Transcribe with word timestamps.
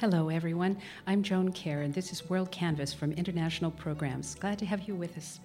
Hello, 0.00 0.28
everyone. 0.28 0.76
I'm 1.06 1.22
Joan 1.22 1.52
Kjaer, 1.52 1.82
and 1.82 1.94
this 1.94 2.12
is 2.12 2.20
WorldCanvass 2.20 2.94
from 2.94 3.12
International 3.12 3.70
Programs. 3.70 4.34
Glad 4.34 4.58
to 4.58 4.66
have 4.66 4.86
you 4.86 4.94
with 4.94 5.16
us. 5.16 5.40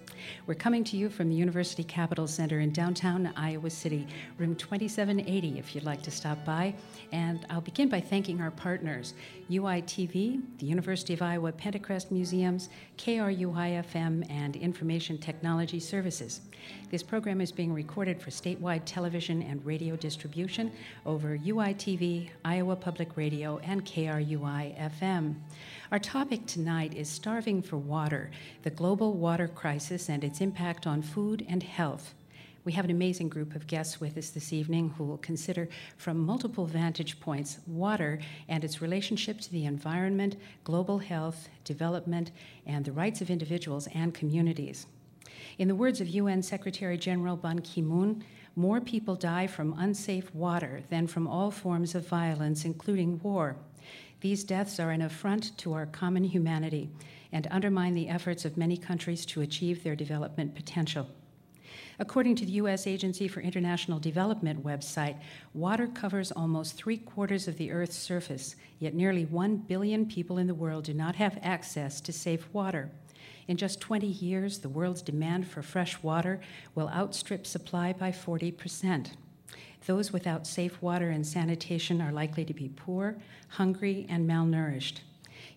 We're 0.46 0.54
coming 0.54 0.84
to 0.84 0.96
you 0.96 1.08
from 1.08 1.28
the 1.28 1.34
University 1.34 1.84
Capital 1.84 2.26
Center 2.26 2.60
in 2.60 2.72
downtown 2.72 3.32
Iowa 3.36 3.70
City, 3.70 4.06
room 4.38 4.54
2780, 4.56 5.58
if 5.58 5.74
you'd 5.74 5.84
like 5.84 6.02
to 6.02 6.10
stop 6.10 6.44
by. 6.44 6.74
And 7.12 7.46
I'll 7.50 7.60
begin 7.60 7.88
by 7.88 8.00
thanking 8.00 8.40
our 8.40 8.50
partners 8.50 9.14
UITV, 9.50 10.40
the 10.58 10.66
University 10.66 11.14
of 11.14 11.22
Iowa 11.22 11.52
Pentacrest 11.52 12.10
Museums, 12.10 12.68
KRUI 12.98 13.84
FM, 13.84 14.28
and 14.30 14.56
Information 14.56 15.18
Technology 15.18 15.80
Services. 15.80 16.40
This 16.90 17.02
program 17.02 17.40
is 17.40 17.50
being 17.50 17.72
recorded 17.72 18.20
for 18.20 18.30
statewide 18.30 18.82
television 18.84 19.42
and 19.42 19.64
radio 19.64 19.96
distribution 19.96 20.70
over 21.04 21.36
UITV, 21.38 22.30
Iowa 22.44 22.76
Public 22.76 23.16
Radio, 23.16 23.58
and 23.58 23.84
KRUI 23.84 24.78
FM. 25.00 25.34
Our 25.92 25.98
topic 25.98 26.46
tonight 26.46 26.94
is 26.94 27.06
Starving 27.06 27.60
for 27.60 27.76
Water, 27.76 28.30
the 28.62 28.70
global 28.70 29.12
water 29.12 29.46
crisis 29.46 30.08
and 30.08 30.24
its 30.24 30.40
impact 30.40 30.86
on 30.86 31.02
food 31.02 31.44
and 31.50 31.62
health. 31.62 32.14
We 32.64 32.72
have 32.72 32.86
an 32.86 32.90
amazing 32.90 33.28
group 33.28 33.54
of 33.54 33.66
guests 33.66 34.00
with 34.00 34.16
us 34.16 34.30
this 34.30 34.54
evening 34.54 34.94
who 34.96 35.04
will 35.04 35.18
consider 35.18 35.68
from 35.98 36.24
multiple 36.24 36.64
vantage 36.64 37.20
points 37.20 37.58
water 37.66 38.20
and 38.48 38.64
its 38.64 38.80
relationship 38.80 39.38
to 39.42 39.52
the 39.52 39.66
environment, 39.66 40.36
global 40.64 40.98
health, 40.98 41.50
development, 41.62 42.30
and 42.64 42.86
the 42.86 42.92
rights 42.92 43.20
of 43.20 43.28
individuals 43.28 43.86
and 43.94 44.14
communities. 44.14 44.86
In 45.58 45.68
the 45.68 45.74
words 45.74 46.00
of 46.00 46.08
UN 46.08 46.42
Secretary 46.42 46.96
General 46.96 47.36
Ban 47.36 47.58
Ki 47.58 47.82
moon, 47.82 48.24
more 48.56 48.80
people 48.80 49.14
die 49.14 49.46
from 49.46 49.74
unsafe 49.76 50.34
water 50.34 50.84
than 50.88 51.06
from 51.06 51.26
all 51.26 51.50
forms 51.50 51.94
of 51.94 52.08
violence, 52.08 52.64
including 52.64 53.20
war. 53.22 53.56
These 54.22 54.44
deaths 54.44 54.78
are 54.78 54.92
an 54.92 55.02
affront 55.02 55.58
to 55.58 55.72
our 55.72 55.84
common 55.84 56.22
humanity 56.22 56.90
and 57.32 57.48
undermine 57.50 57.94
the 57.94 58.08
efforts 58.08 58.44
of 58.44 58.56
many 58.56 58.76
countries 58.76 59.26
to 59.26 59.40
achieve 59.40 59.82
their 59.82 59.96
development 59.96 60.54
potential. 60.54 61.08
According 61.98 62.36
to 62.36 62.46
the 62.46 62.52
U.S. 62.52 62.86
Agency 62.86 63.26
for 63.26 63.40
International 63.40 63.98
Development 63.98 64.62
website, 64.64 65.18
water 65.54 65.88
covers 65.88 66.30
almost 66.30 66.76
three 66.76 66.98
quarters 66.98 67.48
of 67.48 67.56
the 67.58 67.72
Earth's 67.72 67.98
surface, 67.98 68.54
yet 68.78 68.94
nearly 68.94 69.24
one 69.24 69.56
billion 69.56 70.06
people 70.06 70.38
in 70.38 70.46
the 70.46 70.54
world 70.54 70.84
do 70.84 70.94
not 70.94 71.16
have 71.16 71.40
access 71.42 72.00
to 72.00 72.12
safe 72.12 72.46
water. 72.52 72.92
In 73.48 73.56
just 73.56 73.80
20 73.80 74.06
years, 74.06 74.60
the 74.60 74.68
world's 74.68 75.02
demand 75.02 75.48
for 75.48 75.62
fresh 75.62 76.00
water 76.00 76.40
will 76.76 76.88
outstrip 76.90 77.44
supply 77.44 77.92
by 77.92 78.12
40%. 78.12 79.16
Those 79.86 80.12
without 80.12 80.46
safe 80.46 80.80
water 80.80 81.10
and 81.10 81.26
sanitation 81.26 82.00
are 82.00 82.12
likely 82.12 82.44
to 82.44 82.54
be 82.54 82.68
poor, 82.68 83.16
hungry, 83.48 84.06
and 84.08 84.28
malnourished. 84.28 85.00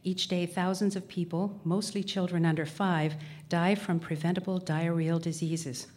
Each 0.03 0.27
day, 0.27 0.45
thousands 0.45 0.95
of 0.95 1.07
people, 1.07 1.59
mostly 1.63 2.03
children 2.03 2.45
under 2.45 2.65
five, 2.65 3.15
die 3.49 3.75
from 3.75 3.99
preventable 3.99 4.59
diarrheal 4.59 5.21
diseases. 5.21 5.87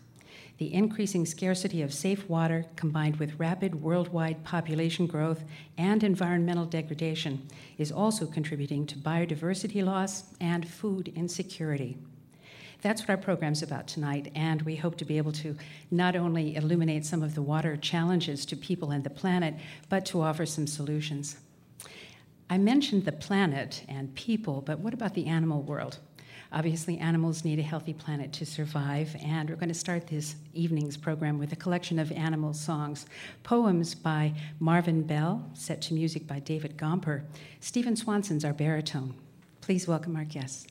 The 0.58 0.74
increasing 0.74 1.24
scarcity 1.24 1.82
of 1.82 1.94
safe 1.94 2.28
water, 2.28 2.66
combined 2.74 3.16
with 3.16 3.38
rapid 3.38 3.80
worldwide 3.80 4.42
population 4.44 5.06
growth 5.06 5.44
and 5.78 6.02
environmental 6.02 6.66
degradation, 6.66 7.46
is 7.78 7.92
also 7.92 8.26
contributing 8.26 8.84
to 8.86 8.96
biodiversity 8.96 9.84
loss 9.84 10.24
and 10.40 10.68
food 10.68 11.12
insecurity. 11.14 11.96
That's 12.80 13.02
what 13.02 13.11
our 13.11 13.16
program's 13.16 13.62
about 13.62 13.89
tonight, 13.89 14.30
and 14.36 14.62
we 14.62 14.77
hope 14.77 14.96
to 14.98 15.05
be 15.05 15.18
able 15.18 15.33
to 15.33 15.56
not 15.90 16.14
only 16.14 16.55
illuminate 16.55 17.05
some 17.05 17.24
of 17.24 17.34
the 17.34 17.42
water 17.42 17.77
challenges 17.77 18.46
to 18.46 18.56
people 18.56 18.92
and 18.92 19.02
the 19.02 19.11
planet, 19.11 19.55
but 19.89 20.06
to 20.06 20.22
offer 20.22 20.46
some 20.46 20.68
solutions. 20.68 21.38
I 22.48 22.56
mentioned 22.56 23.05
the 23.05 23.12
planet 23.12 23.84
and 23.88 24.14
people, 24.14 24.61
but 24.61 24.78
what 24.78 24.94
about 24.94 25.14
the 25.14 25.27
animal 25.27 25.62
world? 25.62 25.98
Obviously, 26.52 26.96
animals 26.98 27.44
need 27.44 27.58
a 27.58 27.62
healthy 27.62 27.92
planet 27.92 28.33
to 28.34 28.46
survive, 28.46 29.14
and 29.22 29.50
we're 29.50 29.56
going 29.56 29.68
to 29.68 29.74
start 29.74 30.06
this 30.06 30.36
evening's 30.55 30.96
program 30.96 31.36
with 31.36 31.52
a 31.52 31.56
collection 31.56 31.98
of 31.98 32.12
animal 32.12 32.55
songs. 32.55 33.06
Poems 33.42 33.94
by 33.94 34.33
Marvin 34.61 35.02
Bell, 35.02 35.50
set 35.52 35.83
to 35.83 35.94
music 35.94 36.27
by 36.27 36.38
David 36.38 36.78
Gomper. 36.78 37.24
Stephen 37.61 37.96
Swanson's 37.96 38.44
our 38.44 38.55
baritone. 38.55 39.14
Please 39.61 39.86
welcome 39.86 40.17
our 40.17 40.24
guests. 40.24 40.67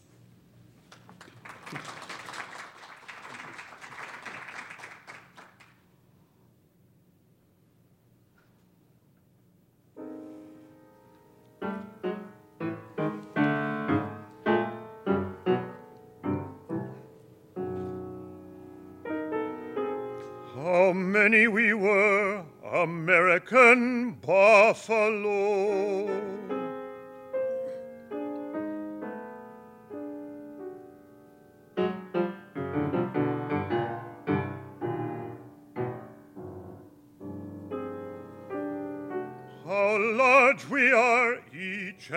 Many 21.29 21.47
we 21.47 21.73
were, 21.73 22.44
American 22.63 24.11
buffalo. 24.22 26.07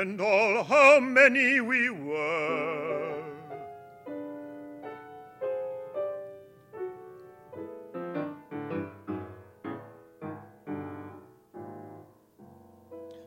And 0.00 0.18
all, 0.18 0.64
how 0.64 0.98
many 0.98 1.60
we 1.60 1.90
were. 1.90 3.22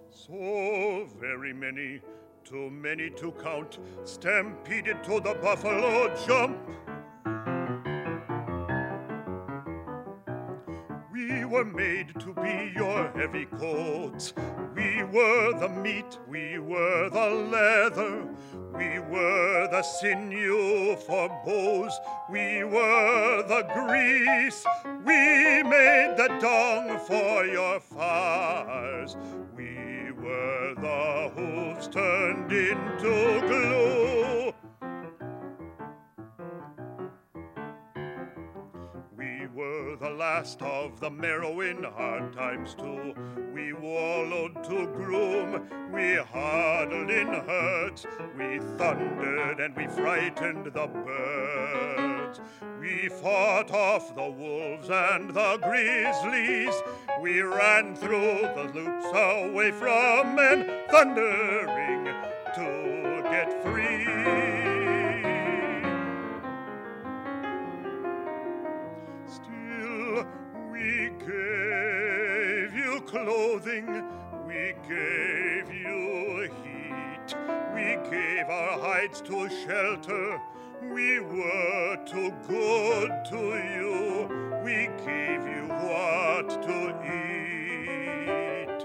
So 0.09 1.07
very 1.19 1.53
many, 1.53 2.01
too 2.43 2.71
many 2.71 3.11
to 3.11 3.31
count, 3.33 3.77
stampeded 4.03 5.03
to 5.03 5.19
the 5.19 5.37
buffalo 5.43 6.15
jump. 6.25 6.57
Be 12.41 12.71
your 12.75 13.09
heavy 13.15 13.45
coats. 13.45 14.33
We 14.75 15.03
were 15.03 15.59
the 15.59 15.69
meat, 15.69 16.17
we 16.27 16.59
were 16.59 17.09
the 17.09 17.29
leather, 17.29 18.27
we 18.73 18.99
were 18.99 19.67
the 19.71 19.83
sinew 19.83 20.95
for 20.95 21.29
bows, 21.45 21.99
we 22.29 22.63
were 22.63 23.43
the 23.47 23.63
grease, 23.73 24.65
we 25.05 25.63
made 25.63 26.15
the 26.17 26.37
dung 26.39 26.99
for 26.99 27.45
your 27.45 27.79
fires 27.79 29.15
we 29.55 30.11
were 30.11 30.73
the 30.75 31.31
hooves 31.35 31.87
turned 31.87 32.51
into 32.51 33.41
glue. 33.47 34.42
Last 40.23 40.61
of 40.61 41.01
the 41.01 41.09
marrow 41.09 41.59
in 41.59 41.83
hard 41.83 42.31
times 42.31 42.73
too. 42.75 43.13
We 43.53 43.73
wallowed 43.73 44.63
to 44.63 44.87
groom, 44.95 45.67
we 45.91 46.15
huddled 46.15 47.09
in 47.09 47.27
herds, 47.27 48.07
we 48.37 48.59
thundered 48.77 49.59
and 49.59 49.75
we 49.75 49.85
frightened 49.87 50.67
the 50.67 50.87
birds. 50.87 52.39
We 52.79 53.09
fought 53.09 53.71
off 53.71 54.15
the 54.15 54.29
wolves 54.29 54.89
and 54.89 55.29
the 55.31 55.57
grizzlies. 55.61 56.75
We 57.21 57.41
ran 57.41 57.93
through 57.93 58.47
the 58.55 58.71
loops 58.73 59.07
away 59.13 59.71
from 59.71 60.35
men, 60.35 60.87
thundering 60.89 61.92
gave 78.13 78.47
our 78.47 78.79
hides 78.79 79.21
to 79.21 79.49
shelter 79.65 80.39
we 80.91 81.19
were 81.19 81.97
too 82.05 82.31
good 82.47 83.11
to 83.29 83.41
you. 83.75 84.61
We 84.63 84.89
gave 85.05 85.47
you 85.47 85.65
what 85.69 86.49
to 86.61 86.77
eat. 87.07 88.81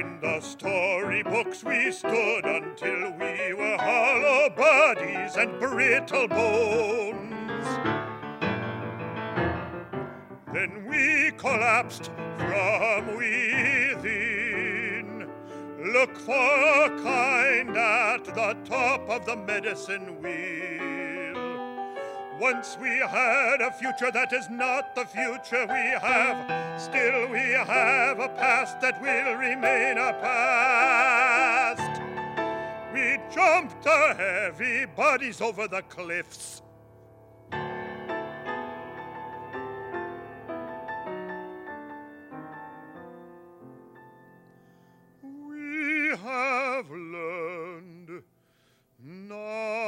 In 0.00 0.18
the 0.20 0.40
storybooks 0.40 1.62
we 1.62 1.92
stood 1.92 2.44
until 2.44 3.12
we 3.12 3.52
were 3.52 3.76
hollow 3.78 4.50
bodies 4.50 5.36
and 5.36 5.60
brittle 5.60 6.26
bones. 6.26 7.66
Then 10.52 10.86
we 10.88 11.32
collapsed 11.36 12.10
from 12.38 13.16
within 13.16 14.37
Look 15.92 16.18
for 16.18 16.32
a 16.32 17.00
kind 17.02 17.74
at 17.74 18.24
the 18.24 18.56
top 18.66 19.08
of 19.08 19.24
the 19.24 19.36
medicine 19.36 20.20
wheel. 20.20 20.98
Once 22.38 22.76
we 22.78 22.98
had 22.98 23.62
a 23.62 23.72
future 23.72 24.10
that 24.12 24.30
is 24.34 24.50
not 24.50 24.94
the 24.94 25.06
future 25.06 25.66
we 25.66 25.98
have. 25.98 26.80
Still, 26.80 27.28
we 27.30 27.38
have 27.38 28.20
a 28.20 28.28
past 28.28 28.82
that 28.82 29.00
will 29.00 29.34
remain 29.36 29.96
a 29.96 30.12
past. 30.20 32.02
We 32.92 33.18
jumped 33.34 33.86
our 33.86 34.14
heavy 34.14 34.84
bodies 34.84 35.40
over 35.40 35.66
the 35.68 35.80
cliffs. 35.88 36.60
have 46.78 46.90
learned 46.92 48.22
not. 49.02 49.87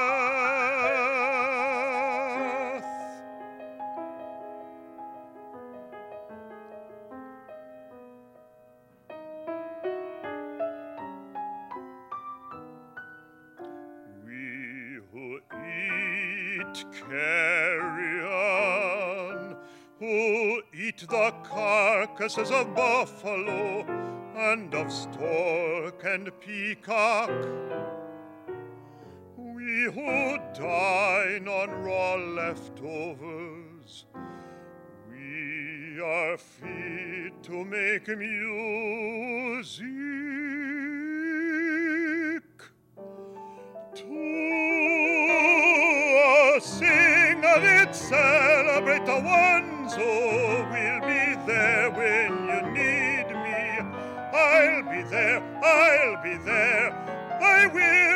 of 22.37 22.73
buffalo 22.73 23.85
and 24.37 24.73
of 24.73 24.89
stork 24.89 26.01
and 26.05 26.31
peacock. 26.39 27.29
We 29.35 29.91
who 29.91 30.37
dine 30.53 31.49
on 31.49 31.69
raw 31.83 32.15
leftovers, 32.15 34.05
we 35.09 35.99
are 36.01 36.37
fit 36.37 37.43
to 37.43 37.65
make 37.65 38.07
music. 38.07 39.30
I 57.61 57.67
will 57.67 58.10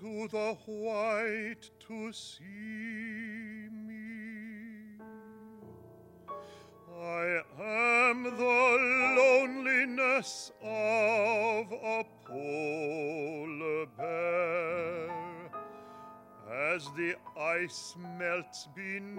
To 0.00 0.28
the 0.28 0.56
white 0.66 1.70
to 1.88 2.12
see 2.12 3.68
me. 3.68 5.00
I 6.96 7.42
am 7.58 8.22
the 8.22 8.76
loneliness 9.18 10.52
of 10.62 11.72
a 11.72 12.04
polar 12.24 13.86
bear 13.96 15.10
as 16.72 16.84
the 16.96 17.16
ice 17.36 17.96
melts 18.20 18.68
beneath 18.76 19.18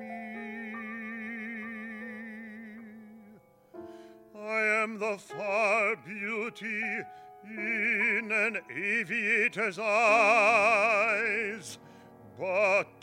me. 0.00 0.74
I 4.34 4.60
am 4.82 4.98
the 4.98 5.18
far 5.18 5.94
beauty 6.04 7.04
in 7.56 8.30
an 8.30 8.58
aviator's 8.70 9.78
eyes, 9.78 11.78
but 12.38 12.95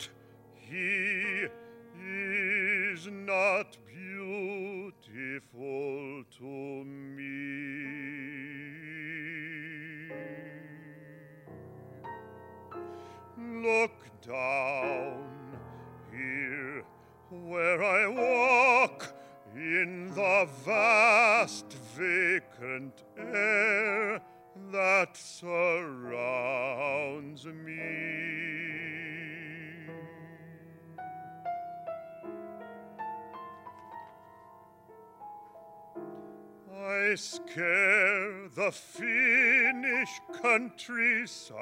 countryside. 40.54 41.58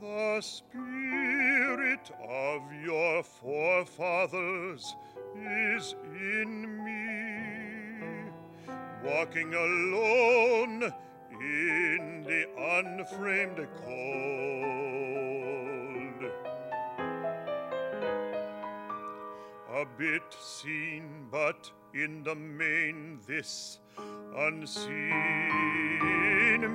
The 0.00 0.40
spirit 0.40 2.10
of 2.28 2.62
your 2.84 3.22
forefathers 3.22 4.96
is 5.36 5.94
in 6.04 6.84
me, 6.84 8.32
walking 9.04 9.54
alone 9.54 10.92
in 11.30 12.24
the 12.26 12.46
unframed 12.58 13.68
cold. 13.84 14.51
Bit 19.98 20.22
seen, 20.40 21.26
but 21.30 21.70
in 21.94 22.22
the 22.22 22.34
main, 22.34 23.20
this 23.26 23.78
unseen 24.36 25.00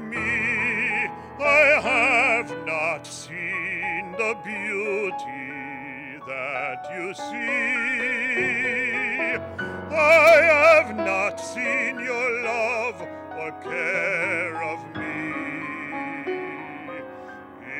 me. 0.09 1.07
I 1.39 1.79
have 1.81 2.65
not 2.65 3.07
seen 3.07 4.11
the 4.11 4.35
beauty 4.43 6.19
that 6.27 6.87
you 6.93 7.13
see. 7.13 8.37
I 9.95 10.41
have 10.43 10.95
not 10.95 11.39
seen 11.39 11.99
your 11.99 12.43
love 12.43 13.01
or 13.01 13.51
care 13.63 14.63
of 14.63 14.79
me. 14.95 15.33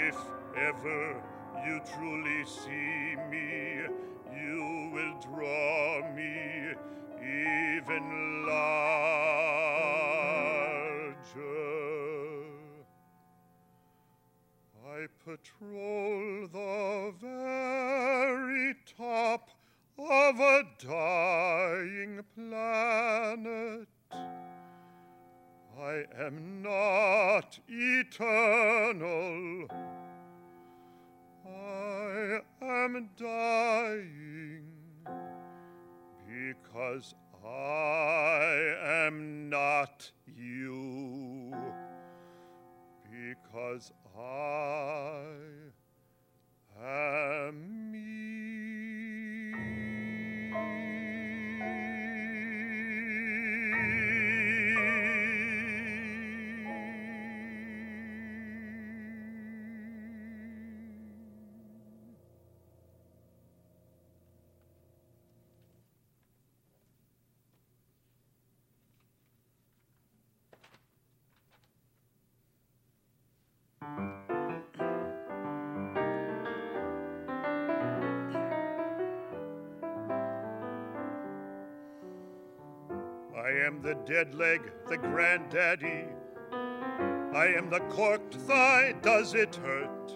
If 0.08 0.18
ever 0.56 1.22
you 1.66 1.82
truly 1.94 2.46
see 2.46 3.16
me, 3.30 3.88
you 4.42 4.90
will 4.94 5.18
draw 5.20 6.02
me 6.14 6.74
even 7.22 8.46
larger. 8.46 8.58
I 14.86 15.08
patrol 15.26 16.48
the 16.52 17.14
very 17.20 18.76
top 18.98 19.50
of 20.00 20.40
a 20.40 20.64
dying 20.80 22.24
planet. 22.36 23.88
I 25.80 26.06
am 26.20 26.62
not 26.62 27.60
eternal. 27.68 29.68
I 31.48 32.40
am 32.62 33.10
dying 33.18 34.64
because 36.28 37.16
I 37.46 38.76
am 38.84 39.50
not 39.50 40.12
you. 40.26 41.54
Because 43.10 43.92
I 44.18 45.24
am 46.84 47.92
I 47.92 48.47
dead 84.08 84.34
leg, 84.34 84.62
the 84.88 84.98
granddaddy. 84.98 86.06
I 86.54 87.48
am 87.58 87.70
the 87.70 87.82
corked 87.90 88.36
thigh, 88.36 88.96
does 89.02 89.34
it 89.34 89.54
hurt? 89.58 90.12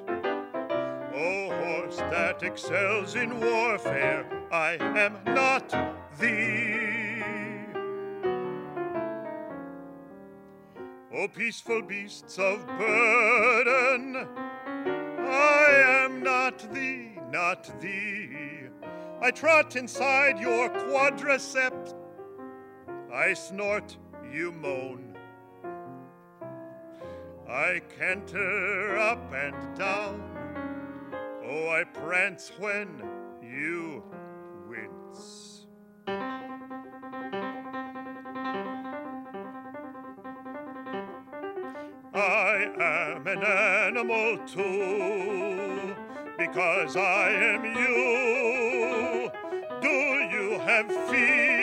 Oh, 1.13 1.50
horse 1.50 1.98
that 1.98 2.41
excels 2.41 3.15
in 3.15 3.38
warfare, 3.38 4.25
I 4.50 4.77
am 4.79 5.19
not 5.25 5.69
thee. 6.17 7.21
Oh, 11.13 11.27
peaceful 11.27 11.81
beasts 11.81 12.39
of 12.39 12.65
burden, 12.65 14.25
I 15.19 16.05
am 16.05 16.24
not 16.24 16.74
thee, 16.74 17.19
not 17.29 17.69
thee. 17.81 18.69
I 19.21 19.31
trot 19.31 19.75
inside 19.75 20.39
your 20.39 20.69
quadriceps 20.69 21.90
I 23.22 23.34
snort, 23.36 23.98
you 24.34 24.51
moan. 24.51 25.16
I 27.48 27.80
canter 27.96 28.98
up 28.98 29.32
and 29.32 29.78
down. 29.78 30.24
Oh, 31.46 31.70
I 31.70 31.84
prance 31.84 32.51
when 32.58 33.04
you 33.44 34.04
wince. 34.68 35.68
I 42.16 42.74
am 42.80 43.28
an 43.28 43.44
animal 43.44 44.40
too, 44.48 45.96
because 46.40 46.98
I 46.98 47.30
am 47.30 47.66
you. 47.66 49.30
Do 49.80 49.90
you 50.36 50.58
have 50.66 50.88
for 50.88 51.61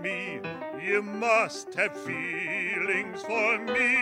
me? 0.00 0.40
You 0.82 1.02
must 1.02 1.74
have 1.74 1.96
feelings 1.96 3.22
for 3.22 3.58
me. 3.58 3.96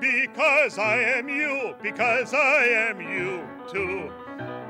Because 0.00 0.78
I 0.78 0.98
am 0.98 1.28
you, 1.28 1.74
because 1.80 2.34
I 2.34 2.64
am 2.64 3.00
you 3.00 3.48
too. 3.68 4.10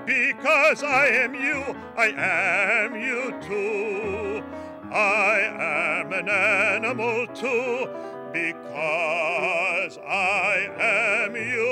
Because 0.05 0.83
I 0.83 1.07
am 1.07 1.35
you, 1.35 1.65
I 1.97 2.09
am 2.09 2.95
you 2.95 3.35
too. 3.41 4.45
I 4.93 5.39
am 5.59 6.13
an 6.13 6.29
animal 6.29 7.27
too, 7.29 7.89
because 8.33 9.99
I 10.07 10.69
am 10.79 11.35
you 11.35 11.72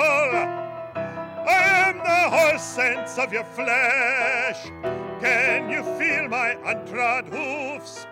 I 0.00 1.88
am 1.88 1.98
the 1.98 2.36
horse 2.36 2.62
sense 2.62 3.18
of 3.18 3.32
your 3.32 3.44
flesh. 3.44 4.64
Can 5.20 5.68
you 5.68 5.82
feel 5.98 6.28
my 6.28 6.54
untrod 6.64 7.26
hoofs? 7.26 8.06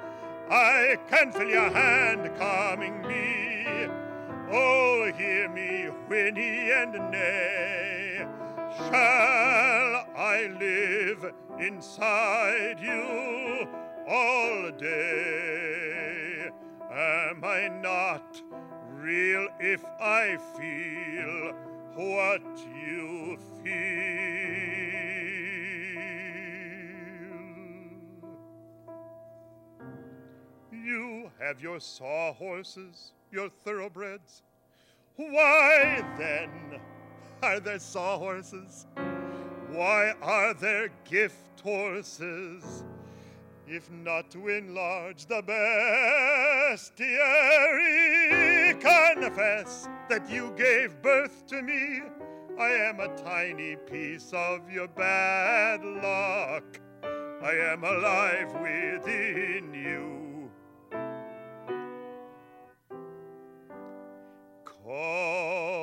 I 0.51 0.97
can 1.09 1.31
feel 1.31 1.49
your 1.49 1.71
hand 1.71 2.31
calming 2.39 3.03
me. 3.03 3.89
Oh, 4.51 5.13
hear 5.17 5.49
me 5.49 5.87
whinny 6.09 6.71
and 6.73 6.93
neigh. 7.11 8.27
Shall 8.77 10.07
I 10.17 10.51
live 10.59 11.33
inside 11.61 12.81
you 12.81 13.69
all 14.09 14.71
day? 14.73 16.51
Am 16.93 17.45
I 17.45 17.69
not 17.69 18.43
real 18.91 19.49
if 19.61 19.85
I 20.01 20.37
feel 20.57 21.55
what 21.97 22.43
you 22.85 23.39
feel? 23.65 23.73
You 30.71 31.31
have 31.41 31.61
your 31.63 31.81
sawhorses, 31.81 33.13
your 33.33 33.49
thoroughbreds. 33.65 34.43
Why 35.17 36.05
then 36.19 36.81
are 37.43 37.61
there 37.61 37.79
sawhorses? 37.79 38.87
Why 39.71 40.13
are 40.21 40.53
there 40.53 40.91
gift 41.09 41.61
horses? 41.63 42.85
If 43.69 43.91
not 43.91 44.31
to 44.31 44.47
enlarge 44.47 45.27
the 45.27 45.43
bestiary, 45.43 46.81
confess 48.81 49.89
that 50.09 50.31
you 50.31 50.55
gave 50.57 51.03
birth 51.03 51.45
to 51.49 51.63
me. 51.63 52.03
I 52.61 52.69
am 52.69 53.01
a 53.01 53.09
tiny 53.17 53.75
piece 53.75 54.33
of 54.33 54.71
your 54.71 54.87
bad 54.87 55.85
luck. 55.85 56.81
I 57.43 57.55
am 57.73 57.83
alive 57.83 58.53
within 58.53 59.75
you. 59.75 60.49
Call 64.65 65.76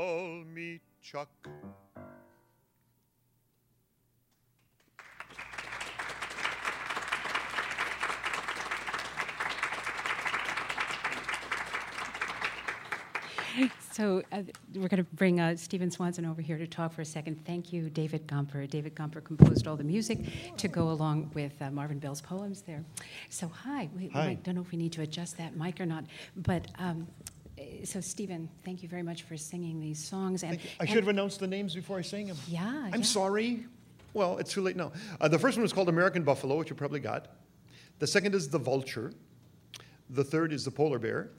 So 13.93 14.23
uh, 14.31 14.41
we're 14.73 14.87
going 14.87 15.03
to 15.03 15.15
bring 15.15 15.39
uh, 15.39 15.55
Stephen 15.55 15.91
Swanson 15.91 16.25
over 16.25 16.41
here 16.41 16.57
to 16.57 16.65
talk 16.65 16.93
for 16.93 17.03
a 17.03 17.05
second. 17.05 17.45
Thank 17.45 17.71
you, 17.71 17.91
David 17.91 18.25
Gomper. 18.25 18.67
David 18.67 18.95
Gomper 18.95 19.23
composed 19.23 19.67
all 19.67 19.75
the 19.75 19.83
music 19.83 20.17
to 20.57 20.67
go 20.67 20.89
along 20.89 21.29
with 21.35 21.53
uh, 21.61 21.69
Marvin 21.69 21.99
Bell's 21.99 22.19
poems 22.19 22.63
there. 22.63 22.83
So 23.29 23.47
hi, 23.47 23.89
we, 23.95 24.07
Hi. 24.07 24.29
might, 24.29 24.43
don't 24.43 24.55
know 24.55 24.61
if 24.61 24.71
we 24.71 24.79
need 24.79 24.93
to 24.93 25.03
adjust 25.03 25.37
that 25.37 25.55
mic 25.55 25.79
or 25.79 25.85
not, 25.85 26.05
but. 26.35 26.67
Um, 26.79 27.07
eh, 27.59 27.85
so 27.85 28.01
Stephen, 28.01 28.49
thank 28.65 28.81
you 28.81 28.89
very 28.89 29.03
much 29.03 29.23
for 29.23 29.37
singing 29.37 29.79
these 29.79 30.03
songs. 30.03 30.41
And. 30.41 30.57
I 30.57 30.59
and- 30.79 30.89
should 30.89 30.97
have 30.97 31.07
announced 31.07 31.39
the 31.39 31.47
names 31.47 31.75
before 31.75 31.99
I 31.99 32.01
sang 32.01 32.25
them. 32.25 32.37
Yeah, 32.47 32.89
I'm 32.91 33.01
yeah. 33.01 33.05
sorry. 33.05 33.65
Well, 34.15 34.39
it's 34.39 34.51
too 34.51 34.61
late 34.61 34.75
now. 34.75 34.91
Uh, 35.21 35.27
the 35.27 35.37
first 35.37 35.55
one 35.55 35.61
was 35.61 35.73
called 35.73 35.89
American 35.89 36.23
Buffalo, 36.23 36.57
which 36.57 36.71
you 36.71 36.75
probably 36.75 36.99
got. 36.99 37.27
The 37.99 38.07
second 38.07 38.33
is 38.33 38.49
the 38.49 38.57
vulture. 38.57 39.13
The 40.09 40.23
third 40.23 40.51
is 40.51 40.65
the 40.65 40.71
polar 40.71 40.97
bear. 40.97 41.29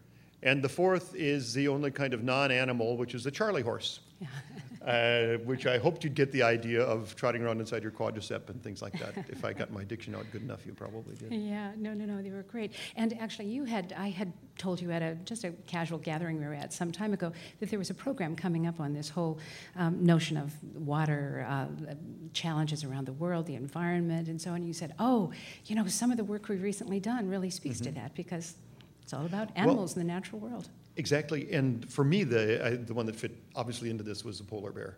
And 0.44 0.62
the 0.62 0.68
fourth 0.68 1.14
is 1.16 1.54
the 1.54 1.68
only 1.68 1.90
kind 1.90 2.12
of 2.12 2.22
non 2.22 2.52
animal, 2.52 2.98
which 2.98 3.14
is 3.14 3.24
the 3.24 3.30
Charlie 3.30 3.62
horse, 3.62 4.00
uh, 4.86 5.38
which 5.38 5.66
I 5.66 5.78
hoped 5.78 6.04
you'd 6.04 6.14
get 6.14 6.30
the 6.33 6.42
idea 6.42 6.83
of 6.83 7.16
trotting 7.16 7.42
around 7.42 7.61
inside 7.61 7.83
your 7.83 7.90
quadricep 7.90 8.50
and 8.50 8.62
things 8.62 8.83
like 8.83 8.92
that. 8.98 9.24
if 9.30 9.42
I 9.42 9.54
got 9.54 9.72
my 9.72 9.85
diction 9.85 10.14
out 10.14 10.26
good 10.33 10.42
enough, 10.42 10.66
you 10.66 10.74
probably 10.74 11.16
did. 11.16 11.33
Yeah, 11.33 11.72
no, 11.78 11.94
no, 11.94 12.04
no, 12.04 12.20
they 12.20 12.30
were 12.30 12.42
great. 12.42 12.72
And 12.94 13.18
actually, 13.18 13.46
you 13.46 13.64
had, 13.64 13.94
I 13.96 14.11
had 14.11 14.35
told 14.59 14.83
you 14.83 14.90
at 14.90 15.00
a 15.00 15.14
just 15.24 15.44
a 15.44 15.50
casual 15.66 15.98
gathering 15.98 16.38
we 16.38 16.44
were 16.44 16.52
at 16.52 16.74
some 16.74 16.92
time 16.92 17.14
ago 17.14 17.33
that 17.61 17.70
there 17.70 17.78
was 17.78 17.88
a 17.88 17.94
program 17.94 18.37
coming 18.37 18.66
up 18.66 18.80
on 18.80 18.92
this 18.92 19.09
whole 19.09 19.38
um, 19.76 20.04
notion 20.04 20.37
of 20.37 20.52
water 20.74 21.46
uh, 21.48 21.94
challenges 22.35 22.85
around 22.85 23.07
the 23.07 23.14
world, 23.14 23.46
the 23.46 23.54
environment, 23.54 24.28
and 24.28 24.38
so 24.38 24.50
on. 24.50 24.62
You 24.62 24.74
said, 24.74 24.94
oh, 24.98 25.33
you 25.64 25.74
know, 25.74 25.87
some 25.87 26.11
of 26.11 26.18
the 26.18 26.24
work 26.24 26.48
we've 26.48 26.62
recently 26.62 27.00
done 27.00 27.30
really 27.30 27.50
speaks 27.50 27.80
to 27.80 27.90
that 27.92 28.14
because 28.14 28.57
it's 29.05 29.12
all 29.12 29.27
about 29.27 29.51
animals 29.55 29.95
in 29.95 30.01
the 30.01 30.12
natural 30.12 30.40
world. 30.40 30.69
Exactly, 30.97 31.53
and 31.53 31.88
for 31.90 32.05
me, 32.05 32.25
the 32.25 32.64
I, 32.67 32.71
the 32.77 32.95
one 32.95 33.07
that 33.07 33.17
fit 33.17 33.33
obviously 33.55 33.90
into 33.90 34.03
this 34.03 34.25
was 34.25 34.38
the 34.38 34.45
polar 34.45 34.73
bear, 34.73 34.97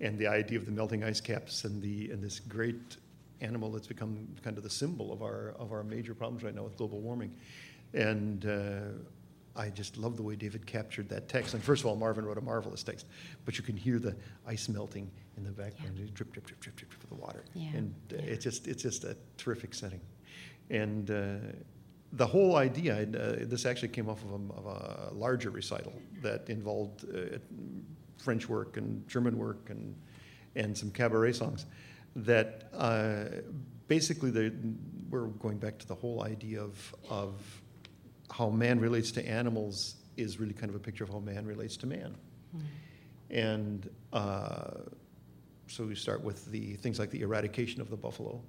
and 0.00 0.18
the 0.18 0.26
idea 0.26 0.58
of 0.58 0.66
the 0.66 0.72
melting 0.72 1.04
ice 1.04 1.20
caps 1.20 1.64
and 1.64 1.82
the 1.82 2.10
and 2.10 2.22
this 2.22 2.40
great 2.40 2.96
animal 3.40 3.70
that's 3.72 3.86
become 3.86 4.28
kind 4.42 4.56
of 4.58 4.62
the 4.62 4.70
symbol 4.70 5.12
of 5.12 5.22
our 5.22 5.54
of 5.58 5.72
our 5.72 5.82
major 5.82 6.14
problems 6.14 6.42
right 6.44 6.54
now 6.54 6.62
with 6.62 6.76
global 6.76 7.00
warming, 7.00 7.34
and. 7.94 8.46
Uh, 8.46 8.80
I 9.56 9.68
just 9.68 9.96
love 9.96 10.16
the 10.16 10.22
way 10.22 10.36
David 10.36 10.64
captured 10.64 11.08
that 11.08 11.28
text. 11.28 11.54
And 11.54 11.62
first 11.62 11.82
of 11.82 11.86
all, 11.86 11.96
Marvin 11.96 12.24
wrote 12.24 12.38
a 12.38 12.40
marvelous 12.40 12.84
text, 12.84 13.06
but 13.44 13.58
you 13.58 13.64
can 13.64 13.76
hear 13.76 13.98
the 13.98 14.14
ice 14.46 14.68
melting 14.68 15.10
in 15.36 15.42
the 15.42 15.50
background, 15.50 15.96
drip, 16.14 16.32
drip, 16.32 16.46
drip, 16.46 16.60
drip, 16.60 16.76
drip, 16.76 16.88
drip 16.88 17.02
of 17.02 17.08
the 17.08 17.16
water, 17.16 17.44
Yeah, 17.52 17.70
and 17.74 17.92
uh, 18.12 18.16
yeah. 18.16 18.22
it's 18.32 18.44
just 18.44 18.68
it's 18.68 18.82
just 18.84 19.02
a 19.02 19.16
terrific 19.38 19.74
setting. 19.74 20.00
And 20.70 21.10
uh, 21.10 21.34
the 22.12 22.26
whole 22.26 22.56
idea, 22.56 23.02
uh, 23.02 23.36
this 23.46 23.66
actually 23.66 23.88
came 23.88 24.08
off 24.08 24.22
of 24.24 24.32
a, 24.32 24.52
of 24.54 24.66
a 24.66 25.14
larger 25.14 25.50
recital 25.50 25.92
that 26.22 26.48
involved 26.48 27.04
uh, 27.04 27.38
French 28.18 28.48
work 28.48 28.76
and 28.76 29.06
German 29.08 29.38
work 29.38 29.70
and, 29.70 29.94
and 30.56 30.76
some 30.76 30.90
cabaret 30.90 31.32
songs. 31.32 31.66
That 32.16 32.68
uh, 32.74 33.24
basically 33.86 34.30
the, 34.30 34.52
we're 35.08 35.26
going 35.26 35.58
back 35.58 35.78
to 35.78 35.86
the 35.86 35.94
whole 35.94 36.24
idea 36.24 36.60
of, 36.60 36.94
of 37.08 37.62
how 38.30 38.50
man 38.50 38.80
relates 38.80 39.12
to 39.12 39.28
animals 39.28 39.94
is 40.16 40.40
really 40.40 40.54
kind 40.54 40.70
of 40.70 40.76
a 40.76 40.80
picture 40.80 41.04
of 41.04 41.10
how 41.10 41.20
man 41.20 41.46
relates 41.46 41.76
to 41.78 41.86
man. 41.86 42.16
And 43.30 43.88
uh, 44.12 44.72
so 45.68 45.84
we 45.84 45.94
start 45.94 46.22
with 46.24 46.50
the 46.50 46.74
things 46.74 46.98
like 46.98 47.10
the 47.10 47.20
eradication 47.20 47.80
of 47.80 47.90
the 47.90 47.96
buffalo, 47.96 48.42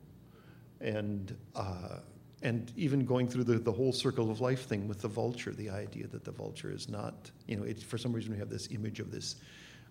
and 0.79 1.35
uh, 1.55 1.99
and 2.41 2.71
even 2.75 3.05
going 3.05 3.27
through 3.27 3.43
the, 3.43 3.59
the 3.59 3.71
whole 3.71 3.93
circle 3.93 4.31
of 4.31 4.41
life 4.41 4.65
thing 4.65 4.87
with 4.87 5.01
the 5.01 5.07
vulture, 5.07 5.51
the 5.51 5.69
idea 5.69 6.07
that 6.07 6.23
the 6.23 6.31
vulture 6.31 6.71
is 6.71 6.89
not, 6.89 7.29
you 7.47 7.55
know, 7.55 7.63
it, 7.63 7.83
for 7.83 7.97
some 7.97 8.11
reason 8.13 8.31
we 8.31 8.39
have 8.39 8.49
this 8.49 8.69
image 8.71 8.99
of 8.99 9.11
this 9.11 9.35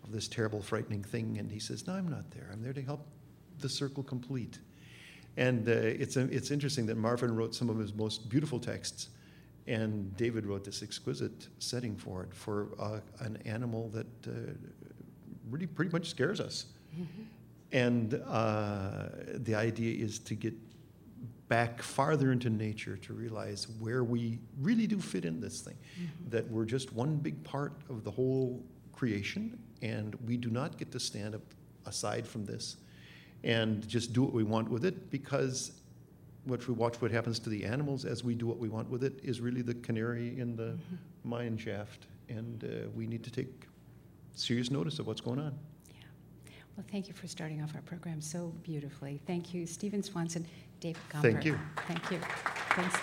of 0.03 0.13
this 0.13 0.29
terrible, 0.29 0.63
frightening 0.63 1.05
thing, 1.05 1.37
and 1.39 1.51
he 1.51 1.59
says, 1.59 1.87
"No, 1.87 1.93
I'm 1.93 2.09
not 2.09 2.31
there. 2.31 2.49
I'm 2.53 2.63
there 2.63 2.73
to 2.73 2.83
help 2.83 3.07
the 3.59 3.69
circle 3.69 4.03
complete." 4.03 4.59
And 5.37 5.69
uh, 5.69 5.73
it's 5.73 6.17
a, 6.17 6.23
it's 6.23 6.51
interesting 6.51 6.87
that 6.87 6.97
Marvin 6.97 7.37
wrote 7.37 7.55
some 7.55 7.69
of 7.69 7.79
his 7.79 7.95
most 7.95 8.29
beautiful 8.29 8.59
texts, 8.59 9.11
and 9.67 10.17
David 10.17 10.47
wrote 10.47 10.65
this 10.65 10.83
exquisite 10.83 11.49
setting 11.59 11.97
for 11.97 12.23
it 12.25 12.35
for 12.35 12.69
uh, 12.79 13.01
an 13.21 13.37
animal 13.45 13.89
that 13.91 14.07
uh, 14.27 14.31
really 15.51 15.67
pretty 15.67 15.93
much 15.93 16.09
scares 16.09 16.41
us. 16.41 16.67
And 17.73 18.15
uh, 18.27 19.09
the 19.35 19.55
idea 19.55 20.05
is 20.05 20.19
to 20.21 20.35
get 20.35 20.55
back 21.51 21.83
farther 21.83 22.31
into 22.31 22.49
nature 22.49 22.97
to 22.97 23.13
realize 23.13 23.67
where 23.81 24.05
we 24.05 24.39
really 24.61 24.87
do 24.87 25.01
fit 25.01 25.25
in 25.25 25.41
this 25.41 25.61
thing, 25.61 25.77
that 26.29 26.49
we're 26.49 26.65
just 26.65 26.93
one 26.93 27.17
big 27.17 27.43
part 27.43 27.73
of 27.91 28.05
the 28.05 28.11
whole 28.11 28.65
creation, 28.93 29.59
and 29.83 30.17
we 30.27 30.37
do 30.37 30.49
not 30.49 30.79
get 30.79 30.93
to 30.93 31.01
stand 31.01 31.35
up 31.35 31.43
aside 31.87 32.25
from 32.27 32.45
this 32.45 32.77
and 33.43 33.87
just 33.89 34.13
do 34.13 34.23
what 34.23 34.33
we 34.33 34.45
want 34.45 34.71
with 34.71 34.85
it 34.85 35.11
because 35.11 35.73
what 36.45 36.67
we 36.69 36.75
watch 36.75 37.01
what 37.03 37.11
happens 37.11 37.41
to 37.41 37.51
the 37.51 37.65
animals 37.65 38.05
as 38.05 38.23
we 38.23 38.35
do 38.35 38.47
what 38.47 38.59
we 38.59 38.69
want 38.69 38.89
with 38.89 39.03
it 39.03 39.19
is 39.25 39.41
really 39.41 39.63
the 39.63 39.75
canary 39.75 40.39
in 40.39 40.55
the 40.55 40.79
mine 41.25 41.59
shaft 41.59 42.07
and 42.29 42.63
uh, 42.65 42.89
we 42.95 43.07
need 43.07 43.25
to 43.25 43.31
take 43.31 43.67
serious 44.35 44.71
notice 44.71 45.01
of 45.01 45.07
what's 45.07 45.21
going 45.21 45.41
on. 45.41 45.59
Yeah. 45.89 46.03
Well, 46.77 46.87
thank 46.93 47.09
you 47.09 47.15
for 47.15 47.27
starting 47.27 47.61
off 47.61 47.75
our 47.75 47.83
program 47.83 48.21
so 48.21 48.55
beautifully. 48.63 49.21
Thank 49.27 49.53
you, 49.53 49.67
Stephen 49.67 50.03
Swanson, 50.03 50.47
David 50.81 51.03
Gomper. 51.11 51.23
Thank 51.23 51.45
you. 51.45 51.59
Thank 51.87 52.11
you. 52.11 52.19
Thanks. 52.71 52.97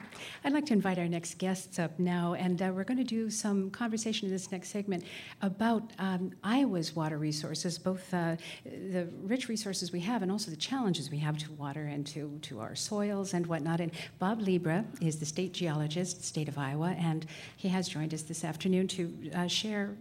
I'd 0.42 0.54
like 0.54 0.64
to 0.66 0.72
invite 0.72 0.98
our 0.98 1.06
next 1.06 1.36
guests 1.36 1.78
up 1.78 1.98
now, 1.98 2.32
and 2.32 2.62
uh, 2.62 2.72
we're 2.74 2.84
going 2.84 2.98
to 2.98 3.04
do 3.04 3.28
some 3.28 3.70
conversation 3.70 4.26
in 4.26 4.32
this 4.32 4.50
next 4.50 4.70
segment 4.70 5.04
about 5.42 5.92
um, 5.98 6.32
Iowa's 6.42 6.96
water 6.96 7.18
resources, 7.18 7.78
both 7.78 8.12
uh, 8.14 8.36
the 8.64 9.06
rich 9.22 9.48
resources 9.48 9.92
we 9.92 10.00
have 10.00 10.22
and 10.22 10.32
also 10.32 10.50
the 10.50 10.56
challenges 10.56 11.10
we 11.10 11.18
have 11.18 11.36
to 11.38 11.52
water 11.52 11.84
and 11.84 12.06
to, 12.08 12.38
to 12.42 12.58
our 12.58 12.74
soils 12.74 13.34
and 13.34 13.46
whatnot. 13.46 13.80
And 13.80 13.92
Bob 14.18 14.40
Libra 14.40 14.86
is 15.02 15.18
the 15.18 15.26
state 15.26 15.52
geologist, 15.52 16.24
state 16.24 16.48
of 16.48 16.56
Iowa, 16.56 16.96
and 16.98 17.26
he 17.56 17.68
has 17.68 17.86
joined 17.86 18.14
us 18.14 18.22
this 18.22 18.42
afternoon 18.42 18.88
to 18.88 19.30
uh, 19.34 19.46
share 19.46 19.94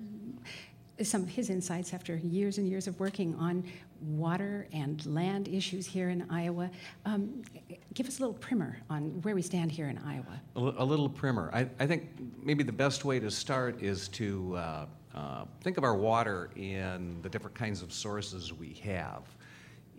some 1.03 1.23
of 1.23 1.29
his 1.29 1.49
insights 1.49 1.93
after 1.93 2.17
years 2.17 2.57
and 2.57 2.67
years 2.67 2.87
of 2.87 2.99
working 2.99 3.35
on 3.35 3.63
water 4.01 4.67
and 4.73 5.05
land 5.05 5.47
issues 5.47 5.85
here 5.85 6.09
in 6.09 6.25
Iowa. 6.29 6.69
Um, 7.05 7.43
give 7.93 8.07
us 8.07 8.19
a 8.19 8.21
little 8.21 8.35
primer 8.35 8.77
on 8.89 9.21
where 9.21 9.35
we 9.35 9.41
stand 9.41 9.71
here 9.71 9.89
in 9.89 9.97
Iowa. 9.99 10.41
A 10.55 10.85
little 10.85 11.09
primer. 11.09 11.49
I, 11.53 11.67
I 11.79 11.87
think 11.87 12.09
maybe 12.41 12.63
the 12.63 12.71
best 12.71 13.05
way 13.05 13.19
to 13.19 13.31
start 13.31 13.81
is 13.81 14.07
to 14.09 14.55
uh, 14.55 14.85
uh, 15.15 15.45
think 15.61 15.77
of 15.77 15.83
our 15.83 15.95
water 15.95 16.49
in 16.55 17.21
the 17.21 17.29
different 17.29 17.55
kinds 17.55 17.81
of 17.81 17.91
sources 17.91 18.53
we 18.53 18.73
have. 18.83 19.23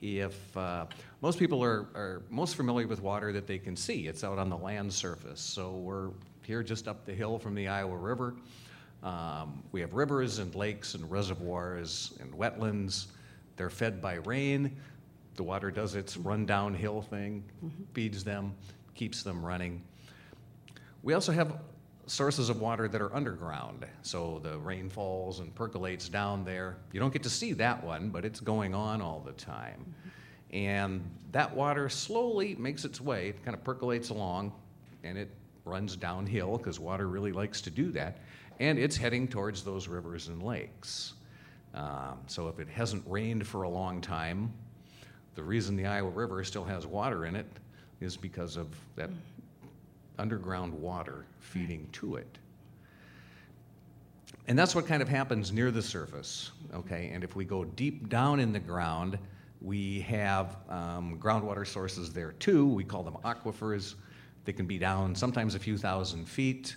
If 0.01 0.57
uh, 0.57 0.87
most 1.21 1.39
people 1.39 1.63
are, 1.63 1.87
are 1.95 2.23
most 2.31 2.57
familiar 2.57 2.87
with 2.87 3.03
water 3.03 3.33
that 3.33 3.47
they 3.47 3.59
can 3.59 3.77
see, 3.77 4.07
it's 4.07 4.25
out 4.25 4.39
on 4.39 4.49
the 4.49 4.57
land 4.57 4.93
surface. 4.93 5.41
So 5.41 5.73
we're 5.73 6.11
here 6.43 6.63
just 6.63 6.89
up 6.89 7.05
the 7.05 7.13
hill 7.13 7.39
from 7.39 7.55
the 7.55 7.69
Iowa 7.69 7.97
River. 7.97 8.35
Um, 9.03 9.63
we 9.73 9.81
have 9.81 9.95
rivers 9.95 10.39
and 10.39 10.55
lakes 10.55 10.95
and 10.95 11.11
reservoirs 11.11 12.15
and 12.21 12.33
wetlands. 12.35 13.07
They're 13.57 13.71
fed 13.71 14.01
by 14.03 14.15
rain. 14.15 14.77
The 15.37 15.43
water 15.43 15.71
does 15.71 15.95
its 15.95 16.17
run 16.17 16.45
downhill 16.45 17.01
thing, 17.01 17.45
feeds 17.95 18.23
them, 18.25 18.55
keeps 18.95 19.23
them 19.23 19.45
running. 19.45 19.83
We 21.03 21.15
also 21.15 21.33
have 21.33 21.61
sources 22.07 22.51
of 22.51 22.61
water 22.61 22.89
that 22.89 23.01
are 23.01 23.15
underground. 23.15 23.87
So 24.03 24.41
the 24.43 24.59
rain 24.59 24.91
falls 24.91 25.41
and 25.41 25.55
percolates 25.55 26.09
down 26.09 26.45
there. 26.45 26.77
You 26.93 27.01
don't 27.01 27.13
get 27.13 27.23
to 27.23 27.31
see 27.31 27.53
that 27.55 27.83
one, 27.83 28.11
but 28.11 28.25
it's 28.25 28.41
going 28.41 28.75
on 28.75 29.01
all 29.01 29.21
the 29.21 29.33
time. 29.33 29.95
And 30.53 31.09
that 31.31 31.55
water 31.55 31.89
slowly 31.89 32.57
makes 32.57 32.85
its 32.85 33.01
way, 33.01 33.29
it 33.29 33.45
kind 33.45 33.57
of 33.57 33.63
percolates 33.63 34.11
along, 34.11 34.53
and 35.05 35.17
it 35.17 35.31
runs 35.65 35.95
downhill 35.95 36.59
because 36.59 36.81
water 36.81 37.07
really 37.07 37.33
likes 37.33 37.61
to 37.63 37.71
do 37.71 37.93
that. 37.93 38.19
And 38.61 38.79
it's 38.79 38.96
heading 38.96 39.27
towards 39.27 39.64
those 39.64 39.88
rivers 39.88 40.29
and 40.29 40.42
lakes. 40.42 41.14
Um, 41.75 42.18
so 42.27 42.46
if 42.49 42.61
it 42.61 42.68
hasn't 42.68 43.03
rained 43.07 43.46
for 43.46 43.62
a 43.62 43.68
long 43.68 44.01
time, 44.01 44.53
the 45.35 45.42
reason 45.42 45.77
the 45.77 45.87
Iowa 45.87 46.11
River 46.11 46.44
still 46.44 46.64
has 46.64 46.87
water 46.87 47.25
in 47.25 47.35
it 47.35 47.46
is 48.01 48.16
because 48.16 48.57
of 48.57 48.68
that 48.96 49.11
underground 50.18 50.75
water 50.75 51.25
feeding 51.38 51.88
to 51.92 52.16
it. 52.16 52.38
And 54.46 54.59
that's 54.59 54.75
what 54.75 54.87
kind 54.87 55.01
of 55.01 55.09
happens 55.09 55.53
near 55.53 55.70
the 55.70 55.83
surface, 55.83 56.51
okay? 56.75 57.11
And 57.14 57.25
if 57.25 57.37
we 57.37 57.44
go 57.44 57.64
deep 57.64 58.09
down 58.09 58.40
in 58.40 58.53
the 58.53 58.59
ground, 58.59 59.18
we 59.62 60.01
have 60.01 60.57
um, 60.68 61.18
groundwater 61.18 61.66
sources 61.66 62.12
there 62.12 62.33
too. 62.33 62.66
We 62.66 62.85
call 62.85 63.03
them 63.03 63.16
aquifers. 63.25 63.94
They 64.44 64.53
can 64.53 64.66
be 64.66 64.77
down 64.77 65.14
sometimes 65.14 65.55
a 65.55 65.59
few 65.59 65.79
thousand 65.79 66.27
feet. 66.27 66.77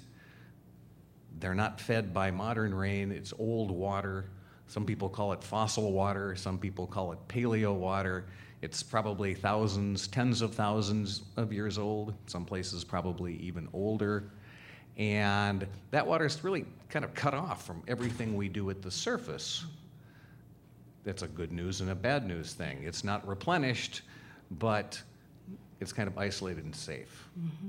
They're 1.40 1.56
not 1.56 1.80
fed 1.82 2.14
by 2.14 2.32
modern 2.32 2.74
rain, 2.74 3.12
it's 3.12 3.34
old 3.38 3.72
water. 3.72 4.26
Some 4.68 4.86
people 4.86 5.10
call 5.10 5.34
it 5.34 5.44
fossil 5.44 5.92
water, 5.92 6.36
some 6.36 6.58
people 6.58 6.88
call 6.88 7.12
it 7.12 7.20
paleo 7.28 7.74
water. 7.76 8.26
It's 8.62 8.82
probably 8.82 9.34
thousands, 9.34 10.08
tens 10.08 10.42
of 10.42 10.56
thousands 10.56 11.24
of 11.36 11.52
years 11.52 11.78
old, 11.78 12.14
some 12.28 12.46
places 12.46 12.84
probably 12.84 13.36
even 13.38 13.68
older. 13.74 14.32
And 14.98 15.68
that 15.92 16.06
water 16.06 16.26
is 16.26 16.44
really 16.44 16.66
kind 16.88 17.04
of 17.04 17.14
cut 17.14 17.34
off 17.34 17.66
from 17.66 17.84
everything 17.88 18.36
we 18.36 18.48
do 18.48 18.70
at 18.70 18.82
the 18.82 18.92
surface. 18.92 19.66
That's 21.04 21.24
a 21.24 21.28
good 21.28 21.52
news 21.52 21.82
and 21.82 21.90
a 21.90 21.96
bad 21.96 22.26
news 22.26 22.54
thing. 22.54 22.84
It's 22.84 23.04
not 23.04 23.28
replenished, 23.28 24.04
but 24.52 25.02
it's 25.82 25.92
kind 25.92 26.08
of 26.08 26.18
isolated 26.18 26.64
and 26.64 26.76
safe. 26.76 27.28
Mm-hmm. 27.38 27.68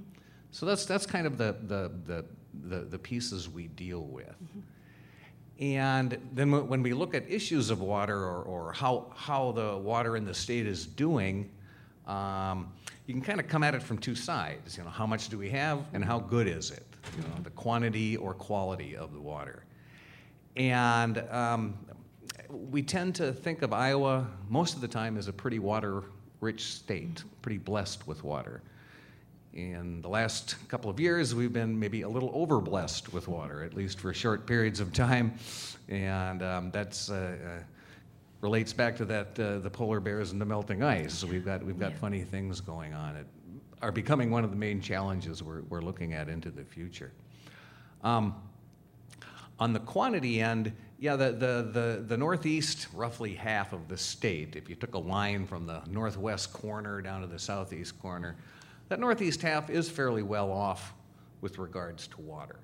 So 0.53 0.67
that's, 0.67 0.87
that's 0.87 1.07
kind 1.07 1.27
of 1.27 1.37
the, 1.39 1.57
the, 1.67 1.91
the, 2.07 2.25
the, 2.65 2.81
the 2.81 2.99
pieces 2.99 3.49
we 3.49 3.69
deal 3.69 4.03
with. 4.03 4.27
Mm-hmm. 4.27 4.61
And 5.61 6.19
then 6.33 6.69
when 6.69 6.83
we 6.83 6.93
look 6.93 7.15
at 7.15 7.31
issues 7.31 7.71
of 7.71 7.81
water 7.81 8.17
or, 8.17 8.43
or 8.43 8.73
how, 8.73 9.13
how 9.15 9.53
the 9.53 9.77
water 9.77 10.17
in 10.17 10.25
the 10.25 10.35
state 10.35 10.67
is 10.67 10.85
doing, 10.85 11.49
um, 12.09 12.73
you 13.07 13.15
can 13.15 13.23
kind 13.23 13.39
of 13.39 13.47
come 13.47 13.63
at 13.63 13.75
it 13.75 13.83
from 13.83 13.99
two 13.99 14.15
sides. 14.15 14.77
You 14.77 14.83
know, 14.83 14.91
how 14.91 15.07
much 15.07 15.29
do 15.29 15.39
we 15.39 15.49
have 15.51 15.85
and 15.93 16.05
how 16.05 16.19
good 16.19 16.49
is 16.49 16.71
it? 16.71 16.85
You 17.17 17.23
know, 17.23 17.43
the 17.43 17.51
quantity 17.51 18.17
or 18.17 18.35
quality 18.35 18.97
of 18.97 19.13
the 19.13 19.21
water. 19.21 19.65
And 20.57 21.19
um, 21.31 21.75
we 22.49 22.83
tend 22.83 23.15
to 23.17 23.33
think 23.33 23.63
of 23.63 23.73
Iowa 23.73 24.27
most 24.49 24.75
of 24.75 24.81
the 24.81 24.89
time 24.89 25.17
as 25.17 25.29
a 25.29 25.33
pretty 25.33 25.59
water 25.59 26.03
rich 26.41 26.65
state, 26.65 27.23
pretty 27.43 27.59
blessed 27.59 28.07
with 28.07 28.25
water. 28.25 28.63
In 29.55 30.03
the 30.03 30.09
last 30.09 30.57
couple 30.67 30.91
of 30.91 30.99
years, 30.99 31.33
we've 31.33 31.53
been 31.53 31.79
maybe 31.79 32.03
a 32.03 32.09
little 32.09 32.33
overblessed 32.33 33.13
with 33.13 33.29
water, 33.29 33.63
at 33.63 33.73
least 33.73 34.01
for 34.01 34.13
short 34.13 34.49
periods 34.49 34.81
of 34.81 34.93
time, 34.93 35.35
and 35.89 36.43
um, 36.43 36.71
that's 36.73 37.09
uh, 37.09 37.37
uh, 37.41 37.63
relates 38.41 38.73
back 38.73 38.97
to 38.97 39.05
that 39.05 39.39
uh, 39.39 39.61
the 39.61 39.71
polar 39.71 40.01
bears 40.01 40.33
and 40.33 40.41
the 40.41 40.45
melting 40.45 40.83
ice. 40.83 41.15
So 41.15 41.29
we've 41.29 41.45
got 41.45 41.63
we've 41.63 41.79
got 41.79 41.93
yeah. 41.93 41.99
funny 41.99 42.23
things 42.23 42.61
going 42.61 42.95
on. 42.95 43.15
It 43.15 43.27
are 43.81 43.93
becoming 43.93 44.33
one 44.33 44.43
of 44.43 44.51
the 44.51 44.57
main 44.57 44.81
challenges 44.81 45.41
we're 45.41 45.63
we're 45.69 45.83
looking 45.83 46.15
at 46.15 46.29
into 46.29 46.51
the 46.51 46.65
future. 46.65 47.13
Um, 48.03 48.35
on 49.61 49.73
the 49.73 49.79
quantity 49.79 50.41
end, 50.41 50.73
yeah, 50.99 51.15
the, 51.15 51.31
the, 51.31 51.71
the, 51.73 52.05
the, 52.09 52.17
northeast, 52.17 52.89
roughly 52.93 53.35
half 53.35 53.73
of 53.73 53.87
the 53.87 53.97
state, 53.97 54.57
if 54.57 54.69
you 54.69 54.75
took 54.75 54.95
a 54.95 54.99
line 54.99 55.47
from 55.47 55.65
the 55.65 55.81
northwest 55.87 56.53
corner 56.53 57.01
down 57.01 57.21
to 57.21 57.29
the 57.29 57.39
southeast 57.39 57.97
corner, 58.01 58.37
that 58.95 59.01
northeast 59.01 59.43
half 59.43 59.71
is 59.71 59.91
fairly 59.91 60.23
well 60.23 60.53
off 60.53 60.95
with 61.41 61.59
regards 61.59 62.07
to 62.07 62.21
water. 62.21 62.61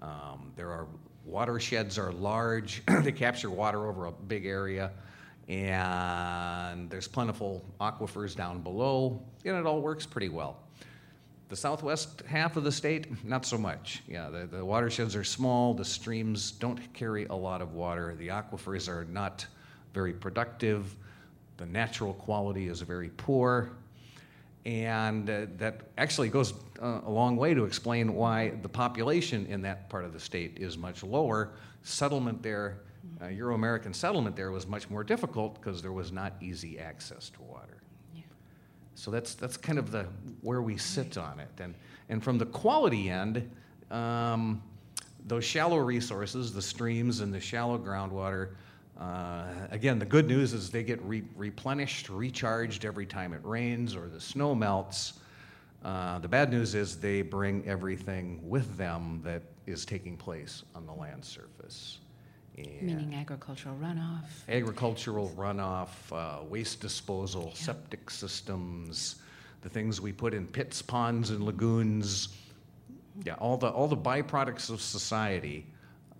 Um, 0.00 0.50
there 0.56 0.70
are 0.70 0.86
watersheds 1.26 1.98
are 1.98 2.10
large; 2.10 2.82
they 3.02 3.12
capture 3.12 3.50
water 3.50 3.86
over 3.86 4.06
a 4.06 4.10
big 4.12 4.46
area, 4.46 4.92
and 5.46 6.88
there's 6.88 7.06
plentiful 7.06 7.62
aquifers 7.82 8.34
down 8.34 8.62
below, 8.62 9.22
and 9.44 9.58
it 9.58 9.66
all 9.66 9.82
works 9.82 10.06
pretty 10.06 10.30
well. 10.30 10.56
The 11.50 11.56
southwest 11.56 12.22
half 12.26 12.56
of 12.56 12.64
the 12.64 12.72
state, 12.72 13.22
not 13.22 13.44
so 13.44 13.58
much. 13.58 14.02
Yeah, 14.08 14.30
the, 14.30 14.46
the 14.46 14.64
watersheds 14.64 15.14
are 15.14 15.22
small, 15.22 15.74
the 15.74 15.84
streams 15.84 16.52
don't 16.52 16.94
carry 16.94 17.26
a 17.26 17.34
lot 17.34 17.60
of 17.60 17.74
water, 17.74 18.14
the 18.18 18.28
aquifers 18.28 18.88
are 18.88 19.04
not 19.04 19.46
very 19.92 20.14
productive, 20.14 20.96
the 21.58 21.66
natural 21.66 22.14
quality 22.14 22.68
is 22.68 22.80
very 22.80 23.10
poor, 23.10 23.68
and 24.64 25.28
uh, 25.28 25.46
that 25.58 25.82
actually 25.98 26.28
goes 26.28 26.54
uh, 26.80 27.00
a 27.04 27.10
long 27.10 27.36
way 27.36 27.52
to 27.54 27.64
explain 27.64 28.14
why 28.14 28.50
the 28.62 28.68
population 28.68 29.46
in 29.46 29.62
that 29.62 29.88
part 29.90 30.04
of 30.04 30.12
the 30.12 30.20
state 30.20 30.56
is 30.56 30.78
much 30.78 31.02
lower. 31.02 31.52
Settlement 31.82 32.42
there, 32.42 32.80
uh, 33.20 33.26
Euro 33.26 33.54
American 33.54 33.92
settlement 33.92 34.36
there 34.36 34.50
was 34.50 34.66
much 34.66 34.88
more 34.88 35.04
difficult 35.04 35.60
because 35.60 35.82
there 35.82 35.92
was 35.92 36.12
not 36.12 36.32
easy 36.40 36.78
access 36.78 37.28
to 37.30 37.42
water. 37.42 37.82
Yeah. 38.14 38.22
So 38.94 39.10
that's, 39.10 39.34
that's 39.34 39.58
kind 39.58 39.78
of 39.78 39.90
the, 39.90 40.06
where 40.40 40.62
we 40.62 40.78
sit 40.78 41.18
on 41.18 41.40
it. 41.40 41.50
And, 41.58 41.74
and 42.08 42.24
from 42.24 42.38
the 42.38 42.46
quality 42.46 43.10
end, 43.10 43.50
um, 43.90 44.62
those 45.26 45.44
shallow 45.44 45.78
resources, 45.78 46.54
the 46.54 46.62
streams 46.62 47.20
and 47.20 47.32
the 47.32 47.40
shallow 47.40 47.78
groundwater, 47.78 48.54
uh, 48.98 49.46
again, 49.70 49.98
the 49.98 50.04
good 50.04 50.28
news 50.28 50.52
is 50.52 50.70
they 50.70 50.84
get 50.84 51.02
re- 51.02 51.24
replenished, 51.36 52.08
recharged 52.08 52.84
every 52.84 53.06
time 53.06 53.32
it 53.32 53.40
rains 53.42 53.96
or 53.96 54.08
the 54.08 54.20
snow 54.20 54.54
melts. 54.54 55.14
Uh, 55.84 56.18
the 56.20 56.28
bad 56.28 56.50
news 56.50 56.74
is 56.74 56.98
they 56.98 57.20
bring 57.20 57.66
everything 57.66 58.40
with 58.48 58.76
them 58.76 59.20
that 59.24 59.42
is 59.66 59.84
taking 59.84 60.16
place 60.16 60.62
on 60.74 60.86
the 60.86 60.92
land 60.92 61.24
surface. 61.24 61.98
And 62.56 62.82
Meaning 62.82 63.14
agricultural 63.14 63.76
runoff. 63.82 64.26
Agricultural 64.48 65.32
runoff, 65.36 65.88
uh, 66.12 66.44
waste 66.44 66.80
disposal, 66.80 67.46
yeah. 67.48 67.54
septic 67.54 68.08
systems, 68.10 69.16
the 69.62 69.68
things 69.68 70.00
we 70.00 70.12
put 70.12 70.32
in 70.32 70.46
pits, 70.46 70.80
ponds, 70.80 71.30
and 71.30 71.44
lagoons. 71.44 72.28
Yeah, 73.24 73.34
all 73.34 73.56
the 73.56 73.68
all 73.68 73.88
the 73.88 73.96
byproducts 73.96 74.70
of 74.70 74.80
society 74.80 75.66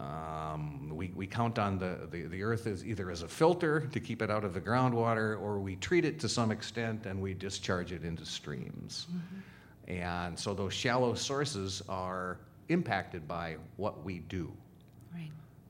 um, 0.00 0.90
we, 0.92 1.12
we 1.14 1.26
count 1.26 1.58
on 1.58 1.78
the, 1.78 2.08
the, 2.10 2.22
the 2.22 2.42
earth 2.42 2.66
as 2.66 2.84
either 2.84 3.10
as 3.10 3.22
a 3.22 3.28
filter 3.28 3.80
to 3.92 4.00
keep 4.00 4.22
it 4.22 4.30
out 4.30 4.44
of 4.44 4.52
the 4.52 4.60
groundwater, 4.60 5.40
or 5.40 5.60
we 5.60 5.76
treat 5.76 6.04
it 6.04 6.18
to 6.20 6.28
some 6.28 6.50
extent 6.50 7.06
and 7.06 7.20
we 7.20 7.34
discharge 7.34 7.92
it 7.92 8.04
into 8.04 8.24
streams. 8.24 9.06
Mm-hmm. 9.10 9.92
And 9.92 10.38
so 10.38 10.54
those 10.54 10.72
shallow 10.72 11.14
sources 11.14 11.82
are 11.88 12.38
impacted 12.68 13.28
by 13.28 13.56
what 13.76 14.04
we 14.04 14.18
do. 14.20 14.52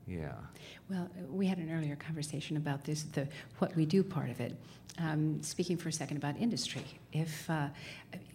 Yeah. 0.07 0.33
Well, 0.89 1.09
we 1.29 1.47
had 1.47 1.57
an 1.57 1.71
earlier 1.71 1.95
conversation 1.95 2.57
about 2.57 2.83
this, 2.83 3.03
the 3.03 3.27
what 3.57 3.75
we 3.75 3.85
do 3.85 4.03
part 4.03 4.29
of 4.29 4.39
it. 4.39 4.55
Um, 4.97 5.41
speaking 5.43 5.75
for 5.75 5.89
a 5.89 5.91
second 5.91 6.15
about 6.17 6.37
industry, 6.37 6.85
if 7.11 7.49
uh, 7.49 7.67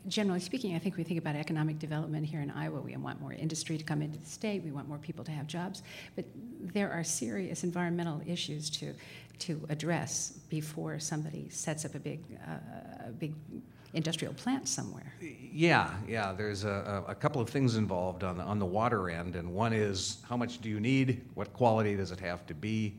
generally 0.09 0.41
speaking, 0.41 0.75
I 0.75 0.79
think 0.79 0.99
we 0.99 1.05
think 1.05 1.19
about 1.19 1.35
economic 1.35 1.79
development 1.79 2.27
here 2.27 2.41
in 2.43 2.51
Iowa. 2.51 2.81
We 2.81 2.95
want 2.97 3.19
more 3.21 3.33
industry 3.33 3.79
to 3.79 3.85
come 3.85 4.03
into 4.03 4.19
the 4.19 4.27
state. 4.27 4.63
We 4.63 4.71
want 4.71 4.87
more 4.87 4.99
people 4.99 5.25
to 5.25 5.31
have 5.31 5.47
jobs, 5.47 5.83
but 6.17 6.27
there 6.61 6.91
are 6.91 7.03
serious 7.03 7.65
environmental 7.65 8.21
issues 8.27 8.69
to 8.71 8.95
to 9.39 9.65
address 9.71 10.33
before 10.51 10.99
somebody 10.99 11.49
sets 11.49 11.87
up 11.87 11.95
a 11.95 11.99
big 12.01 12.21
uh, 12.47 13.07
a 13.09 13.13
big 13.13 13.33
industrial 13.92 14.35
plant 14.35 14.68
somewhere. 14.68 15.14
Yeah, 15.20 15.90
yeah. 16.07 16.33
There's 16.33 16.64
a, 16.64 17.05
a, 17.09 17.14
couple 17.14 17.40
of 17.40 17.48
things 17.48 17.76
involved 17.76 18.22
on 18.22 18.38
the, 18.38 18.44
on 18.44 18.59
the 18.59 18.66
water 18.66 19.11
end, 19.11 19.35
and 19.37 19.53
one 19.53 19.72
is 19.72 20.18
how 20.29 20.37
much 20.37 20.61
do 20.61 20.68
you 20.68 20.81
need? 20.81 21.22
What 21.35 21.53
quality 21.53 21.96
does 21.96 22.12
it 22.12 22.20
have 22.20 22.46
to 22.46 22.55
be? 22.55 22.94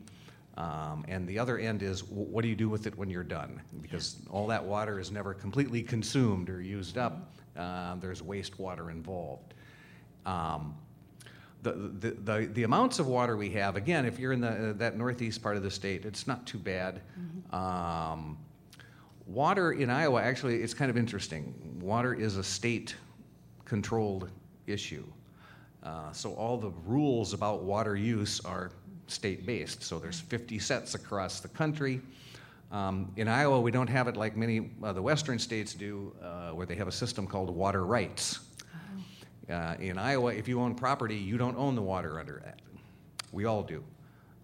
Um, 0.58 1.04
and 1.08 1.26
the 1.26 1.38
other 1.38 1.58
end 1.58 1.82
is 1.82 2.04
what 2.04 2.42
do 2.42 2.48
you 2.48 2.54
do 2.54 2.68
with 2.68 2.86
it 2.86 2.96
when 2.98 3.08
you're 3.08 3.24
done? 3.24 3.60
Because 3.80 4.16
all 4.30 4.46
that 4.48 4.62
water 4.62 5.00
is 5.00 5.10
never 5.10 5.32
completely 5.32 5.82
consumed 5.82 6.50
or 6.50 6.60
used 6.60 6.98
up. 6.98 7.32
Uh, 7.56 7.94
there's 7.96 8.20
wastewater 8.20 8.90
involved. 8.90 9.54
Um, 10.26 10.74
the, 11.62 11.72
the, 11.72 12.10
the, 12.10 12.50
the, 12.52 12.62
amounts 12.64 12.98
of 12.98 13.06
water 13.06 13.36
we 13.36 13.50
have, 13.50 13.76
again, 13.76 14.04
if 14.04 14.18
you're 14.18 14.32
in 14.32 14.40
the, 14.40 14.70
uh, 14.70 14.72
that 14.74 14.96
northeast 14.96 15.42
part 15.42 15.56
of 15.56 15.62
the 15.62 15.70
state, 15.70 16.04
it's 16.04 16.26
not 16.26 16.44
too 16.46 16.58
bad. 16.58 17.00
Mm-hmm. 17.18 17.54
Um, 17.54 18.38
water 19.26 19.72
in 19.72 19.90
Iowa, 19.90 20.22
actually, 20.22 20.62
it's 20.62 20.74
kind 20.74 20.90
of 20.90 20.96
interesting. 20.96 21.54
Water 21.80 22.14
is 22.14 22.36
a 22.36 22.44
state 22.44 22.94
controlled 23.64 24.30
issue. 24.66 25.04
Uh, 25.82 26.12
so 26.12 26.34
all 26.34 26.56
the 26.58 26.70
rules 26.86 27.32
about 27.32 27.62
water 27.62 27.96
use 27.96 28.40
are 28.40 28.70
state-based. 29.08 29.82
So 29.82 29.98
there's 29.98 30.20
50 30.20 30.58
sets 30.58 30.94
across 30.94 31.40
the 31.40 31.48
country. 31.48 32.00
Um, 32.70 33.12
in 33.16 33.28
Iowa, 33.28 33.60
we 33.60 33.70
don't 33.70 33.88
have 33.88 34.08
it 34.08 34.16
like 34.16 34.36
many 34.36 34.70
of 34.82 34.94
the 34.94 35.02
western 35.02 35.38
states 35.38 35.74
do, 35.74 36.14
uh, 36.22 36.50
where 36.50 36.66
they 36.66 36.76
have 36.76 36.88
a 36.88 36.92
system 36.92 37.26
called 37.26 37.50
water 37.50 37.84
rights. 37.84 38.40
Uh, 39.50 39.74
in 39.80 39.98
Iowa, 39.98 40.32
if 40.32 40.48
you 40.48 40.60
own 40.60 40.74
property, 40.74 41.16
you 41.16 41.36
don't 41.36 41.56
own 41.58 41.74
the 41.74 41.82
water 41.82 42.18
under 42.18 42.40
that. 42.44 42.60
We 43.32 43.44
all 43.44 43.62
do. 43.62 43.84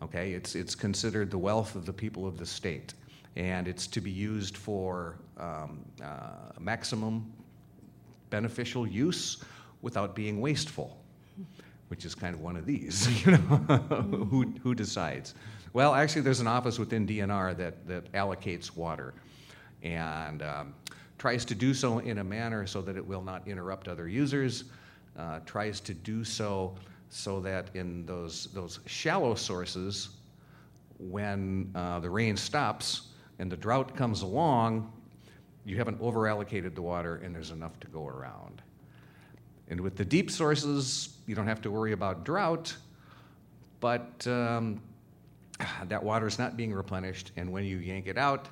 Okay, 0.03 0.33
it's 0.33 0.55
it's 0.55 0.75
considered 0.75 1.31
the 1.31 1.39
wealth 1.39 1.75
of 1.75 1.87
the 1.87 1.93
people 1.93 2.27
of 2.27 2.39
the 2.39 2.47
state, 2.47 2.95
and 3.39 3.69
it's 3.69 3.87
to 3.87 4.01
be 4.01 4.11
used 4.11 4.57
for 4.57 5.17
um, 5.39 5.85
uh, 6.03 6.51
maximum 6.59 7.33
beneficial 8.31 8.87
use 8.87 9.43
without 9.81 10.15
being 10.15 10.41
wasteful, 10.41 10.99
which 11.87 12.05
is 12.05 12.17
kind 12.17 12.35
of 12.35 12.41
one 12.41 12.57
of 12.57 12.67
these. 12.67 13.07
You 13.25 13.33
know, 13.33 13.39
who 13.39 14.53
who 14.63 14.75
decides? 14.75 15.35
Well, 15.73 15.95
actually, 15.95 16.23
there's 16.23 16.41
an 16.41 16.49
office 16.49 16.79
within 16.79 17.07
DNR 17.07 17.57
that 17.57 17.87
that 17.87 18.13
allocates 18.13 18.77
water, 18.77 19.15
and 19.85 20.43
um, 20.43 20.75
tries 21.17 21.45
to 21.47 21.55
do 21.55 21.73
so 21.73 22.01
in 22.01 22.19
a 22.19 22.25
manner 22.25 22.67
so 22.67 22.83
that 22.83 22.97
it 22.97 23.07
will 23.07 23.23
not 23.23 23.47
interrupt 23.47 23.87
other 23.87 24.09
users. 24.09 24.65
Uh, 25.17 25.41
tries 25.47 25.81
to 25.81 25.95
do 25.95 26.25
so 26.25 26.77
so 27.11 27.41
that 27.41 27.71
in 27.75 28.05
those, 28.07 28.49
those 28.53 28.79
shallow 28.87 29.35
sources, 29.35 30.11
when 30.99 31.71
uh, 31.75 31.99
the 31.99 32.09
rain 32.09 32.37
stops 32.37 33.08
and 33.39 33.51
the 33.51 33.57
drought 33.57 33.95
comes 33.97 34.23
along, 34.23 34.93
you 35.65 35.77
haven't 35.77 36.01
overallocated 36.01 36.75
the 36.75 36.83
water 36.83 37.17
and 37.17 37.35
there's 37.35 37.51
enough 37.51 37.79
to 37.81 37.87
go 37.89 38.07
around. 38.07 38.63
And 39.69 39.81
with 39.81 39.97
the 39.97 40.05
deep 40.05 40.31
sources, 40.31 41.11
you 41.27 41.35
don't 41.35 41.47
have 41.47 41.61
to 41.63 41.71
worry 41.71 41.93
about 41.93 42.25
drought, 42.25 42.75
but 43.81 44.27
um, 44.27 44.81
that 45.89 46.03
water 46.03 46.27
is 46.27 46.39
not 46.39 46.57
being 46.57 46.73
replenished, 46.73 47.33
and 47.37 47.53
when 47.53 47.65
you 47.65 47.79
yank 47.79 48.07
it 48.07 48.19
out, 48.19 48.49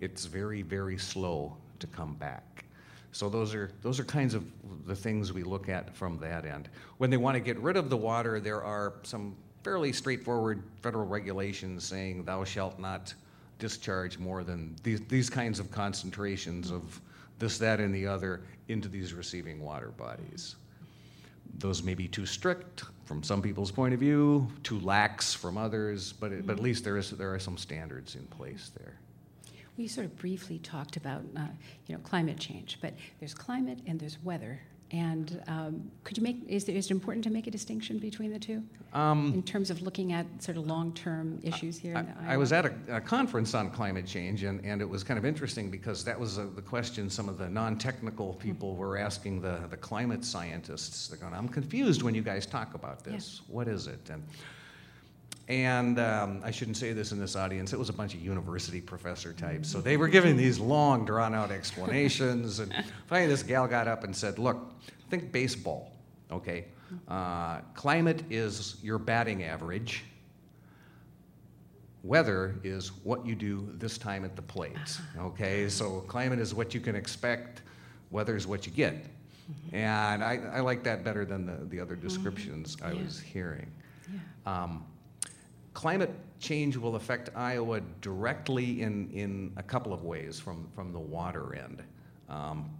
it's 0.00 0.24
very, 0.24 0.62
very 0.62 0.98
slow 0.98 1.56
to 1.78 1.86
come 1.86 2.14
back. 2.14 2.64
So 3.12 3.28
those 3.28 3.54
are 3.54 3.70
those 3.82 4.00
are 4.00 4.04
kinds 4.04 4.34
of 4.34 4.44
the 4.86 4.96
things 4.96 5.32
we 5.32 5.44
look 5.44 5.68
at 5.68 5.94
from 5.94 6.18
that 6.18 6.44
end. 6.44 6.68
When 6.98 7.10
they 7.10 7.16
want 7.16 7.36
to 7.36 7.40
get 7.40 7.58
rid 7.60 7.76
of 7.76 7.88
the 7.88 7.96
water, 7.96 8.40
there 8.40 8.62
are 8.62 8.94
some 9.04 9.36
fairly 9.62 9.92
straightforward 9.92 10.64
federal 10.82 11.06
regulations 11.06 11.84
saying 11.84 12.24
thou 12.24 12.42
shalt 12.42 12.78
not 12.80 13.14
discharge 13.58 14.18
more 14.18 14.44
than 14.44 14.76
these, 14.82 15.00
these 15.08 15.30
kinds 15.30 15.60
of 15.60 15.70
concentrations 15.70 16.70
of 16.70 17.00
this, 17.38 17.58
that, 17.58 17.80
and 17.80 17.94
the 17.94 18.06
other 18.06 18.42
into 18.68 18.88
these 18.88 19.12
receiving 19.12 19.60
water 19.60 19.88
bodies. 19.88 20.56
Those 21.58 21.82
may 21.82 21.94
be 21.94 22.08
too 22.08 22.26
strict 22.26 22.84
from 23.04 23.22
some 23.22 23.42
people's 23.42 23.70
point 23.70 23.94
of 23.94 24.00
view, 24.00 24.48
too 24.62 24.80
lax 24.80 25.34
from 25.34 25.56
others, 25.56 26.12
but, 26.12 26.32
it, 26.32 26.46
but 26.46 26.54
at 26.54 26.62
least 26.62 26.84
there, 26.84 26.96
is, 26.96 27.10
there 27.10 27.32
are 27.32 27.38
some 27.38 27.56
standards 27.56 28.14
in 28.14 28.26
place 28.26 28.70
there. 28.78 28.94
We 29.76 29.88
sort 29.88 30.06
of 30.06 30.16
briefly 30.16 30.58
talked 30.58 30.96
about, 30.96 31.22
uh, 31.36 31.46
you 31.86 31.94
know, 31.94 32.00
climate 32.02 32.38
change, 32.38 32.78
but 32.80 32.94
there's 33.18 33.34
climate 33.34 33.78
and 33.86 33.98
there's 33.98 34.18
weather. 34.22 34.60
And 34.90 35.42
um, 35.48 35.90
could 36.04 36.16
you 36.16 36.22
make, 36.22 36.44
is, 36.46 36.64
there, 36.64 36.76
is 36.76 36.86
it 36.86 36.90
important 36.90 37.24
to 37.24 37.30
make 37.30 37.46
a 37.46 37.50
distinction 37.50 37.98
between 37.98 38.30
the 38.30 38.38
two 38.38 38.62
um, 38.92 39.32
in 39.34 39.42
terms 39.42 39.70
of 39.70 39.82
looking 39.82 40.12
at 40.12 40.26
sort 40.40 40.56
of 40.56 40.66
long 40.66 40.92
term 40.92 41.40
issues 41.42 41.78
here? 41.78 41.96
I, 41.96 42.34
I, 42.34 42.36
was 42.36 42.52
at 42.52 42.66
a, 42.66 42.74
a, 42.88 43.00
conference 43.00 43.54
on 43.54 43.70
climate 43.70 44.06
change, 44.06 44.44
and, 44.44 44.64
and 44.64 44.80
it 44.80 44.88
was 44.88 45.02
kind 45.02 45.18
of 45.18 45.24
interesting 45.24 45.70
because 45.70 46.04
that 46.04 46.18
was 46.18 46.38
a, 46.38 46.44
the 46.44 46.62
question 46.62 47.10
some 47.10 47.28
of 47.28 47.38
the 47.38 47.48
non 47.48 47.76
technical 47.76 48.34
people 48.34 48.76
were 48.76 48.96
asking 48.96 49.40
the, 49.40 49.60
the 49.70 49.76
climate 49.76 50.24
scientists. 50.24 51.08
They're 51.08 51.18
going, 51.18 51.34
I'm 51.34 51.48
confused 51.48 52.02
when 52.02 52.14
you 52.14 52.22
guys 52.22 52.46
talk 52.46 52.74
about 52.74 53.02
this. 53.02 53.40
Yeah. 53.42 53.54
What 53.54 53.68
is 53.68 53.86
it? 53.86 54.10
And 54.10 54.22
and 55.48 55.98
um, 55.98 56.40
I 56.42 56.50
shouldn't 56.50 56.78
say 56.78 56.92
this 56.92 57.12
in 57.12 57.18
this 57.18 57.36
audience, 57.36 57.72
it 57.72 57.78
was 57.78 57.90
a 57.90 57.92
bunch 57.92 58.14
of 58.14 58.20
university 58.20 58.80
professor 58.80 59.32
types. 59.34 59.70
So 59.70 59.80
they 59.80 59.96
were 59.96 60.08
giving 60.08 60.36
these 60.36 60.58
long, 60.58 61.04
drawn 61.04 61.34
out 61.34 61.50
explanations. 61.50 62.60
and 62.60 62.72
finally, 63.06 63.28
this 63.28 63.42
gal 63.42 63.66
got 63.66 63.86
up 63.86 64.04
and 64.04 64.16
said, 64.16 64.38
Look, 64.38 64.58
think 65.10 65.32
baseball, 65.32 65.92
okay? 66.30 66.66
Uh, 67.08 67.58
climate 67.74 68.22
is 68.30 68.76
your 68.82 68.98
batting 68.98 69.44
average, 69.44 70.04
weather 72.02 72.54
is 72.62 72.88
what 73.02 73.26
you 73.26 73.34
do 73.34 73.68
this 73.74 73.98
time 73.98 74.24
at 74.24 74.36
the 74.36 74.42
plate, 74.42 74.98
okay? 75.18 75.68
So 75.68 76.00
climate 76.06 76.38
is 76.38 76.54
what 76.54 76.74
you 76.74 76.80
can 76.80 76.94
expect, 76.94 77.62
weather 78.10 78.36
is 78.36 78.46
what 78.46 78.66
you 78.66 78.72
get. 78.72 78.94
And 79.72 80.24
I, 80.24 80.40
I 80.52 80.60
like 80.60 80.82
that 80.84 81.04
better 81.04 81.26
than 81.26 81.44
the, 81.44 81.64
the 81.66 81.80
other 81.80 81.96
descriptions 81.96 82.78
I 82.82 82.94
was 82.94 83.20
hearing. 83.20 83.70
Um, 84.46 84.84
climate 85.74 86.10
change 86.40 86.76
will 86.76 86.96
affect 86.96 87.30
Iowa 87.36 87.80
directly 88.00 88.82
in, 88.82 89.10
in 89.10 89.52
a 89.56 89.62
couple 89.62 89.92
of 89.92 90.04
ways 90.04 90.40
from, 90.40 90.68
from 90.74 90.92
the 90.92 90.98
water 91.00 91.54
end. 91.54 91.82
Um, 92.28 92.70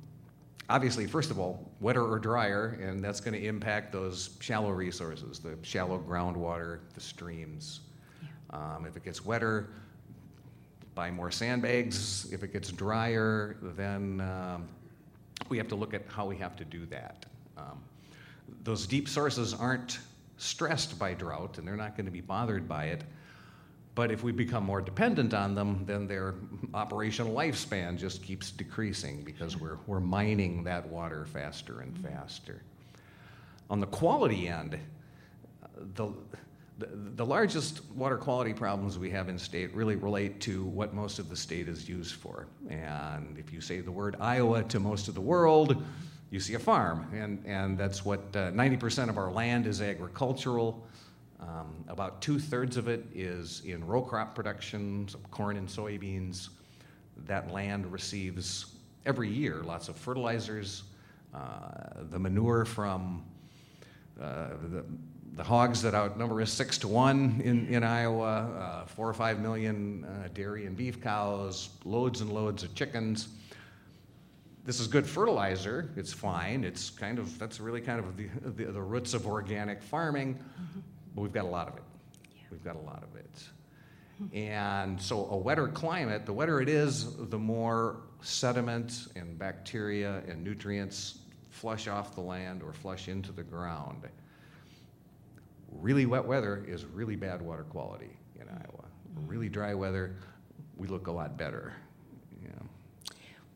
obviously, 0.71 1.07
first 1.07 1.31
of 1.31 1.39
all, 1.39 1.71
wetter 1.81 2.03
or 2.03 2.19
drier, 2.19 2.79
and 2.81 3.05
that's 3.05 3.21
going 3.21 3.35
to 3.35 3.47
impact 3.47 3.93
those 3.93 4.37
shallow 4.41 4.71
resources, 4.71 5.41
the 5.41 5.59
shallow 5.63 5.99
groundwater, 5.99 6.81
the 6.95 7.01
streams. 7.01 7.81
Yeah. 8.23 8.29
Um, 8.59 8.87
if 8.87 8.97
it 8.97 9.05
gets 9.05 9.25
wetter, 9.25 9.71
buy 10.95 11.11
more 11.11 11.31
sandbags. 11.31 12.33
If 12.33 12.45
it 12.45 12.53
gets 12.53 12.71
drier, 12.71 13.57
then 13.61 14.21
um, 14.21 14.69
we 15.49 15.59
have 15.59 15.69
to 15.69 15.75
look 15.75 15.95
at 15.95 16.03
how 16.07 16.27
we 16.27 16.37
have 16.37 16.55
to 16.57 16.65
do 16.65 16.87
that. 16.87 17.27
Um, 17.59 17.83
those 18.63 18.87
deep 18.87 19.09
sources 19.09 19.53
aren't 19.53 19.99
stressed 20.37 20.99
by 20.99 21.15
drought 21.15 21.59
and 21.59 21.67
they're 21.67 21.77
not 21.77 21.97
going 21.97 22.07
to 22.07 22.13
be 22.13 22.21
bothered 22.21 22.69
by 22.69 22.87
it. 22.87 23.05
But 23.95 24.11
if 24.11 24.25
we 24.25 24.33
become 24.33 24.65
more 24.65 24.81
dependent 24.81 25.35
on 25.35 25.55
them, 25.55 25.85
then 25.87 26.09
their 26.09 26.35
operational 26.75 27.33
lifespan 27.33 27.97
just 27.97 28.23
keeps 28.23 28.51
decreasing 28.51 29.23
because 29.23 29.57
we're, 29.57 29.79
we're 29.87 30.01
mining 30.01 30.65
that 30.65 30.87
water 30.89 31.27
faster 31.27 31.81
and 31.81 31.95
mm-hmm. 31.95 32.09
faster. 32.09 32.63
On 33.71 33.81
the 33.81 33.87
quality 33.87 34.49
end, 34.49 34.79
the, 35.95 36.13
the, 36.79 36.89
the, 37.15 37.25
largest 37.25 37.83
water 37.95 38.17
quality 38.17 38.53
problems 38.53 38.99
we 38.99 39.11
have 39.11 39.29
in 39.29 39.39
state 39.39 39.73
really 39.75 39.97
relate 39.97 40.41
to 40.41 40.65
what 40.65 40.93
most 40.93 41.21
of 41.21 41.31
the 41.31 41.37
state 41.37 41.69
is 41.69 41.89
used 41.89 42.15
for. 42.15 42.47
And 42.69 43.39
if 43.39 43.53
you 43.53 43.61
say 43.61 43.81
the 43.81 43.93
word 43.93 44.17
Iowa 44.21 44.65
to 44.65 44.81
most 44.81 45.07
of 45.07 45.15
the 45.15 45.21
world, 45.21 45.83
you 46.35 46.41
see 46.41 46.55
a 46.55 46.59
farm, 46.59 47.07
and, 47.15 47.41
and 47.47 47.79
that's 47.79 48.05
what 48.05 48.19
uh, 48.35 48.51
90% 48.51 49.09
of 49.09 49.19
our 49.19 49.31
land 49.31 49.69
is 49.69 49.81
agricultural. 49.81 50.85
Um, 51.39 51.85
about 51.87 52.21
two 52.21 52.41
thirds 52.41 52.77
of 52.77 52.89
it 52.89 53.07
is 53.15 53.63
in 53.65 53.87
row 53.87 54.03
crop 54.03 54.35
production, 54.35 55.07
so 55.07 55.21
corn 55.31 55.57
and 55.57 55.69
soybeans. 55.69 56.49
That 57.27 57.53
land 57.53 57.87
receives 57.87 58.75
every 59.07 59.29
year 59.29 59.63
lots 59.63 59.89
of 59.89 59.97
fertilizers, 59.97 60.83
uh, 61.33 62.03
the 62.11 62.19
manure 62.19 62.65
from 62.65 63.23
uh, 64.21 64.49
the, 64.73 64.85
the 65.37 65.45
hogs 65.45 65.83
that 65.83 65.95
outnumber 65.95 66.43
us 66.43 66.53
six 66.53 66.79
to 66.79 66.89
one 66.89 67.41
in, 67.45 67.69
in 67.69 67.85
Iowa, 67.85 68.51
uh, 68.59 68.87
four 68.87 69.09
or 69.09 69.15
five 69.15 69.39
million 69.39 70.05
uh, 70.05 70.29
dairy 70.35 70.67
and 70.67 70.77
beef 70.77 71.01
cows, 71.01 71.69
loads 71.85 72.23
and 72.23 72.33
loads 72.33 72.65
of 72.65 72.75
chickens 72.75 73.29
this 74.65 74.81
is 74.81 74.87
good 74.87 75.07
fertilizer. 75.07 75.91
It's 75.97 76.13
fine. 76.13 76.65
It's 76.65 76.91
kind 76.91 77.19
of 77.19 77.39
that's 77.39 77.61
really 77.61 77.81
kind 77.81 78.01
of 78.01 78.17
the, 78.17 78.29
the, 78.43 78.73
the 78.73 78.83
roots 78.83 79.15
of 79.15 79.27
organic 79.27 79.83
farming, 79.83 80.35
mm-hmm. 80.35 80.81
but 81.15 81.23
we've 81.23 81.33
got 81.33 81.45
a 81.45 81.49
lot 81.49 81.69
of 81.69 81.77
it. 81.77 81.83
Yeah. 82.35 82.43
We've 82.51 82.65
got 82.65 82.77
a 82.77 82.81
lot 82.81 83.03
of 83.03 83.17
it. 83.17 83.43
Mm-hmm. 84.23 84.37
And 84.37 85.01
so, 85.01 85.29
a 85.31 85.37
wetter 85.37 85.69
climate, 85.69 86.25
the 86.25 86.33
wetter 86.33 86.61
it 86.61 86.69
is, 86.69 87.15
the 87.17 87.39
more 87.39 87.97
sediment 88.23 89.09
and 89.17 89.39
bacteria 89.39 90.23
and 90.27 90.43
nutrients 90.43 91.19
flush 91.51 91.87
off 91.89 92.15
the 92.15 92.21
land 92.21 92.63
or 92.63 92.73
flush 92.73 93.09
into 93.09 93.33
the 93.33 93.43
ground. 93.43 94.09
Really 95.71 96.07
wet 96.07 96.25
weather 96.25 96.65
is 96.67 96.85
really 96.85 97.17
bad 97.17 97.43
water 97.43 97.65
quality 97.65 98.17
in 98.41 98.49
Iowa. 98.49 98.85
Mm-hmm. 99.19 99.29
Really 99.29 99.49
dry 99.49 99.75
weather, 99.75 100.17
we 100.77 100.89
look 100.89 101.09
a 101.09 101.13
lot 101.13 101.37
better. 101.37 101.75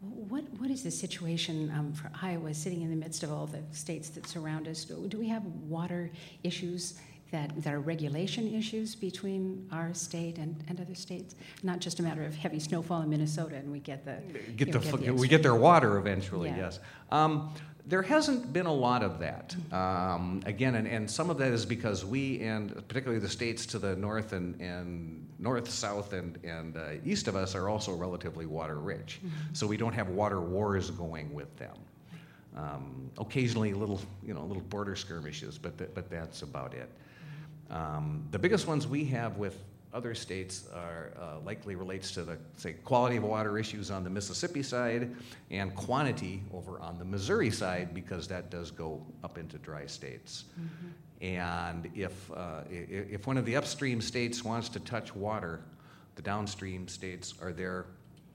What, 0.00 0.44
what 0.58 0.70
is 0.70 0.84
the 0.84 0.90
situation 0.90 1.72
um, 1.76 1.92
for 1.92 2.10
Iowa 2.22 2.54
sitting 2.54 2.82
in 2.82 2.90
the 2.90 2.96
midst 2.96 3.24
of 3.24 3.32
all 3.32 3.46
the 3.46 3.62
states 3.72 4.10
that 4.10 4.28
surround 4.28 4.68
us? 4.68 4.84
Do, 4.84 5.18
we 5.18 5.28
have 5.28 5.44
water 5.44 6.10
issues 6.44 7.00
that, 7.32 7.60
that 7.62 7.74
are 7.74 7.80
regulation 7.80 8.54
issues 8.54 8.94
between 8.94 9.68
our 9.72 9.92
state 9.94 10.38
and, 10.38 10.62
and 10.68 10.80
other 10.80 10.94
states? 10.94 11.34
Not 11.64 11.80
just 11.80 11.98
a 11.98 12.04
matter 12.04 12.22
of 12.22 12.36
heavy 12.36 12.60
snowfall 12.60 13.02
in 13.02 13.10
Minnesota 13.10 13.56
and 13.56 13.72
we 13.72 13.80
get 13.80 14.04
the. 14.04 14.18
Get 14.52 14.70
the, 14.70 14.78
know, 14.78 14.96
get 14.96 15.06
the 15.06 15.14
we 15.14 15.26
get 15.26 15.42
their 15.42 15.56
water 15.56 15.98
eventually, 15.98 16.50
yeah. 16.50 16.56
yes. 16.58 16.80
Um, 17.10 17.52
there 17.88 18.02
hasn't 18.02 18.52
been 18.52 18.66
a 18.66 18.72
lot 18.72 19.02
of 19.02 19.18
that. 19.18 19.56
Um, 19.72 20.42
again, 20.44 20.74
and, 20.74 20.86
and 20.86 21.10
some 21.10 21.30
of 21.30 21.38
that 21.38 21.52
is 21.52 21.64
because 21.64 22.04
we, 22.04 22.40
and 22.40 22.74
particularly 22.86 23.18
the 23.18 23.28
states 23.30 23.64
to 23.66 23.78
the 23.78 23.96
north 23.96 24.34
and, 24.34 24.60
and 24.60 25.26
north, 25.38 25.70
south, 25.70 26.12
and, 26.12 26.38
and 26.44 26.76
uh, 26.76 26.90
east 27.04 27.28
of 27.28 27.34
us, 27.34 27.54
are 27.54 27.70
also 27.70 27.94
relatively 27.94 28.44
water 28.44 28.78
rich. 28.78 29.20
Mm-hmm. 29.24 29.54
So 29.54 29.66
we 29.66 29.78
don't 29.78 29.94
have 29.94 30.08
water 30.08 30.40
wars 30.40 30.90
going 30.90 31.32
with 31.32 31.56
them. 31.56 31.76
Um, 32.56 33.10
occasionally, 33.16 33.72
little 33.72 34.00
you 34.22 34.34
know 34.34 34.44
little 34.44 34.64
border 34.64 34.96
skirmishes, 34.96 35.58
but 35.58 35.78
th- 35.78 35.90
but 35.94 36.10
that's 36.10 36.42
about 36.42 36.74
it. 36.74 36.90
Um, 37.70 38.26
the 38.32 38.38
biggest 38.38 38.66
ones 38.66 38.86
we 38.86 39.04
have 39.06 39.36
with 39.36 39.62
other 39.98 40.14
states 40.14 40.68
are 40.72 41.12
uh, 41.20 41.40
likely 41.44 41.74
relates 41.74 42.12
to 42.12 42.22
the 42.22 42.38
say 42.56 42.74
quality 42.84 43.16
of 43.16 43.24
water 43.24 43.58
issues 43.58 43.90
on 43.90 44.04
the 44.04 44.10
Mississippi 44.10 44.62
side 44.62 45.10
and 45.50 45.74
quantity 45.74 46.40
over 46.54 46.78
on 46.78 47.00
the 47.00 47.04
Missouri 47.04 47.50
side 47.50 47.92
because 47.92 48.28
that 48.28 48.48
does 48.48 48.70
go 48.70 49.04
up 49.24 49.38
into 49.38 49.58
dry 49.58 49.86
states. 49.86 50.44
Mm-hmm. 50.52 51.24
And 51.24 51.90
if 51.96 52.30
uh, 52.30 52.62
if 52.70 53.26
one 53.26 53.36
of 53.36 53.44
the 53.44 53.56
upstream 53.56 54.00
states 54.00 54.44
wants 54.44 54.68
to 54.68 54.78
touch 54.80 55.16
water, 55.16 55.62
the 56.14 56.22
downstream 56.22 56.86
states 56.86 57.34
are 57.42 57.52
there 57.52 57.86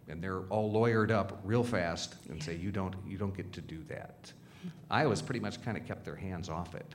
and 0.10 0.22
they're 0.22 0.42
all 0.50 0.70
lawyered 0.70 1.12
up 1.12 1.40
real 1.46 1.64
fast 1.64 2.16
and 2.30 2.44
say 2.44 2.58
you 2.58 2.72
don't 2.72 2.96
you 3.08 3.18
don't 3.18 3.36
get 3.38 3.54
to 3.54 3.62
do 3.62 3.82
that. 3.88 4.24
Mm-hmm. 4.26 4.70
Iowa's 4.92 5.22
pretty 5.22 5.40
much 5.40 5.64
kind 5.64 5.78
of 5.78 5.88
kept 5.88 6.04
their 6.04 6.18
hands 6.18 6.50
off 6.50 6.76
it 6.76 6.94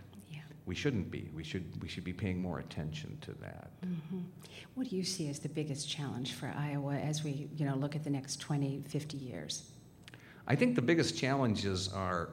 we 0.68 0.74
shouldn't 0.74 1.10
be. 1.10 1.30
We 1.34 1.42
should, 1.42 1.82
we 1.82 1.88
should 1.88 2.04
be 2.04 2.12
paying 2.12 2.42
more 2.42 2.58
attention 2.58 3.16
to 3.22 3.32
that. 3.40 3.70
Mm-hmm. 3.84 4.18
What 4.74 4.90
do 4.90 4.96
you 4.96 5.02
see 5.02 5.30
as 5.30 5.38
the 5.38 5.48
biggest 5.48 5.88
challenge 5.88 6.34
for 6.34 6.52
Iowa 6.54 6.94
as 6.94 7.24
we 7.24 7.48
you 7.56 7.64
know, 7.64 7.74
look 7.74 7.96
at 7.96 8.04
the 8.04 8.10
next 8.10 8.38
20, 8.40 8.84
50 8.86 9.16
years? 9.16 9.70
I 10.46 10.54
think 10.54 10.74
the 10.74 10.82
biggest 10.82 11.16
challenges 11.16 11.88
are, 11.88 12.28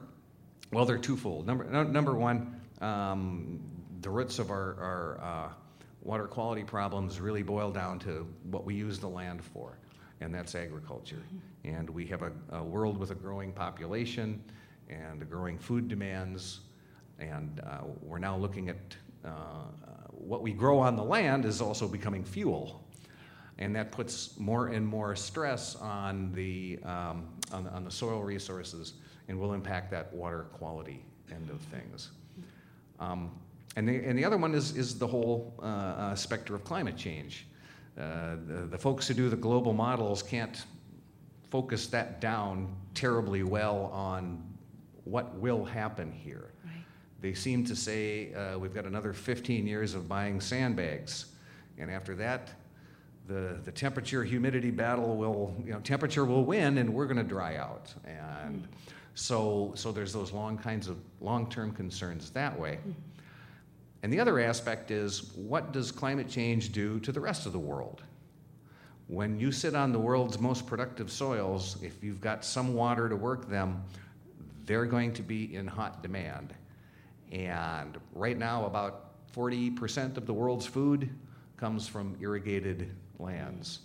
well, 0.70 0.84
they're 0.84 0.98
twofold. 0.98 1.46
Number, 1.46 1.64
no, 1.64 1.82
number 1.82 2.14
one, 2.14 2.60
um, 2.82 3.58
the 4.02 4.10
roots 4.10 4.38
of 4.38 4.50
our, 4.50 4.76
our 4.80 5.20
uh, 5.22 5.48
water 6.02 6.26
quality 6.26 6.62
problems 6.62 7.18
really 7.20 7.42
boil 7.42 7.70
down 7.70 7.98
to 8.00 8.28
what 8.50 8.66
we 8.66 8.74
use 8.74 8.98
the 8.98 9.08
land 9.08 9.42
for, 9.42 9.78
and 10.20 10.34
that's 10.34 10.54
agriculture. 10.54 11.22
Mm-hmm. 11.26 11.74
And 11.74 11.88
we 11.88 12.04
have 12.06 12.20
a, 12.20 12.32
a 12.50 12.62
world 12.62 12.98
with 12.98 13.12
a 13.12 13.14
growing 13.14 13.50
population 13.50 14.44
and 14.90 15.28
growing 15.30 15.58
food 15.58 15.88
demands 15.88 16.60
and 17.18 17.60
uh, 17.60 17.78
we're 18.02 18.18
now 18.18 18.36
looking 18.36 18.68
at 18.68 18.76
uh, 19.24 19.30
what 20.10 20.42
we 20.42 20.52
grow 20.52 20.78
on 20.78 20.96
the 20.96 21.02
land 21.02 21.44
is 21.44 21.60
also 21.60 21.88
becoming 21.88 22.24
fuel. 22.24 22.82
And 23.58 23.74
that 23.74 23.90
puts 23.90 24.38
more 24.38 24.68
and 24.68 24.86
more 24.86 25.16
stress 25.16 25.76
on 25.76 26.30
the, 26.32 26.78
um, 26.84 27.28
on, 27.52 27.66
on, 27.68 27.84
the 27.84 27.90
soil 27.90 28.22
resources 28.22 28.94
and 29.28 29.40
will 29.40 29.54
impact 29.54 29.90
that 29.92 30.12
water 30.12 30.42
quality 30.52 31.02
end 31.30 31.48
of 31.48 31.60
things. 31.60 32.10
Um, 33.00 33.30
and, 33.76 33.88
the, 33.88 33.96
and 34.04 34.18
the 34.18 34.24
other 34.24 34.36
one 34.36 34.54
is, 34.54 34.76
is 34.76 34.98
the 34.98 35.06
whole 35.06 35.54
uh, 35.62 35.64
uh, 35.64 36.14
specter 36.14 36.54
of 36.54 36.64
climate 36.64 36.96
change. 36.96 37.46
Uh, 37.98 38.36
the, 38.46 38.66
the 38.70 38.78
folks 38.78 39.08
who 39.08 39.14
do 39.14 39.30
the 39.30 39.36
global 39.36 39.72
models 39.72 40.22
can't 40.22 40.64
focus 41.50 41.86
that 41.86 42.20
down 42.20 42.74
terribly 42.94 43.42
well 43.42 43.86
on 43.92 44.42
what 45.04 45.34
will 45.36 45.64
happen 45.64 46.12
here. 46.12 46.52
They 47.20 47.34
seem 47.34 47.64
to 47.64 47.76
say 47.76 48.32
uh, 48.34 48.58
we've 48.58 48.74
got 48.74 48.84
another 48.84 49.12
15 49.12 49.66
years 49.66 49.94
of 49.94 50.08
buying 50.08 50.40
sandbags. 50.40 51.26
And 51.78 51.90
after 51.90 52.14
that, 52.16 52.50
the, 53.26 53.58
the 53.64 53.72
temperature 53.72 54.22
humidity 54.22 54.70
battle 54.70 55.16
will, 55.16 55.54
you 55.64 55.72
know, 55.72 55.80
temperature 55.80 56.24
will 56.24 56.44
win 56.44 56.78
and 56.78 56.92
we're 56.92 57.06
going 57.06 57.16
to 57.16 57.24
dry 57.24 57.56
out. 57.56 57.92
And 58.04 58.68
so, 59.14 59.72
so 59.74 59.92
there's 59.92 60.12
those 60.12 60.32
long 60.32 60.58
kinds 60.58 60.88
of 60.88 60.98
long 61.20 61.48
term 61.48 61.72
concerns 61.72 62.30
that 62.30 62.58
way. 62.58 62.78
And 64.02 64.12
the 64.12 64.20
other 64.20 64.38
aspect 64.38 64.90
is 64.90 65.32
what 65.34 65.72
does 65.72 65.90
climate 65.90 66.28
change 66.28 66.70
do 66.70 67.00
to 67.00 67.12
the 67.12 67.20
rest 67.20 67.46
of 67.46 67.52
the 67.52 67.58
world? 67.58 68.02
When 69.08 69.38
you 69.38 69.52
sit 69.52 69.74
on 69.74 69.92
the 69.92 69.98
world's 69.98 70.38
most 70.38 70.66
productive 70.66 71.10
soils, 71.10 71.76
if 71.82 72.02
you've 72.02 72.20
got 72.20 72.44
some 72.44 72.74
water 72.74 73.08
to 73.08 73.16
work 73.16 73.48
them, 73.48 73.82
they're 74.64 74.84
going 74.84 75.12
to 75.14 75.22
be 75.22 75.54
in 75.54 75.66
hot 75.66 76.02
demand. 76.02 76.52
And 77.32 77.98
right 78.12 78.38
now, 78.38 78.66
about 78.66 79.32
40% 79.32 80.16
of 80.16 80.26
the 80.26 80.32
world's 80.32 80.66
food 80.66 81.10
comes 81.56 81.88
from 81.88 82.16
irrigated 82.20 82.90
lands. 83.18 83.80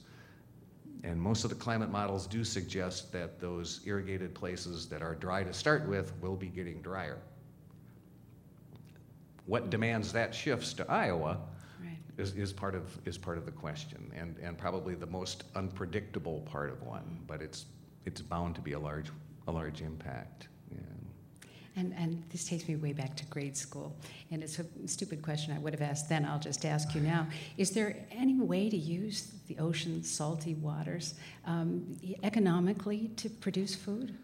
And 1.03 1.19
most 1.19 1.43
of 1.43 1.49
the 1.49 1.55
climate 1.55 1.89
models 1.89 2.27
do 2.27 2.43
suggest 2.43 3.11
that 3.11 3.39
those 3.39 3.81
irrigated 3.85 4.35
places 4.35 4.87
that 4.89 5.01
are 5.01 5.15
dry 5.15 5.43
to 5.43 5.53
start 5.53 5.87
with 5.87 6.13
will 6.21 6.35
be 6.35 6.47
getting 6.47 6.81
drier. 6.81 7.17
What 9.47 9.69
demands 9.69 10.13
that 10.13 10.35
shifts 10.35 10.73
to 10.73 10.89
Iowa 10.89 11.39
right. 11.81 11.97
is, 12.17 12.35
is, 12.35 12.53
part 12.53 12.75
of, 12.75 12.97
is 13.05 13.17
part 13.17 13.39
of 13.39 13.45
the 13.45 13.51
question, 13.51 14.11
and, 14.15 14.37
and 14.37 14.57
probably 14.57 14.93
the 14.93 15.07
most 15.07 15.45
unpredictable 15.55 16.41
part 16.41 16.69
of 16.69 16.83
one, 16.83 17.19
but 17.25 17.41
it's, 17.41 17.65
it's 18.05 18.21
bound 18.21 18.53
to 18.55 18.61
be 18.61 18.73
a 18.73 18.79
large, 18.79 19.07
a 19.47 19.51
large 19.51 19.81
impact. 19.81 20.47
And, 21.81 21.95
and 21.97 22.23
this 22.29 22.47
takes 22.47 22.67
me 22.67 22.75
way 22.75 22.93
back 22.93 23.15
to 23.15 23.25
grade 23.25 23.57
school. 23.57 23.95
And 24.29 24.43
it's 24.43 24.59
a 24.59 24.65
stupid 24.85 25.23
question 25.23 25.51
I 25.51 25.57
would 25.57 25.73
have 25.73 25.81
asked 25.81 26.09
then, 26.09 26.25
I'll 26.25 26.39
just 26.39 26.63
ask 26.63 26.93
you 26.93 27.01
now. 27.01 27.25
Is 27.57 27.71
there 27.71 27.95
any 28.11 28.39
way 28.39 28.69
to 28.69 28.77
use 28.77 29.31
the 29.47 29.57
ocean's 29.57 30.07
salty 30.07 30.53
waters 30.53 31.15
um, 31.45 31.97
economically 32.21 33.09
to 33.17 33.29
produce 33.29 33.73
food? 33.73 34.15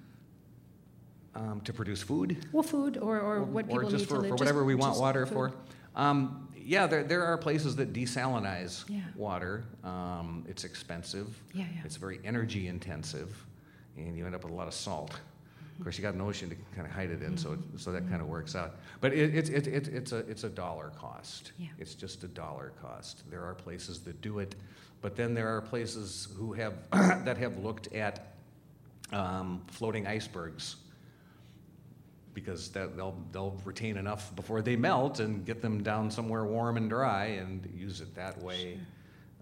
Um, 1.34 1.62
to 1.62 1.74
produce 1.74 2.04
food? 2.04 2.46
Well, 2.52 2.62
food 2.62 2.98
or, 2.98 3.20
or, 3.20 3.38
or 3.38 3.44
what 3.44 3.68
people 3.68 3.88
or 3.88 3.90
just 3.90 4.04
need 4.04 4.10
for, 4.10 4.16
to 4.16 4.22
live. 4.22 4.30
for 4.30 4.36
whatever 4.36 4.60
just, 4.60 4.68
we 4.68 4.76
want 4.76 5.00
water 5.00 5.26
food. 5.26 5.34
for. 5.34 5.54
Um, 5.96 6.48
yeah, 6.56 6.86
there, 6.86 7.04
there 7.04 7.24
are 7.24 7.40
places 7.40 7.76
that 7.78 7.92
desalinize 7.92 8.88
yeah. 8.88 9.00
water. 9.16 9.64
Um, 9.84 10.46
it's 10.48 10.64
expensive. 10.64 11.28
Yeah, 11.54 11.66
yeah. 11.74 11.82
It's 11.86 11.96
very 11.96 12.20
energy 12.24 12.68
intensive, 12.68 13.36
and 13.96 14.16
you 14.16 14.28
end 14.28 14.36
up 14.36 14.44
with 14.44 14.54
a 14.54 14.56
lot 14.56 14.68
of 14.68 14.76
salt. 14.76 15.20
Of 15.78 15.84
course, 15.84 15.98
you 15.98 16.02
got 16.02 16.16
an 16.16 16.22
ocean 16.22 16.50
to 16.50 16.56
kind 16.76 16.88
of 16.88 16.94
hide 16.94 17.12
it 17.12 17.22
in, 17.22 17.38
so 17.38 17.58
so 17.76 17.92
that 17.92 18.10
kind 18.10 18.22
of 18.22 18.28
works 18.28 18.56
out. 18.56 18.78
But 19.00 19.14
it, 19.14 19.36
it, 19.36 19.50
it, 19.50 19.68
it, 19.68 19.88
it's 19.90 20.12
a 20.12 20.18
it's 20.18 20.44
a 20.44 20.50
dollar 20.50 20.92
cost. 20.98 21.52
Yeah. 21.60 21.68
It's 21.78 21.94
just 21.94 22.24
a 22.24 22.28
dollar 22.28 22.74
cost. 22.82 23.30
There 23.30 23.44
are 23.44 23.54
places 23.54 24.00
that 24.02 24.20
do 24.22 24.40
it, 24.40 24.56
but 25.02 25.16
then 25.16 25.34
there 25.34 25.48
are 25.56 25.62
places 25.62 26.30
who 26.36 26.54
have 26.54 26.74
that 26.92 27.38
have 27.38 27.58
looked 27.60 27.94
at 27.94 28.34
um, 29.12 29.62
floating 29.68 30.08
icebergs 30.08 30.78
because 32.34 32.70
that 32.70 32.96
they'll 32.96 33.18
they'll 33.32 33.60
retain 33.64 33.98
enough 33.98 34.36
before 34.36 34.62
they 34.62 34.76
melt 34.76 35.20
and 35.20 35.46
get 35.46 35.62
them 35.62 35.84
down 35.84 36.10
somewhere 36.10 36.46
warm 36.46 36.78
and 36.78 36.90
dry 36.90 37.26
and 37.26 37.68
use 37.76 38.02
it 38.02 38.14
that 38.16 38.42
way. 38.42 38.74
Sure. 38.74 38.82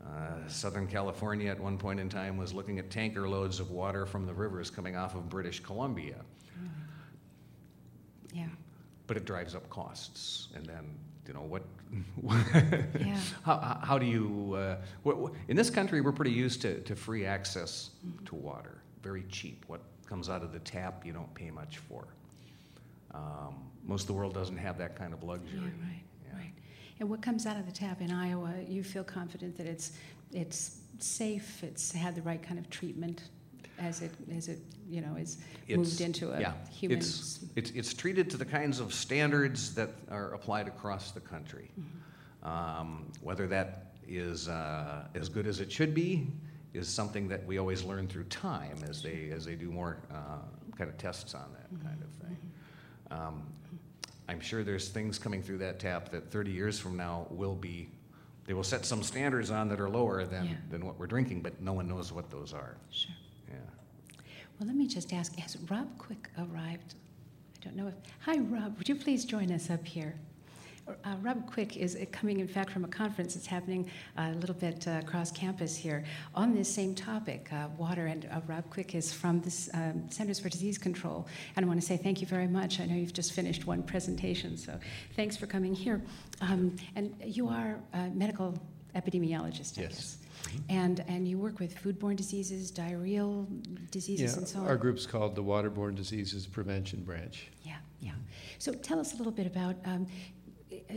Uh, 0.06 0.48
Southern 0.48 0.88
California 0.88 1.50
at 1.50 1.60
one 1.60 1.78
point 1.78 2.00
in 2.00 2.10
time 2.10 2.38
was 2.38 2.54
looking 2.54 2.80
at 2.80 2.90
tanker 2.90 3.28
loads 3.28 3.60
of 3.60 3.72
water 3.72 4.06
from 4.06 4.26
the 4.26 4.34
rivers 4.34 4.70
coming 4.70 4.96
off 4.96 5.16
of 5.16 5.30
British 5.30 5.60
Columbia. 5.60 6.18
Yeah. 8.36 8.48
But 9.08 9.18
it 9.18 9.26
drives 9.26 9.56
up 9.56 9.70
costs. 9.70 10.50
And 10.56 10.66
then, 10.66 10.98
you 11.28 11.34
know, 11.34 11.42
what, 11.42 11.64
yeah. 13.00 13.18
how, 13.44 13.80
how 13.82 13.98
do 13.98 14.06
you, 14.06 14.54
uh, 14.56 14.78
what, 15.04 15.34
in 15.48 15.56
this 15.56 15.70
country, 15.70 16.02
we're 16.02 16.12
pretty 16.12 16.32
used 16.32 16.62
to, 16.62 16.82
to 16.82 16.96
free 16.96 17.26
access 17.26 17.92
mm-hmm. 18.06 18.26
to 18.26 18.36
water, 18.36 18.82
very 19.02 19.24
cheap. 19.30 19.64
What 19.68 19.82
comes 20.06 20.30
out 20.30 20.44
of 20.44 20.52
the 20.52 20.60
tap, 20.60 21.06
you 21.06 21.14
don't 21.14 21.34
pay 21.34 21.50
much 21.50 21.78
for. 21.78 22.06
Um, 23.14 23.56
most 23.86 24.02
of 24.02 24.08
the 24.08 24.14
world 24.14 24.34
doesn't 24.34 24.58
have 24.58 24.78
that 24.80 24.98
kind 24.98 25.14
of 25.14 25.24
luxury. 25.24 25.60
Yeah, 25.60 25.88
right. 25.88 26.04
And 27.00 27.10
what 27.10 27.22
comes 27.22 27.46
out 27.46 27.58
of 27.58 27.66
the 27.66 27.72
tap 27.72 28.02
in 28.02 28.12
Iowa, 28.12 28.54
you 28.68 28.84
feel 28.84 29.04
confident 29.04 29.58
that 29.58 29.68
it's 29.68 29.94
it's 30.32 30.78
safe, 31.00 31.64
it's 31.64 31.92
had 31.92 32.16
the 32.16 32.22
right 32.22 32.42
kind 32.42 32.60
of 32.60 32.70
treatment 32.70 33.24
as 33.78 34.02
it 34.02 34.12
as 34.36 34.48
it 34.48 34.60
you 34.88 35.02
know 35.02 35.16
is 35.16 35.38
it's, 35.68 35.78
moved 35.78 36.02
into 36.02 36.32
a 36.32 36.40
yeah, 36.40 36.54
human. 36.72 36.98
It's, 36.98 37.46
it's 37.56 37.72
it's 37.72 37.94
treated 37.94 38.30
to 38.32 38.38
the 38.38 38.46
kinds 38.46 38.80
of 38.80 38.94
standards 38.94 39.74
that 39.76 39.92
are 40.10 40.34
applied 40.34 40.68
across 40.68 41.12
the 41.12 41.20
country. 41.20 41.72
Mm-hmm. 41.80 42.48
Um, 42.48 43.12
whether 43.22 43.48
that 43.48 43.96
is 44.08 44.48
uh, 44.48 45.08
as 45.16 45.30
good 45.30 45.48
as 45.48 45.60
it 45.60 45.72
should 45.72 45.94
be 45.96 46.28
is 46.74 46.88
something 46.88 47.28
that 47.28 47.46
we 47.46 47.58
always 47.58 47.84
learn 47.84 48.08
through 48.08 48.26
time 48.26 48.78
as 48.88 49.02
they 49.02 49.30
as 49.32 49.46
they 49.46 49.56
do 49.56 49.72
more 49.72 49.98
uh, 50.12 50.38
kind 50.78 50.90
of 50.90 50.98
tests 50.98 51.34
on 51.34 51.52
that 51.54 51.74
mm-hmm. 51.74 51.88
kind 51.88 52.02
of 52.02 52.28
thing. 52.28 52.38
Mm-hmm. 53.12 53.28
Um, 53.28 53.44
I'm 54.28 54.40
sure 54.40 54.64
there's 54.64 54.90
things 54.90 55.20
coming 55.20 55.42
through 55.42 55.60
that 55.60 55.80
tap 55.80 56.10
that 56.12 56.32
30 56.32 56.52
years 56.52 56.80
from 56.80 56.98
now 56.98 57.28
will 57.30 57.56
be, 57.56 57.90
they 58.46 58.54
will 58.54 58.64
set 58.64 58.86
some 58.86 59.04
standards 59.04 59.52
on 59.52 59.70
that 59.70 59.80
are 59.80 59.90
lower 59.90 60.26
than, 60.26 60.46
Yeah. 60.46 60.56
than 60.70 60.86
what 60.86 60.98
we're 61.00 61.08
drinking, 61.08 61.42
but 61.42 61.62
no 61.62 61.74
one 61.74 61.88
knows 61.88 62.12
what 62.12 62.30
those 62.32 62.54
are. 62.54 62.78
Sure. 62.92 63.14
Yeah. 63.48 63.56
Well, 64.60 64.68
let 64.68 64.76
me 64.76 64.88
just 64.88 65.14
ask, 65.14 65.36
has 65.36 65.58
Rob 65.70 65.88
Quick 65.98 66.30
arrived? 66.38 66.96
I 67.56 67.64
don't 67.64 67.76
know 67.76 67.88
if, 67.88 67.94
hi, 68.20 68.38
Rob, 68.38 68.78
would 68.78 68.90
you 68.90 68.96
please 68.96 69.26
join 69.26 69.52
us 69.52 69.70
up 69.70 69.86
here? 69.86 70.16
Uh, 70.88 71.16
Rob 71.22 71.48
Quick 71.52 71.78
is 71.78 71.96
uh, 71.96 72.06
coming, 72.12 72.40
in 72.40 72.48
fact, 72.48 72.70
from 72.70 72.86
a 72.86 72.88
conference 72.88 73.34
that's 73.34 73.48
happening 73.48 73.90
uh, 74.18 74.32
a 74.34 74.36
little 74.36 74.56
bit 74.56 74.88
uh, 74.88 75.00
across 75.02 75.32
campus 75.32 75.76
here 75.76 76.04
on 76.36 76.54
this 76.54 76.72
same 76.74 76.94
topic, 76.94 77.50
uh, 77.52 77.68
water. 77.78 78.06
And 78.06 78.26
uh, 78.32 78.42
Rob 78.48 78.70
Quick 78.70 78.94
is 78.94 79.12
from 79.12 79.42
the 79.42 79.70
um, 79.74 80.10
Centers 80.10 80.40
for 80.40 80.50
Disease 80.50 80.78
Control. 80.78 81.28
And 81.56 81.66
I 81.66 81.68
want 81.68 81.82
to 81.82 81.86
say 81.86 81.98
thank 81.98 82.22
you 82.22 82.28
very 82.28 82.48
much. 82.48 82.80
I 82.80 82.86
know 82.86 82.96
you've 82.96 83.14
just 83.14 83.34
finished 83.34 83.66
one 83.66 83.82
presentation, 83.82 84.58
so 84.58 84.78
thanks 85.16 85.36
for 85.36 85.48
coming 85.48 85.74
here. 85.74 86.04
Um, 86.42 86.76
and 86.96 87.16
you 87.26 87.48
are 87.48 87.80
a 87.94 88.10
medical 88.10 88.54
epidemiologist, 88.96 89.78
I 89.80 89.84
yes. 89.84 89.92
guess. 89.92 90.18
and 90.70 91.04
and 91.08 91.28
you 91.28 91.38
work 91.38 91.60
with 91.60 91.76
foodborne 91.82 92.16
diseases, 92.16 92.72
diarrheal 92.72 93.46
diseases, 93.92 94.34
Yeah, 94.34 94.38
and 94.38 94.48
so 94.48 94.60
on. 94.60 94.68
our 94.68 94.78
group's 94.78 95.06
called 95.06 95.36
the 95.36 95.44
Waterborne 95.44 95.96
Diseases 95.96 96.46
Prevention 96.46 97.04
Branch. 97.04 97.48
Yeah, 97.64 97.76
yeah. 98.00 98.12
So 98.58 98.72
tell 98.72 99.00
us 99.00 99.14
a 99.14 99.18
little 99.18 99.34
bit 99.34 99.48
about 99.48 99.76
um, 99.86 100.06
uh, 100.06 100.10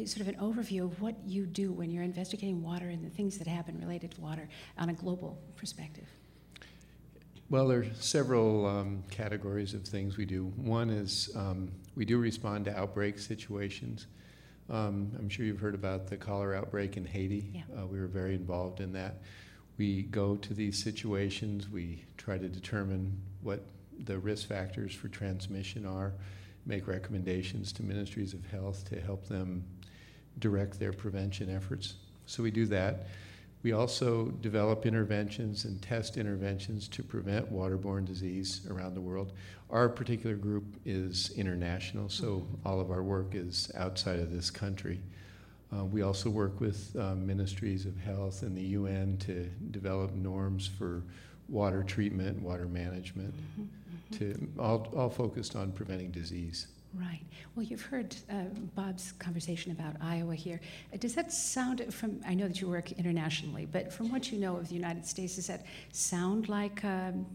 sort 0.07 0.21
of 0.21 0.29
an 0.29 0.37
overview 0.37 0.85
of 0.85 1.01
what 1.01 1.15
you 1.27 1.47
do 1.47 1.73
when 1.73 1.91
you're 1.91 2.03
investigating 2.03 2.63
water 2.63 2.89
and 2.89 3.05
the 3.05 3.11
things 3.11 3.39
that 3.39 3.47
happen 3.47 3.79
related 3.81 4.13
to 4.13 4.21
water 4.21 4.49
on 4.79 4.89
a 4.89 4.95
global 4.95 5.39
perspective. 5.57 6.07
Well, 7.51 7.69
there 7.69 7.81
are 7.81 7.87
several 7.99 8.67
um, 8.67 9.03
categories 9.11 9.73
of 9.73 9.83
things 9.85 10.19
we 10.19 10.27
do. 10.27 10.53
One 10.57 10.91
is 10.91 11.31
um, 11.35 11.71
we 11.95 12.05
do 12.05 12.19
respond 12.19 12.67
to 12.67 12.79
outbreak 12.79 13.19
situations. 13.19 14.07
Um, 14.69 15.11
I'm 15.19 15.31
sure 15.31 15.47
you've 15.47 15.61
heard 15.61 15.75
about 15.75 16.09
the 16.09 16.17
cholera 16.19 16.59
outbreak 16.59 16.99
in 16.99 17.07
Haiti. 17.07 17.51
Yeah. 17.55 17.63
Uh, 17.75 17.87
we 17.87 17.99
were 17.99 18.07
very 18.07 18.35
involved 18.35 18.81
in 18.81 18.93
that. 18.93 19.23
We 19.79 20.03
go 20.03 20.37
to 20.37 20.55
these 20.55 20.83
situations, 20.83 21.71
we 21.71 22.05
try 22.19 22.37
to 22.37 22.49
determine 22.49 23.19
what 23.43 23.65
the 24.05 24.19
risk 24.19 24.49
factors 24.49 24.93
for 24.95 25.09
transmission 25.09 25.87
are, 25.87 26.13
make 26.69 26.87
recommendations 26.87 27.73
to 27.73 27.83
ministries 27.83 28.35
of 28.35 28.47
health 28.47 28.89
to 28.91 29.01
help 29.01 29.27
them 29.27 29.65
direct 30.39 30.79
their 30.79 30.93
prevention 30.93 31.55
efforts. 31.55 31.95
So 32.27 32.43
we 32.43 32.51
do 32.51 32.67
that. 32.67 33.09
We 33.63 33.73
also 33.73 34.27
develop 34.41 34.87
interventions 34.87 35.65
and 35.65 35.83
test 35.83 36.17
interventions 36.17 36.87
to 36.89 37.03
prevent 37.03 37.53
waterborne 37.53 38.05
disease 38.05 38.61
around 38.71 38.95
the 38.95 39.01
world. 39.01 39.33
Our 39.71 39.89
particular 39.89 40.37
group 40.37 40.77
is 40.85 41.33
international, 41.37 42.09
so 42.09 42.47
all 42.65 42.81
of 42.81 42.93
our 42.93 43.03
work 43.03 43.35
is 43.35 43.73
outside 43.75 44.21
of 44.21 44.31
this 44.31 44.51
country. 44.51 45.01
Uh, 45.77 45.85
we 45.85 46.03
also 46.03 46.31
work 46.31 46.61
with 46.61 46.95
um, 46.99 47.27
ministries 47.27 47.85
of 47.85 47.97
health 47.99 48.43
and 48.43 48.57
the 48.57 48.63
UN 48.63 49.17
to 49.19 49.51
develop 49.71 50.15
norms 50.15 50.67
for 50.67 51.03
water 51.49 51.83
treatment, 51.83 52.41
water 52.43 52.67
management, 52.67 53.35
to 54.13 54.49
all, 54.59 54.89
all 54.97 55.11
focused 55.11 55.57
on 55.57 55.73
preventing 55.73 56.11
disease. 56.11 56.69
Right. 56.95 57.21
Well, 57.55 57.65
you've 57.65 57.83
heard 57.83 58.17
uh, 58.31 58.45
Bob's 58.75 59.13
conversation 59.13 59.73
about 59.73 59.97
Iowa 60.01 60.35
here. 60.35 60.61
Uh, 60.93 60.97
Does 60.97 61.15
that 61.15 61.33
sound 61.33 61.93
from? 61.93 62.21
I 62.27 62.35
know 62.35 62.49
that 62.49 62.61
you 62.61 62.69
work 62.69 62.93
internationally, 62.93 63.67
but 63.67 63.93
from 63.93 64.11
what 64.11 64.33
you 64.33 64.39
know 64.39 64.57
of 64.57 64.69
the 64.69 64.75
United 64.75 65.05
States, 65.05 65.37
does 65.37 65.49
that 65.49 65.67
sound 65.93 66.49
like 66.49 66.83
um, 66.85 67.27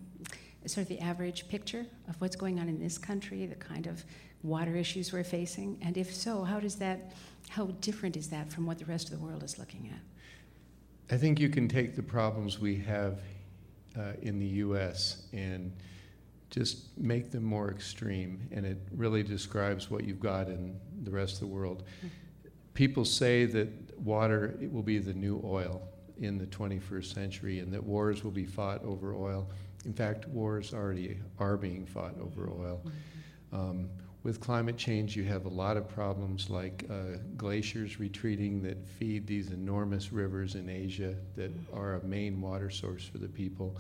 sort 0.66 0.84
of 0.84 0.88
the 0.88 1.00
average 1.00 1.48
picture 1.50 1.86
of 2.10 2.20
what's 2.20 2.36
going 2.36 2.60
on 2.60 2.68
in 2.68 2.80
this 2.80 2.98
country, 2.98 3.46
the 3.46 3.56
kind 3.56 3.86
of 3.86 4.04
water 4.42 4.76
issues 4.76 5.14
we're 5.14 5.24
facing? 5.24 5.78
And 5.84 5.98
if 5.98 6.14
so, 6.14 6.44
how 6.44 6.60
does 6.60 6.76
that? 6.78 7.14
How 7.50 7.68
different 7.82 8.18
is 8.18 8.30
that 8.30 8.52
from 8.52 8.66
what 8.66 8.80
the 8.80 8.86
rest 8.86 9.12
of 9.12 9.20
the 9.20 9.24
world 9.24 9.44
is 9.44 9.60
looking 9.60 9.92
at? 9.94 11.14
I 11.14 11.18
think 11.20 11.40
you 11.40 11.50
can 11.50 11.68
take 11.68 11.96
the 11.96 12.02
problems 12.02 12.60
we 12.60 12.78
have 12.78 13.20
uh, 13.98 14.14
in 14.22 14.40
the 14.40 14.46
U.S. 14.46 15.24
and 15.34 15.72
just 16.50 16.96
make 16.98 17.32
them 17.32 17.44
more 17.44 17.72
extreme, 17.72 18.48
and 18.52 18.66
it 18.66 18.78
really 18.96 19.24
describes 19.24 19.90
what 19.90 20.04
you've 20.04 20.20
got 20.20 20.48
in 20.48 20.80
the 21.04 21.12
rest 21.12 21.36
of 21.36 21.40
the 21.42 21.48
world. 21.48 21.84
People 22.76 23.06
say 23.06 23.46
that 23.46 23.70
water 24.00 24.56
it 24.62 24.72
will 24.72 24.84
be 24.84 25.00
the 25.00 25.14
new 25.14 25.42
oil 25.44 25.82
in 26.20 26.38
the 26.38 26.46
21st 26.46 27.14
century, 27.14 27.60
and 27.60 27.74
that 27.74 27.84
wars 27.84 28.24
will 28.24 28.32
be 28.32 28.46
fought 28.46 28.84
over 28.84 29.16
oil. 29.16 29.50
In 29.86 29.94
fact, 29.94 30.28
wars 30.28 30.74
already 30.74 31.18
are 31.40 31.58
being 31.58 31.86
fought 31.86 32.16
over 32.22 32.50
oil. 32.50 32.82
Um, 33.52 33.90
with 34.24 34.40
climate 34.40 34.78
change, 34.78 35.18
you 35.18 35.26
have 35.26 35.46
a 35.46 35.50
lot 35.50 35.76
of 35.76 35.90
problems 35.90 36.50
like 36.50 36.86
uh, 36.90 37.18
glaciers 37.36 38.00
retreating 38.00 38.62
that 38.64 38.88
feed 38.88 39.28
these 39.28 39.52
enormous 39.52 40.14
rivers 40.14 40.56
in 40.56 40.70
Asia 40.70 41.14
that 41.36 41.52
are 41.74 41.96
a 41.96 42.06
main 42.06 42.40
water 42.40 42.70
source 42.70 43.06
for 43.06 43.18
the 43.18 43.28
people. 43.28 43.76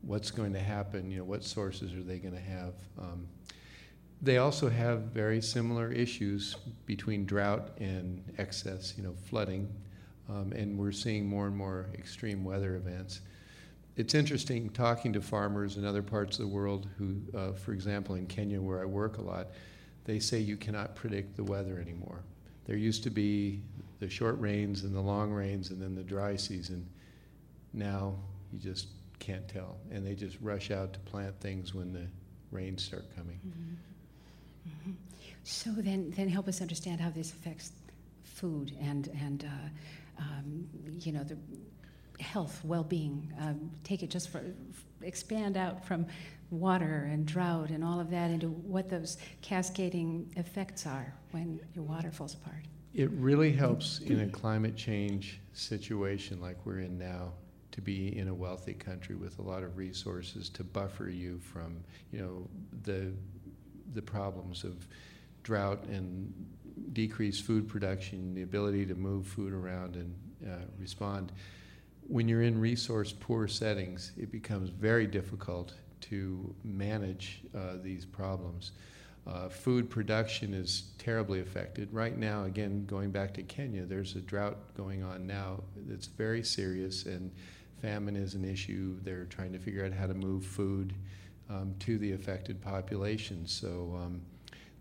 What's 0.00 0.30
going 0.30 0.54
to 0.54 0.60
happen? 0.60 1.10
You 1.10 1.18
know, 1.18 1.24
what 1.24 1.44
sources 1.44 1.92
are 1.92 2.02
they 2.02 2.18
going 2.18 2.34
to 2.34 2.40
have? 2.40 2.74
Um, 2.98 3.26
they 4.22 4.38
also 4.38 4.70
have 4.70 5.00
very 5.02 5.42
similar 5.42 5.92
issues 5.92 6.56
between 6.86 7.26
drought 7.26 7.76
and 7.78 8.24
excess, 8.38 8.94
you 8.96 9.02
know, 9.02 9.14
flooding, 9.28 9.68
um, 10.30 10.52
and 10.52 10.78
we're 10.78 10.92
seeing 10.92 11.26
more 11.26 11.46
and 11.46 11.54
more 11.54 11.90
extreme 11.92 12.42
weather 12.42 12.76
events. 12.76 13.20
It's 13.96 14.14
interesting 14.14 14.70
talking 14.70 15.12
to 15.12 15.20
farmers 15.20 15.76
in 15.76 15.84
other 15.84 16.02
parts 16.02 16.38
of 16.38 16.46
the 16.46 16.52
world 16.52 16.88
who, 16.96 17.16
uh, 17.36 17.52
for 17.52 17.74
example, 17.74 18.14
in 18.14 18.26
Kenya, 18.26 18.60
where 18.62 18.80
I 18.80 18.86
work 18.86 19.18
a 19.18 19.22
lot, 19.22 19.48
they 20.04 20.18
say 20.18 20.38
you 20.38 20.56
cannot 20.56 20.94
predict 20.94 21.36
the 21.36 21.44
weather 21.44 21.78
anymore. 21.78 22.22
There 22.66 22.76
used 22.76 23.02
to 23.04 23.10
be 23.10 23.62
the 24.00 24.08
short 24.08 24.38
rains 24.40 24.84
and 24.84 24.94
the 24.94 25.00
long 25.00 25.32
rains 25.32 25.70
and 25.70 25.80
then 25.80 25.94
the 25.94 26.02
dry 26.02 26.36
season. 26.36 26.86
Now 27.72 28.14
you 28.52 28.58
just 28.58 28.88
can't 29.18 29.46
tell. 29.48 29.76
And 29.90 30.06
they 30.06 30.14
just 30.14 30.36
rush 30.40 30.70
out 30.70 30.92
to 30.92 30.98
plant 31.00 31.38
things 31.40 31.74
when 31.74 31.92
the 31.92 32.06
rains 32.50 32.82
start 32.82 33.04
coming. 33.16 33.40
So 35.42 35.70
then, 35.70 36.12
then 36.16 36.28
help 36.28 36.48
us 36.48 36.60
understand 36.60 37.00
how 37.00 37.10
this 37.10 37.32
affects 37.32 37.72
food 38.22 38.72
and 38.80 39.08
and 39.20 39.44
uh, 39.44 40.22
um, 40.22 40.66
you 41.00 41.12
know 41.12 41.24
the 41.24 41.36
health, 42.22 42.60
well-being. 42.64 43.32
Um, 43.40 43.70
take 43.82 44.02
it 44.02 44.10
just 44.10 44.30
for 44.30 44.42
expand 45.02 45.56
out 45.56 45.84
from 45.84 46.06
water 46.54 47.08
and 47.10 47.26
drought 47.26 47.70
and 47.70 47.84
all 47.84 48.00
of 48.00 48.10
that 48.10 48.30
into 48.30 48.48
what 48.48 48.88
those 48.88 49.16
cascading 49.42 50.32
effects 50.36 50.86
are 50.86 51.14
when 51.32 51.60
your 51.74 51.84
water 51.84 52.10
falls 52.10 52.34
apart. 52.34 52.64
It 52.94 53.10
really 53.10 53.52
helps 53.52 53.98
in 54.00 54.20
a 54.20 54.28
climate 54.28 54.76
change 54.76 55.40
situation 55.52 56.40
like 56.40 56.56
we're 56.64 56.78
in 56.78 56.96
now 56.96 57.32
to 57.72 57.80
be 57.80 58.16
in 58.16 58.28
a 58.28 58.34
wealthy 58.34 58.72
country 58.72 59.16
with 59.16 59.40
a 59.40 59.42
lot 59.42 59.64
of 59.64 59.76
resources 59.76 60.48
to 60.50 60.62
buffer 60.62 61.08
you 61.08 61.40
from, 61.40 61.82
you 62.12 62.20
know, 62.20 62.48
the 62.84 63.12
the 63.94 64.02
problems 64.02 64.64
of 64.64 64.86
drought 65.42 65.84
and 65.84 66.32
decreased 66.92 67.44
food 67.44 67.68
production, 67.68 68.34
the 68.34 68.42
ability 68.42 68.86
to 68.86 68.94
move 68.94 69.26
food 69.26 69.52
around 69.52 69.96
and 69.96 70.14
uh, 70.48 70.64
respond. 70.78 71.32
When 72.06 72.28
you're 72.28 72.42
in 72.42 72.60
resource 72.60 73.12
poor 73.12 73.48
settings, 73.48 74.12
it 74.16 74.30
becomes 74.30 74.70
very 74.70 75.06
difficult 75.06 75.74
to 76.10 76.54
manage 76.64 77.42
uh, 77.54 77.76
these 77.82 78.04
problems. 78.04 78.72
Uh, 79.26 79.48
food 79.48 79.88
production 79.88 80.52
is 80.52 80.90
terribly 80.98 81.40
affected. 81.40 81.88
Right 81.92 82.18
now, 82.18 82.44
again, 82.44 82.84
going 82.84 83.10
back 83.10 83.32
to 83.34 83.42
Kenya, 83.42 83.84
there's 83.84 84.16
a 84.16 84.20
drought 84.20 84.58
going 84.76 85.02
on 85.02 85.26
now 85.26 85.62
that's 85.86 86.06
very 86.06 86.42
serious, 86.42 87.06
and 87.06 87.30
famine 87.80 88.16
is 88.16 88.34
an 88.34 88.44
issue. 88.44 88.96
They're 89.02 89.24
trying 89.24 89.52
to 89.52 89.58
figure 89.58 89.84
out 89.84 89.92
how 89.92 90.06
to 90.06 90.14
move 90.14 90.44
food 90.44 90.92
um, 91.48 91.74
to 91.80 91.96
the 91.96 92.12
affected 92.12 92.60
population. 92.60 93.46
So 93.46 93.98
um, 93.98 94.20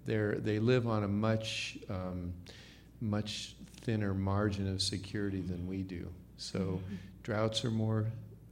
they're, 0.05 0.39
live 0.39 0.87
on 0.87 1.03
a 1.03 1.07
much, 1.07 1.77
um, 1.89 2.33
much 2.99 3.55
thinner 3.81 4.13
margin 4.13 4.67
of 4.67 4.81
security 4.81 5.39
than 5.41 5.67
we 5.67 5.83
do. 5.83 6.07
So 6.37 6.81
droughts 7.23 7.63
are 7.63 7.71
more 7.71 8.07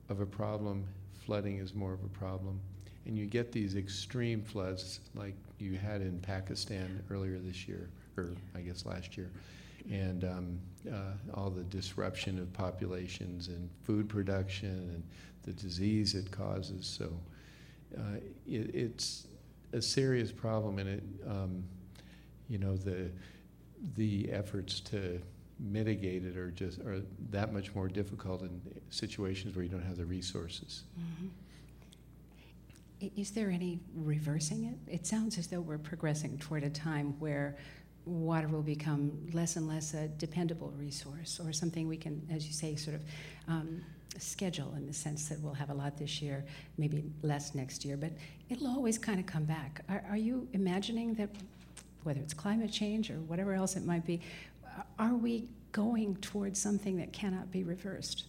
of 0.07 0.21
a 0.21 0.25
problem, 0.25 0.85
flooding 1.25 1.57
is 1.57 1.73
more 1.73 1.93
of 1.93 2.03
a 2.03 2.09
problem. 2.09 2.59
And 3.05 3.17
you 3.17 3.25
get 3.25 3.51
these 3.51 3.75
extreme 3.75 4.43
floods 4.43 4.99
like 5.15 5.35
you 5.57 5.77
had 5.77 6.01
in 6.01 6.19
Pakistan 6.19 7.03
earlier 7.09 7.39
this 7.39 7.67
year, 7.67 7.89
or 8.17 8.29
I 8.55 8.61
guess 8.61 8.85
last 8.85 9.17
year. 9.17 9.31
And 9.89 10.23
um, 10.23 10.59
uh, 10.91 11.13
all 11.33 11.49
the 11.49 11.63
disruption 11.63 12.37
of 12.37 12.53
populations 12.53 13.47
and 13.47 13.69
food 13.83 14.07
production 14.07 14.69
and 14.69 15.03
the 15.43 15.53
disease 15.53 16.13
it 16.13 16.29
causes. 16.31 16.85
So 16.85 17.11
uh, 17.97 18.17
it, 18.47 18.75
it's 18.75 19.27
a 19.73 19.81
serious 19.81 20.31
problem, 20.31 20.79
and 20.79 20.89
it, 20.89 21.03
um, 21.27 21.63
you 22.47 22.57
know, 22.57 22.75
the 22.75 23.09
the 23.95 24.31
efforts 24.31 24.79
to 24.79 25.19
mitigate 25.61 26.25
or 26.35 26.51
just 26.51 26.79
are 26.79 27.01
that 27.29 27.53
much 27.53 27.73
more 27.75 27.87
difficult 27.87 28.41
in 28.41 28.61
situations 28.89 29.55
where 29.55 29.63
you 29.63 29.69
don't 29.69 29.83
have 29.83 29.97
the 29.97 30.05
resources. 30.05 30.83
I- 33.01 33.11
Is 33.15 33.31
there 33.31 33.49
any 33.49 33.79
reversing 33.95 34.65
it? 34.65 34.77
It 34.91 35.05
sounds 35.07 35.37
as 35.37 35.47
though 35.47 35.61
we're 35.61 35.77
progressing 35.77 36.37
toward 36.39 36.63
a 36.63 36.69
time 36.69 37.19
where 37.19 37.57
water 38.05 38.47
will 38.47 38.63
become 38.63 39.11
less 39.33 39.55
and 39.55 39.67
less 39.67 39.93
a 39.93 40.07
dependable 40.07 40.71
resource 40.77 41.39
or 41.39 41.53
something 41.53 41.87
we 41.87 41.97
can, 41.97 42.25
as 42.31 42.47
you 42.47 42.53
say, 42.53 42.75
sort 42.75 42.95
of 42.95 43.03
um, 43.47 43.81
schedule 44.17 44.73
in 44.75 44.87
the 44.87 44.93
sense 44.93 45.29
that 45.29 45.39
we'll 45.41 45.53
have 45.53 45.69
a 45.69 45.73
lot 45.73 45.97
this 45.97 46.21
year, 46.21 46.43
maybe 46.77 47.03
less 47.21 47.53
next 47.53 47.85
year, 47.85 47.97
but 47.97 48.11
it'll 48.49 48.67
always 48.67 48.97
kind 48.97 49.19
of 49.19 49.25
come 49.27 49.43
back. 49.45 49.83
Are, 49.87 50.03
are 50.09 50.17
you 50.17 50.47
imagining 50.53 51.13
that, 51.15 51.29
whether 52.03 52.19
it's 52.19 52.33
climate 52.33 52.71
change 52.71 53.09
or 53.11 53.19
whatever 53.21 53.53
else 53.53 53.75
it 53.75 53.85
might 53.85 54.05
be, 54.05 54.19
are 54.99 55.15
we 55.15 55.49
going 55.71 56.15
towards 56.17 56.61
something 56.61 56.97
that 56.97 57.13
cannot 57.13 57.51
be 57.51 57.63
reversed? 57.63 58.25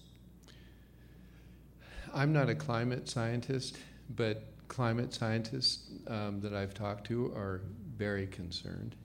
I'm 2.15 2.33
not 2.33 2.49
a 2.49 2.55
climate 2.55 3.09
scientist, 3.09 3.79
but 4.17 4.45
climate 4.69 5.13
scientists 5.13 5.91
um, 6.09 6.41
that 6.41 6.55
I've 6.55 6.75
talked 6.75 7.07
to 7.09 7.27
are 7.35 7.63
very 7.97 8.27
concerned. 8.27 8.97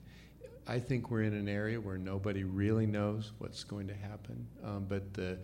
I 0.66 0.78
think 0.78 1.10
we're 1.10 1.22
in 1.22 1.34
an 1.34 1.48
area 1.48 1.80
where 1.80 1.96
nobody 1.96 2.44
really 2.44 2.86
knows 2.86 3.32
what's 3.38 3.64
going 3.64 3.88
to 3.88 3.94
happen, 3.94 4.46
um, 4.62 4.84
but 4.88 5.14
the 5.14 5.38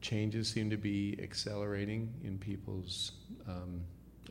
changes 0.00 0.48
seem 0.48 0.68
to 0.70 0.76
be 0.76 1.16
accelerating 1.22 2.12
in 2.24 2.38
people's 2.38 3.12
um, 3.48 3.80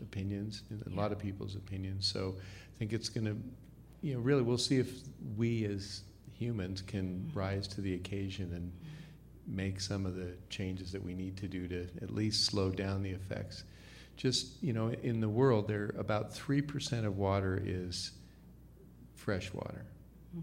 opinions, 0.01 0.63
in 0.69 0.83
a 0.91 0.95
lot 0.95 1.11
of 1.11 1.19
people's 1.19 1.55
opinions. 1.55 2.05
So 2.05 2.35
I 2.37 2.79
think 2.79 2.91
it's 2.91 3.09
going 3.09 3.25
to, 3.25 3.37
you 4.01 4.15
know, 4.15 4.19
really 4.19 4.41
we'll 4.41 4.57
see 4.57 4.79
if 4.79 4.91
we 5.37 5.65
as 5.65 6.03
humans 6.43 6.81
can 6.81 7.25
mm-hmm. 7.27 7.39
rise 7.39 7.67
to 7.69 7.81
the 7.81 7.95
occasion 7.95 8.51
and 8.53 8.71
make 9.47 9.79
some 9.79 10.05
of 10.05 10.15
the 10.15 10.31
changes 10.49 10.91
that 10.91 11.03
we 11.03 11.13
need 11.13 11.37
to 11.37 11.47
do 11.47 11.67
to 11.67 11.87
at 12.01 12.11
least 12.11 12.45
slow 12.45 12.69
down 12.69 13.03
the 13.03 13.09
effects. 13.09 13.63
Just, 14.15 14.61
you 14.61 14.73
know, 14.73 14.89
in 15.01 15.19
the 15.19 15.29
world, 15.29 15.67
there 15.67 15.93
about 15.97 16.33
3% 16.33 17.05
of 17.05 17.17
water 17.17 17.61
is 17.65 18.11
fresh 19.15 19.53
water. 19.53 19.85
Hmm. 20.33 20.41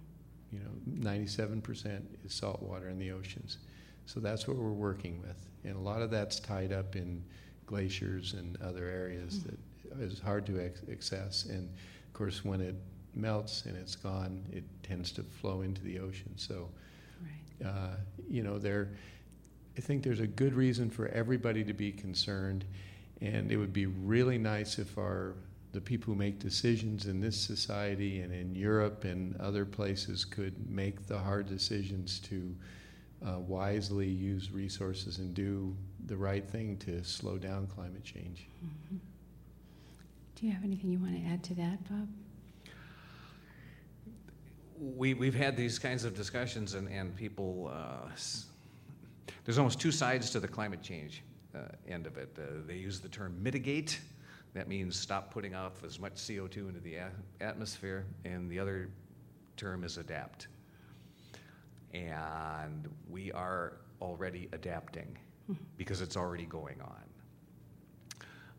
You 0.53 0.61
know, 0.61 1.13
97% 1.13 2.03
is 2.25 2.35
salt 2.35 2.63
water 2.63 2.89
in 2.89 2.99
the 2.99 3.13
oceans. 3.13 3.59
So 4.07 4.21
that's 4.21 4.49
what 4.49 4.57
we're 4.57 4.73
working 4.73 5.21
with. 5.23 5.49
And 5.65 5.77
a 5.77 5.81
lot 5.81 6.03
of 6.03 6.11
that's 6.11 6.41
tied 6.41 6.73
up 6.73 6.97
in 6.97 7.23
glaciers 7.67 8.35
and 8.35 8.61
other 8.61 8.87
areas 8.87 9.43
hmm. 9.43 10.01
that 10.01 10.05
is 10.05 10.19
hard 10.19 10.47
to 10.47 10.61
access. 10.91 11.45
And 11.45 11.69
of 12.07 12.13
course, 12.13 12.45
when 12.45 12.61
it 12.61 12.75
melts 13.15 13.65
and 13.67 13.77
it's 13.77 13.97
gone, 13.97 14.45
it 14.53 14.65
tends 14.83 15.13
to 15.13 15.23
flow 15.23 15.63
into 15.63 15.83
the 15.83 15.99
ocean. 15.99 16.33
So, 16.37 16.69
Right. 17.23 17.67
uh, 17.67 17.97
you 18.29 18.43
know, 18.43 18.59
there, 18.59 18.91
I 19.77 19.81
think 19.81 20.03
there's 20.03 20.21
a 20.21 20.27
good 20.27 20.55
reason 20.55 20.91
for 20.91 21.09
everybody 21.09 21.65
to 21.65 21.73
be 21.73 21.93
concerned, 21.93 22.65
and 23.21 23.51
it 23.53 23.57
would 23.57 23.73
be 23.73 23.87
really 23.87 24.39
nice 24.39 24.79
if 24.79 24.97
our 24.99 25.35
the 25.73 25.81
people 25.81 26.13
who 26.13 26.19
make 26.19 26.41
decisions 26.41 27.07
in 27.07 27.21
this 27.21 27.39
society 27.39 28.23
and 28.23 28.33
in 28.35 28.57
Europe 28.57 29.05
and 29.05 29.37
other 29.37 29.65
places 29.65 30.25
could 30.25 30.69
make 30.69 31.07
the 31.07 31.17
hard 31.17 31.47
decisions 31.47 32.19
to 32.19 32.57
uh, 33.25 33.39
wisely 33.39 34.09
use 34.09 34.51
resources 34.51 35.19
and 35.21 35.33
do 35.33 35.77
the 36.07 36.17
right 36.17 36.45
thing 36.51 36.77
to 36.79 37.05
slow 37.05 37.39
down 37.39 37.69
climate 37.69 38.03
change. 38.03 38.49
Mhm. 38.65 38.99
Do 40.35 40.47
you 40.47 40.53
have 40.53 40.65
anything 40.65 40.91
you 40.91 40.99
want 40.99 41.15
to 41.15 41.23
add 41.27 41.45
to 41.45 41.55
that, 41.55 41.89
Bob? 41.89 42.09
We, 44.81 45.13
we've 45.13 45.35
had 45.35 45.59
these 45.59 45.79
kinds 45.79 46.05
of 46.05 46.15
discussions, 46.15 46.73
and, 46.73 46.89
and 46.89 47.15
people, 47.15 47.71
uh, 47.71 48.09
there's 49.45 49.59
almost 49.59 49.79
two 49.79 49.93
sides 49.93 50.31
to 50.31 50.41
the 50.41 50.49
climate 50.49 50.81
change 50.81 51.23
uh, 51.55 51.59
end 51.87 52.07
of 52.07 52.17
it. 52.17 52.35
Uh, 52.39 52.63
they 52.67 52.77
use 52.77 52.99
the 52.99 53.09
term 53.09 53.37
mitigate, 53.43 54.01
that 54.55 54.69
means 54.69 54.99
stop 54.99 55.31
putting 55.31 55.55
off 55.55 55.85
as 55.85 56.01
much 56.01 56.15
CO2 56.15 56.69
into 56.69 56.81
the 56.81 56.95
a- 56.97 57.11
atmosphere, 57.43 58.07
and 58.25 58.51
the 58.51 58.59
other 58.59 58.89
term 59.59 59.85
is 59.85 59.99
adapt. 59.99 60.49
And 61.93 62.89
we 63.11 63.33
are 63.33 63.75
already 64.01 64.49
adapting 64.53 65.19
because 65.77 66.01
it's 66.01 66.17
already 66.17 66.47
going 66.47 66.81
on. 66.81 67.05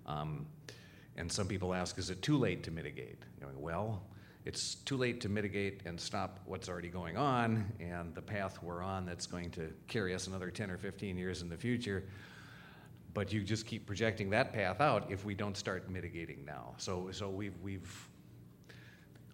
Um, 0.05 0.45
and 1.17 1.31
some 1.31 1.47
people 1.47 1.73
ask, 1.73 1.97
is 1.97 2.11
it 2.11 2.21
too 2.21 2.37
late 2.37 2.61
to 2.63 2.71
mitigate? 2.71 3.17
Know, 3.41 3.47
well, 3.57 4.03
it's 4.45 4.75
too 4.75 4.97
late 4.97 5.21
to 5.21 5.29
mitigate 5.29 5.81
and 5.85 5.99
stop 5.99 6.39
what's 6.45 6.67
already 6.67 6.89
going 6.89 7.15
on 7.15 7.71
and 7.79 8.15
the 8.15 8.21
path 8.21 8.61
we're 8.63 8.81
on 8.81 9.05
that's 9.05 9.27
going 9.27 9.51
to 9.51 9.71
carry 9.87 10.15
us 10.15 10.27
another 10.27 10.49
10 10.49 10.71
or 10.71 10.77
15 10.77 11.17
years 11.17 11.41
in 11.41 11.49
the 11.49 11.57
future. 11.57 12.05
But 13.13 13.31
you 13.31 13.43
just 13.43 13.67
keep 13.67 13.85
projecting 13.85 14.29
that 14.31 14.53
path 14.53 14.81
out 14.81 15.11
if 15.11 15.25
we 15.25 15.35
don't 15.35 15.57
start 15.57 15.89
mitigating 15.89 16.43
now. 16.45 16.73
So, 16.77 17.09
so 17.11 17.29
we've, 17.29 17.57
we've 17.61 18.09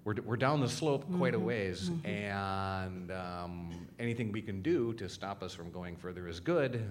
we're, 0.03 0.15
we're 0.23 0.37
down 0.37 0.61
the 0.61 0.69
slope 0.69 1.03
quite 1.17 1.35
a 1.35 1.39
ways, 1.39 1.91
and 2.05 3.11
um, 3.11 3.87
anything 3.99 4.31
we 4.31 4.41
can 4.41 4.61
do 4.61 4.93
to 4.93 5.09
stop 5.09 5.43
us 5.43 5.53
from 5.53 5.69
going 5.69 5.97
further 5.97 6.29
is 6.29 6.39
good. 6.39 6.81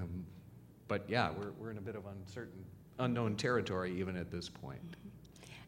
But 0.86 1.08
yeah, 1.08 1.30
we're, 1.30 1.52
we're 1.52 1.70
in 1.70 1.78
a 1.78 1.80
bit 1.80 1.96
of 1.96 2.04
uncertain, 2.04 2.62
unknown 2.98 3.36
territory 3.36 3.98
even 3.98 4.18
at 4.18 4.30
this 4.30 4.50
point. 4.50 4.96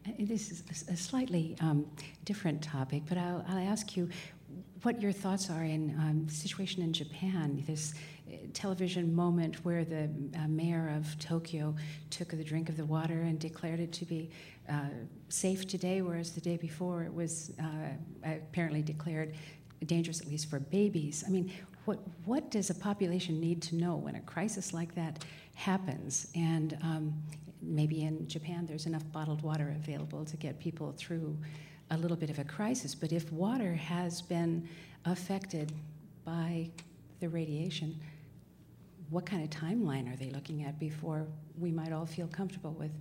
Uh, 0.07 0.11
This 0.19 0.51
is 0.51 0.89
a 0.89 0.97
slightly 0.97 1.57
um, 1.61 1.87
different 2.25 2.63
topic, 2.63 3.03
but 3.09 3.19
I'll, 3.19 3.45
I'll 3.49 3.59
ask 3.59 3.97
you 3.97 4.09
what 4.83 5.01
your 5.03 5.13
thoughts 5.13 5.51
are 5.51 5.65
in 5.65 5.95
um, 5.99 6.27
the 6.27 6.33
situation 6.33 6.83
in 6.83 6.93
Japan, 6.93 7.63
this 7.67 7.95
uh, 7.95 8.37
television 8.53 9.15
moment 9.15 9.65
where 9.65 9.85
the 9.85 10.09
uh, 10.37 10.47
mayor 10.49 10.95
of 10.97 11.19
Tokyo 11.19 11.75
took 12.11 12.29
the 12.31 12.45
drink 12.45 12.69
of 12.69 12.77
the 12.77 12.85
water 12.85 13.23
and 13.23 13.39
declared 13.39 13.81
it 13.81 13.93
to 13.93 14.05
be 14.05 14.31
uh, 14.69 14.91
safe 15.29 15.67
today, 15.67 16.01
whereas 16.03 16.33
the 16.33 16.41
day 16.41 16.57
before 16.57 17.03
it 17.03 17.13
was 17.13 17.53
uh, 17.61 17.91
apparently 18.25 18.83
declared 18.83 19.35
dangerous, 19.87 20.21
at 20.21 20.29
least 20.29 20.49
for 20.49 20.61
babies. 20.61 21.25
I 21.27 21.31
mean, 21.31 21.51
what, 21.85 21.99
what 22.25 22.51
does 22.51 22.71
a 22.71 22.75
population 22.75 23.41
need 23.41 23.63
to 23.63 23.77
know 23.77 23.97
when 23.97 24.15
a 24.17 24.21
crisis 24.21 24.73
like 24.73 24.95
that 24.95 25.25
happens? 25.55 26.29
And 26.35 26.79
um, 26.83 27.15
maybe 27.63 28.03
in 28.03 28.27
Japan 28.29 28.67
there's 28.67 28.87
enough 28.87 29.05
bottled 29.13 29.43
water 29.43 29.75
available 29.77 30.25
to 30.25 30.37
get 30.37 30.59
people 30.59 30.95
through 30.97 31.37
a 31.91 31.97
little 31.97 32.17
bit 32.17 32.31
of 32.31 32.39
a 32.39 32.45
crisis. 32.45 32.95
But 32.95 33.13
if 33.13 33.33
water 33.33 33.75
has 33.75 34.23
been 34.23 34.69
affected 35.05 35.73
by 36.25 36.71
the 37.21 37.29
radiation, 37.29 37.99
what 39.11 39.25
kind 39.25 39.43
of 39.43 39.51
timeline 39.51 40.13
are 40.13 40.17
they 40.17 40.31
looking 40.31 40.65
at 40.65 40.79
before 40.79 41.27
we 41.59 41.71
might 41.71 41.93
all 41.93 42.07
feel 42.07 42.27
comfortable 42.29 42.73
with 42.73 42.93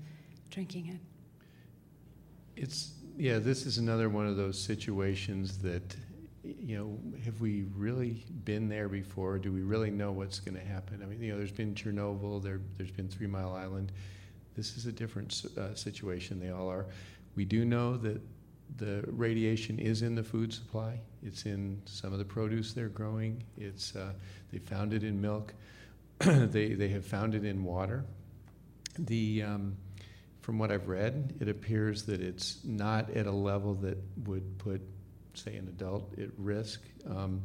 drinking 0.49 0.87
it? 0.87 2.61
It's 2.61 2.93
yeah. 3.17 3.39
This 3.39 3.65
is 3.65 3.77
another 3.77 4.09
one 4.09 4.25
of 4.25 4.37
those 4.37 4.59
situations 4.59 5.57
that 5.59 5.95
you 6.43 6.77
know 6.77 6.97
have 7.23 7.41
we 7.41 7.65
really 7.75 8.23
been 8.45 8.69
there 8.69 8.87
before? 8.87 9.37
Do 9.37 9.51
we 9.51 9.61
really 9.61 9.91
know 9.91 10.11
what's 10.11 10.39
going 10.39 10.57
to 10.57 10.65
happen? 10.65 11.01
I 11.03 11.05
mean, 11.05 11.21
you 11.21 11.31
know, 11.31 11.37
there's 11.37 11.51
been 11.51 11.75
Chernobyl. 11.75 12.41
There, 12.41 12.61
there's 12.77 12.91
been 12.91 13.09
Three 13.09 13.27
Mile 13.27 13.53
Island. 13.53 13.91
This 14.57 14.75
is 14.75 14.87
a 14.87 14.91
different 14.91 15.45
uh, 15.55 15.75
situation. 15.75 16.39
They 16.39 16.49
all 16.49 16.67
are. 16.67 16.87
We 17.35 17.45
do 17.45 17.63
know 17.63 17.95
that 17.97 18.19
the 18.75 19.03
radiation 19.07 19.77
is 19.77 20.01
in 20.01 20.15
the 20.15 20.23
food 20.23 20.51
supply. 20.51 20.99
It's 21.23 21.45
in 21.45 21.81
some 21.85 22.11
of 22.11 22.19
the 22.19 22.25
produce 22.25 22.73
they're 22.73 22.89
growing. 22.89 23.43
It's 23.55 23.95
uh, 23.95 24.13
they 24.51 24.57
found 24.57 24.93
it 24.93 25.03
in 25.03 25.21
milk. 25.21 25.53
they 26.19 26.73
they 26.73 26.87
have 26.89 27.05
found 27.05 27.35
it 27.35 27.45
in 27.45 27.63
water. 27.63 28.03
The 28.97 29.43
um, 29.43 29.77
from 30.41 30.57
what 30.57 30.71
I've 30.71 30.87
read, 30.87 31.35
it 31.39 31.49
appears 31.49 32.03
that 32.03 32.19
it's 32.19 32.57
not 32.63 33.11
at 33.11 33.27
a 33.27 33.31
level 33.31 33.75
that 33.75 33.97
would 34.25 34.57
put, 34.57 34.81
say, 35.33 35.55
an 35.55 35.67
adult 35.67 36.17
at 36.17 36.29
risk. 36.37 36.81
Um, 37.05 37.43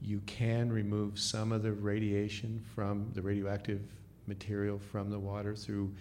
you 0.00 0.20
can 0.20 0.72
remove 0.72 1.18
some 1.18 1.52
of 1.52 1.62
the 1.62 1.72
radiation 1.72 2.64
from 2.74 3.10
the 3.12 3.20
radioactive 3.20 3.82
material 4.28 4.78
from 4.78 5.10
the 5.10 5.18
water 5.18 5.56
through 5.56 5.92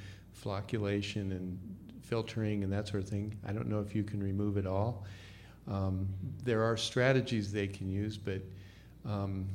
flocculation 0.43 1.31
and 1.31 1.59
filtering 2.01 2.63
and 2.63 2.71
that 2.71 2.87
sort 2.87 3.03
of 3.03 3.09
thing. 3.09 3.35
I 3.45 3.51
don't 3.51 3.67
know 3.67 3.79
if 3.79 3.93
you 3.95 4.03
can 4.03 4.21
remove 4.21 4.57
it 4.57 4.65
all. 4.65 5.05
Um, 5.67 6.07
there 6.43 6.63
are 6.63 6.77
strategies 6.77 7.51
they 7.51 7.67
can 7.67 7.89
use, 7.89 8.17
but 8.17 8.41
um, 9.05 9.47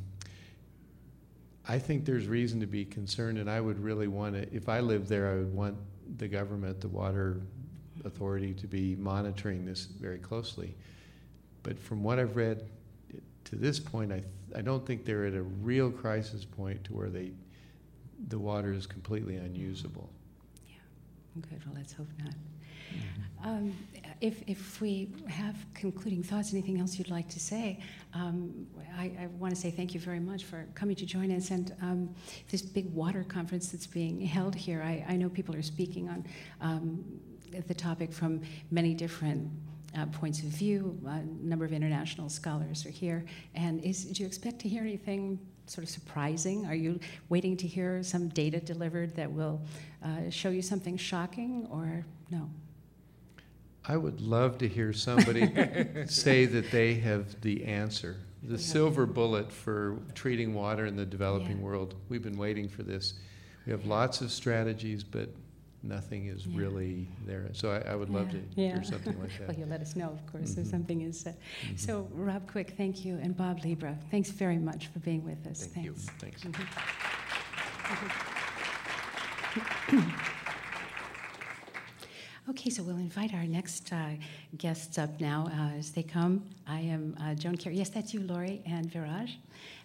I 1.66 1.78
think 1.78 2.05
there's 2.05 2.26
reason 2.26 2.61
to 2.61 2.66
be 2.66 2.85
concerned, 2.85 3.39
and 3.39 3.49
I 3.49 3.61
would 3.61 3.78
really 3.78 4.09
want 4.09 4.35
to, 4.35 4.55
if 4.55 4.68
I 4.68 4.80
lived 4.80 5.09
there, 5.09 5.30
I 5.30 5.37
would 5.37 5.55
want 5.55 5.76
the 6.18 6.28
government, 6.28 6.80
the 6.80 6.89
water 6.89 7.41
authority, 8.05 8.53
to 8.55 8.66
be 8.66 8.97
monitoring 8.97 9.64
this 9.64 9.85
very 9.85 10.18
closely. 10.18 10.74
But 11.62 11.78
from 11.78 12.03
what 12.03 12.18
I've 12.18 12.37
read 12.37 12.64
to 13.45 13.57
this 13.57 13.78
point, 13.78 14.12
I, 14.12 14.16
th- 14.16 14.26
I 14.57 14.61
don't 14.61 14.85
think 14.85 15.05
they're 15.05 15.26
at 15.26 15.35
a 15.35 15.43
real 15.43 15.91
crisis 15.91 16.45
point 16.45 16.83
to 16.85 16.93
where 16.93 17.09
they, 17.09 17.30
the 18.28 18.39
water 18.39 18.72
is 18.72 18.87
completely 18.87 19.37
unusable. 19.37 20.11
Good, 21.41 21.64
well, 21.64 21.74
let's 21.76 21.93
hope 21.95 22.09
not. 22.22 22.35
Um, 23.45 23.74
if, 24.20 24.43
if 24.47 24.80
we 24.80 25.09
have 25.28 25.57
concluding 25.74 26.22
thoughts, 26.22 26.53
anything 26.53 26.78
else 26.78 26.99
you'd 26.99 27.11
like 27.11 27.28
to 27.30 27.41
say, 27.41 27.80
um, 28.14 28.66
I, 28.97 29.12
I 29.20 29.26
want 29.39 29.55
to 29.55 29.61
say 29.61 29.70
thank 29.70 29.95
you 29.95 30.01
very 30.01 30.20
much 30.20 30.45
for 30.45 30.66
coming 30.74 30.95
to 30.97 31.07
join 31.07 31.33
us 31.33 31.51
and 31.51 31.74
um, 31.83 32.14
this 32.51 32.62
big 32.62 32.93
water 32.93 33.24
conference 33.24 33.68
that's 33.68 33.87
being 33.87 34.20
held 34.20 34.55
here. 34.55 34.83
I, 34.83 35.05
I 35.09 35.16
know 35.16 35.28
people 35.28 35.57
are 35.57 35.62
speaking 35.62 36.09
on 36.09 36.24
um, 36.61 37.05
the 37.66 37.74
topic 37.74 38.12
from 38.12 38.43
many 38.70 38.95
different 38.95 39.51
uh, 39.97 40.07
points 40.07 40.41
of 40.41 40.47
view. 40.47 40.99
A 41.07 41.22
number 41.45 41.64
of 41.64 41.72
international 41.72 42.28
scholars 42.28 42.87
are 42.87 42.91
here. 42.91 43.24
And 43.55 43.83
is, 43.85 44.05
do 44.05 44.22
you 44.22 44.26
expect 44.26 44.61
to 44.61 44.68
hear 44.68 44.83
anything 44.83 45.39
sort 45.67 45.85
of 45.85 45.91
surprising? 45.91 46.67
Are 46.67 46.75
you 46.75 47.01
waiting 47.29 47.57
to 47.59 47.67
hear 47.67 48.03
some 48.03 48.29
data 48.29 48.61
delivered 48.61 49.15
that 49.17 49.31
will 49.31 49.61
uh, 50.03 50.31
show 50.31 50.51
you 50.51 50.63
something 50.63 50.97
shocking, 50.97 51.67
or 51.71 52.05
no? 52.31 52.51
I 53.85 53.97
would 53.97 54.21
love 54.21 54.59
to 54.59 54.69
hear 54.69 54.93
somebody 54.93 55.47
say 56.07 56.47
that 56.47 56.71
they 56.71 56.95
have 56.95 57.41
the 57.41 57.65
answer, 57.65 58.17
the 58.43 58.53
Yeah. 58.53 58.59
silver 58.59 59.07
bullet 59.07 59.51
for 59.51 59.99
treating 60.15 60.55
water 60.55 60.87
in 60.87 60.97
the 60.97 61.07
developing 61.07 61.59
Yeah. 61.59 61.65
world. 61.65 61.95
We've 62.09 62.23
been 62.23 62.39
waiting 62.39 62.69
for 62.69 62.83
this. 62.85 63.15
We 63.67 63.73
have 63.73 63.85
lots 63.87 64.21
of 64.21 64.31
strategies, 64.31 65.03
but 65.05 65.31
nothing 65.83 66.26
is 66.26 66.47
Yeah. 66.47 66.59
really 66.61 67.09
there. 67.26 67.49
So 67.53 67.70
I, 67.72 67.93
I 67.93 67.95
would 67.97 68.09
love 68.11 68.30
to 68.30 68.39
Yeah. 68.55 68.74
hear 68.74 68.85
something 68.85 69.18
like 69.20 69.30
that. 69.39 69.49
Well, 69.49 69.57
you'll 69.59 69.68
let 69.68 69.80
us 69.80 69.97
know, 69.97 70.11
of 70.11 70.24
course, 70.30 70.57
if 70.57 70.66
Mhm. 70.66 70.70
something 70.70 71.01
is 71.03 71.20
said. 71.20 71.37
Mhm. 71.66 71.78
So, 71.78 72.09
Rob 72.12 72.47
Quick, 72.51 72.74
thank 72.76 73.05
you, 73.05 73.16
and 73.16 73.37
Bob 73.37 73.64
Libra, 73.64 73.97
thanks 74.11 74.30
very 74.30 74.59
much 74.59 74.87
for 74.89 74.99
being 75.01 75.24
with 75.24 75.47
us. 75.47 75.66
Thank 75.66 75.87
you. 75.87 75.95
Thanks. 75.95 76.43
Thanks. 76.43 76.59
Mhm. 76.59 76.66
Okay, 82.51 82.70
so 82.70 82.83
we'll 82.83 82.97
invite 82.97 83.33
our 83.35 83.45
next 83.45 83.93
uh, 83.93 84.11
guests 84.59 84.99
up 84.99 85.20
now 85.20 85.47
uh, 85.57 85.78
as 85.78 85.93
they 85.93 86.03
come. 86.03 86.45
I 86.66 86.80
am 86.80 87.16
uh, 87.20 87.35
Joan 87.35 87.57
Kjaer. 87.57 87.72
Yes, 87.74 87.89
that's 87.91 88.12
you, 88.12 88.20
Laurie 88.20 88.62
and 88.66 88.91
Viraj. 88.91 89.30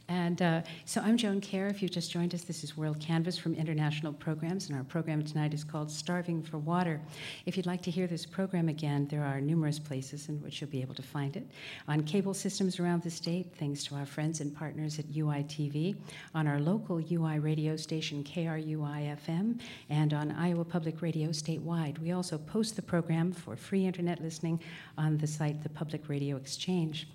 And 0.10 0.42
uh, 0.42 0.62
so 0.86 1.02
I'm 1.02 1.18
Joan 1.18 1.42
Kjaer. 1.42 1.70
If 1.70 1.82
you've 1.82 1.92
just 1.92 2.12
joined 2.12 2.34
us, 2.34 2.44
this 2.44 2.64
is 2.64 2.74
WorldCanvass 2.74 3.38
from 3.38 3.54
International 3.56 4.14
Programs, 4.14 4.70
and 4.70 4.78
our 4.78 4.86
program 4.86 5.22
tonight 5.22 5.54
is 5.54 5.66
called 5.66 5.92
Starving 5.92 6.42
for 6.42 6.60
Water. 6.60 7.02
If 7.46 7.58
you'd 7.58 7.66
like 7.66 7.82
to 7.82 7.92
hear 7.92 8.08
this 8.08 8.26
program 8.26 8.70
again, 8.70 9.06
there 9.10 9.24
are 9.26 9.42
numerous 9.42 9.80
places 9.80 10.30
in 10.30 10.42
which 10.42 10.62
you'll 10.62 10.70
be 10.70 10.82
able 10.82 10.96
to 10.96 11.04
find 11.04 11.36
it. 11.36 11.46
On 11.90 12.04
cable 12.04 12.34
systems 12.34 12.80
around 12.80 13.04
the 13.04 13.10
state, 13.10 13.54
thanks 13.60 13.84
to 13.86 13.96
our 13.96 14.06
friends 14.06 14.40
and 14.40 14.56
partners 14.56 14.98
at 14.98 15.06
UITV, 15.08 15.98
on 16.34 16.48
our 16.48 16.62
local 16.62 17.02
UI 17.12 17.40
radio 17.40 17.76
station, 17.76 18.24
KRUI 18.24 19.18
FM, 19.26 19.60
and 19.90 20.14
on 20.14 20.32
Iowa 20.32 20.64
Public 20.64 21.02
Radio 21.02 21.30
statewide. 21.30 22.00
We 22.00 22.14
also 22.14 22.38
post 22.38 22.78
the 22.78 22.82
program 22.82 23.34
for 23.34 23.58
free 23.58 23.86
internet 23.86 24.22
listening 24.22 24.62
on 24.98 25.18
the 25.18 25.28
site 25.28 25.64
The 25.64 25.70
Public 25.70 26.08
Radio 26.08 26.38
Exchange. 26.38 27.08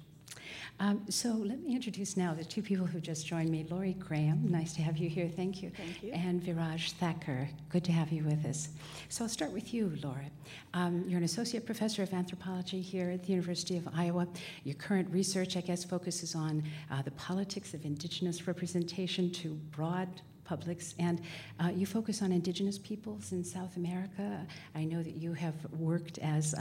Um, 0.81 1.05
so 1.09 1.29
let 1.29 1.62
me 1.62 1.75
introduce 1.75 2.16
now 2.16 2.35
the 2.35 2.45
two 2.45 2.62
people 2.62 2.87
who 2.87 3.01
just 3.01 3.27
joined 3.27 3.51
me. 3.51 3.64
Laurie 3.70 3.95
Graham, 3.99 4.51
nice 4.51 4.73
to 4.75 4.83
have 4.83 4.97
you 4.97 5.09
here. 5.09 5.29
Thank 5.29 5.62
you. 5.62 5.70
Thank 5.77 6.03
you. 6.03 6.12
And 6.12 6.43
Viraj 6.43 6.93
Thacker, 6.93 7.49
good 7.68 7.85
to 7.85 7.93
have 7.93 8.11
you 8.11 8.25
with 8.25 8.45
us. 8.45 8.68
So 9.09 9.25
I'll 9.25 9.29
start 9.29 9.53
with 9.53 9.73
you, 9.73 9.93
Laura. 10.03 10.27
Um, 10.75 11.05
you're 11.07 11.18
an 11.18 11.25
associate 11.25 11.66
professor 11.66 12.03
of 12.03 12.12
anthropology 12.12 12.81
here 12.81 13.11
at 13.11 13.23
the 13.23 13.31
University 13.31 13.77
of 13.77 13.89
Iowa. 13.95 14.27
Your 14.64 14.75
current 14.75 15.09
research, 15.12 15.57
I 15.57 15.61
guess, 15.61 15.85
focuses 15.85 16.35
on 16.35 16.64
uh, 16.91 17.03
the 17.03 17.12
politics 17.12 17.75
of 17.75 17.85
indigenous 17.85 18.47
representation 18.49 19.31
to 19.33 19.51
broad 19.70 20.09
publics. 20.53 20.95
And 20.99 21.23
uh, 21.59 21.71
you 21.75 21.87
focus 21.87 22.21
on 22.21 22.31
indigenous 22.31 22.79
peoples 22.79 23.33
in 23.33 23.43
South 23.43 23.79
America. 23.79 24.47
I 24.75 24.85
know 24.85 25.03
that 25.03 25.17
you 25.17 25.33
have 25.33 25.55
worked 25.73 26.19
as 26.19 26.55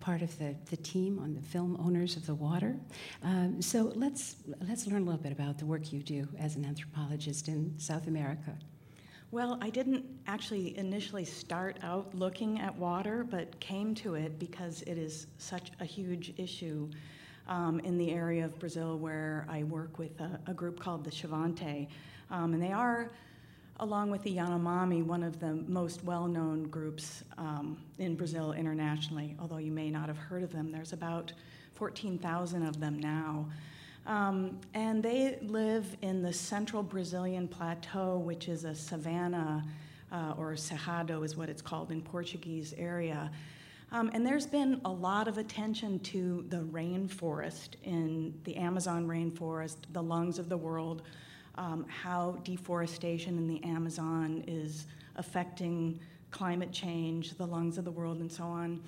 part 0.00 0.20
of 0.20 0.36
the, 0.40 0.56
the 0.72 0.78
team 0.78 1.20
on 1.20 1.32
the 1.32 1.40
film 1.40 1.76
Owners 1.78 2.16
of 2.16 2.26
the 2.26 2.34
Water. 2.34 2.74
Um, 3.22 3.62
so 3.62 3.92
let's, 3.94 4.36
let's 4.68 4.88
learn 4.88 5.02
a 5.02 5.04
little 5.04 5.22
bit 5.28 5.30
about 5.30 5.58
the 5.58 5.66
work 5.66 5.92
you 5.92 6.02
do 6.02 6.26
as 6.40 6.56
an 6.56 6.64
anthropologist 6.64 7.46
in 7.46 7.72
South 7.78 8.08
America. 8.08 8.52
Well, 9.30 9.58
I 9.60 9.70
didn't 9.70 10.04
actually 10.26 10.76
initially 10.76 11.24
start 11.24 11.76
out 11.84 12.12
looking 12.14 12.58
at 12.58 12.74
water, 12.76 13.24
but 13.30 13.60
came 13.60 13.94
to 13.96 14.16
it 14.16 14.40
because 14.40 14.82
it 14.82 14.98
is 14.98 15.28
such 15.38 15.70
a 15.78 15.84
huge 15.84 16.34
issue 16.36 16.90
um, 17.46 17.78
in 17.80 17.96
the 17.96 18.10
area 18.10 18.44
of 18.44 18.58
Brazil 18.58 18.98
where 18.98 19.46
I 19.48 19.62
work 19.62 20.00
with 20.00 20.18
a, 20.20 20.40
a 20.48 20.54
group 20.54 20.80
called 20.80 21.04
the 21.04 21.10
Xavante. 21.12 21.86
Um, 22.30 22.54
and 22.54 22.62
they 22.62 22.72
are 22.72 23.10
along 23.80 24.10
with 24.10 24.22
the 24.22 24.34
Yanomami, 24.34 25.04
one 25.04 25.22
of 25.22 25.38
the 25.38 25.54
most 25.68 26.02
well 26.04 26.26
known 26.26 26.64
groups 26.64 27.22
um, 27.36 27.78
in 27.98 28.14
Brazil 28.14 28.52
internationally, 28.52 29.36
although 29.40 29.58
you 29.58 29.72
may 29.72 29.90
not 29.90 30.08
have 30.08 30.18
heard 30.18 30.42
of 30.42 30.52
them. 30.52 30.72
There's 30.72 30.92
about 30.92 31.32
14,000 31.74 32.62
of 32.62 32.80
them 32.80 32.98
now. 32.98 33.46
Um, 34.06 34.58
and 34.72 35.02
they 35.02 35.38
live 35.42 35.96
in 36.00 36.22
the 36.22 36.32
central 36.32 36.82
Brazilian 36.82 37.48
plateau, 37.48 38.18
which 38.18 38.48
is 38.48 38.64
a 38.64 38.74
savanna, 38.74 39.64
uh, 40.12 40.34
or 40.38 40.52
cerrado 40.52 41.24
is 41.24 41.36
what 41.36 41.48
it's 41.48 41.62
called 41.62 41.90
in 41.90 42.00
Portuguese 42.00 42.72
area. 42.78 43.30
Um, 43.92 44.10
and 44.14 44.24
there's 44.24 44.46
been 44.46 44.80
a 44.84 44.90
lot 44.90 45.28
of 45.28 45.38
attention 45.38 45.98
to 46.00 46.44
the 46.48 46.58
rainforest 46.58 47.70
in 47.82 48.34
the 48.44 48.56
Amazon 48.56 49.06
rainforest, 49.06 49.76
the 49.92 50.02
lungs 50.02 50.38
of 50.38 50.48
the 50.48 50.56
world, 50.56 51.02
um, 51.58 51.86
how 51.88 52.38
deforestation 52.44 53.38
in 53.38 53.46
the 53.46 53.62
Amazon 53.64 54.44
is 54.46 54.86
affecting 55.16 55.98
climate 56.30 56.72
change, 56.72 57.36
the 57.36 57.46
lungs 57.46 57.78
of 57.78 57.84
the 57.84 57.90
world, 57.90 58.18
and 58.20 58.30
so 58.30 58.44
on. 58.44 58.82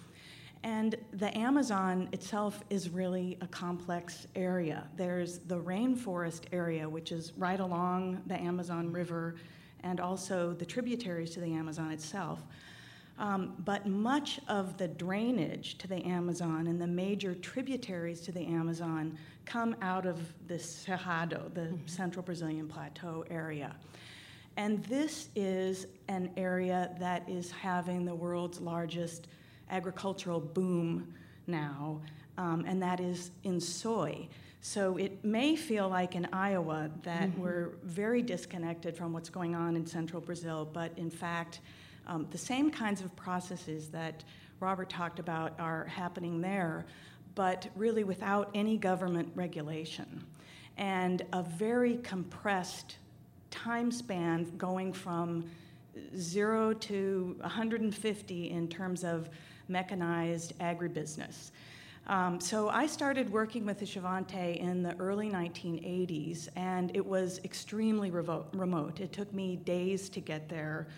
And 0.65 0.97
the 1.13 1.37
Amazon 1.39 2.09
itself 2.13 2.65
is 2.69 2.91
really 2.91 3.39
a 3.41 3.47
complex 3.47 4.27
area. 4.35 4.89
There's 4.97 5.39
the 5.39 5.59
rainforest 5.59 6.43
area, 6.53 6.89
which 6.89 7.13
is 7.13 7.33
right 7.37 7.61
along 7.61 8.23
the 8.27 8.35
Amazon 8.35 8.93
River, 8.93 9.37
and 9.85 10.01
also 10.01 10.53
the 10.53 10.67
tributaries 10.67 11.31
to 11.31 11.41
the 11.41 11.53
Amazon 11.55 11.93
itself. 11.93 12.41
Um, 13.19 13.55
but 13.65 13.87
much 13.87 14.39
of 14.47 14.77
the 14.79 14.87
drainage 14.87 15.77
to 15.79 15.89
the 15.89 16.05
Amazon 16.07 16.69
and 16.69 16.81
the 16.81 16.87
major 16.87 17.35
tributaries 17.35 18.21
to 18.23 18.33
the 18.33 18.47
Amazon 18.47 19.19
come 19.45 19.75
out 19.83 20.07
of 20.07 20.19
the 20.47 20.55
Cerrado, 20.55 21.53
the 21.53 21.63
mm-hmm. 21.63 21.87
central 21.87 22.23
Brazilian 22.23 22.69
plateau 22.69 23.25
area. 23.29 23.75
And 24.57 24.85
this 24.85 25.29
is 25.35 25.87
an 26.09 26.31
area 26.37 26.95
that 27.01 27.29
is 27.29 27.51
having 27.51 28.05
the 28.05 28.15
world's 28.15 28.61
largest 28.61 29.27
agricultural 29.71 30.41
boom 30.41 31.13
now, 31.47 32.01
um, 32.37 32.65
and 32.67 32.81
that 32.83 33.01
is 33.01 33.33
in 33.43 33.61
soy. 33.61 34.29
So 34.61 34.97
it 34.97 35.25
may 35.25 35.57
feel 35.57 35.89
like 35.89 36.15
in 36.15 36.27
Iowa 36.33 36.91
that 37.03 37.31
mm-hmm. 37.31 37.41
we're 37.41 37.71
very 37.83 38.23
disconnected 38.23 38.97
from 38.97 39.13
what's 39.13 39.31
going 39.31 39.55
on 39.55 39.77
in 39.77 39.87
central 39.87 40.21
Brazil, 40.21 40.69
but 40.73 40.93
in 40.97 41.11
fact, 41.11 41.61
um, 42.09 42.27
the 42.31 42.39
same 42.39 42.71
kinds 42.71 43.01
of 43.03 43.15
processes 43.15 43.89
that 43.89 44.25
Robert 44.61 44.89
talked 44.89 45.19
about 45.19 45.59
are 45.61 45.85
happening 45.85 46.41
there, 46.41 46.87
but 47.35 47.69
really 47.77 48.03
without 48.03 48.51
any 48.55 48.77
government 48.77 49.31
regulation. 49.35 50.25
And 50.77 51.25
a 51.33 51.43
very 51.43 51.99
compressed 51.99 52.97
time 53.51 53.91
span 53.91 54.51
going 54.57 54.93
from 54.93 55.45
zero 56.17 56.73
to 56.73 57.37
150 57.41 58.51
in 58.51 58.69
terms 58.69 59.05
of 59.05 59.29
mechanized 59.69 60.59
agribusiness. 60.59 61.51
Um, 62.07 62.41
so 62.41 62.71
I 62.71 62.87
started 62.87 63.31
working 63.31 63.67
with 63.67 63.81
the 63.81 63.85
Xavante 63.85 64.57
in 64.57 64.83
the 64.83 64.97
early 64.99 65.29
1980s, 65.29 66.49
and 66.57 66.91
it 66.97 67.05
was 67.05 67.39
extremely 67.45 68.11
revo- 68.11 68.47
remote. 68.55 69.01
It 69.01 69.13
took 69.13 69.31
me 69.35 69.57
days 69.57 70.09
to 70.11 70.21
get 70.21 70.49
there. 70.49 70.89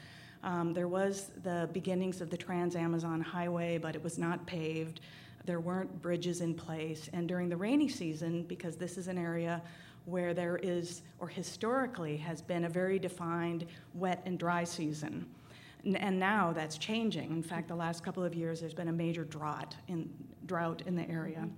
Um, 0.43 0.73
there 0.73 0.89
was 0.89 1.31
the 1.43 1.69
beginnings 1.73 2.21
of 2.21 2.31
the 2.31 2.37
Trans 2.37 2.75
Amazon 2.75 3.21
Highway, 3.21 3.79
but 3.79 3.95
it 3.95 4.03
was 4.03 4.19
not 4.19 4.47
paved. 4.47 5.01
There 5.45 5.61
weren't 5.61 6.01
bridges 6.01 6.41
in 6.41 6.55
place. 6.55 7.11
And 7.13 7.29
during 7.29 7.49
the 7.49 7.57
rainy 7.57 7.89
season, 7.89 8.45
because 8.45 8.77
this 8.77 8.97
is 8.97 9.09
an 9.09 9.19
area 9.19 9.63
where 10.07 10.33
there 10.33 10.57
is, 10.63 11.03
or 11.19 11.29
historically 11.29 12.17
has 12.17 12.41
been, 12.41 12.65
a 12.65 12.69
very 12.69 12.99
defined 12.99 13.67
wet 13.95 14.23
and 14.25 14.39
dry 14.39 14.65
season. 14.65 15.27
And 15.85 16.19
now 16.19 16.53
that's 16.53 16.79
changing. 16.79 17.31
In 17.31 17.43
fact, 17.43 17.69
the 17.69 17.75
last 17.75 18.03
couple 18.03 18.23
of 18.23 18.35
years, 18.35 18.61
there's 18.61 18.75
been 18.75 18.89
a 18.89 18.93
major 18.93 19.25
drought 19.25 19.77
in, 19.89 20.11
drought 20.47 20.83
in 20.87 20.95
the 20.95 21.09
area. 21.09 21.49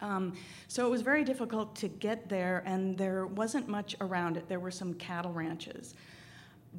Um, 0.00 0.34
so 0.68 0.86
it 0.86 0.90
was 0.90 1.02
very 1.02 1.24
difficult 1.24 1.74
to 1.76 1.88
get 1.88 2.28
there, 2.28 2.62
and 2.66 2.96
there 2.96 3.26
wasn't 3.26 3.68
much 3.68 3.96
around 4.00 4.36
it. 4.36 4.48
There 4.48 4.60
were 4.60 4.70
some 4.70 4.94
cattle 4.94 5.32
ranches. 5.32 5.94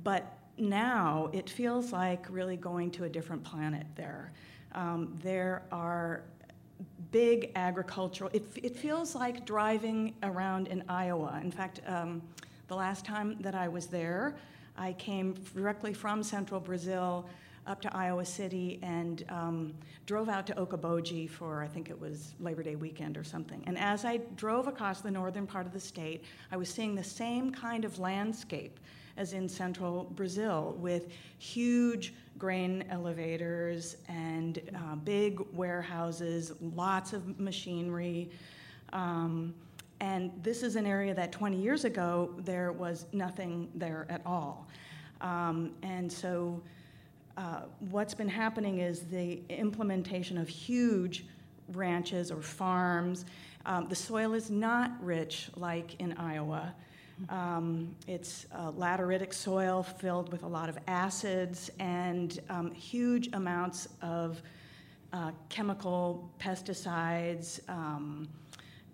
But 0.04 0.39
now 0.60 1.30
it 1.34 1.50
feels 1.50 1.92
like 1.92 2.26
really 2.30 2.58
going 2.58 2.92
to 2.92 3.06
a 3.06 3.10
different 3.10 3.44
planet 3.44 3.86
there. 3.96 4.32
Um, 4.74 5.18
there 5.22 5.64
are 5.72 6.24
big 7.12 7.52
agricultural, 7.56 8.30
it, 8.34 8.44
it 8.56 8.76
feels 8.76 9.16
like 9.16 9.46
driving 9.46 10.14
around 10.24 10.68
in 10.68 10.84
Iowa. 10.88 11.40
In 11.44 11.52
fact, 11.52 11.82
um, 11.88 12.22
the 12.68 12.76
last 12.76 13.04
time 13.04 13.38
that 13.42 13.56
I 13.56 13.68
was 13.68 13.88
there, 13.88 14.36
I 14.78 14.94
came 14.94 15.34
directly 15.56 15.94
from 15.94 16.24
central 16.24 16.60
Brazil 16.60 17.28
up 17.68 17.82
to 17.82 17.96
Iowa 17.96 18.26
City 18.26 18.80
and 18.82 19.26
um, 19.30 19.74
drove 20.06 20.30
out 20.30 20.48
to 20.48 20.54
Okoboji 20.54 21.30
for, 21.30 21.62
I 21.62 21.68
think 21.68 21.90
it 21.90 22.00
was 22.00 22.34
Labor 22.40 22.64
Day 22.64 22.76
weekend 22.76 23.18
or 23.18 23.24
something. 23.24 23.64
And 23.68 23.78
as 23.78 24.06
I 24.06 24.18
drove 24.36 24.68
across 24.68 25.02
the 25.02 25.12
northern 25.12 25.46
part 25.46 25.66
of 25.66 25.74
the 25.74 25.80
state, 25.80 26.24
I 26.52 26.58
was 26.58 26.70
seeing 26.70 26.96
the 26.96 27.04
same 27.04 27.52
kind 27.52 27.86
of 27.86 28.00
landscape 28.00 28.80
as 29.20 29.34
in 29.34 29.50
central 29.50 30.06
Brazil, 30.16 30.76
with 30.80 31.10
huge 31.38 32.14
grain 32.38 32.86
elevators 32.90 33.98
and 34.08 34.62
uh, 34.74 34.96
big 34.96 35.42
warehouses, 35.52 36.54
lots 36.74 37.12
of 37.12 37.38
machinery. 37.38 38.32
Um, 38.94 39.54
and 40.00 40.32
this 40.42 40.64
is 40.64 40.78
an 40.78 40.86
area 40.86 41.14
that 41.14 41.34
20 41.34 41.58
years 41.58 41.84
ago 41.84 42.34
there 42.38 42.72
was 42.72 43.08
nothing 43.12 43.70
there 43.76 44.08
at 44.10 44.22
all. 44.26 44.68
Um, 45.20 45.74
and 45.84 46.10
so, 46.10 46.62
uh, 47.36 47.64
what's 47.92 48.14
been 48.14 48.30
happening 48.30 48.80
is 48.80 49.02
the 49.02 49.42
implementation 49.50 50.38
of 50.38 50.48
huge 50.48 51.26
ranches 51.74 52.32
or 52.32 52.42
farms. 52.42 53.26
Um, 53.66 53.88
the 53.90 53.96
soil 53.96 54.34
is 54.34 54.50
not 54.50 54.92
rich 55.02 55.50
like 55.56 56.00
in 56.00 56.14
Iowa. 56.14 56.74
Um, 57.28 57.96
it's 58.08 58.46
lateritic 58.54 59.34
soil 59.34 59.84
filled 59.84 60.32
with 60.32 60.44
a 60.44 60.48
lot 60.48 60.70
of 60.70 60.78
acids 60.88 61.70
and 61.80 62.40
um, 62.50 62.72
huge 62.72 63.30
amounts 63.34 63.90
of 64.02 64.42
uh, 65.12 65.32
chemical 65.50 66.30
pesticides, 66.40 67.68
um, 67.68 68.28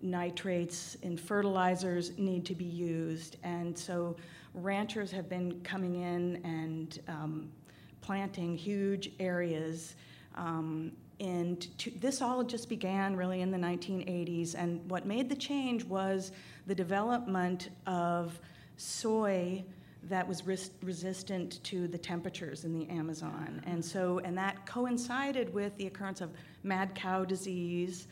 nitrates 0.02 0.96
in 1.02 1.16
fertilizers 1.16 2.16
need 2.18 2.44
to 2.46 2.54
be 2.54 2.64
used. 2.64 3.36
And 3.42 3.76
so 3.76 4.16
ranchers 4.54 5.10
have 5.10 5.28
been 5.28 5.60
coming 5.60 5.96
in 6.02 6.40
and 6.44 7.00
um, 7.08 7.50
planting 8.00 8.56
huge 8.56 9.10
areas. 9.20 9.94
Um, 10.34 10.92
and 11.18 11.66
to, 11.78 11.90
this 11.98 12.20
all 12.20 12.42
just 12.44 12.68
began 12.68 13.16
really 13.16 13.40
in 13.40 13.50
the 13.50 13.58
1980s. 13.58 14.54
And 14.54 14.88
what 14.90 15.06
made 15.06 15.28
the 15.28 15.36
change 15.36 15.84
was 15.84 16.32
the 16.66 16.74
development 16.74 17.70
of 17.86 18.38
soy 18.76 19.64
that 20.08 20.26
was 20.26 20.46
res- 20.46 20.70
resistant 20.82 21.62
to 21.64 21.88
the 21.88 21.98
temperatures 21.98 22.64
in 22.64 22.72
the 22.72 22.88
Amazon. 22.88 23.60
And 23.66 23.84
so, 23.84 24.20
and 24.20 24.36
that 24.38 24.66
coincided 24.66 25.52
with 25.52 25.76
the 25.76 25.86
occurrence 25.86 26.20
of 26.20 26.30
mad 26.62 26.94
cow 26.94 27.24
disease 27.24 28.06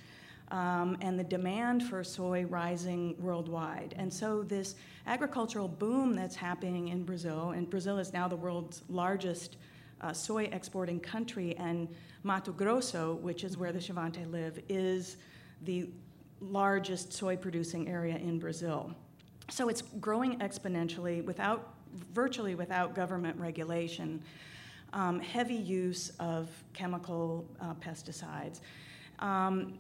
um, 0.51 0.97
and 1.01 1.19
the 1.19 1.25
demand 1.25 1.85
for 1.85 2.03
soy 2.03 2.45
rising 2.45 3.17
worldwide. 3.19 3.95
And 3.97 4.13
so, 4.13 4.43
this 4.43 4.75
agricultural 5.07 5.69
boom 5.69 6.15
that's 6.15 6.37
happening 6.37 6.89
in 6.89 7.05
Brazil, 7.05 7.51
and 7.51 7.69
Brazil 7.69 7.99
is 7.99 8.13
now 8.13 8.29
the 8.29 8.37
world's 8.37 8.83
largest 8.89 9.57
uh, 10.01 10.13
soy 10.13 10.45
exporting 10.53 11.01
country, 11.01 11.57
and 11.57 11.89
Mato 12.25 12.53
Grosso, 12.53 13.15
which 13.15 13.45
is 13.45 13.57
where 13.57 13.73
the 13.73 13.79
Xavante 13.79 14.31
live, 14.31 14.61
is 14.69 15.17
the 15.63 15.89
largest 16.51 17.13
soy 17.13 17.37
producing 17.37 17.89
area 17.89 18.17
in 18.17 18.39
Brazil. 18.39 18.95
So 19.51 19.69
it's 19.69 19.83
growing 19.83 20.39
exponentially 20.39 21.25
without, 21.25 21.75
virtually 22.13 22.55
without 22.55 22.95
government 22.95 23.39
regulation. 23.39 24.23
Um, 24.93 25.21
heavy 25.21 25.55
use 25.55 26.13
of 26.21 26.49
chemical 26.73 27.45
uh, 27.61 27.75
pesticides. 27.75 28.61
Um, 29.19 29.75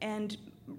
and 0.00 0.36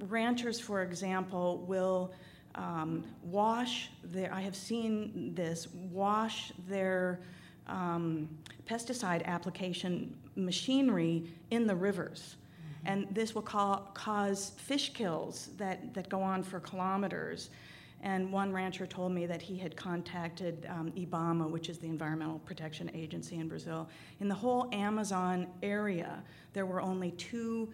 ranchers, 0.08 0.60
for 0.60 0.82
example, 0.82 1.66
will 1.68 2.14
um, 2.56 3.04
wash 3.24 3.90
their, 4.04 4.34
I 4.34 4.42
have 4.42 4.56
seen 4.56 5.34
this, 5.36 5.68
wash 5.92 6.52
their 6.68 7.20
um, 7.68 8.30
pesticide 8.66 9.24
application 9.26 10.16
machinery 10.36 11.30
in 11.52 11.68
the 11.68 11.76
rivers. 11.76 12.36
Mm-hmm. 12.86 12.88
And 12.88 13.16
this 13.16 13.36
will 13.36 13.42
ca- 13.42 13.82
cause 13.94 14.52
fish 14.58 14.94
kills 14.94 15.50
that, 15.58 15.94
that 15.94 16.10
go 16.10 16.22
on 16.22 16.44
for 16.44 16.60
kilometers. 16.60 17.50
And 18.04 18.32
one 18.32 18.52
rancher 18.52 18.88
told 18.88 19.12
me 19.12 19.28
that 19.28 19.42
he 19.42 19.58
had 19.58 19.76
contacted 19.76 20.66
um, 20.70 20.92
IBAMA, 20.98 21.50
which 21.50 21.70
is 21.70 21.78
the 21.78 21.88
Environmental 21.88 22.40
Protection 22.40 22.90
Agency 22.96 23.38
in 23.38 23.48
Brazil. 23.48 23.88
In 24.20 24.28
the 24.28 24.36
whole 24.36 24.68
Amazon 24.74 25.48
area, 25.62 26.24
there 26.54 26.66
were 26.66 26.82
only 26.82 27.12
two 27.12 27.72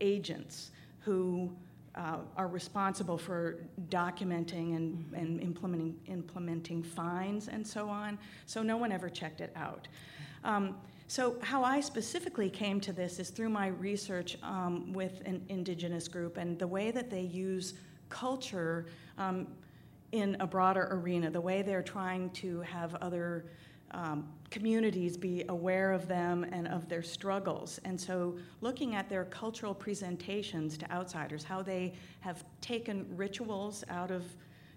agents 0.00 0.70
who 1.00 1.50
uh, 1.96 2.18
are 2.36 2.48
responsible 2.48 3.18
for 3.18 3.58
documenting 3.88 4.76
and, 4.76 4.96
mm-hmm. 4.96 5.14
and 5.14 5.40
implementing, 5.40 5.96
implementing 6.06 6.82
fines 6.82 7.48
and 7.48 7.66
so 7.66 7.88
on. 7.88 8.18
So 8.46 8.62
no 8.62 8.76
one 8.76 8.92
ever 8.92 9.08
checked 9.08 9.40
it 9.40 9.52
out. 9.56 9.88
Um, 10.44 10.76
so, 11.06 11.36
how 11.42 11.62
I 11.62 11.80
specifically 11.80 12.48
came 12.48 12.80
to 12.80 12.92
this 12.92 13.18
is 13.18 13.28
through 13.28 13.50
my 13.50 13.68
research 13.68 14.38
um, 14.42 14.92
with 14.92 15.20
an 15.26 15.44
indigenous 15.48 16.08
group 16.08 16.38
and 16.38 16.58
the 16.58 16.66
way 16.66 16.90
that 16.90 17.10
they 17.10 17.20
use 17.20 17.74
culture 18.08 18.86
um, 19.18 19.46
in 20.12 20.36
a 20.40 20.46
broader 20.46 20.88
arena, 20.90 21.30
the 21.30 21.40
way 21.40 21.60
they're 21.60 21.82
trying 21.82 22.30
to 22.30 22.60
have 22.62 22.94
other 22.96 23.44
um, 23.90 24.28
communities 24.50 25.16
be 25.16 25.44
aware 25.48 25.92
of 25.92 26.08
them 26.08 26.44
and 26.52 26.66
of 26.68 26.88
their 26.88 27.02
struggles. 27.02 27.78
And 27.84 28.00
so, 28.00 28.36
looking 28.60 28.94
at 28.94 29.08
their 29.08 29.26
cultural 29.26 29.74
presentations 29.74 30.78
to 30.78 30.90
outsiders, 30.90 31.44
how 31.44 31.62
they 31.62 31.92
have 32.20 32.44
taken 32.60 33.06
rituals 33.14 33.84
out 33.90 34.10
of 34.10 34.24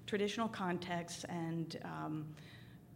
traditional 0.06 0.48
contexts 0.48 1.24
and 1.26 1.80
um, 1.84 2.26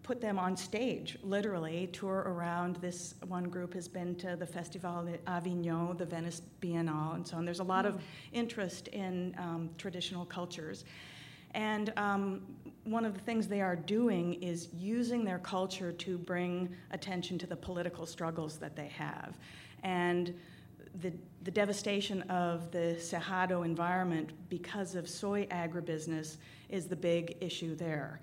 put 0.03 0.19
them 0.19 0.39
on 0.39 0.57
stage, 0.57 1.17
literally, 1.23 1.87
tour 1.93 2.23
around. 2.27 2.77
This 2.77 3.15
one 3.27 3.45
group 3.45 3.73
has 3.73 3.87
been 3.87 4.15
to 4.15 4.35
the 4.35 4.45
Festival 4.45 5.05
d'Avignon, 5.05 5.97
the 5.97 6.05
Venice 6.05 6.41
Biennale, 6.61 7.15
and 7.15 7.27
so 7.27 7.37
on. 7.37 7.45
There's 7.45 7.59
a 7.59 7.63
lot 7.63 7.85
of 7.85 8.01
interest 8.33 8.87
in 8.89 9.35
um, 9.37 9.69
traditional 9.77 10.25
cultures. 10.25 10.85
And 11.53 11.93
um, 11.97 12.41
one 12.83 13.05
of 13.05 13.13
the 13.13 13.19
things 13.19 13.47
they 13.47 13.61
are 13.61 13.75
doing 13.75 14.35
is 14.35 14.69
using 14.73 15.23
their 15.23 15.39
culture 15.39 15.91
to 15.91 16.17
bring 16.17 16.69
attention 16.91 17.37
to 17.39 17.47
the 17.47 17.55
political 17.55 18.05
struggles 18.05 18.57
that 18.57 18.75
they 18.75 18.87
have. 18.87 19.37
And 19.83 20.33
the, 21.01 21.13
the 21.43 21.51
devastation 21.51 22.21
of 22.23 22.71
the 22.71 22.95
Cerrado 22.99 23.63
environment 23.65 24.31
because 24.49 24.95
of 24.95 25.07
soy 25.07 25.45
agribusiness 25.47 26.37
is 26.69 26.87
the 26.87 26.95
big 26.95 27.37
issue 27.41 27.75
there. 27.75 28.19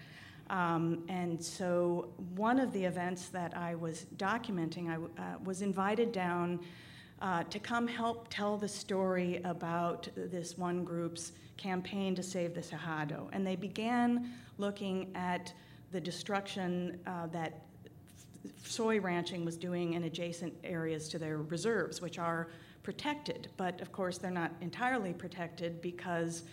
Um, 0.50 1.04
and 1.08 1.42
so, 1.42 2.08
one 2.34 2.58
of 2.58 2.72
the 2.72 2.84
events 2.84 3.28
that 3.28 3.56
I 3.56 3.74
was 3.74 4.06
documenting, 4.16 4.88
I 4.88 5.22
uh, 5.22 5.38
was 5.44 5.60
invited 5.60 6.10
down 6.10 6.60
uh, 7.20 7.42
to 7.44 7.58
come 7.58 7.86
help 7.86 8.28
tell 8.30 8.56
the 8.56 8.68
story 8.68 9.40
about 9.44 10.08
this 10.16 10.56
one 10.56 10.84
group's 10.84 11.32
campaign 11.56 12.14
to 12.14 12.22
save 12.22 12.54
the 12.54 12.62
Cerrado. 12.62 13.28
And 13.32 13.46
they 13.46 13.56
began 13.56 14.32
looking 14.56 15.10
at 15.14 15.52
the 15.92 16.00
destruction 16.00 16.98
uh, 17.06 17.26
that 17.28 17.64
soy 18.64 19.00
ranching 19.00 19.44
was 19.44 19.56
doing 19.56 19.94
in 19.94 20.04
adjacent 20.04 20.54
areas 20.64 21.08
to 21.08 21.18
their 21.18 21.38
reserves, 21.38 22.00
which 22.00 22.18
are 22.18 22.48
protected. 22.82 23.48
But 23.56 23.80
of 23.80 23.92
course, 23.92 24.18
they're 24.18 24.30
not 24.30 24.52
entirely 24.60 25.12
protected 25.12 25.82
because 25.82 26.44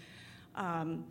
um, 0.56 1.06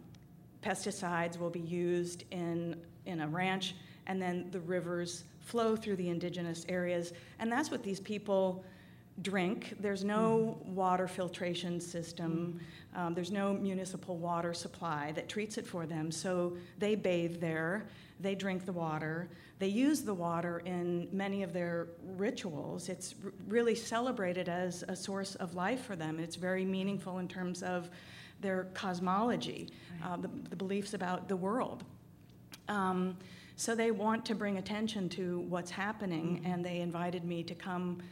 pesticides 0.64 1.38
will 1.38 1.50
be 1.50 1.60
used 1.60 2.24
in, 2.30 2.80
in 3.06 3.20
a 3.20 3.28
ranch, 3.28 3.74
and 4.06 4.20
then 4.20 4.48
the 4.50 4.60
rivers 4.60 5.24
flow 5.40 5.76
through 5.76 5.96
the 5.96 6.08
indigenous 6.08 6.64
areas. 6.68 7.12
And 7.38 7.52
that's 7.52 7.70
what 7.70 7.82
these 7.82 8.00
people 8.00 8.64
drink. 9.22 9.74
There's 9.80 10.04
no 10.04 10.58
mm-hmm. 10.60 10.74
water 10.74 11.06
filtration 11.06 11.80
system. 11.80 12.60
Mm-hmm. 12.94 13.00
Um, 13.00 13.14
there's 13.14 13.30
no 13.30 13.52
municipal 13.52 14.16
water 14.16 14.54
supply 14.54 15.12
that 15.12 15.28
treats 15.28 15.58
it 15.58 15.66
for 15.66 15.86
them. 15.86 16.10
So 16.10 16.56
they 16.78 16.94
bathe 16.94 17.40
there. 17.40 17.84
They 18.20 18.34
drink 18.34 18.64
the 18.64 18.72
water. 18.72 19.28
They 19.58 19.68
use 19.68 20.02
the 20.02 20.14
water 20.14 20.62
in 20.64 21.08
many 21.12 21.42
of 21.42 21.52
their 21.52 21.88
rituals. 22.16 22.88
It's 22.88 23.14
r- 23.24 23.32
really 23.48 23.74
celebrated 23.74 24.48
as 24.48 24.84
a 24.88 24.96
source 24.96 25.34
of 25.36 25.54
life 25.54 25.84
for 25.84 25.96
them. 25.96 26.18
It's 26.18 26.36
very 26.36 26.64
meaningful 26.64 27.18
in 27.18 27.28
terms 27.28 27.62
of 27.62 27.90
their 28.44 28.64
cosmology, 28.74 29.70
right. 30.02 30.12
uh, 30.12 30.16
the, 30.16 30.30
the, 30.50 30.56
beliefs 30.56 30.92
about 30.92 31.28
the 31.28 31.36
world. 31.36 31.82
Um, 32.68 33.16
so 33.56 33.74
they 33.74 33.90
want 33.90 34.26
to 34.26 34.34
bring 34.34 34.58
attention 34.58 35.08
to 35.10 35.40
what's 35.48 35.70
happening, 35.70 36.36
mm-hmm. 36.36 36.52
and 36.52 36.64
they 36.64 36.80
invited 36.80 37.24
me 37.24 37.42
to 37.42 37.54
come 37.54 38.02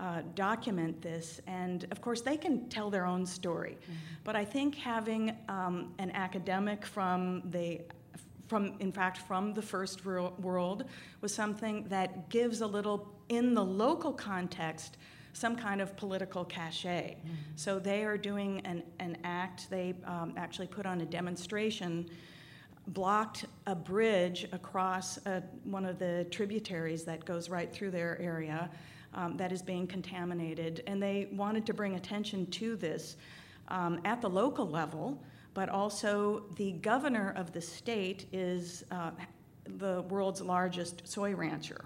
uh, 0.00 0.22
document 0.34 1.02
this. 1.02 1.42
And 1.46 1.86
of 1.90 2.00
course, 2.00 2.22
they 2.22 2.38
can 2.38 2.68
tell 2.70 2.88
their 2.88 3.04
own 3.04 3.26
story. 3.26 3.76
Mm-hmm. 3.82 3.92
But 4.24 4.34
I 4.34 4.46
think 4.46 4.74
having 4.76 5.36
um, 5.48 5.92
an 5.98 6.10
academic 6.12 6.86
from 6.86 7.42
the 7.50 7.82
from, 8.48 8.74
in 8.80 8.92
fact, 8.92 9.16
from 9.16 9.54
the 9.54 9.62
first 9.62 10.04
world 10.04 10.84
was 11.22 11.34
something 11.34 11.84
that 11.88 12.28
gives 12.28 12.60
a 12.60 12.66
little, 12.66 13.08
in 13.30 13.54
the 13.54 13.64
local 13.64 14.12
context, 14.12 14.98
some 15.32 15.56
kind 15.56 15.80
of 15.80 15.96
political 15.96 16.44
cachet. 16.44 17.16
Mm-hmm. 17.18 17.34
So 17.56 17.78
they 17.78 18.04
are 18.04 18.18
doing 18.18 18.60
an, 18.64 18.82
an 18.98 19.16
act, 19.24 19.70
they 19.70 19.94
um, 20.04 20.34
actually 20.36 20.66
put 20.66 20.86
on 20.86 21.00
a 21.00 21.06
demonstration, 21.06 22.08
blocked 22.88 23.46
a 23.66 23.74
bridge 23.74 24.46
across 24.52 25.18
a, 25.26 25.30
uh, 25.30 25.40
one 25.64 25.84
of 25.84 25.98
the 25.98 26.26
tributaries 26.30 27.04
that 27.04 27.24
goes 27.24 27.48
right 27.48 27.72
through 27.72 27.90
their 27.92 28.20
area 28.20 28.70
um, 29.14 29.36
that 29.36 29.52
is 29.52 29.62
being 29.62 29.86
contaminated. 29.86 30.82
And 30.86 31.02
they 31.02 31.28
wanted 31.32 31.66
to 31.66 31.74
bring 31.74 31.94
attention 31.94 32.46
to 32.46 32.76
this 32.76 33.16
um, 33.68 34.00
at 34.04 34.20
the 34.20 34.28
local 34.28 34.68
level, 34.68 35.22
but 35.54 35.68
also 35.68 36.44
the 36.56 36.72
governor 36.72 37.32
of 37.36 37.52
the 37.52 37.60
state 37.60 38.26
is 38.32 38.84
uh, 38.90 39.10
the 39.78 40.02
world's 40.02 40.40
largest 40.40 41.06
soy 41.06 41.34
rancher. 41.34 41.84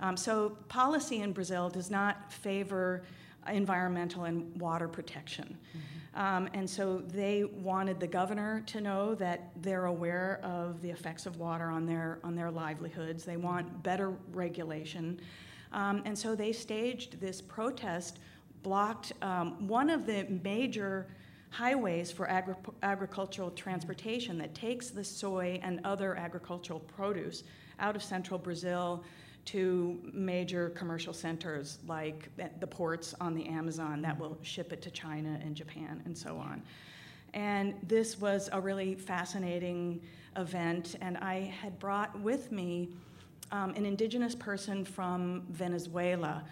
Um, 0.00 0.16
so, 0.16 0.56
policy 0.68 1.20
in 1.20 1.32
Brazil 1.32 1.68
does 1.68 1.90
not 1.90 2.32
favor 2.32 3.02
environmental 3.48 4.24
and 4.24 4.58
water 4.60 4.88
protection. 4.88 5.56
Mm-hmm. 5.68 5.96
Um, 6.16 6.48
and 6.54 6.68
so 6.68 7.02
they 7.08 7.44
wanted 7.44 8.00
the 8.00 8.06
governor 8.06 8.62
to 8.66 8.80
know 8.80 9.14
that 9.16 9.50
they're 9.60 9.84
aware 9.84 10.40
of 10.42 10.80
the 10.80 10.90
effects 10.90 11.26
of 11.26 11.36
water 11.36 11.66
on 11.66 11.84
their 11.84 12.18
on 12.24 12.34
their 12.34 12.50
livelihoods. 12.50 13.24
They 13.24 13.36
want 13.36 13.82
better 13.82 14.14
regulation. 14.32 15.20
Um, 15.72 16.02
and 16.06 16.18
so 16.18 16.34
they 16.34 16.52
staged 16.52 17.20
this 17.20 17.42
protest, 17.42 18.18
blocked 18.62 19.12
um, 19.20 19.68
one 19.68 19.90
of 19.90 20.06
the 20.06 20.26
major 20.42 21.06
highways 21.50 22.10
for 22.10 22.28
agri- 22.30 22.54
agricultural 22.82 23.50
transportation 23.50 24.38
that 24.38 24.54
takes 24.54 24.88
the 24.88 25.04
soy 25.04 25.60
and 25.62 25.80
other 25.84 26.16
agricultural 26.16 26.80
produce 26.80 27.44
out 27.78 27.94
of 27.94 28.02
central 28.02 28.38
Brazil 28.38 29.04
to 29.46 29.98
major 30.12 30.70
commercial 30.70 31.12
centers 31.12 31.78
like 31.86 32.28
the 32.60 32.66
ports 32.66 33.14
on 33.20 33.34
the 33.34 33.46
Amazon 33.46 34.02
that 34.02 34.18
will 34.18 34.36
ship 34.42 34.72
it 34.72 34.82
to 34.82 34.90
China 34.90 35.40
and 35.42 35.54
Japan 35.54 36.02
and 36.04 36.16
so 36.16 36.36
on. 36.36 36.62
And 37.34 37.74
this 37.86 38.18
was 38.18 38.48
a 38.52 38.60
really 38.60 38.94
fascinating 38.94 40.00
event, 40.36 40.96
and 41.00 41.16
I 41.18 41.54
had 41.60 41.78
brought 41.78 42.18
with 42.20 42.50
me 42.50 42.90
um, 43.52 43.70
an 43.74 43.86
indigenous 43.86 44.34
person 44.34 44.84
from 44.84 45.44
Venezuela 45.50 46.44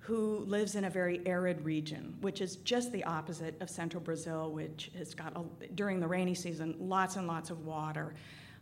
who 0.00 0.40
lives 0.40 0.74
in 0.74 0.84
a 0.84 0.90
very 0.90 1.22
arid 1.24 1.64
region, 1.64 2.14
which 2.20 2.42
is 2.42 2.56
just 2.56 2.92
the 2.92 3.02
opposite 3.04 3.58
of 3.62 3.70
central 3.70 4.02
Brazil, 4.02 4.50
which 4.50 4.90
has 4.98 5.14
got, 5.14 5.32
a, 5.34 5.66
during 5.68 5.98
the 5.98 6.06
rainy 6.06 6.34
season, 6.34 6.74
lots 6.78 7.16
and 7.16 7.26
lots 7.26 7.48
of 7.48 7.64
water. 7.64 8.14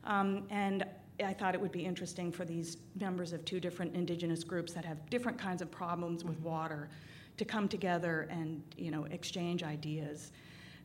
Um, 0.04 0.46
and 0.50 0.84
I 1.24 1.32
thought 1.32 1.54
it 1.54 1.60
would 1.60 1.72
be 1.72 1.84
interesting 1.84 2.32
for 2.32 2.44
these 2.44 2.78
members 2.98 3.32
of 3.32 3.44
two 3.44 3.60
different 3.60 3.94
indigenous 3.94 4.44
groups 4.44 4.72
that 4.72 4.84
have 4.84 5.08
different 5.10 5.38
kinds 5.38 5.62
of 5.62 5.70
problems 5.70 6.24
with 6.24 6.38
water 6.40 6.88
to 7.36 7.44
come 7.44 7.68
together 7.68 8.28
and 8.30 8.62
you 8.76 8.90
know 8.90 9.04
exchange 9.04 9.62
ideas. 9.62 10.32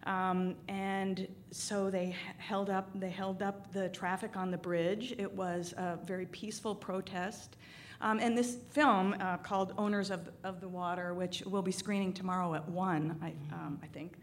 Um, 0.06 0.56
and 0.68 1.28
so 1.52 1.90
they 1.90 2.16
held 2.38 2.70
up 2.70 2.90
they 3.00 3.10
held 3.10 3.42
up 3.42 3.74
the 3.74 3.90
traffic 3.90 4.38
on 4.38 4.52
the 4.52 4.58
bridge. 4.58 5.14
It 5.18 5.32
was 5.32 5.74
a 5.78 6.00
very 6.06 6.26
peaceful 6.28 6.76
protest. 6.76 7.58
Um, 8.00 8.20
and 8.20 8.38
this 8.38 8.58
film 8.70 9.16
uh, 9.20 9.38
called 9.38 9.74
Owners 9.78 10.12
of, 10.12 10.30
of 10.44 10.62
the 10.62 10.68
Water, 10.68 11.14
which 11.16 11.42
we'll 11.48 11.64
be 11.64 11.72
screening 11.72 12.14
tomorrow 12.14 12.54
at 12.54 12.68
1, 12.70 13.20
I, 13.24 13.34
um, 13.56 13.80
I 13.82 13.88
think, 13.88 14.14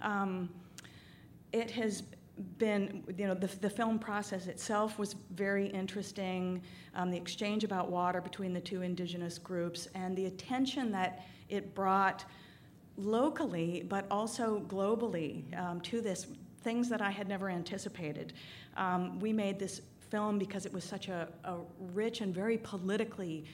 um, 0.00 0.48
it 1.52 1.70
has 1.70 2.02
been, 2.58 3.04
you 3.16 3.26
know, 3.26 3.34
the, 3.34 3.46
the 3.46 3.70
film 3.70 3.98
process 3.98 4.46
itself 4.46 4.98
was 4.98 5.14
very 5.30 5.66
interesting. 5.68 6.62
Um, 6.94 7.10
the 7.10 7.16
exchange 7.16 7.64
about 7.64 7.90
water 7.90 8.20
between 8.20 8.52
the 8.52 8.60
two 8.60 8.82
indigenous 8.82 9.38
groups 9.38 9.88
and 9.94 10.16
the 10.16 10.26
attention 10.26 10.92
that 10.92 11.24
it 11.48 11.74
brought 11.74 12.24
locally, 12.96 13.84
but 13.88 14.06
also 14.10 14.60
globally 14.68 15.42
um, 15.58 15.80
to 15.82 16.00
this, 16.00 16.26
things 16.62 16.88
that 16.88 17.00
I 17.00 17.10
had 17.10 17.28
never 17.28 17.48
anticipated. 17.48 18.32
Um, 18.76 19.18
we 19.20 19.32
made 19.32 19.58
this 19.58 19.80
film 20.10 20.38
because 20.38 20.66
it 20.66 20.72
was 20.72 20.84
such 20.84 21.08
a, 21.08 21.28
a 21.44 21.56
rich 21.78 22.20
and 22.20 22.34
very 22.34 22.58
politically 22.58 23.44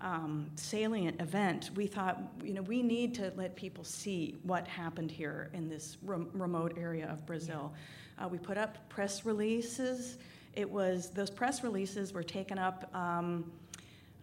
um, 0.00 0.50
salient 0.56 1.20
event, 1.20 1.70
we 1.74 1.86
thought, 1.86 2.20
you 2.44 2.52
know, 2.52 2.62
we 2.62 2.82
need 2.82 3.14
to 3.14 3.32
let 3.36 3.56
people 3.56 3.84
see 3.84 4.36
what 4.42 4.68
happened 4.68 5.10
here 5.10 5.50
in 5.54 5.68
this 5.68 5.96
rem- 6.02 6.30
remote 6.32 6.76
area 6.76 7.08
of 7.10 7.24
Brazil. 7.26 7.72
Uh, 8.18 8.28
we 8.28 8.38
put 8.38 8.56
up 8.56 8.88
press 8.88 9.24
releases. 9.24 10.18
It 10.54 10.70
was 10.70 11.10
those 11.10 11.30
press 11.30 11.62
releases 11.62 12.12
were 12.12 12.22
taken 12.22 12.58
up. 12.58 12.88
Um, 12.94 13.50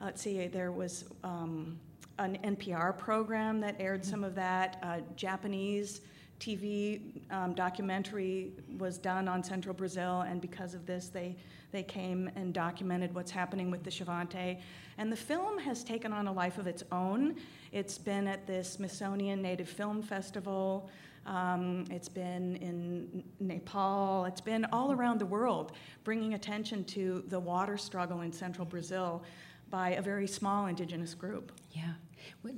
let's 0.01 0.21
see, 0.21 0.47
there 0.47 0.71
was 0.71 1.05
um, 1.23 1.79
an 2.19 2.37
NPR 2.43 2.97
program 2.97 3.59
that 3.61 3.75
aired 3.79 4.03
some 4.03 4.23
of 4.23 4.35
that. 4.35 4.79
Uh, 4.81 4.99
Japanese 5.15 6.01
TV 6.39 7.01
um, 7.31 7.53
documentary 7.53 8.51
was 8.77 8.97
done 8.97 9.27
on 9.27 9.43
Central 9.43 9.73
Brazil, 9.73 10.21
and 10.21 10.41
because 10.41 10.73
of 10.73 10.85
this, 10.85 11.07
they 11.07 11.35
they 11.73 11.83
came 11.83 12.29
and 12.35 12.53
documented 12.53 13.13
what's 13.13 13.31
happening 13.31 13.71
with 13.71 13.83
the 13.83 13.89
Xavante. 13.89 14.59
And 14.99 15.11
the 15.11 15.17
film 15.17 15.57
has 15.57 15.83
taken 15.83 16.13
on 16.13 16.27
a 16.27 16.31
life 16.31 16.59
of 16.59 16.67
its 16.67 16.83
own. 16.91 17.35
It's 17.71 17.97
been 17.97 18.27
at 18.27 18.45
the 18.45 18.63
Smithsonian 18.63 19.41
Native 19.41 19.67
Film 19.67 20.03
Festival. 20.03 20.87
Um, 21.26 21.86
it's 21.89 22.09
been 22.09 22.57
in 22.57 23.24
Nepal. 23.39 24.26
It's 24.26 24.41
been 24.41 24.65
all 24.71 24.91
around 24.91 25.19
the 25.19 25.26
world, 25.26 25.71
bringing 26.03 26.34
attention 26.34 26.84
to 26.86 27.24
the 27.28 27.39
water 27.39 27.78
struggle 27.78 28.21
in 28.21 28.32
central 28.32 28.65
Brazil 28.65 29.24
by 29.69 29.91
a 29.91 30.01
very 30.01 30.28
small 30.28 30.67
indigenous 30.67 31.13
group. 31.13 31.51
Yeah. 31.71 31.93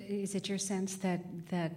Is 0.07 0.36
it 0.36 0.49
your 0.49 0.57
sense 0.57 0.95
that, 0.97 1.22
that 1.49 1.76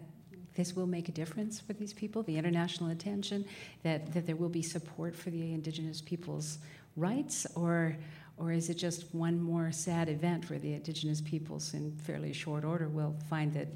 this 0.54 0.74
will 0.74 0.86
make 0.86 1.08
a 1.08 1.12
difference 1.12 1.60
for 1.60 1.74
these 1.74 1.92
people, 1.92 2.22
the 2.24 2.36
international 2.36 2.90
attention, 2.90 3.44
that, 3.82 4.12
that 4.12 4.26
there 4.26 4.36
will 4.36 4.48
be 4.48 4.62
support 4.62 5.14
for 5.14 5.30
the 5.30 5.52
indigenous 5.54 6.00
peoples 6.00 6.58
rights, 6.96 7.46
or, 7.54 7.96
or 8.36 8.50
is 8.50 8.68
it 8.68 8.74
just 8.74 9.14
one 9.14 9.40
more 9.40 9.70
sad 9.70 10.08
event 10.08 10.50
where 10.50 10.58
the 10.58 10.74
indigenous 10.74 11.20
peoples, 11.20 11.74
in 11.74 11.92
fairly 11.98 12.32
short 12.32 12.64
order, 12.64 12.88
will 12.88 13.14
find 13.30 13.52
that 13.54 13.68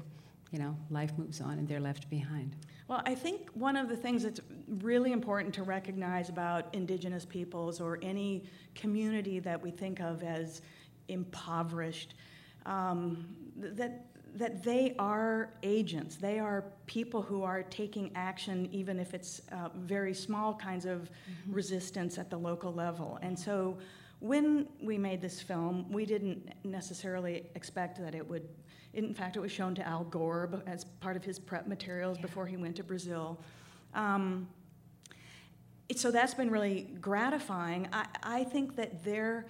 you 0.51 0.59
know 0.59 0.75
life 0.89 1.11
moves 1.17 1.39
on 1.41 1.57
and 1.57 1.67
they're 1.67 1.79
left 1.79 2.09
behind? 2.09 2.55
Well, 2.87 3.01
I 3.05 3.15
think 3.15 3.49
one 3.53 3.77
of 3.77 3.87
the 3.87 3.95
things 3.95 4.23
that's 4.23 4.41
really 4.67 5.11
important 5.11 5.53
to 5.55 5.63
recognize 5.63 6.29
about 6.29 6.73
indigenous 6.73 7.25
peoples 7.25 7.79
or 7.79 7.97
any 8.01 8.43
community 8.75 9.39
that 9.39 9.61
we 9.61 9.71
think 9.71 9.99
of 10.01 10.21
as 10.23 10.61
impoverished, 11.07 12.15
um, 12.65 13.27
that 13.57 14.05
that 14.35 14.63
they 14.63 14.95
are 14.97 15.53
agents. 15.61 16.15
They 16.15 16.39
are 16.39 16.65
people 16.87 17.21
who 17.21 17.43
are 17.43 17.61
taking 17.63 18.11
action, 18.15 18.67
even 18.71 18.99
if 18.99 19.13
it's 19.13 19.43
uh, 19.51 19.69
very 19.75 20.13
small 20.13 20.55
kinds 20.55 20.85
of 20.85 21.01
mm-hmm. 21.01 21.53
resistance 21.53 22.17
at 22.17 22.31
the 22.31 22.37
local 22.37 22.73
level. 22.73 23.19
And 23.21 23.37
so 23.37 23.77
when 24.19 24.67
we 24.81 24.97
made 24.97 25.21
this 25.21 25.39
film, 25.39 25.85
we 25.91 26.05
didn't 26.05 26.49
necessarily 26.63 27.45
expect 27.55 27.99
that 27.99 28.15
it 28.15 28.27
would. 28.27 28.47
In 28.93 29.13
fact, 29.13 29.35
it 29.35 29.39
was 29.39 29.51
shown 29.51 29.73
to 29.75 29.87
Al 29.87 30.03
Gore 30.05 30.49
as 30.67 30.85
part 30.85 31.15
of 31.15 31.23
his 31.23 31.39
prep 31.39 31.67
materials 31.67 32.17
yeah. 32.17 32.23
before 32.23 32.45
he 32.45 32.57
went 32.57 32.75
to 32.75 32.83
Brazil. 32.83 33.39
Um, 33.93 34.47
so 35.95 36.11
that's 36.11 36.33
been 36.33 36.49
really 36.49 36.87
gratifying. 37.01 37.87
I, 37.91 38.05
I 38.23 38.43
think 38.43 38.75
that 38.75 39.03
they're, 39.03 39.45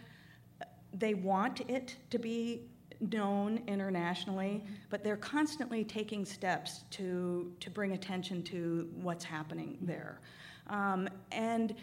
they 0.94 1.14
want 1.14 1.62
it 1.70 1.98
to 2.10 2.20
be 2.20 2.70
known 3.12 3.62
internationally, 3.68 4.64
but 4.90 5.04
they're 5.04 5.18
constantly 5.18 5.84
taking 5.84 6.26
steps 6.26 6.84
to, 6.92 7.52
to 7.60 7.70
bring 7.70 7.94
attention 7.94 8.44
to 8.44 8.90
what's 9.02 9.26
happening 9.26 9.78
there. 9.82 10.20
Um, 10.68 11.10
and 11.32 11.76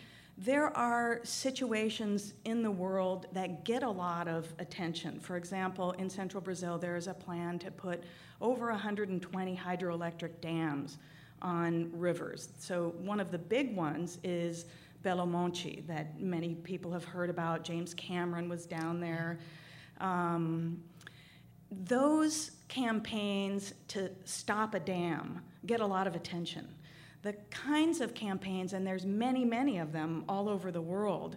there 0.43 0.74
are 0.74 1.20
situations 1.22 2.32
in 2.47 2.62
the 2.62 2.70
world 2.70 3.26
that 3.32 3.62
get 3.62 3.82
a 3.82 3.91
lot 3.91 4.26
of 4.26 4.53
attention. 4.59 5.20
For 5.20 5.36
example, 5.36 5.93
in 5.93 6.09
central 6.09 6.41
Brazil, 6.41 6.78
there 6.78 6.97
is 6.97 7.09
a 7.09 7.14
plan 7.14 7.59
to 7.59 7.70
put 7.70 8.05
over 8.41 8.70
120 8.70 9.55
hydroelectric 9.55 10.41
dams 10.41 10.97
on 11.43 11.91
rivers. 11.93 12.49
So, 12.59 12.95
one 13.01 13.20
of 13.20 13.30
the 13.30 13.38
big 13.38 13.76
ones 13.76 14.18
is 14.24 14.64
Belo 15.05 15.28
Monte, 15.28 15.84
that 15.86 16.18
many 16.18 16.55
people 16.55 16.91
have 16.93 17.05
heard 17.05 17.28
about. 17.28 17.62
James 17.62 17.93
Cameron 17.93 18.49
was 18.49 18.64
down 18.64 18.99
there. 18.99 19.38
Um, 20.01 20.82
those 21.70 22.53
campaigns 22.68 23.74
to 23.88 24.11
stop 24.24 24.74
a 24.74 24.80
dam 24.80 25.43
get 25.66 25.80
a 25.80 25.86
lot 25.86 26.07
of 26.07 26.16
attention. 26.16 26.66
The 27.23 27.35
kinds 27.51 28.01
of 28.01 28.14
campaigns, 28.14 28.73
and 28.73 28.87
there's 28.87 29.05
many, 29.05 29.45
many 29.45 29.79
of 29.79 29.93
them 29.93 30.25
all 30.29 30.49
over 30.49 30.71
the 30.71 30.81
world, 30.81 31.37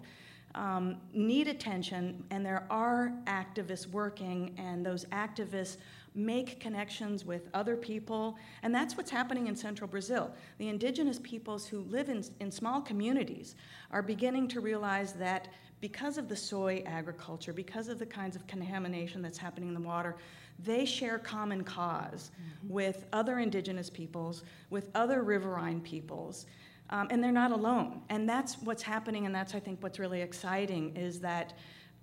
um, 0.55 0.97
need 1.13 1.47
attention, 1.47 2.23
and 2.29 2.45
there 2.45 2.65
are 2.69 3.11
activists 3.25 3.87
working, 3.87 4.53
and 4.57 4.85
those 4.85 5.05
activists 5.05 5.77
make 6.15 6.59
connections 6.59 7.25
with 7.25 7.49
other 7.53 7.75
people, 7.75 8.37
and 8.61 8.73
that's 8.73 8.95
what's 8.95 9.09
happening 9.09 9.47
in 9.47 9.55
central 9.55 9.87
Brazil. 9.87 10.31
The 10.59 10.69
indigenous 10.69 11.19
peoples 11.23 11.65
who 11.65 11.81
live 11.81 12.09
in, 12.09 12.23
in 12.39 12.51
small 12.51 12.81
communities 12.81 13.55
are 13.89 14.03
beginning 14.03 14.47
to 14.49 14.61
realize 14.61 15.13
that 15.13 15.47
because 15.81 16.17
of 16.17 16.29
the 16.29 16.35
soy 16.35 16.83
agriculture, 16.85 17.51
because 17.51 17.87
of 17.87 17.99
the 17.99 18.05
kinds 18.05 18.35
of 18.35 18.45
contamination 18.47 19.21
that's 19.21 19.37
happening 19.37 19.69
in 19.69 19.73
the 19.73 19.81
water, 19.81 20.15
they 20.63 20.85
share 20.85 21.19
common 21.19 21.63
because 21.63 22.31
mm-hmm. 22.31 22.73
with 22.73 23.05
other 23.13 23.39
indigenous 23.39 23.89
peoples, 23.89 24.43
with 24.69 24.89
other 24.95 25.23
riverine 25.23 25.81
peoples, 25.81 26.45
um, 26.89 27.07
and 27.09 27.23
they're 27.23 27.31
not 27.31 27.51
alone. 27.51 28.01
And 28.09 28.27
that's 28.27 28.55
what's 28.61 28.83
happening, 28.83 29.25
and 29.25 29.33
that's, 29.33 29.55
I 29.55 29.59
think, 29.59 29.81
what's 29.81 29.99
really 29.99 30.21
exciting 30.21 30.95
is 30.95 31.19
that 31.21 31.53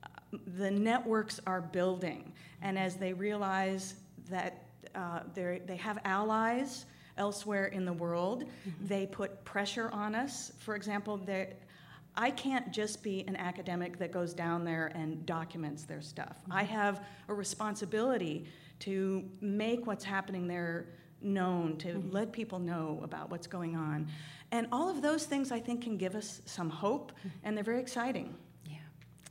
uh, 0.03 0.39
the 0.59 0.71
networks 0.71 1.41
are 1.47 1.61
building. 1.61 2.33
And 2.63 2.79
as 2.79 2.97
they 2.97 3.13
realize 3.13 3.95
that 4.29 4.65
uh, 4.95 5.21
they 5.35 5.79
have 5.81 5.99
allies 6.05 6.87
elsewhere 7.17 7.67
in 7.67 7.85
the 7.85 7.93
world, 7.93 8.45
mm-hmm. 8.45 8.87
they 8.87 9.07
put 9.07 9.45
pressure 9.45 9.91
on 9.93 10.15
us. 10.15 10.53
For 10.59 10.75
example, 10.75 11.19
I 12.17 12.31
can't 12.31 12.73
just 12.73 13.03
be 13.03 13.25
an 13.27 13.37
academic 13.37 13.99
that 13.99 14.13
goes 14.13 14.35
down 14.35 14.65
there 14.65 14.93
and 14.95 15.25
documents 15.27 15.85
their 15.85 16.03
stuff. 16.03 16.39
Mm-hmm. 16.43 16.53
I 16.53 16.63
have 16.65 17.05
a 17.29 17.35
responsibility 17.35 18.47
to 18.81 19.25
make 19.41 19.87
what's 19.87 20.05
happening 20.05 20.47
there 20.49 20.87
known, 21.23 21.77
to 21.79 21.89
mm-hmm. 21.89 22.11
let 22.11 22.33
people 22.33 22.59
know 22.59 23.01
about 23.03 23.31
what's 23.31 23.47
going 23.47 23.77
on. 23.77 24.09
And 24.53 24.67
all 24.73 24.89
of 24.89 25.03
those 25.03 25.27
things 25.27 25.53
I 25.53 25.61
think 25.61 25.83
can 25.83 25.97
give 25.97 26.15
us 26.15 26.43
some 26.47 26.71
hope, 26.71 27.13
mm-hmm. 27.13 27.29
and 27.45 27.57
they're 27.57 27.65
very 27.65 27.81
exciting. 27.81 28.35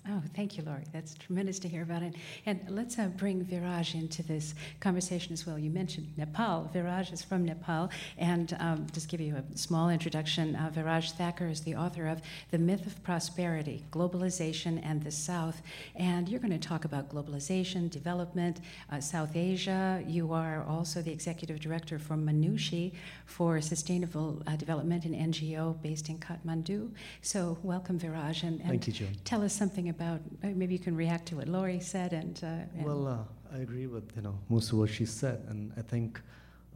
Oh, 0.08 0.24
thank 0.36 0.58
you, 0.58 0.64
Laurie. 0.64 0.86
That's 0.92 1.14
tremendous 1.16 1.60
to 1.60 1.68
hear 1.68 1.84
about 1.84 2.02
it. 2.02 2.16
And 2.46 2.60
let's 2.70 2.98
uh, 2.98 3.08
bring 3.08 3.46
Viraj 3.46 3.94
into 3.94 4.24
this 4.24 4.56
conversation 4.80 5.34
as 5.34 5.46
well. 5.46 5.60
You 5.60 5.70
mentioned 5.70 6.08
Nepal. 6.18 6.72
Viraj 6.74 7.14
is 7.14 7.22
from 7.22 7.46
Nepal. 7.46 7.92
And 8.18 8.56
um, 8.60 8.88
just 8.92 9.08
give 9.10 9.22
you 9.22 9.36
a 9.36 9.58
small 9.58 9.90
introduction 9.90 10.56
uh, 10.56 10.72
Viraj 10.74 11.12
Thacker 11.12 11.48
is 11.48 11.62
the 11.62 11.76
author 11.76 12.08
of 12.08 12.22
The 12.50 12.58
Myth 12.58 12.88
of 12.88 13.04
Prosperity 13.04 13.84
Globalization 13.92 14.82
and 14.84 15.04
the 15.04 15.12
South. 15.12 15.62
And 15.96 16.28
you're 16.28 16.40
going 16.40 16.58
to 16.58 16.68
talk 16.68 16.86
about 16.86 17.10
globalization, 17.10 17.90
development, 17.92 18.62
uh, 18.92 19.02
South 19.02 19.36
Asia. 19.36 20.04
You 20.08 20.34
are 20.34 20.64
also 20.68 21.02
the 21.02 21.12
executive 21.12 21.60
director 21.60 22.00
for 22.00 22.16
Manushi 22.16 22.94
for 23.26 23.62
Sustainable 23.62 24.42
uh, 24.48 24.56
Development, 24.56 25.06
an 25.06 25.14
NGO 25.14 25.80
based 25.82 26.10
in 26.10 26.18
Kathmandu. 26.18 26.90
So, 27.22 27.58
welcome, 27.64 28.00
Viraj. 28.00 28.44
And, 28.44 28.60
and 28.62 28.70
Thank 28.70 28.88
you, 28.88 28.94
Joan. 28.94 29.10
Tell 29.24 29.44
us 29.44 29.54
something 29.54 29.90
about, 29.90 29.99
uh, 30.02 30.18
maybe 30.44 30.74
you 30.74 30.80
can 30.80 30.96
react 30.96 31.28
to 31.28 31.36
what 31.38 31.48
Laurie 31.48 31.80
said 31.80 32.14
and. 32.14 32.40
Uh, 32.44 32.48
and 32.78 32.86
Well, 32.86 33.08
uh, 33.08 33.56
I 33.56 33.60
agree 33.60 33.88
with 33.88 34.12
you 34.16 34.22
know 34.22 34.38
most 34.50 34.72
of 34.72 34.78
what 34.80 34.90
she 34.90 35.06
said, 35.06 35.46
and 35.50 35.72
I 35.78 35.82
think 35.82 36.22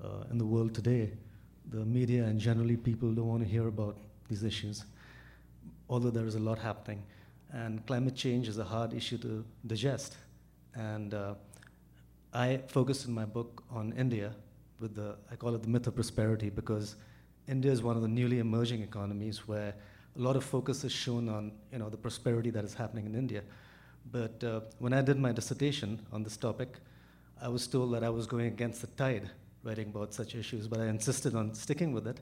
uh, 0.03 0.31
in 0.31 0.37
the 0.37 0.45
world 0.45 0.73
today, 0.73 1.11
the 1.69 1.85
media 1.85 2.25
and 2.25 2.39
generally 2.39 2.77
people 2.77 3.13
don't 3.13 3.27
want 3.27 3.43
to 3.43 3.49
hear 3.49 3.67
about 3.67 3.97
these 4.29 4.43
issues, 4.43 4.85
although 5.89 6.09
there 6.09 6.25
is 6.25 6.35
a 6.35 6.39
lot 6.39 6.59
happening, 6.59 7.03
and 7.51 7.85
climate 7.85 8.15
change 8.15 8.47
is 8.47 8.57
a 8.57 8.63
hard 8.63 8.93
issue 8.93 9.17
to 9.19 9.43
digest, 9.67 10.17
and 10.75 11.13
uh, 11.13 11.35
I 12.33 12.61
focused 12.67 13.05
in 13.07 13.13
my 13.13 13.25
book 13.25 13.63
on 13.69 13.93
India 13.93 14.33
with 14.79 14.95
the 14.95 15.15
I 15.31 15.35
call 15.35 15.55
it 15.55 15.61
the 15.61 15.69
myth 15.69 15.87
of 15.87 15.95
prosperity 15.95 16.49
because 16.49 16.95
India 17.47 17.71
is 17.71 17.81
one 17.83 17.95
of 17.95 18.01
the 18.01 18.07
newly 18.07 18.39
emerging 18.39 18.81
economies 18.81 19.47
where 19.47 19.73
a 20.17 20.21
lot 20.21 20.35
of 20.35 20.43
focus 20.43 20.83
is 20.83 20.91
shown 20.91 21.27
on 21.27 21.51
you 21.71 21.79
know 21.79 21.89
the 21.89 21.97
prosperity 21.97 22.49
that 22.51 22.63
is 22.63 22.73
happening 22.73 23.05
in 23.05 23.15
India. 23.15 23.41
But 24.11 24.43
uh, 24.43 24.61
when 24.79 24.93
I 24.93 25.01
did 25.01 25.17
my 25.17 25.31
dissertation 25.31 25.99
on 26.11 26.23
this 26.23 26.37
topic, 26.37 26.77
I 27.41 27.47
was 27.47 27.67
told 27.67 27.93
that 27.93 28.03
I 28.03 28.09
was 28.09 28.27
going 28.27 28.47
against 28.47 28.81
the 28.81 28.87
tide 28.87 29.29
writing 29.63 29.87
about 29.87 30.13
such 30.13 30.35
issues, 30.35 30.67
but 30.67 30.79
I 30.79 30.87
insisted 30.87 31.35
on 31.35 31.53
sticking 31.53 31.93
with 31.93 32.07
it. 32.07 32.19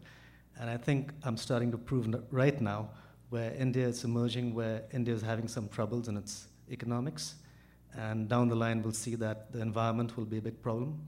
And 0.60 0.70
I 0.70 0.78
think 0.78 1.12
I'm 1.24 1.38
starting 1.38 1.72
to 1.72 1.78
prove 1.78 2.14
right 2.30 2.60
now 2.62 2.89
where 3.30 3.52
India 3.54 3.88
is 3.88 4.04
emerging, 4.04 4.54
where 4.54 4.84
India 4.92 5.14
is 5.14 5.22
having 5.22 5.48
some 5.48 5.68
troubles 5.70 6.08
in 6.08 6.18
its 6.18 6.48
economics. 6.70 7.36
And 7.98 8.30
down 8.30 8.48
the 8.48 8.56
line, 8.56 8.84
we'll 8.84 8.94
see 8.94 9.16
that 9.16 9.52
the 9.52 9.62
environment 9.62 10.16
will 10.18 10.26
be 10.26 10.38
a 10.38 10.42
big 10.42 10.62
problem. 10.62 11.02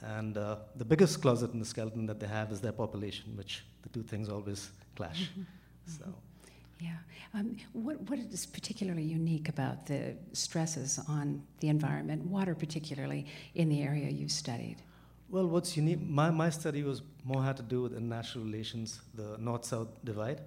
And 0.00 0.36
uh, 0.36 0.56
the 0.76 0.84
biggest 0.84 1.22
closet 1.22 1.52
in 1.52 1.58
the 1.58 1.64
skeleton 1.64 2.06
that 2.06 2.20
they 2.20 2.26
have 2.26 2.52
is 2.52 2.60
their 2.60 2.72
population, 2.72 3.36
which 3.36 3.64
the 3.82 3.88
two 3.88 4.02
things 4.02 4.28
always 4.28 4.70
clash. 4.94 5.30
So. 5.86 6.04
Yeah. 6.80 6.96
Um, 7.34 7.56
what, 7.72 8.00
what 8.08 8.18
is 8.18 8.46
particularly 8.46 9.02
unique 9.02 9.48
about 9.48 9.86
the 9.86 10.16
stresses 10.32 10.98
on 11.08 11.42
the 11.60 11.68
environment, 11.68 12.24
water 12.24 12.54
particularly, 12.54 13.26
in 13.54 13.68
the 13.68 13.82
area 13.82 14.08
you 14.08 14.28
studied? 14.28 14.76
Well, 15.30 15.46
what's 15.46 15.76
unique, 15.76 16.00
my, 16.00 16.30
my 16.30 16.48
study 16.48 16.82
was 16.82 17.02
more 17.24 17.42
had 17.42 17.56
to 17.58 17.62
do 17.62 17.82
with 17.82 17.94
international 17.94 18.44
relations, 18.44 19.00
the 19.14 19.36
north 19.38 19.64
south 19.64 19.88
divide. 20.04 20.40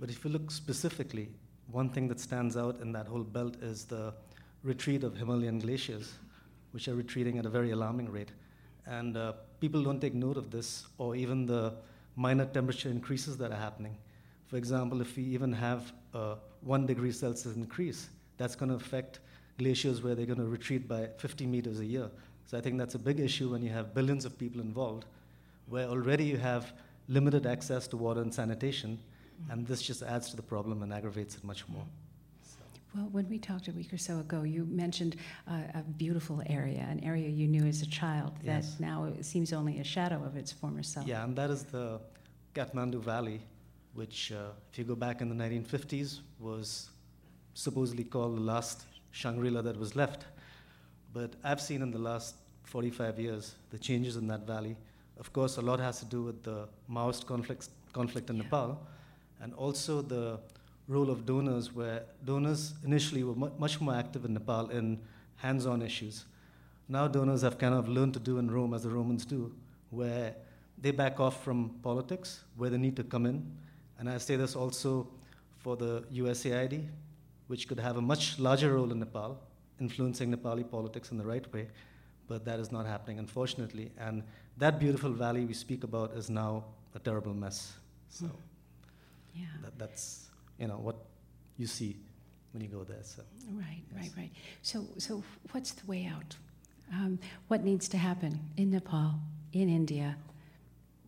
But 0.00 0.10
if 0.10 0.24
you 0.24 0.30
look 0.30 0.50
specifically, 0.50 1.28
one 1.70 1.88
thing 1.88 2.08
that 2.08 2.18
stands 2.18 2.56
out 2.56 2.80
in 2.80 2.90
that 2.92 3.06
whole 3.06 3.22
belt 3.22 3.56
is 3.62 3.84
the 3.84 4.12
retreat 4.64 5.04
of 5.04 5.16
Himalayan 5.16 5.60
glaciers, 5.60 6.14
which 6.72 6.88
are 6.88 6.94
retreating 6.94 7.38
at 7.38 7.46
a 7.46 7.48
very 7.48 7.70
alarming 7.70 8.10
rate. 8.10 8.32
And 8.86 9.16
uh, 9.16 9.34
people 9.60 9.82
don't 9.84 10.00
take 10.00 10.14
note 10.14 10.36
of 10.36 10.50
this, 10.50 10.86
or 10.98 11.14
even 11.14 11.46
the 11.46 11.74
minor 12.16 12.46
temperature 12.46 12.88
increases 12.88 13.36
that 13.38 13.52
are 13.52 13.56
happening. 13.56 13.96
For 14.54 14.58
example, 14.58 15.00
if 15.00 15.16
we 15.16 15.24
even 15.24 15.52
have 15.52 15.92
a 16.12 16.36
one 16.60 16.86
degree 16.86 17.10
Celsius 17.10 17.56
increase, 17.56 18.08
that's 18.36 18.54
going 18.54 18.68
to 18.68 18.76
affect 18.76 19.18
glaciers 19.58 20.00
where 20.00 20.14
they're 20.14 20.26
going 20.26 20.38
to 20.38 20.44
retreat 20.44 20.86
by 20.86 21.08
50 21.18 21.44
meters 21.44 21.80
a 21.80 21.84
year. 21.84 22.08
So 22.46 22.56
I 22.56 22.60
think 22.60 22.78
that's 22.78 22.94
a 22.94 23.00
big 23.00 23.18
issue 23.18 23.50
when 23.50 23.62
you 23.62 23.70
have 23.70 23.92
billions 23.94 24.24
of 24.24 24.38
people 24.38 24.60
involved, 24.60 25.06
where 25.68 25.88
already 25.88 26.26
you 26.26 26.36
have 26.36 26.72
limited 27.08 27.46
access 27.46 27.88
to 27.88 27.96
water 27.96 28.20
and 28.20 28.32
sanitation, 28.32 28.96
and 29.50 29.66
this 29.66 29.82
just 29.82 30.04
adds 30.04 30.30
to 30.30 30.36
the 30.36 30.42
problem 30.42 30.84
and 30.84 30.92
aggravates 30.92 31.34
it 31.34 31.42
much 31.42 31.68
more. 31.68 31.86
Well, 32.94 33.08
when 33.10 33.28
we 33.28 33.40
talked 33.40 33.66
a 33.66 33.72
week 33.72 33.92
or 33.92 33.98
so 33.98 34.20
ago, 34.20 34.44
you 34.44 34.66
mentioned 34.66 35.16
uh, 35.50 35.62
a 35.74 35.82
beautiful 35.82 36.40
area, 36.46 36.86
an 36.88 37.02
area 37.02 37.28
you 37.28 37.48
knew 37.48 37.64
as 37.64 37.82
a 37.82 37.88
child 37.88 38.34
that 38.44 38.62
Yes. 38.62 38.76
now 38.78 39.12
seems 39.20 39.52
only 39.52 39.80
a 39.80 39.84
shadow 39.84 40.22
of 40.22 40.36
its 40.36 40.52
former 40.52 40.84
self. 40.84 41.08
Yeah, 41.08 41.24
and 41.24 41.34
that 41.34 41.50
is 41.50 41.64
the 41.64 41.98
Kathmandu 42.54 43.00
Valley, 43.00 43.40
which, 43.94 44.32
uh, 44.32 44.50
if 44.72 44.78
you 44.78 44.84
go 44.84 44.94
back 44.96 45.20
in 45.20 45.28
the 45.28 45.34
1950s, 45.34 46.20
was 46.40 46.90
supposedly 47.54 48.04
called 48.04 48.36
the 48.36 48.40
last 48.40 48.84
Shangri-La 49.12 49.62
that 49.62 49.78
was 49.78 49.94
left. 49.94 50.24
But 51.12 51.34
I've 51.44 51.60
seen 51.60 51.82
in 51.82 51.90
the 51.92 51.98
last 51.98 52.34
45 52.64 53.18
years 53.20 53.54
the 53.70 53.78
changes 53.78 54.16
in 54.16 54.26
that 54.28 54.46
valley. 54.46 54.76
Of 55.18 55.32
course, 55.32 55.58
a 55.58 55.62
lot 55.62 55.78
has 55.78 56.00
to 56.00 56.04
do 56.06 56.22
with 56.22 56.42
the 56.42 56.68
Maoist 56.90 57.24
conflicts, 57.26 57.70
conflict 57.92 58.30
in 58.30 58.36
Yeah. 58.36 58.42
Nepal, 58.42 58.78
and 59.40 59.54
also 59.54 60.02
the 60.02 60.40
role 60.88 61.08
of 61.10 61.24
donors, 61.24 61.72
where 61.72 62.04
donors 62.24 62.74
initially 62.84 63.22
were 63.22 63.34
mu- 63.36 63.52
much 63.58 63.80
more 63.80 63.94
active 63.94 64.24
in 64.24 64.34
Nepal 64.34 64.70
in 64.70 64.98
hands-on 65.36 65.82
issues. 65.82 66.24
Now 66.88 67.06
donors 67.06 67.42
have 67.42 67.58
kind 67.58 67.74
of 67.74 67.88
learned 67.88 68.14
to 68.14 68.20
do 68.20 68.38
in 68.38 68.50
Rome 68.50 68.74
as 68.74 68.82
the 68.82 68.90
Romans 68.90 69.24
do, 69.24 69.54
where 69.90 70.34
they 70.76 70.90
back 70.90 71.20
off 71.20 71.42
from 71.44 71.70
politics, 71.82 72.40
where 72.56 72.70
they 72.70 72.76
need 72.76 72.96
to 72.96 73.04
come 73.04 73.24
in. 73.24 73.56
And 73.98 74.08
I 74.08 74.18
say 74.18 74.36
this 74.36 74.56
also 74.56 75.06
for 75.58 75.76
the 75.76 76.02
USAID, 76.12 76.86
which 77.46 77.68
could 77.68 77.78
have 77.80 77.96
a 77.96 78.02
much 78.02 78.38
larger 78.38 78.74
role 78.74 78.90
in 78.90 78.98
Nepal, 78.98 79.38
influencing 79.80 80.34
Nepali 80.34 80.68
politics 80.68 81.10
in 81.10 81.18
the 81.18 81.24
right 81.24 81.50
way, 81.52 81.68
but 82.28 82.44
that 82.44 82.58
is 82.58 82.72
not 82.72 82.86
happening, 82.86 83.18
unfortunately. 83.18 83.92
And 83.98 84.22
that 84.58 84.78
beautiful 84.78 85.10
valley 85.10 85.44
we 85.44 85.54
speak 85.54 85.84
about 85.84 86.12
is 86.12 86.30
now 86.30 86.64
a 86.94 86.98
terrible 86.98 87.34
mess. 87.34 87.74
So 88.08 88.30
Yeah. 89.34 89.46
that, 89.62 89.78
that's 89.78 90.30
you 90.58 90.68
know 90.68 90.78
what 90.78 90.96
you 91.58 91.66
see 91.66 91.96
when 92.52 92.62
you 92.62 92.68
go 92.68 92.84
there. 92.84 93.02
So 93.02 93.22
Right, 93.52 93.82
right, 93.94 94.10
right. 94.16 94.30
So, 94.62 94.86
so 94.98 95.22
what's 95.52 95.72
the 95.72 95.86
way 95.86 96.06
out? 96.06 96.36
Um, 96.92 97.18
what 97.48 97.64
needs 97.64 97.88
to 97.88 97.98
happen 97.98 98.40
in 98.56 98.70
Nepal, 98.70 99.14
in 99.52 99.68
India? 99.68 100.16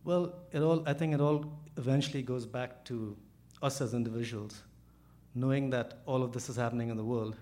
Well, 0.07 0.35
it 0.53 0.61
all, 0.61 0.83
I 0.87 0.93
think 0.93 1.13
it 1.13 1.19
all 1.19 1.51
eventually 1.75 2.21
goes 2.21 2.45
back 2.45 2.85
to 2.85 3.17
us 3.61 3.81
as 3.81 3.93
individuals, 3.93 4.63
knowing 5.35 5.69
that 5.71 5.99
all 6.05 6.23
of 6.23 6.31
this 6.31 6.47
is 6.47 6.55
happening 6.55 6.87
in 6.89 6.95
the 6.95 7.03
world. 7.03 7.35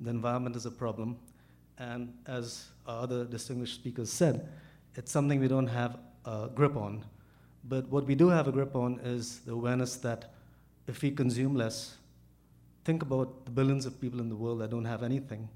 The 0.00 0.08
environment 0.08 0.56
is 0.56 0.64
a 0.64 0.70
problem. 0.70 1.18
And 1.76 2.14
as 2.26 2.68
our 2.86 3.02
other 3.02 3.26
distinguished 3.26 3.74
speakers 3.74 4.10
said, 4.10 4.48
it's 4.94 5.12
something 5.12 5.38
we 5.38 5.46
don't 5.46 5.66
have 5.66 5.98
a 6.24 6.48
grip 6.54 6.74
on. 6.74 7.04
But 7.64 7.86
what 7.88 8.06
we 8.06 8.14
do 8.14 8.30
have 8.30 8.48
a 8.48 8.52
grip 8.52 8.74
on 8.74 8.98
is 9.00 9.40
the 9.40 9.52
awareness 9.52 9.96
that 9.96 10.32
if 10.86 11.02
we 11.02 11.10
consume 11.10 11.54
less, 11.54 11.96
think 12.86 13.02
about 13.02 13.44
the 13.44 13.50
billions 13.50 13.84
of 13.84 14.00
people 14.00 14.20
in 14.20 14.30
the 14.30 14.36
world 14.36 14.62
that 14.62 14.70
don't 14.70 14.86
have 14.86 15.02
anything, 15.02 15.50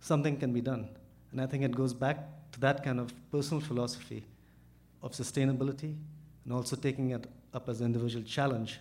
something 0.00 0.36
can 0.36 0.52
be 0.52 0.60
done. 0.60 0.90
And 1.30 1.40
I 1.40 1.46
think 1.46 1.64
it 1.64 1.74
goes 1.74 1.94
back 1.94 2.18
to 2.52 2.60
that 2.60 2.84
kind 2.84 3.00
of 3.00 3.14
personal 3.30 3.62
philosophy 3.62 4.26
of 5.02 5.12
sustainability 5.12 5.96
and 6.44 6.52
also 6.52 6.76
taking 6.76 7.10
it 7.10 7.26
up 7.54 7.68
as 7.68 7.80
an 7.80 7.86
individual 7.86 8.24
challenge, 8.24 8.80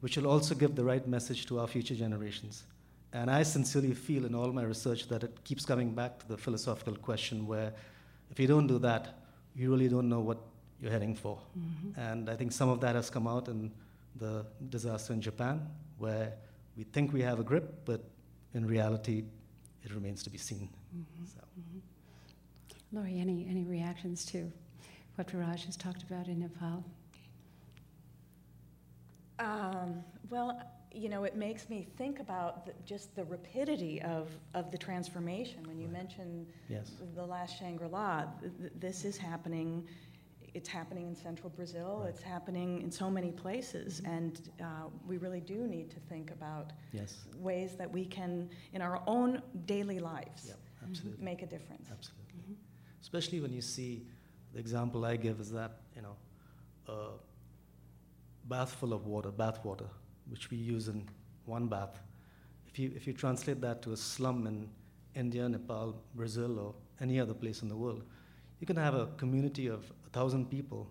which 0.00 0.16
will 0.16 0.26
also 0.26 0.54
give 0.54 0.74
the 0.74 0.84
right 0.84 1.06
message 1.06 1.46
to 1.46 1.60
our 1.60 1.66
future 1.66 1.94
generations. 1.94 2.64
And 3.12 3.30
I 3.30 3.42
sincerely 3.42 3.94
feel 3.94 4.24
in 4.24 4.34
all 4.34 4.52
my 4.52 4.62
research 4.62 5.08
that 5.08 5.24
it 5.24 5.44
keeps 5.44 5.64
coming 5.64 5.92
back 5.94 6.18
to 6.20 6.28
the 6.28 6.36
philosophical 6.36 6.94
question 6.96 7.46
where 7.46 7.72
if 8.30 8.38
you 8.38 8.46
don't 8.46 8.66
do 8.66 8.78
that, 8.78 9.18
you 9.54 9.70
really 9.70 9.88
don't 9.88 10.08
know 10.08 10.20
what 10.20 10.38
you're 10.80 10.92
heading 10.92 11.16
for. 11.16 11.38
Mm-hmm. 11.58 12.00
And 12.00 12.30
I 12.30 12.36
think 12.36 12.52
some 12.52 12.68
of 12.68 12.80
that 12.80 12.94
has 12.94 13.10
come 13.10 13.26
out 13.26 13.48
in 13.48 13.72
the 14.16 14.46
disaster 14.68 15.12
in 15.12 15.20
Japan, 15.20 15.66
where 15.98 16.32
we 16.76 16.84
think 16.84 17.12
we 17.12 17.22
have 17.22 17.40
a 17.40 17.42
grip, 17.42 17.84
but 17.84 18.04
in 18.54 18.66
reality, 18.66 19.24
it 19.84 19.92
remains 19.92 20.22
to 20.22 20.30
be 20.30 20.38
seen. 20.38 20.68
Mm-hmm. 20.94 21.24
So. 21.24 21.40
Mm-hmm. 21.58 22.96
Laurie, 22.96 23.18
any, 23.20 23.46
any 23.48 23.64
reactions 23.64 24.24
to 24.26 24.50
what 25.16 25.28
Viraj 25.28 25.66
has 25.66 25.76
talked 25.76 26.02
about 26.02 26.26
in 26.28 26.40
Nepal? 26.40 26.84
Um, 29.38 30.02
well, 30.28 30.60
you 30.92 31.08
know, 31.08 31.24
it 31.24 31.36
makes 31.36 31.68
me 31.70 31.86
think 31.96 32.20
about 32.20 32.66
the, 32.66 32.72
just 32.84 33.14
the 33.14 33.24
rapidity 33.24 34.02
of, 34.02 34.28
of 34.54 34.70
the 34.70 34.78
transformation. 34.78 35.62
When 35.66 35.78
you 35.78 35.88
mention 35.88 36.46
Yes. 36.68 36.90
the 37.14 37.24
last 37.24 37.58
Shangri-La, 37.58 38.24
th- 38.40 38.52
th- 38.58 38.72
this 38.78 39.04
is 39.04 39.16
happening. 39.16 39.86
It's 40.52 40.68
happening 40.68 41.06
in 41.06 41.14
central 41.14 41.48
Brazil. 41.50 42.00
Right. 42.02 42.08
It's 42.10 42.22
happening 42.22 42.82
in 42.82 42.90
so 42.90 43.08
many 43.08 43.30
places, 43.30 44.02
and 44.04 44.50
uh, 44.60 44.64
we 45.06 45.16
really 45.16 45.40
do 45.40 45.66
need 45.66 45.90
to 45.90 46.00
think 46.08 46.32
about 46.32 46.72
Yes. 46.92 47.18
ways 47.36 47.76
that 47.76 47.90
we 47.90 48.04
can, 48.04 48.50
in 48.72 48.82
our 48.82 49.00
own 49.06 49.40
daily 49.66 50.00
lives, 50.00 50.46
Yep, 50.48 50.58
absolutely. 50.88 51.24
make 51.24 51.42
a 51.42 51.46
difference. 51.46 51.88
Absolutely. 51.90 52.56
Especially 53.00 53.40
when 53.40 53.52
you 53.52 53.62
see 53.62 54.06
the 54.52 54.58
example 54.58 55.04
I 55.04 55.16
give 55.16 55.40
is 55.40 55.50
that, 55.52 55.80
you 55.94 56.02
know, 56.02 56.16
a 56.88 58.48
bath 58.48 58.72
full 58.74 58.92
of 58.92 59.06
water, 59.06 59.30
bath 59.30 59.64
water, 59.64 59.86
which 60.28 60.50
we 60.50 60.56
use 60.56 60.88
in 60.88 61.08
one 61.46 61.66
bath, 61.66 62.00
if 62.66 62.78
you, 62.78 62.92
if 62.94 63.06
you 63.06 63.12
translate 63.12 63.60
that 63.60 63.82
to 63.82 63.92
a 63.92 63.96
slum 63.96 64.46
in 64.46 64.68
India, 65.14 65.48
Nepal, 65.48 65.96
Brazil, 66.14 66.58
or 66.58 66.74
any 67.00 67.18
other 67.18 67.34
place 67.34 67.62
in 67.62 67.68
the 67.68 67.76
world, 67.76 68.02
you 68.60 68.66
can 68.66 68.76
have 68.76 68.94
a 68.94 69.06
community 69.16 69.66
of 69.66 69.90
a 70.06 70.10
thousand 70.10 70.50
people 70.50 70.88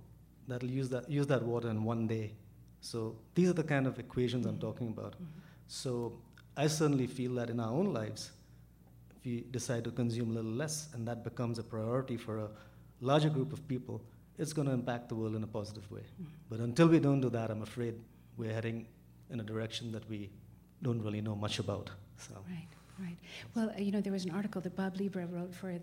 that'll 0.47 0.69
use 0.69 0.89
that, 0.89 1.09
use 1.09 1.27
that 1.27 1.43
water 1.43 1.69
in 1.69 1.83
one 1.83 2.07
day. 2.07 2.33
So 2.81 3.15
these 3.35 3.49
are 3.49 3.53
the 3.53 3.63
kind 3.63 3.87
of 3.87 3.99
equations 3.99 4.45
I'm 4.45 4.59
talking 4.59 4.89
about. 4.89 5.13
Mm-hmm. 5.13 5.25
So 5.67 6.13
I 6.57 6.67
certainly 6.67 7.07
feel 7.07 7.33
that 7.35 7.49
in 7.49 7.59
our 7.59 7.71
own 7.71 7.93
lives, 7.93 8.31
if 9.15 9.23
we 9.23 9.45
decide 9.51 9.83
to 9.83 9.91
consume 9.91 10.31
a 10.31 10.33
little 10.33 10.51
less 10.51 10.89
and 10.93 11.07
that 11.07 11.23
becomes 11.23 11.59
a 11.59 11.63
priority 11.63 12.17
for 12.17 12.39
a 12.39 12.49
larger 13.01 13.29
group 13.29 13.53
of 13.53 13.67
people, 13.67 14.01
it's 14.37 14.53
going 14.53 14.67
to 14.67 14.73
impact 14.73 15.09
the 15.09 15.15
world 15.15 15.35
in 15.35 15.43
a 15.43 15.47
positive 15.47 15.89
way. 15.91 16.03
But 16.49 16.59
until 16.59 16.87
we 16.87 16.99
don't 16.99 17.21
do 17.21 17.29
that, 17.29 17.51
I'm 17.51 17.61
afraid 17.61 17.95
we're 18.37 18.53
heading 18.53 18.87
in 19.29 19.39
a 19.39 19.43
direction 19.43 19.91
that 19.91 20.09
we 20.09 20.29
don't 20.81 21.01
really 21.01 21.21
know 21.21 21.35
much 21.35 21.59
about. 21.59 21.89
So. 22.17 22.33
Right. 22.49 22.67
Right. 23.01 23.15
Well, 23.55 23.69
uh, 23.69 23.79
you 23.79 23.93
know, 23.93 24.01
there 24.01 24.11
was 24.11 24.25
an 24.25 24.31
article 24.31 24.59
that 24.59 24.75
Bob 24.75 24.97
Libra 24.97 25.25
wrote 25.27 25.55
for 25.55 25.71
uh, 25.71 25.75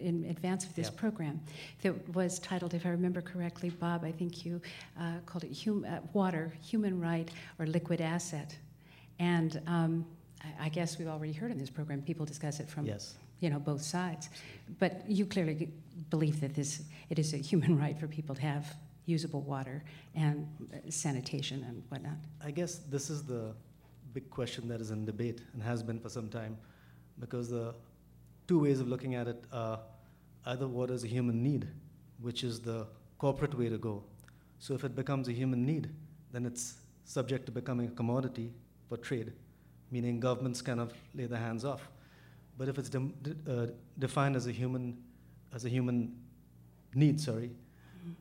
in 0.00 0.26
advance 0.28 0.64
of 0.64 0.74
this 0.74 0.90
program 0.90 1.40
that 1.82 2.08
was 2.12 2.40
titled, 2.40 2.74
if 2.74 2.84
I 2.84 2.88
remember 2.88 3.20
correctly, 3.20 3.70
Bob, 3.70 4.04
I 4.04 4.10
think 4.10 4.44
you 4.44 4.60
uh, 4.98 5.18
called 5.26 5.44
it 5.44 5.56
hum- 5.64 5.86
uh, 5.88 5.98
Water, 6.12 6.52
Human 6.62 7.00
Right, 7.00 7.30
or 7.60 7.66
Liquid 7.66 8.00
Asset. 8.00 8.56
And 9.20 9.62
um, 9.68 10.04
I, 10.42 10.66
I, 10.66 10.68
guess 10.68 10.98
we've 10.98 11.06
already 11.06 11.32
heard 11.32 11.52
in 11.52 11.58
this 11.58 11.70
program 11.70 12.02
people 12.02 12.26
discuss 12.26 12.58
it 12.58 12.68
from 12.68 12.84
yes. 12.84 13.14
you 13.38 13.48
know, 13.48 13.60
both 13.60 13.82
sides. 13.82 14.28
But 14.80 15.08
you 15.08 15.24
clearly 15.24 15.70
believe 16.10 16.40
that 16.40 16.54
this, 16.54 16.82
it 17.10 17.18
is 17.18 17.32
a 17.34 17.38
human 17.38 17.78
right 17.82 17.98
for 17.98 18.06
people 18.06 18.34
to 18.34 18.42
have 18.42 18.74
usable 19.06 19.40
water 19.42 19.84
and 20.14 20.46
sanitation 20.88 21.64
and 21.68 21.82
whatnot. 21.88 22.16
I 22.44 22.50
guess 22.50 22.78
this 22.90 23.08
is 23.08 23.22
the 23.22 23.54
big 24.12 24.28
question 24.30 24.66
that 24.68 24.80
is 24.80 24.90
in 24.90 25.04
debate 25.04 25.42
and 25.52 25.62
has 25.62 25.82
been 25.82 26.00
for 26.00 26.08
some 26.08 26.28
time 26.28 26.56
because 27.20 27.50
the 27.50 27.74
two 28.48 28.58
ways 28.58 28.80
of 28.80 28.88
looking 28.88 29.14
at 29.14 29.28
it 29.28 29.44
are 29.52 29.78
either 30.46 30.66
water 30.66 30.94
is 30.94 31.04
a 31.04 31.06
human 31.06 31.42
need, 31.42 31.68
which 32.20 32.44
is 32.44 32.60
the 32.60 32.86
corporate 33.18 33.56
way 33.56 33.68
to 33.68 33.78
go. 33.78 34.02
So 34.58 34.74
if 34.74 34.84
it 34.84 34.94
becomes 34.94 35.28
a 35.28 35.32
human 35.32 35.64
need, 35.64 35.90
then 36.32 36.46
it's 36.46 36.74
subject 37.04 37.46
to 37.46 37.52
becoming 37.52 37.88
a 37.88 37.90
commodity 37.90 38.52
for 38.88 38.96
trade, 38.96 39.32
meaning 39.90 40.20
governments 40.20 40.62
kind 40.62 40.80
of 40.80 40.92
lay 41.14 41.26
their 41.26 41.38
hands 41.38 41.64
off. 41.64 41.88
But 42.58 42.68
if 42.68 42.78
it's 42.78 42.88
de- 42.88 43.12
de- 43.22 43.52
uh, 43.52 43.66
defined 43.98 44.36
as 44.36 44.46
a 44.46 44.52
human, 44.52 44.96
as 45.54 45.64
a 45.64 45.68
human 45.68 46.14
need, 46.94 47.20
sorry, 47.20 47.50
mm-hmm. 47.98 48.12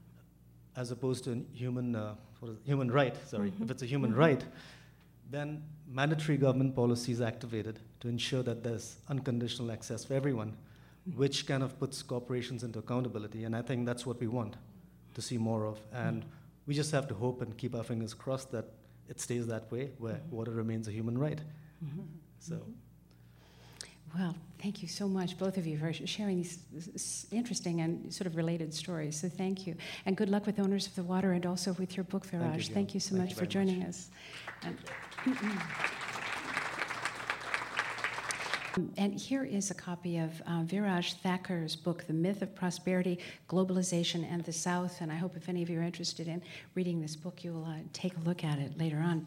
as 0.76 0.92
opposed 0.92 1.24
to 1.26 1.32
a 1.32 1.58
human, 1.58 1.96
uh, 1.96 2.16
human 2.64 2.92
right, 2.92 3.16
sorry, 3.28 3.52
mm-hmm. 3.52 3.64
if 3.64 3.72
it's 3.72 3.84
a 3.84 3.86
human 3.86 4.12
mm-hmm. 4.12 4.20
right, 4.20 4.44
then 5.32 5.64
mandatory 5.88 6.38
government 6.38 6.76
policies 6.76 7.22
activated 7.22 7.80
to 8.00 8.08
ensure 8.08 8.44
that 8.44 8.64
there's 8.64 8.98
unconditional 9.10 9.72
access 9.72 10.06
for 10.06 10.14
everyone, 10.14 10.56
which 11.16 11.48
kind 11.48 11.64
of 11.64 11.80
puts 11.80 12.02
corporations 12.04 12.64
into 12.64 12.80
accountability. 12.80 13.44
And 13.44 13.56
I 13.56 13.62
think 13.62 13.86
that's 13.86 14.06
what 14.06 14.20
we 14.20 14.28
want 14.28 14.56
to 15.14 15.22
see 15.22 15.38
more 15.38 15.66
of. 15.66 15.80
And 15.94 16.26
we 16.68 16.74
just 16.74 16.92
have 16.92 17.08
to 17.08 17.14
hope 17.14 17.42
and 17.42 17.58
keep 17.58 17.76
our 17.76 17.84
fingers 17.84 18.14
crossed 18.14 18.52
that 18.52 18.66
it 19.08 19.20
stays 19.20 19.48
that 19.48 19.72
way, 19.72 19.92
where 19.98 20.20
water 20.30 20.52
remains 20.52 20.88
a 20.88 20.92
human 20.92 21.18
right. 21.18 21.42
Mm-hmm. 21.84 22.02
So. 22.40 22.62
Well, 24.18 24.36
thank 24.60 24.82
you 24.82 24.88
so 24.88 25.08
much, 25.08 25.38
both 25.38 25.58
of 25.58 25.68
you, 25.68 25.78
for 25.78 25.92
sharing 25.92 26.38
these 26.38 27.28
interesting 27.32 27.82
and 27.82 28.14
sort 28.14 28.28
of 28.28 28.36
related 28.38 28.74
stories. 28.74 29.20
So 29.20 29.28
thank 29.28 29.68
you. 29.68 29.76
And 30.06 30.16
good 30.16 30.30
luck 30.30 30.46
with 30.46 30.60
Owners 30.60 30.88
of 30.88 30.96
the 30.96 31.04
Water 31.04 31.34
and 31.34 31.46
also 31.46 31.74
with 31.74 31.98
your 31.98 32.06
book, 32.06 32.26
Viraj. 32.26 32.40
Thank 32.40 32.70
you, 32.70 32.74
thank 32.74 32.94
you 32.94 33.00
so 33.02 33.16
thank 33.16 33.22
much 33.24 33.30
you 33.32 33.36
for 33.36 33.46
joining 33.46 33.80
much. 33.80 33.90
us. 33.90 34.10
And, 38.76 38.94
and 38.98 39.20
here 39.20 39.46
is 39.46 39.72
a 39.72 39.74
copy 39.74 40.18
of 40.18 40.42
uh, 40.46 40.64
Viraj 40.64 41.16
Thacker's 41.22 41.76
book, 41.76 42.06
The 42.08 42.14
Myth 42.14 42.42
of 42.42 42.54
Prosperity, 42.54 43.20
Globalization, 43.50 44.30
and 44.30 44.44
the 44.44 44.52
South. 44.52 45.00
And 45.00 45.12
I 45.12 45.16
hope 45.16 45.38
if 45.38 45.48
any 45.48 45.64
of 45.64 45.70
you 45.70 45.80
are 45.80 45.84
interested 45.84 46.28
in 46.28 46.42
reading 46.76 47.02
this 47.02 47.16
book, 47.16 47.44
you 47.44 47.54
will 47.54 47.66
uh, 47.66 47.76
take 47.94 48.18
a 48.18 48.20
look 48.22 48.44
at 48.44 48.60
it 48.60 48.78
later 48.78 48.98
on. 48.98 49.26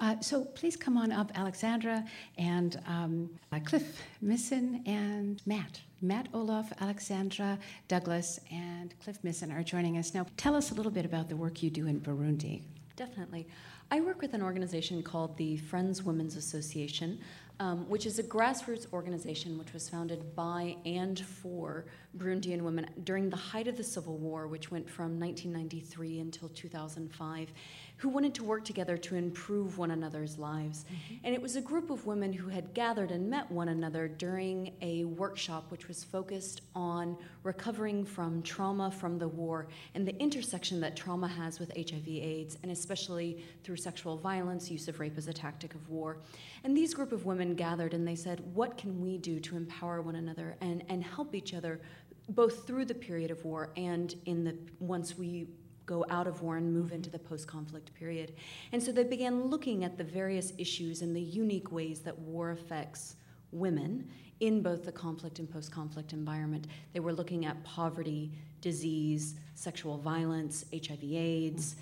Uh, 0.00 0.20
so 0.20 0.44
please 0.44 0.76
come 0.76 0.98
on 0.98 1.12
up, 1.12 1.32
Alexandra 1.34 2.04
and 2.36 2.80
um, 2.86 3.30
uh, 3.52 3.58
Cliff 3.60 4.02
Missen 4.22 4.86
and 4.86 5.40
Matt. 5.46 5.80
Matt 6.02 6.30
Ohloff, 6.32 6.72
Alexandra 6.80 7.58
Douglas, 7.88 8.40
and 8.50 8.94
Cliff 9.02 9.18
Missen 9.22 9.54
are 9.54 9.62
joining 9.62 9.98
us. 9.98 10.14
Now, 10.14 10.26
tell 10.36 10.54
us 10.54 10.72
a 10.72 10.74
little 10.74 10.92
bit 10.92 11.04
about 11.04 11.28
the 11.28 11.36
work 11.36 11.62
you 11.62 11.70
do 11.70 11.86
in 11.86 12.00
Burundi. 12.00 12.62
Definitely. 12.96 13.46
I 13.92 14.00
work 14.00 14.22
with 14.22 14.34
an 14.34 14.42
organization 14.42 15.02
called 15.02 15.36
the 15.36 15.56
Friends 15.56 16.02
Women's 16.02 16.36
Association, 16.36 17.18
um, 17.60 17.86
which 17.90 18.06
is 18.06 18.18
a 18.18 18.22
grassroots 18.22 18.90
organization 18.92 19.58
which 19.58 19.74
was 19.74 19.88
founded 19.88 20.34
by 20.34 20.74
and 20.86 21.20
for 21.20 21.84
Burundian 22.16 22.62
women 22.62 22.88
during 23.04 23.28
the 23.28 23.36
height 23.36 23.68
of 23.68 23.76
the 23.76 23.84
Civil 23.84 24.16
War, 24.16 24.46
which 24.46 24.70
went 24.70 24.88
from 24.88 25.20
1993 25.20 26.20
until 26.20 26.48
2005 26.48 27.52
who 28.00 28.08
wanted 28.08 28.32
to 28.34 28.42
work 28.42 28.64
together 28.64 28.96
to 28.96 29.14
improve 29.14 29.76
one 29.76 29.90
another's 29.90 30.38
lives. 30.38 30.86
Mm-hmm. 30.86 31.14
And 31.24 31.34
it 31.34 31.42
was 31.42 31.56
a 31.56 31.60
group 31.60 31.90
of 31.90 32.06
women 32.06 32.32
who 32.32 32.48
had 32.48 32.72
gathered 32.72 33.10
and 33.10 33.28
met 33.28 33.50
one 33.50 33.68
another 33.68 34.08
during 34.08 34.72
a 34.80 35.04
workshop 35.04 35.70
which 35.70 35.86
was 35.86 36.02
focused 36.02 36.62
on 36.74 37.14
recovering 37.42 38.06
from 38.06 38.42
trauma 38.42 38.90
from 38.90 39.18
the 39.18 39.28
war 39.28 39.68
and 39.94 40.08
the 40.08 40.18
intersection 40.18 40.80
that 40.80 40.96
trauma 40.96 41.28
has 41.28 41.60
with 41.60 41.70
HIV/AIDS, 41.76 42.56
and 42.62 42.72
especially 42.72 43.44
through 43.64 43.76
sexual 43.76 44.16
violence, 44.16 44.70
use 44.70 44.88
of 44.88 44.98
rape 44.98 45.18
as 45.18 45.28
a 45.28 45.32
tactic 45.34 45.74
of 45.74 45.86
war. 45.90 46.16
And 46.64 46.74
these 46.74 46.94
group 46.94 47.12
of 47.12 47.26
women 47.26 47.54
gathered 47.54 47.92
and 47.92 48.08
they 48.08 48.16
said, 48.16 48.40
What 48.54 48.78
can 48.78 49.02
we 49.02 49.18
do 49.18 49.40
to 49.40 49.56
empower 49.58 50.00
one 50.00 50.16
another 50.16 50.56
and, 50.62 50.82
and 50.88 51.04
help 51.04 51.34
each 51.34 51.52
other? 51.52 51.82
both 52.28 52.64
through 52.64 52.84
the 52.84 52.94
period 52.94 53.30
of 53.30 53.44
war 53.44 53.70
and 53.76 54.14
in 54.26 54.44
the 54.44 54.56
once 54.78 55.18
we 55.18 55.48
go 55.90 56.06
out 56.08 56.28
of 56.28 56.40
war 56.40 56.56
and 56.56 56.72
move 56.72 56.92
into 56.92 57.10
the 57.10 57.18
post 57.18 57.48
conflict 57.48 57.92
period. 57.94 58.32
And 58.70 58.80
so 58.80 58.92
they 58.92 59.02
began 59.02 59.46
looking 59.46 59.82
at 59.82 59.98
the 59.98 60.04
various 60.04 60.52
issues 60.56 61.02
and 61.02 61.14
the 61.14 61.20
unique 61.20 61.72
ways 61.72 61.98
that 62.00 62.16
war 62.16 62.52
affects 62.52 63.16
women 63.50 64.08
in 64.38 64.62
both 64.62 64.84
the 64.84 64.92
conflict 64.92 65.40
and 65.40 65.50
post 65.50 65.72
conflict 65.72 66.12
environment. 66.12 66.68
They 66.92 67.00
were 67.00 67.12
looking 67.12 67.44
at 67.44 67.62
poverty, 67.64 68.30
disease, 68.60 69.34
sexual 69.54 69.98
violence, 69.98 70.64
HIV, 70.72 71.02
AIDS. 71.02 71.74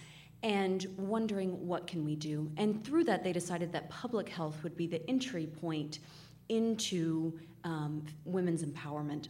And 0.42 0.86
wondering 0.96 1.66
what 1.66 1.86
can 1.86 2.02
we 2.02 2.16
do? 2.16 2.50
And 2.56 2.82
through 2.84 3.04
that, 3.04 3.22
they 3.24 3.32
decided 3.32 3.72
that 3.72 3.90
public 3.90 4.28
health 4.30 4.62
would 4.62 4.76
be 4.76 4.86
the 4.86 5.06
entry 5.10 5.46
point 5.46 5.98
into 6.48 7.38
um, 7.64 8.06
women's 8.24 8.62
empowerment. 8.64 9.28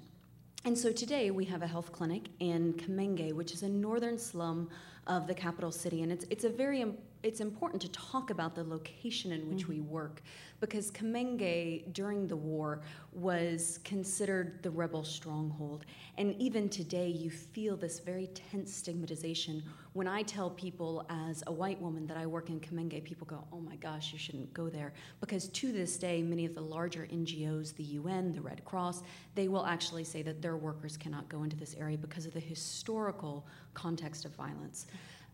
And 0.68 0.76
so 0.76 0.92
today 0.92 1.30
we 1.30 1.46
have 1.46 1.62
a 1.62 1.66
health 1.66 1.92
clinic 1.92 2.28
in 2.40 2.74
Kamenge, 2.74 3.32
which 3.32 3.52
is 3.52 3.62
a 3.62 3.68
northern 3.70 4.18
slum 4.18 4.68
of 5.06 5.26
the 5.26 5.32
capital 5.32 5.72
city, 5.72 6.02
and 6.02 6.12
it's 6.12 6.26
it's 6.28 6.44
a 6.44 6.50
very 6.50 6.84
it's 7.22 7.40
important 7.40 7.82
to 7.82 7.88
talk 7.88 8.30
about 8.30 8.54
the 8.54 8.62
location 8.62 9.32
in 9.32 9.48
which 9.48 9.62
mm-hmm. 9.62 9.72
we 9.72 9.80
work 9.80 10.22
because 10.60 10.90
Kamenge 10.90 11.92
during 11.92 12.26
the 12.26 12.36
war 12.36 12.80
was 13.12 13.78
considered 13.84 14.62
the 14.62 14.70
rebel 14.70 15.04
stronghold. 15.04 15.84
And 16.16 16.34
even 16.40 16.68
today, 16.68 17.08
you 17.08 17.30
feel 17.30 17.76
this 17.76 18.00
very 18.00 18.28
tense 18.28 18.74
stigmatization. 18.74 19.62
When 19.92 20.06
I 20.08 20.22
tell 20.22 20.50
people 20.50 21.06
as 21.08 21.42
a 21.46 21.52
white 21.52 21.80
woman 21.80 22.06
that 22.06 22.16
I 22.16 22.26
work 22.26 22.50
in 22.50 22.60
Kamenge, 22.60 23.02
people 23.04 23.26
go, 23.26 23.44
oh 23.52 23.60
my 23.60 23.76
gosh, 23.76 24.12
you 24.12 24.18
shouldn't 24.18 24.52
go 24.52 24.68
there. 24.68 24.92
Because 25.20 25.48
to 25.48 25.72
this 25.72 25.96
day, 25.96 26.22
many 26.22 26.44
of 26.44 26.54
the 26.54 26.60
larger 26.60 27.08
NGOs, 27.12 27.74
the 27.74 27.84
UN, 27.84 28.32
the 28.32 28.40
Red 28.40 28.64
Cross, 28.64 29.02
they 29.34 29.48
will 29.48 29.66
actually 29.66 30.04
say 30.04 30.22
that 30.22 30.42
their 30.42 30.56
workers 30.56 30.96
cannot 30.96 31.28
go 31.28 31.42
into 31.44 31.56
this 31.56 31.74
area 31.78 31.98
because 31.98 32.26
of 32.26 32.34
the 32.34 32.40
historical 32.40 33.46
context 33.74 34.24
of 34.24 34.32
violence. 34.34 34.86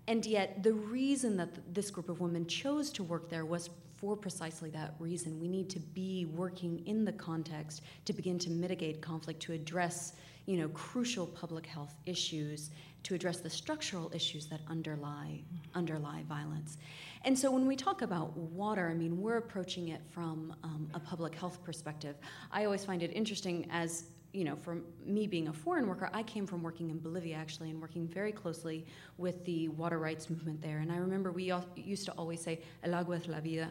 And 0.06 0.24
yet, 0.26 0.62
the 0.62 0.72
reason 0.72 1.36
that 1.38 1.74
this 1.74 1.90
group 1.90 2.08
of 2.08 2.20
women 2.20 2.46
chose 2.46 2.90
to 2.92 3.02
work 3.02 3.28
there 3.30 3.46
was 3.46 3.70
for 3.96 4.16
precisely 4.16 4.70
that 4.70 4.94
reason. 4.98 5.40
We 5.40 5.48
need 5.48 5.70
to 5.70 5.80
be 5.80 6.26
working 6.26 6.82
in 6.86 7.04
the 7.04 7.12
context 7.12 7.82
to 8.04 8.12
begin 8.12 8.38
to 8.40 8.50
mitigate 8.50 9.00
conflict, 9.00 9.40
to 9.42 9.52
address 9.52 10.14
you 10.46 10.58
know, 10.58 10.68
crucial 10.68 11.26
public 11.26 11.64
health 11.64 11.94
issues, 12.04 12.70
to 13.04 13.14
address 13.14 13.40
the 13.40 13.48
structural 13.48 14.10
issues 14.14 14.46
that 14.46 14.60
underlie, 14.68 15.40
underlie 15.74 16.22
violence. 16.28 16.76
And 17.24 17.38
so 17.38 17.50
when 17.50 17.66
we 17.66 17.76
talk 17.76 18.02
about 18.02 18.36
water, 18.36 18.90
I 18.90 18.94
mean, 18.94 19.20
we're 19.20 19.38
approaching 19.38 19.88
it 19.88 20.02
from 20.10 20.54
um, 20.62 20.88
a 20.92 21.00
public 21.00 21.34
health 21.34 21.62
perspective. 21.64 22.16
I 22.52 22.64
always 22.64 22.84
find 22.84 23.02
it 23.02 23.10
interesting 23.14 23.66
as 23.70 24.04
you 24.34 24.42
know, 24.42 24.56
for 24.56 24.78
me 25.06 25.28
being 25.28 25.48
a 25.48 25.52
foreign 25.52 25.86
worker, 25.86 26.10
I 26.12 26.24
came 26.24 26.44
from 26.44 26.62
working 26.62 26.90
in 26.90 26.98
Bolivia 26.98 27.36
actually 27.36 27.70
and 27.70 27.80
working 27.80 28.08
very 28.08 28.32
closely 28.32 28.84
with 29.16 29.44
the 29.44 29.68
water 29.68 30.00
rights 30.00 30.28
movement 30.28 30.60
there. 30.60 30.78
And 30.78 30.90
I 30.90 30.96
remember 30.96 31.30
we 31.30 31.52
used 31.76 32.04
to 32.06 32.12
always 32.12 32.40
say, 32.42 32.60
El 32.82 32.94
agua 32.94 33.16
es 33.16 33.28
la 33.28 33.40
vida. 33.40 33.70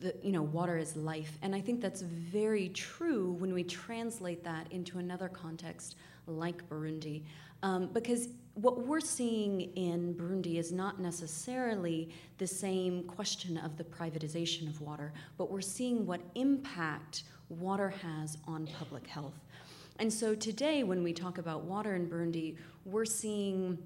The, 0.00 0.14
you 0.22 0.32
know, 0.32 0.42
water 0.42 0.78
is 0.78 0.96
life. 0.96 1.38
And 1.42 1.54
I 1.54 1.60
think 1.60 1.80
that's 1.80 2.00
very 2.00 2.70
true 2.70 3.32
when 3.38 3.52
we 3.52 3.64
translate 3.64 4.42
that 4.44 4.70
into 4.72 4.98
another 4.98 5.28
context 5.28 5.96
like 6.26 6.66
Burundi. 6.68 7.24
Um, 7.62 7.88
because 7.92 8.28
what 8.54 8.86
we're 8.86 9.00
seeing 9.00 9.60
in 9.76 10.14
Burundi 10.14 10.58
is 10.58 10.72
not 10.72 11.00
necessarily 11.00 12.10
the 12.38 12.46
same 12.46 13.04
question 13.04 13.58
of 13.58 13.76
the 13.76 13.84
privatization 13.84 14.68
of 14.68 14.80
water, 14.80 15.12
but 15.36 15.50
we're 15.50 15.60
seeing 15.60 16.06
what 16.06 16.20
impact 16.34 17.24
water 17.48 17.90
has 18.02 18.36
on 18.46 18.66
public 18.78 19.06
health. 19.06 19.38
And 20.00 20.12
so 20.12 20.34
today, 20.34 20.84
when 20.84 21.02
we 21.02 21.12
talk 21.12 21.38
about 21.38 21.64
water 21.64 21.96
in 21.96 22.06
Burundi, 22.08 22.56
we're 22.84 23.04
seeing 23.04 23.76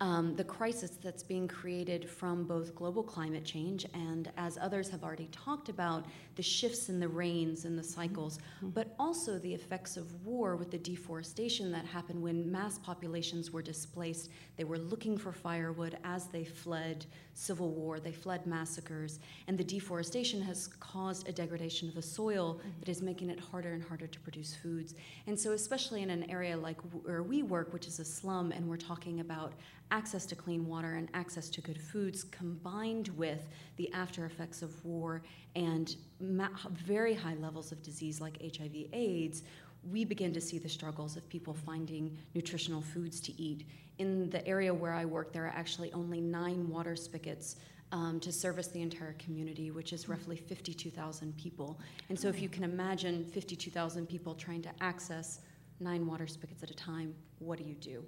um, 0.00 0.36
the 0.36 0.44
crisis 0.44 0.92
that's 1.02 1.24
being 1.24 1.48
created 1.48 2.08
from 2.08 2.44
both 2.44 2.74
global 2.74 3.02
climate 3.02 3.44
change 3.44 3.84
and, 3.92 4.30
as 4.36 4.56
others 4.58 4.88
have 4.90 5.02
already 5.02 5.28
talked 5.32 5.68
about, 5.68 6.06
the 6.40 6.44
shifts 6.44 6.88
in 6.88 6.98
the 6.98 7.06
rains 7.06 7.66
and 7.66 7.78
the 7.78 7.84
cycles, 7.84 8.38
mm-hmm. 8.38 8.70
but 8.70 8.94
also 8.98 9.38
the 9.40 9.52
effects 9.52 9.98
of 9.98 10.24
war 10.24 10.56
with 10.56 10.70
the 10.70 10.78
deforestation 10.78 11.70
that 11.70 11.84
happened 11.84 12.22
when 12.22 12.50
mass 12.50 12.78
populations 12.78 13.50
were 13.50 13.60
displaced. 13.60 14.30
They 14.56 14.64
were 14.64 14.78
looking 14.78 15.18
for 15.18 15.32
firewood 15.32 15.98
as 16.02 16.28
they 16.28 16.44
fled 16.46 17.04
civil 17.34 17.72
war, 17.72 18.00
they 18.00 18.12
fled 18.12 18.46
massacres, 18.46 19.20
and 19.48 19.58
the 19.58 19.64
deforestation 19.64 20.40
has 20.40 20.66
caused 20.66 21.28
a 21.28 21.32
degradation 21.32 21.88
of 21.88 21.94
the 21.94 22.00
soil 22.00 22.54
mm-hmm. 22.54 22.70
that 22.78 22.88
is 22.88 23.02
making 23.02 23.28
it 23.28 23.38
harder 23.38 23.74
and 23.74 23.84
harder 23.84 24.06
to 24.06 24.20
produce 24.20 24.54
foods. 24.54 24.94
And 25.26 25.38
so, 25.38 25.52
especially 25.52 26.00
in 26.00 26.08
an 26.08 26.30
area 26.30 26.56
like 26.56 26.80
where 27.04 27.22
we 27.22 27.42
work, 27.42 27.74
which 27.74 27.86
is 27.86 28.00
a 28.00 28.04
slum, 28.06 28.50
and 28.50 28.66
we're 28.66 28.78
talking 28.78 29.20
about 29.20 29.52
access 29.90 30.24
to 30.24 30.36
clean 30.36 30.66
water 30.66 30.94
and 30.94 31.08
access 31.14 31.48
to 31.50 31.60
good 31.60 31.80
foods 31.80 32.24
combined 32.24 33.08
with 33.08 33.48
the 33.76 33.92
after 33.92 34.24
effects 34.24 34.62
of 34.62 34.84
war 34.84 35.22
and 35.56 35.96
ma- 36.20 36.48
very 36.84 37.14
high 37.14 37.34
levels 37.34 37.72
of 37.72 37.82
disease 37.82 38.20
like 38.20 38.40
HIV 38.40 38.86
AIDS, 38.92 39.42
we 39.90 40.04
begin 40.04 40.32
to 40.34 40.40
see 40.40 40.58
the 40.58 40.68
struggles 40.68 41.16
of 41.16 41.28
people 41.28 41.54
finding 41.54 42.16
nutritional 42.34 42.82
foods 42.82 43.20
to 43.20 43.40
eat. 43.40 43.66
In 43.98 44.30
the 44.30 44.46
area 44.46 44.72
where 44.72 44.92
I 44.92 45.04
work, 45.04 45.32
there 45.32 45.44
are 45.44 45.54
actually 45.54 45.92
only 45.92 46.20
nine 46.20 46.68
water 46.68 46.96
spigots 46.96 47.56
um, 47.92 48.20
to 48.20 48.30
service 48.30 48.68
the 48.68 48.82
entire 48.82 49.14
community, 49.18 49.70
which 49.70 49.92
is 49.92 50.08
roughly 50.08 50.36
52,000 50.36 51.36
people. 51.36 51.78
And 52.08 52.18
so, 52.18 52.28
if 52.28 52.40
you 52.40 52.48
can 52.48 52.62
imagine 52.62 53.24
52,000 53.24 54.06
people 54.06 54.34
trying 54.34 54.62
to 54.62 54.70
access 54.80 55.40
nine 55.80 56.06
water 56.06 56.26
spigots 56.26 56.62
at 56.62 56.70
a 56.70 56.74
time, 56.74 57.14
what 57.38 57.58
do 57.58 57.64
you 57.64 57.74
do? 57.74 58.04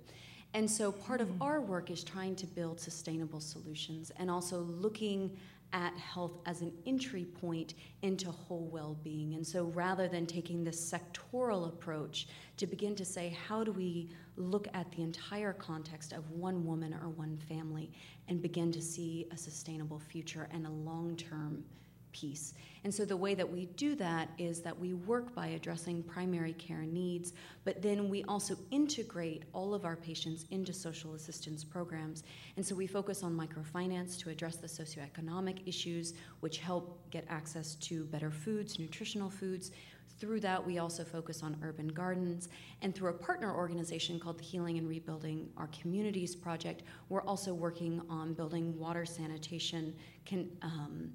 And 0.55 0.71
so 0.71 0.93
part 0.93 1.21
of 1.21 1.31
our 1.41 1.61
work 1.61 1.91
is 1.91 2.05
trying 2.05 2.37
to 2.37 2.47
build 2.47 2.79
sustainable 2.79 3.41
solutions 3.41 4.13
and 4.19 4.31
also 4.31 4.61
looking 4.61 5.35
at 5.73 5.97
health 5.97 6.41
as 6.47 6.61
an 6.61 6.73
entry 6.87 7.25
point 7.25 7.75
into 8.03 8.31
whole 8.31 8.69
well 8.73 8.97
being. 9.03 9.35
And 9.35 9.47
so 9.47 9.65
rather 9.75 10.09
than 10.09 10.27
taking 10.27 10.65
this 10.65 10.93
sectoral 10.93 11.69
approach 11.69 12.29
to 12.57 12.67
begin 12.67 12.95
to 12.97 13.05
say, 13.05 13.37
how 13.47 13.65
do 13.65 13.73
we 13.73 14.11
look 14.37 14.69
at 14.75 14.91
the 14.93 15.03
entire 15.03 15.53
context 15.53 16.13
of 16.13 16.31
one 16.31 16.65
woman 16.67 16.95
or 16.95 17.09
one 17.09 17.37
family 17.49 17.91
and 18.29 18.41
begin 18.41 18.73
to 18.73 18.83
see 18.83 19.27
a 19.33 19.37
sustainable 19.37 19.99
future 19.99 20.49
and 20.53 20.67
a 20.67 20.71
long 20.71 21.17
term 21.17 21.65
piece. 22.13 22.55
And 22.85 22.93
so 22.93 23.05
the 23.05 23.17
way 23.17 23.35
that 23.35 23.49
we 23.49 23.67
do 23.67 23.95
that 23.97 24.31
is 24.39 24.61
that 24.63 24.79
we 24.79 24.95
work 24.95 25.35
by 25.35 25.49
addressing 25.49 26.03
primary 26.03 26.53
care 26.55 26.83
needs, 26.83 27.33
but 27.65 27.81
then 27.81 28.09
we 28.09 28.25
also 28.25 28.57
integrate 28.71 29.45
all 29.53 29.73
of 29.73 29.85
our 29.85 29.97
patients 29.97 30.47
into 30.51 30.73
social 30.73 31.15
assistance 31.15 31.63
programs. 31.63 32.25
And 32.57 32.67
so 32.67 32.75
we 32.75 32.87
focus 32.87 33.23
on 33.23 33.37
microfinance 33.37 34.19
to 34.21 34.31
address 34.31 34.57
the 34.57 34.67
socioeconomic 34.67 35.67
issues, 35.67 36.15
which 36.41 36.59
help 36.59 37.09
get 37.11 37.25
access 37.29 37.77
to 37.77 38.05
better 38.07 38.31
foods, 38.31 38.79
nutritional 38.79 39.31
foods. 39.31 39.71
Through 40.19 40.41
that, 40.41 40.65
we 40.65 40.79
also 40.79 41.05
focus 41.05 41.43
on 41.43 41.57
urban 41.63 41.89
gardens. 41.89 42.49
And 42.83 42.95
through 42.95 43.11
a 43.11 43.15
partner 43.15 43.55
organization 43.55 44.21
called 44.21 44.39
the 44.39 44.45
Healing 44.45 44.79
and 44.79 44.89
Rebuilding 44.89 45.49
Our 45.57 45.69
Communities 45.69 46.37
Project, 46.37 46.83
we're 47.09 47.23
also 47.23 47.55
working 47.55 48.03
on 48.09 48.35
building 48.35 48.79
water 48.79 49.05
sanitation. 49.05 49.95
Can, 50.25 50.49
um, 50.63 51.11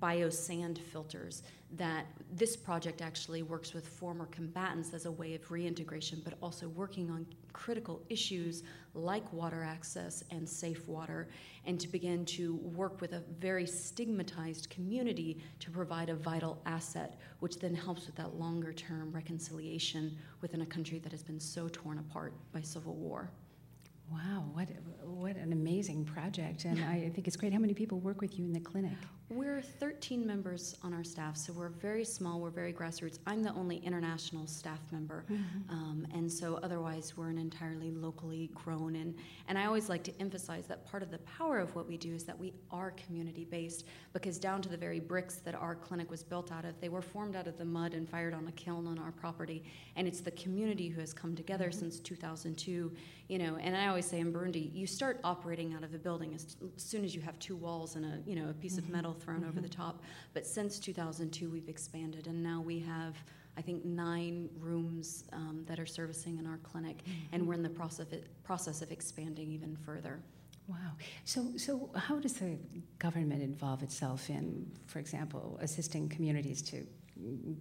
biosand 0.00 0.78
filters 0.78 1.42
that 1.74 2.06
this 2.30 2.56
project 2.56 3.00
actually 3.00 3.42
works 3.42 3.72
with 3.72 3.86
former 3.86 4.26
combatants 4.26 4.92
as 4.92 5.06
a 5.06 5.10
way 5.10 5.34
of 5.34 5.50
reintegration, 5.50 6.20
but 6.22 6.34
also 6.42 6.68
working 6.68 7.10
on 7.10 7.26
critical 7.52 8.02
issues 8.08 8.62
like 8.94 9.30
water 9.32 9.62
access 9.62 10.22
and 10.30 10.46
safe 10.46 10.86
water, 10.86 11.28
and 11.64 11.80
to 11.80 11.88
begin 11.88 12.24
to 12.26 12.56
work 12.56 13.00
with 13.00 13.12
a 13.14 13.22
very 13.38 13.66
stigmatized 13.66 14.68
community 14.68 15.42
to 15.60 15.70
provide 15.70 16.10
a 16.10 16.14
vital 16.14 16.60
asset, 16.66 17.18
which 17.40 17.58
then 17.58 17.74
helps 17.74 18.06
with 18.06 18.16
that 18.16 18.34
longer 18.38 18.72
term 18.72 19.10
reconciliation 19.12 20.16
within 20.42 20.60
a 20.60 20.66
country 20.66 20.98
that 20.98 21.12
has 21.12 21.22
been 21.22 21.40
so 21.40 21.68
torn 21.72 21.98
apart 21.98 22.34
by 22.52 22.60
civil 22.60 22.94
war. 22.94 23.30
Wow, 24.10 24.44
what 24.52 24.68
what 25.04 25.36
an 25.36 25.52
amazing 25.52 26.04
project! 26.04 26.66
And 26.66 26.84
I 26.84 27.10
think 27.14 27.26
it's 27.26 27.36
great. 27.36 27.52
How 27.52 27.58
many 27.58 27.72
people 27.72 27.98
work 28.00 28.20
with 28.20 28.38
you 28.38 28.44
in 28.44 28.52
the 28.52 28.60
clinic? 28.60 28.92
We're 29.34 29.62
13 29.62 30.26
members 30.26 30.76
on 30.82 30.92
our 30.92 31.02
staff, 31.02 31.38
so 31.38 31.54
we're 31.54 31.70
very 31.70 32.04
small. 32.04 32.38
We're 32.38 32.50
very 32.50 32.70
grassroots. 32.70 33.18
I'm 33.26 33.42
the 33.42 33.54
only 33.54 33.78
international 33.78 34.46
staff 34.46 34.80
member, 34.92 35.24
mm-hmm. 35.32 35.70
um, 35.70 36.06
and 36.12 36.30
so 36.30 36.60
otherwise 36.62 37.16
we're 37.16 37.30
an 37.30 37.38
entirely 37.38 37.90
locally 37.90 38.50
grown. 38.52 38.96
And 38.96 39.14
and 39.48 39.56
I 39.56 39.64
always 39.64 39.88
like 39.88 40.02
to 40.04 40.12
emphasize 40.20 40.66
that 40.66 40.84
part 40.84 41.02
of 41.02 41.10
the 41.10 41.16
power 41.20 41.60
of 41.60 41.74
what 41.74 41.88
we 41.88 41.96
do 41.96 42.14
is 42.14 42.24
that 42.24 42.38
we 42.38 42.52
are 42.70 42.90
community 42.90 43.46
based, 43.46 43.86
because 44.12 44.38
down 44.38 44.60
to 44.62 44.68
the 44.68 44.76
very 44.76 45.00
bricks 45.00 45.36
that 45.36 45.54
our 45.54 45.76
clinic 45.76 46.10
was 46.10 46.22
built 46.22 46.52
out 46.52 46.66
of, 46.66 46.78
they 46.82 46.90
were 46.90 47.00
formed 47.00 47.34
out 47.34 47.46
of 47.46 47.56
the 47.56 47.64
mud 47.64 47.94
and 47.94 48.06
fired 48.06 48.34
on 48.34 48.46
a 48.48 48.52
kiln 48.52 48.86
on 48.86 48.98
our 48.98 49.12
property, 49.12 49.64
and 49.96 50.06
it's 50.06 50.20
the 50.20 50.32
community 50.32 50.88
who 50.88 51.00
has 51.00 51.14
come 51.14 51.34
together 51.34 51.70
mm-hmm. 51.70 51.78
since 51.78 52.00
2002 52.00 52.92
you 53.32 53.38
know, 53.38 53.56
and 53.56 53.74
I 53.74 53.86
always 53.86 54.04
say 54.04 54.20
in 54.20 54.30
Burundi, 54.30 54.70
you 54.74 54.86
start 54.86 55.18
operating 55.24 55.72
out 55.72 55.82
of 55.82 55.94
a 55.94 55.98
building 55.98 56.34
as, 56.34 56.54
as 56.76 56.82
soon 56.82 57.02
as 57.02 57.14
you 57.14 57.22
have 57.22 57.38
two 57.38 57.56
walls 57.56 57.96
and 57.96 58.04
a, 58.04 58.18
you 58.28 58.36
know, 58.36 58.50
a 58.50 58.52
piece 58.52 58.74
mm-hmm. 58.74 58.84
of 58.84 58.90
metal 58.90 59.14
thrown 59.22 59.40
mm-hmm. 59.40 59.48
over 59.48 59.60
the 59.60 59.68
top. 59.68 60.02
But 60.34 60.46
since 60.46 60.78
2002, 60.78 61.50
we've 61.50 61.68
expanded, 61.68 62.26
and 62.26 62.42
now 62.42 62.60
we 62.60 62.78
have, 62.80 63.16
I 63.56 63.62
think, 63.62 63.84
nine 63.84 64.48
rooms 64.58 65.24
um, 65.32 65.64
that 65.66 65.78
are 65.78 65.86
servicing 65.86 66.38
in 66.38 66.46
our 66.46 66.58
clinic, 66.58 66.98
mm-hmm. 66.98 67.34
and 67.34 67.46
we're 67.46 67.54
in 67.54 67.62
the 67.62 67.70
process 67.70 68.12
of, 68.12 68.44
process 68.44 68.82
of 68.82 68.90
expanding 68.90 69.52
even 69.52 69.76
further. 69.76 70.20
Wow. 70.68 70.76
So, 71.24 71.46
so 71.56 71.90
how 71.94 72.18
does 72.18 72.34
the 72.34 72.56
government 72.98 73.42
involve 73.42 73.82
itself 73.82 74.30
in, 74.30 74.70
for 74.86 75.00
example, 75.00 75.58
assisting 75.60 76.08
communities 76.08 76.62
to 76.62 76.86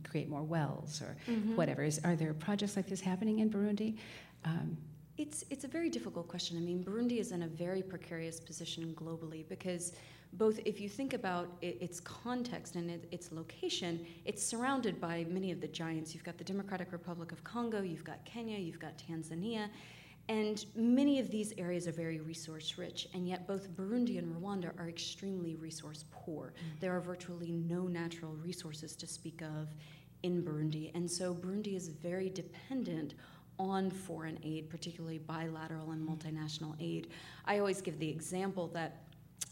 create 0.04 0.30
more 0.30 0.44
wells 0.44 1.02
or 1.02 1.18
mm-hmm. 1.28 1.56
whatever? 1.56 1.84
Is, 1.84 2.00
are 2.04 2.16
there 2.16 2.34
projects 2.34 2.76
like 2.76 2.88
this 2.88 3.02
happening 3.02 3.40
in 3.40 3.50
Burundi? 3.50 3.98
Um, 4.46 4.78
it's, 5.18 5.44
it's 5.50 5.66
a 5.66 5.68
very 5.68 5.90
difficult 5.90 6.28
question. 6.28 6.58
I 6.58 6.62
mean, 6.62 6.84
Burundi 6.84 7.20
is 7.20 7.32
in 7.32 7.44
a 7.44 7.48
very 7.48 7.82
precarious 7.82 8.40
position 8.40 8.94
globally 8.96 9.48
because 9.48 9.94
both 10.34 10.60
if 10.66 10.80
you 10.80 10.88
think 10.88 11.14
about 11.14 11.50
it, 11.62 11.78
its 11.82 12.00
context 12.00 12.76
and 12.76 12.90
it, 12.90 13.08
its 13.12 13.32
location, 13.32 14.06
it's 14.26 14.44
surrounded 14.44 15.00
by 15.00 15.26
many 15.30 15.52
of 15.52 15.60
the 15.60 15.68
giants. 15.68 16.14
You've 16.14 16.24
got 16.24 16.38
the 16.38 16.44
Democratic 16.44 16.92
Republic 16.92 17.32
of 17.32 17.44
Congo, 17.44 17.82
you've 17.82 18.04
got 18.04 18.24
Kenya, 18.26 18.58
you've 18.58 18.80
got 18.80 18.98
Tanzania, 18.98 19.70
and 20.30 20.66
many 20.76 21.20
of 21.20 21.30
these 21.30 21.54
areas 21.58 21.88
are 21.88 21.92
very 21.92 22.20
resource 22.20 22.78
rich, 22.78 23.10
and 23.14 23.28
yet 23.28 23.48
both 23.48 23.70
Burundi 23.76 24.18
and 24.18 24.34
Rwanda 24.36 24.72
are 24.80 24.88
extremely 24.88 25.56
resource 25.56 26.06
poor. 26.12 26.54
Mm-hmm. 26.54 26.76
There 26.80 26.96
are 26.96 27.02
virtually 27.02 27.52
no 27.52 27.88
natural 27.88 28.34
resources 28.36 28.96
to 28.98 29.08
speak 29.08 29.42
of 29.42 29.70
in 30.24 30.44
Burundi, 30.44 30.92
and 30.96 31.10
so 31.10 31.34
Burundi 31.34 31.76
is 31.76 31.90
very 31.90 32.30
dependent 32.30 33.16
on 33.60 33.92
foreign 33.92 34.40
aid, 34.44 34.70
particularly 34.70 35.18
bilateral 35.18 35.92
and 35.92 36.08
multinational 36.08 36.76
aid. 36.80 37.08
I 37.46 37.60
always 37.60 37.82
give 37.82 38.00
the 38.00 38.10
example 38.10 38.68
that 38.70 39.04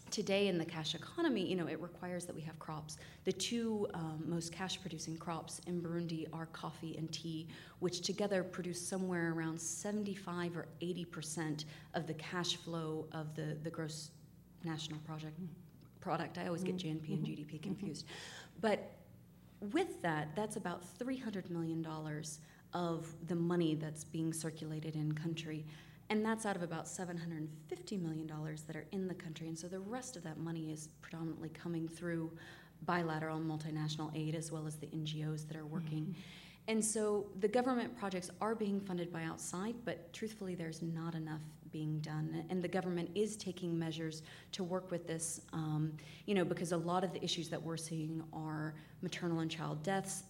today 0.09 0.47
in 0.47 0.57
the 0.57 0.65
cash 0.65 0.95
economy, 0.95 1.45
you 1.45 1.55
know, 1.55 1.67
it 1.67 1.79
requires 1.81 2.25
that 2.25 2.35
we 2.35 2.41
have 2.41 2.57
crops. 2.59 2.97
The 3.25 3.31
two 3.31 3.87
um, 3.93 4.23
most 4.25 4.51
cash 4.51 4.79
producing 4.81 5.17
crops 5.17 5.61
in 5.67 5.81
Burundi 5.81 6.27
are 6.33 6.47
coffee 6.47 6.95
and 6.97 7.11
tea, 7.11 7.47
which 7.79 8.01
together 8.01 8.43
produce 8.43 8.81
somewhere 8.85 9.33
around 9.33 9.59
75 9.59 10.57
or 10.57 10.67
80 10.81 11.05
percent 11.05 11.65
of 11.93 12.07
the 12.07 12.13
cash 12.15 12.55
flow 12.57 13.07
of 13.11 13.35
the, 13.35 13.57
the 13.63 13.69
gross 13.69 14.11
national 14.63 14.99
project 14.99 15.39
product. 16.01 16.37
I 16.37 16.47
always 16.47 16.63
get 16.63 16.77
GNP 16.77 17.01
mm-hmm. 17.01 17.13
and 17.13 17.25
GDP 17.25 17.53
mm-hmm. 17.53 17.63
confused. 17.63 18.05
But 18.61 18.91
with 19.73 20.01
that, 20.01 20.35
that's 20.35 20.55
about 20.55 20.83
$300 20.97 21.49
million 21.49 21.85
of 22.73 23.07
the 23.27 23.35
money 23.35 23.75
that's 23.75 24.03
being 24.03 24.31
circulated 24.31 24.95
in 24.95 25.11
country. 25.13 25.65
And 26.09 26.25
that's 26.25 26.45
out 26.45 26.55
of 26.55 26.63
about 26.63 26.85
$750 26.85 28.01
million 28.01 28.27
that 28.67 28.75
are 28.75 28.85
in 28.91 29.07
the 29.07 29.13
country. 29.13 29.47
And 29.47 29.57
so 29.57 29.67
the 29.67 29.79
rest 29.79 30.15
of 30.15 30.23
that 30.23 30.37
money 30.37 30.71
is 30.71 30.89
predominantly 31.01 31.49
coming 31.49 31.87
through 31.87 32.31
bilateral 32.85 33.37
and 33.37 33.49
multinational 33.49 34.15
aid 34.15 34.35
as 34.35 34.51
well 34.51 34.65
as 34.65 34.75
the 34.77 34.87
NGOs 34.87 35.47
that 35.47 35.55
are 35.55 35.65
working. 35.65 36.01
Mm-hmm. 36.03 36.21
And 36.67 36.85
so 36.85 37.25
the 37.39 37.47
government 37.47 37.97
projects 37.97 38.29
are 38.41 38.53
being 38.53 38.79
funded 38.79 39.11
by 39.11 39.23
outside, 39.23 39.73
but 39.85 40.13
truthfully, 40.13 40.53
there's 40.53 40.83
not 40.83 41.15
enough 41.15 41.41
being 41.71 41.99
done. 41.99 42.43
And 42.49 42.61
the 42.61 42.67
government 42.67 43.09
is 43.15 43.35
taking 43.37 43.77
measures 43.77 44.21
to 44.51 44.63
work 44.63 44.91
with 44.91 45.07
this, 45.07 45.41
um, 45.51 45.93
you 46.27 46.35
know, 46.35 46.45
because 46.45 46.71
a 46.71 46.77
lot 46.77 47.03
of 47.03 47.11
the 47.11 47.23
issues 47.23 47.49
that 47.49 47.61
we're 47.61 47.77
seeing 47.77 48.23
are 48.33 48.75
maternal 49.01 49.39
and 49.39 49.49
child 49.49 49.81
deaths, 49.81 50.23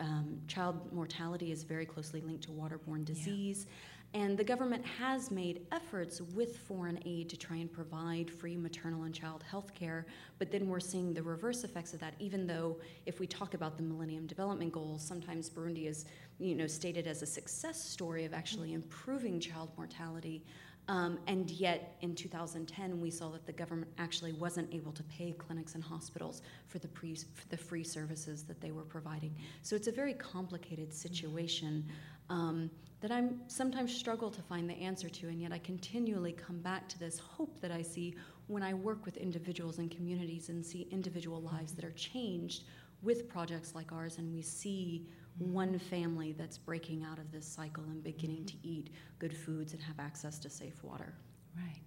um, 0.00 0.40
child 0.48 0.92
mortality 0.92 1.52
is 1.52 1.62
very 1.62 1.86
closely 1.86 2.20
linked 2.20 2.42
to 2.44 2.50
waterborne 2.50 3.04
disease. 3.04 3.66
Yeah. 3.68 3.72
And 4.16 4.38
the 4.38 4.44
government 4.44 4.82
has 4.98 5.30
made 5.30 5.66
efforts 5.72 6.22
with 6.22 6.56
foreign 6.56 6.98
aid 7.04 7.28
to 7.28 7.36
try 7.36 7.56
and 7.56 7.70
provide 7.70 8.30
free 8.30 8.56
maternal 8.56 9.02
and 9.02 9.14
child 9.14 9.42
health 9.42 9.74
care, 9.74 10.06
but 10.38 10.50
then 10.50 10.68
we're 10.68 10.80
seeing 10.80 11.12
the 11.12 11.22
reverse 11.22 11.64
effects 11.64 11.92
of 11.92 12.00
that, 12.00 12.14
even 12.18 12.46
though 12.46 12.78
if 13.04 13.20
we 13.20 13.26
talk 13.26 13.52
about 13.52 13.76
the 13.76 13.82
Millennium 13.82 14.26
Development 14.26 14.72
Goals, 14.72 15.06
sometimes 15.06 15.50
Burundi 15.50 15.86
is 15.86 16.06
you 16.38 16.54
know, 16.54 16.66
stated 16.66 17.06
as 17.06 17.20
a 17.20 17.26
success 17.26 17.78
story 17.78 18.24
of 18.24 18.32
actually 18.32 18.72
improving 18.72 19.38
child 19.38 19.68
mortality. 19.76 20.42
Um, 20.88 21.18
and 21.26 21.50
yet, 21.50 21.98
in 22.00 22.14
2010, 22.14 22.98
we 22.98 23.10
saw 23.10 23.28
that 23.32 23.44
the 23.44 23.52
government 23.52 23.92
actually 23.98 24.32
wasn't 24.32 24.72
able 24.72 24.92
to 24.92 25.02
pay 25.02 25.32
clinics 25.32 25.74
and 25.74 25.84
hospitals 25.84 26.40
for 26.68 26.78
the, 26.78 26.88
pre- 26.88 27.16
for 27.16 27.46
the 27.50 27.56
free 27.58 27.84
services 27.84 28.44
that 28.44 28.62
they 28.62 28.70
were 28.70 28.84
providing. 28.84 29.36
So 29.60 29.76
it's 29.76 29.88
a 29.88 29.92
very 29.92 30.14
complicated 30.14 30.94
situation 30.94 31.84
um, 32.30 32.70
that 33.00 33.10
I 33.10 33.24
sometimes 33.46 33.94
struggle 33.94 34.30
to 34.30 34.42
find 34.42 34.68
the 34.68 34.74
answer 34.74 35.08
to, 35.08 35.28
and 35.28 35.40
yet 35.40 35.52
I 35.52 35.58
continually 35.58 36.32
come 36.32 36.60
back 36.60 36.88
to 36.88 36.98
this 36.98 37.18
hope 37.18 37.60
that 37.60 37.70
I 37.70 37.82
see 37.82 38.14
when 38.46 38.62
I 38.62 38.74
work 38.74 39.04
with 39.04 39.16
individuals 39.16 39.78
and 39.78 39.90
communities 39.90 40.48
and 40.48 40.64
see 40.64 40.88
individual 40.90 41.40
lives 41.42 41.72
that 41.72 41.84
are 41.84 41.92
changed 41.92 42.64
with 43.02 43.28
projects 43.28 43.74
like 43.74 43.92
ours, 43.92 44.18
and 44.18 44.32
we 44.32 44.42
see 44.42 45.06
one 45.38 45.78
family 45.78 46.32
that's 46.32 46.56
breaking 46.56 47.04
out 47.04 47.18
of 47.18 47.30
this 47.30 47.46
cycle 47.46 47.84
and 47.84 48.02
beginning 48.02 48.46
to 48.46 48.54
eat 48.62 48.90
good 49.18 49.36
foods 49.36 49.74
and 49.74 49.82
have 49.82 50.00
access 50.00 50.38
to 50.38 50.48
safe 50.48 50.82
water. 50.82 51.14
Right. 51.56 51.82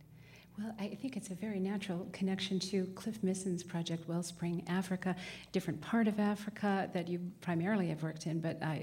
Well, 0.59 0.75
I 0.77 0.89
think 0.95 1.15
it's 1.15 1.29
a 1.29 1.35
very 1.35 1.59
natural 1.59 2.05
connection 2.11 2.59
to 2.59 2.85
Cliff 2.95 3.23
Missen's 3.23 3.63
project, 3.63 4.09
Wellspring 4.09 4.63
Africa, 4.67 5.15
different 5.53 5.79
part 5.79 6.07
of 6.07 6.19
Africa 6.19 6.89
that 6.93 7.07
you 7.07 7.21
primarily 7.39 7.87
have 7.87 8.03
worked 8.03 8.25
in. 8.25 8.41
But 8.41 8.61
uh, 8.61 8.75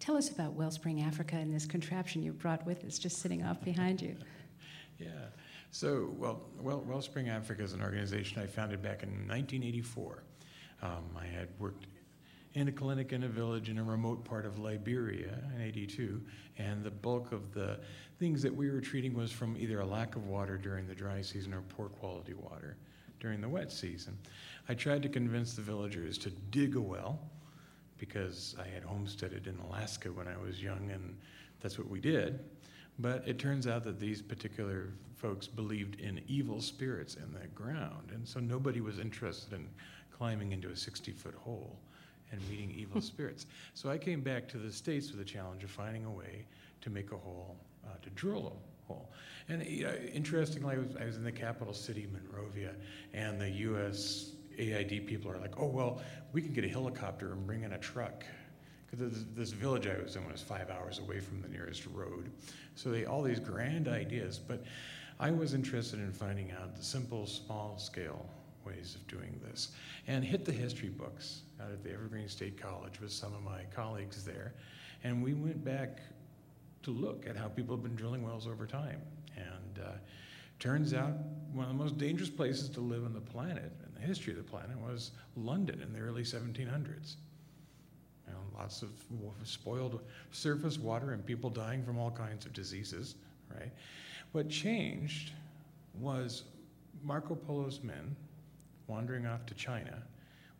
tell 0.00 0.16
us 0.16 0.30
about 0.30 0.54
Wellspring 0.54 1.02
Africa 1.02 1.36
and 1.36 1.54
this 1.54 1.66
contraption 1.66 2.22
you 2.22 2.32
brought 2.32 2.66
with 2.66 2.84
us, 2.84 2.98
just 2.98 3.18
sitting 3.18 3.44
off 3.44 3.62
behind 3.62 4.02
you. 4.02 4.16
yeah. 4.98 5.08
So, 5.70 6.12
well, 6.18 6.42
well, 6.60 6.80
Wellspring 6.80 7.28
Africa 7.28 7.62
is 7.62 7.74
an 7.74 7.82
organization 7.82 8.42
I 8.42 8.46
founded 8.46 8.82
back 8.82 9.04
in 9.04 9.10
1984. 9.10 10.24
Um, 10.82 11.04
I 11.16 11.26
had 11.26 11.48
worked 11.60 11.86
in 12.54 12.66
a 12.66 12.72
clinic 12.72 13.12
in 13.12 13.22
a 13.22 13.28
village 13.28 13.68
in 13.68 13.78
a 13.78 13.84
remote 13.84 14.24
part 14.24 14.44
of 14.44 14.58
Liberia 14.58 15.38
in 15.54 15.62
82, 15.62 16.20
and 16.58 16.82
the 16.82 16.90
bulk 16.90 17.30
of 17.30 17.54
the 17.54 17.78
things 18.20 18.42
that 18.42 18.54
we 18.54 18.70
were 18.70 18.82
treating 18.82 19.14
was 19.14 19.32
from 19.32 19.56
either 19.56 19.80
a 19.80 19.86
lack 19.86 20.14
of 20.14 20.26
water 20.26 20.58
during 20.58 20.86
the 20.86 20.94
dry 20.94 21.22
season 21.22 21.54
or 21.54 21.62
poor 21.62 21.88
quality 21.88 22.34
water 22.34 22.76
during 23.18 23.40
the 23.40 23.48
wet 23.48 23.72
season. 23.72 24.16
I 24.68 24.74
tried 24.74 25.02
to 25.04 25.08
convince 25.08 25.54
the 25.54 25.62
villagers 25.62 26.18
to 26.18 26.30
dig 26.50 26.76
a 26.76 26.80
well 26.80 27.18
because 27.96 28.54
I 28.60 28.68
had 28.68 28.82
homesteaded 28.82 29.46
in 29.46 29.58
Alaska 29.58 30.12
when 30.12 30.28
I 30.28 30.36
was 30.36 30.62
young, 30.62 30.90
and 30.92 31.16
that's 31.60 31.78
what 31.78 31.88
we 31.88 31.98
did. 31.98 32.40
But 32.98 33.26
it 33.26 33.38
turns 33.38 33.66
out 33.66 33.84
that 33.84 33.98
these 33.98 34.20
particular 34.20 34.90
folks 35.16 35.46
believed 35.46 35.98
in 35.98 36.20
evil 36.28 36.60
spirits 36.60 37.14
in 37.14 37.32
the 37.32 37.46
ground, 37.48 38.10
and 38.12 38.28
so 38.28 38.38
nobody 38.38 38.82
was 38.82 38.98
interested 38.98 39.54
in 39.54 39.66
climbing 40.14 40.52
into 40.52 40.68
a 40.68 40.76
60 40.76 41.12
foot 41.12 41.34
hole 41.34 41.78
and 42.32 42.40
meeting 42.50 42.70
evil 42.76 43.00
spirits. 43.00 43.46
So 43.72 43.88
I 43.88 43.96
came 43.96 44.20
back 44.20 44.46
to 44.48 44.58
the 44.58 44.70
States 44.70 45.10
with 45.10 45.18
the 45.18 45.24
challenge 45.24 45.64
of 45.64 45.70
finding 45.70 46.04
a 46.04 46.10
way 46.10 46.44
to 46.82 46.90
make 46.90 47.12
a 47.12 47.16
hole, 47.16 47.56
uh, 47.86 47.96
to 48.02 48.10
drill 48.10 48.46
a 48.46 48.86
hole. 48.86 49.12
And 49.48 49.62
interestingly, 49.62 50.74
I 50.74 50.78
was, 50.78 50.96
I 51.00 51.04
was 51.04 51.16
in 51.16 51.24
the 51.24 51.32
capital 51.32 51.74
city, 51.74 52.08
Monrovia, 52.12 52.72
and 53.12 53.40
the 53.40 53.50
US 53.50 54.32
AID 54.58 55.06
people 55.06 55.30
are 55.30 55.38
like, 55.38 55.58
oh, 55.58 55.66
well, 55.66 56.00
we 56.32 56.42
can 56.42 56.52
get 56.52 56.64
a 56.64 56.68
helicopter 56.68 57.32
and 57.32 57.46
bring 57.46 57.64
in 57.64 57.72
a 57.72 57.78
truck. 57.78 58.24
Because 58.86 59.12
this, 59.12 59.24
this 59.34 59.50
village 59.52 59.86
I 59.86 60.02
was 60.02 60.16
in 60.16 60.28
was 60.30 60.42
five 60.42 60.68
hours 60.68 60.98
away 60.98 61.20
from 61.20 61.40
the 61.40 61.48
nearest 61.48 61.86
road. 61.86 62.30
So 62.74 62.90
they 62.90 63.04
all 63.04 63.22
these 63.22 63.38
grand 63.38 63.88
ideas, 63.88 64.38
but 64.38 64.64
I 65.18 65.30
was 65.30 65.54
interested 65.54 66.00
in 66.00 66.12
finding 66.12 66.50
out 66.52 66.76
the 66.76 66.82
simple, 66.82 67.26
small 67.26 67.78
scale 67.78 68.26
ways 68.64 68.94
of 68.94 69.06
doing 69.06 69.40
this 69.48 69.68
and 70.06 70.24
hit 70.24 70.44
the 70.44 70.52
history 70.52 70.88
books 70.88 71.42
out 71.62 71.70
at 71.70 71.82
the 71.82 71.92
Evergreen 71.92 72.28
State 72.28 72.60
College 72.60 73.00
with 73.00 73.12
some 73.12 73.34
of 73.34 73.42
my 73.42 73.62
colleagues 73.74 74.24
there. 74.24 74.54
And 75.04 75.22
we 75.22 75.34
went 75.34 75.64
back 75.64 76.00
to 76.82 76.90
look 76.90 77.26
at 77.26 77.36
how 77.36 77.48
people 77.48 77.76
have 77.76 77.82
been 77.82 77.94
drilling 77.94 78.22
wells 78.22 78.46
over 78.46 78.66
time. 78.66 79.00
And 79.36 79.84
uh, 79.84 79.92
turns 80.58 80.94
out 80.94 81.12
one 81.52 81.66
of 81.66 81.76
the 81.76 81.82
most 81.82 81.98
dangerous 81.98 82.30
places 82.30 82.68
to 82.70 82.80
live 82.80 83.04
on 83.04 83.12
the 83.12 83.20
planet, 83.20 83.72
in 83.86 83.94
the 84.00 84.06
history 84.06 84.32
of 84.32 84.38
the 84.38 84.44
planet, 84.44 84.78
was 84.78 85.12
London 85.36 85.82
in 85.82 85.92
the 85.92 85.98
early 85.98 86.22
1700s. 86.22 87.16
You 88.26 88.34
know, 88.34 88.40
lots 88.56 88.82
of 88.82 88.90
spoiled 89.44 90.00
surface 90.30 90.78
water 90.78 91.12
and 91.12 91.24
people 91.24 91.50
dying 91.50 91.82
from 91.82 91.98
all 91.98 92.10
kinds 92.10 92.46
of 92.46 92.52
diseases, 92.52 93.16
right? 93.54 93.72
What 94.32 94.48
changed 94.48 95.32
was 95.98 96.44
Marco 97.02 97.34
Polo's 97.34 97.82
men 97.82 98.14
wandering 98.86 99.26
off 99.26 99.46
to 99.46 99.54
China, 99.54 100.02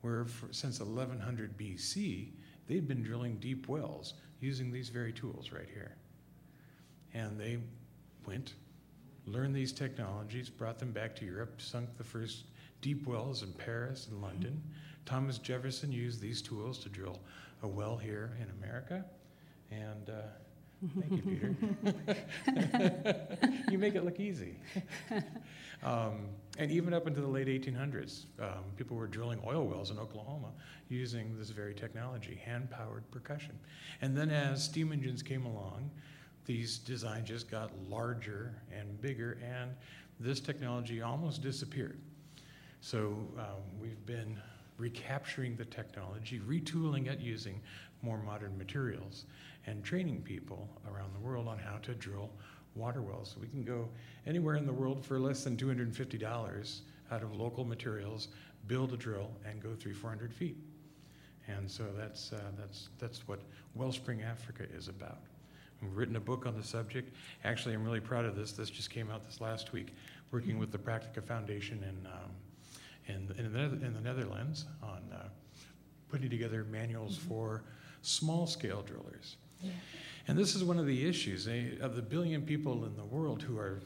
where 0.01 0.25
for, 0.25 0.53
since 0.53 0.81
1100 0.81 1.57
BC, 1.59 2.29
they'd 2.67 2.89
been 2.89 3.03
drilling 3.03 3.37
deep 3.37 3.69
wells 3.69 4.15
using 4.41 4.73
these 4.73 4.89
very 4.89 5.13
tools 5.13 5.53
right 5.53 5.69
here. 5.73 5.97
And 7.15 7.39
they 7.39 7.59
went, 8.27 8.55
learned 9.27 9.55
these 9.55 9.73
technologies, 9.73 10.49
brought 10.49 10.79
them 10.79 10.93
back 10.93 11.15
to 11.17 11.25
Europe, 11.25 11.61
sunk 11.61 11.97
the 11.97 12.05
first 12.05 12.45
deep 12.81 13.07
wells 13.07 13.43
in 13.43 13.53
Paris 13.53 14.09
and 14.11 14.21
London. 14.23 14.63
Thomas 15.07 15.39
Jefferson 15.39 15.91
used 15.93 16.21
these 16.21 16.41
tools 16.41 16.79
to 16.81 16.89
drill 16.89 17.21
a 17.63 17.69
well 17.69 17.97
here 17.97 18.37
in 18.41 18.49
America. 18.63 19.05
And 19.71 20.11
uh, 20.11 20.23
Thank 20.99 21.13
you, 21.13 21.23
Peter. 21.23 21.55
you 23.71 23.79
make 23.79 23.95
it 23.95 24.05
look 24.05 24.21
easy. 24.21 24.57
Um, 25.83 26.29
and 26.59 26.71
even 26.71 26.93
up 26.93 27.07
into 27.07 27.23
the 27.23 27.27
late 27.27 27.47
1800s, 27.47 28.27
um, 28.39 28.65
people 28.77 28.99
were 28.99 29.07
drilling 29.07 29.41
oil 29.47 29.67
wells 29.67 29.91
in 29.91 29.99
Oklahoma 29.99 30.51
using 30.91 31.39
this 31.39 31.49
very 31.49 31.73
technology, 31.73 32.35
hand 32.35 32.71
powered 32.71 33.11
percussion. 33.11 33.59
And 34.03 34.15
then 34.15 34.29
as 34.29 34.63
steam 34.63 34.93
engines 34.93 35.23
came 35.23 35.47
along, 35.47 35.91
these 36.51 36.79
designs 36.79 37.29
just 37.29 37.49
got 37.49 37.71
larger 37.89 38.53
and 38.77 39.01
bigger, 39.01 39.39
and 39.41 39.71
this 40.19 40.41
technology 40.41 41.01
almost 41.01 41.43
disappeared. 41.43 42.01
So 42.81 43.15
um, 43.39 43.63
we've 43.81 44.05
been 44.05 44.37
recapturing 44.77 45.55
the 45.55 45.65
technology, 45.67 46.41
retooling 46.41 47.07
it 47.07 47.21
using 47.21 47.61
more 48.03 48.19
modern 48.19 48.59
materials 48.59 49.27
and 49.67 49.85
training 49.85 50.23
people 50.23 50.69
around 50.93 51.15
the 51.15 51.21
world 51.21 51.47
on 51.47 51.57
how 51.57 51.77
to 51.83 51.95
drill 51.95 52.31
water 52.75 53.01
wells. 53.01 53.37
We 53.41 53.47
can 53.47 53.63
go 53.63 53.89
anywhere 54.27 54.57
in 54.57 54.67
the 54.67 54.73
world 54.73 55.05
for 55.05 55.21
less 55.21 55.45
than 55.45 55.57
$250 55.57 56.81
out 57.13 57.23
of 57.23 57.37
local 57.37 57.65
materials, 57.65 58.27
build 58.67 58.93
a 58.93 58.97
drill, 58.97 59.31
and 59.49 59.63
go 59.63 59.77
three, 59.79 59.93
400 59.93 60.35
feet. 60.35 60.57
And 61.47 61.71
so 61.71 61.85
that's, 61.97 62.33
uh, 62.33 62.41
that's, 62.59 62.89
that's 62.99 63.29
what 63.29 63.39
Wellspring 63.77 64.23
Africa 64.23 64.65
is 64.77 64.89
about. 64.89 65.19
We've 65.83 65.97
written 65.97 66.17
a 66.17 66.21
book 66.21 66.47
on 66.47 66.57
the 66.57 66.63
subject. 66.63 67.15
Actually, 67.45 67.75
I'm 67.75 67.85
really 67.85 68.01
proud 68.01 68.25
of 68.25 68.37
this. 68.37 68.53
This 68.53 68.71
just 68.71 68.91
came 68.91 69.11
out 69.11 69.25
this 69.25 69.41
last 69.41 69.73
week, 69.73 69.95
working 70.31 70.59
with 70.59 70.71
the 70.71 70.79
Practica 70.79 71.23
Foundation 71.23 71.83
in, 71.83 72.07
um, 72.07 72.31
in, 73.39 73.45
in, 73.45 73.53
the, 73.53 73.87
in 73.87 73.95
the 73.95 74.01
Netherlands 74.01 74.67
on 74.83 75.03
uh, 75.13 75.29
putting 76.11 76.29
together 76.29 76.65
manuals 76.65 77.17
mm-hmm. 77.17 77.29
for 77.29 77.63
small 78.03 78.47
scale 78.47 78.83
drillers. 78.83 79.37
Yeah. 79.63 79.71
And 80.29 80.39
this 80.39 80.55
is 80.55 80.65
one 80.65 80.79
of 80.79 80.87
the 80.87 81.09
issues. 81.09 81.49
Eh, 81.49 81.71
of 81.81 81.97
the 81.97 82.03
billion 82.03 82.43
people 82.43 82.85
in 82.85 82.97
the 82.97 83.05
world 83.05 83.43
who 83.43 83.59
are 83.59 83.81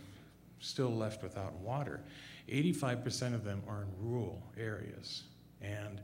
still 0.60 0.94
left 0.94 1.22
without 1.22 1.54
water, 1.54 2.00
85% 2.48 3.34
of 3.34 3.44
them 3.44 3.62
are 3.68 3.82
in 3.82 3.88
rural 3.98 4.42
areas. 4.58 5.24
And 5.62 6.00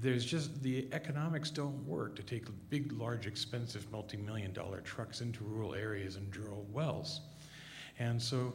there's 0.00 0.24
just 0.24 0.62
the 0.62 0.88
economics 0.92 1.50
don't 1.50 1.86
work 1.86 2.16
to 2.16 2.22
take 2.22 2.46
big, 2.68 2.92
large, 2.92 3.26
expensive, 3.26 3.90
multi 3.92 4.16
million 4.16 4.52
dollar 4.52 4.80
trucks 4.80 5.20
into 5.20 5.44
rural 5.44 5.74
areas 5.74 6.16
and 6.16 6.30
drill 6.30 6.66
wells. 6.72 7.20
And 7.98 8.20
so 8.20 8.54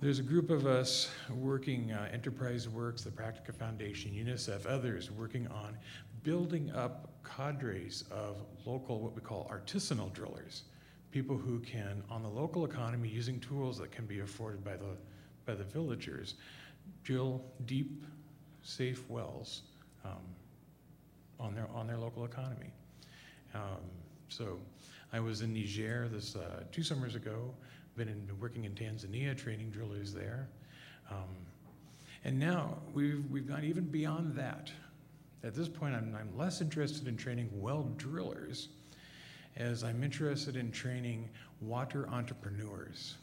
there's 0.00 0.18
a 0.18 0.22
group 0.22 0.50
of 0.50 0.66
us 0.66 1.10
working, 1.30 1.92
uh, 1.92 2.08
Enterprise 2.12 2.68
Works, 2.68 3.02
the 3.02 3.10
Practica 3.10 3.54
Foundation, 3.54 4.12
UNICEF, 4.12 4.66
others 4.66 5.10
working 5.10 5.46
on 5.48 5.76
building 6.22 6.70
up 6.72 7.10
cadres 7.24 8.04
of 8.10 8.36
local, 8.64 9.00
what 9.00 9.14
we 9.14 9.20
call 9.20 9.50
artisanal 9.52 10.12
drillers, 10.12 10.62
people 11.10 11.36
who 11.36 11.58
can, 11.60 12.02
on 12.08 12.22
the 12.22 12.28
local 12.28 12.64
economy, 12.64 13.08
using 13.08 13.40
tools 13.40 13.78
that 13.78 13.90
can 13.90 14.06
be 14.06 14.20
afforded 14.20 14.64
by 14.64 14.76
the, 14.76 14.96
by 15.44 15.54
the 15.54 15.64
villagers, 15.64 16.34
drill 17.02 17.44
deep, 17.66 18.04
safe 18.62 19.08
wells 19.10 19.62
um, 20.04 20.22
on, 21.42 21.54
their, 21.54 21.68
on 21.74 21.86
their 21.86 21.98
local 21.98 22.24
economy. 22.24 22.72
Um, 23.54 23.80
so 24.28 24.58
I 25.12 25.20
was 25.20 25.42
in 25.42 25.52
Niger 25.52 26.08
this 26.08 26.36
uh, 26.36 26.62
two 26.70 26.82
summers 26.82 27.14
ago, 27.14 27.52
been 27.96 28.08
in, 28.08 28.28
working 28.40 28.64
in 28.64 28.72
Tanzania, 28.72 29.36
training 29.36 29.70
drillers 29.70 30.14
there. 30.14 30.48
Um, 31.10 31.36
and 32.24 32.38
now 32.38 32.78
we've, 32.94 33.24
we've 33.30 33.46
gone 33.46 33.64
even 33.64 33.84
beyond 33.84 34.34
that. 34.36 34.70
At 35.44 35.54
this 35.54 35.68
point, 35.68 35.94
I'm, 35.94 36.16
I'm 36.18 36.36
less 36.38 36.60
interested 36.60 37.08
in 37.08 37.16
training 37.16 37.50
well 37.52 37.90
drillers 37.96 38.68
as 39.56 39.84
I'm 39.84 40.02
interested 40.02 40.56
in 40.56 40.70
training 40.70 41.28
water 41.60 42.08
entrepreneurs. 42.08 43.16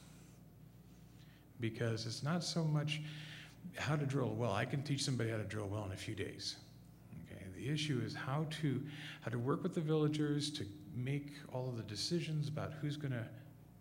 Because 1.59 2.05
it's 2.05 2.23
not 2.23 2.43
so 2.43 2.63
much 2.63 3.01
how 3.77 3.95
to 3.95 4.05
drill 4.05 4.29
a 4.29 4.33
well. 4.33 4.53
I 4.53 4.65
can 4.65 4.83
teach 4.83 5.03
somebody 5.03 5.29
how 5.29 5.37
to 5.37 5.43
drill 5.43 5.65
a 5.65 5.67
well 5.67 5.85
in 5.85 5.91
a 5.91 5.97
few 5.97 6.15
days. 6.15 6.57
The 7.59 7.69
issue 7.69 8.01
is 8.05 8.13
how 8.13 8.47
to 8.61 8.81
how 9.21 9.31
to 9.31 9.39
work 9.39 9.63
with 9.63 9.75
the 9.75 9.81
villagers 9.81 10.49
to 10.51 10.65
make 10.95 11.33
all 11.53 11.67
of 11.67 11.77
the 11.77 11.83
decisions 11.83 12.47
about 12.47 12.71
who's 12.81 12.95
going 12.95 13.11
to 13.11 13.25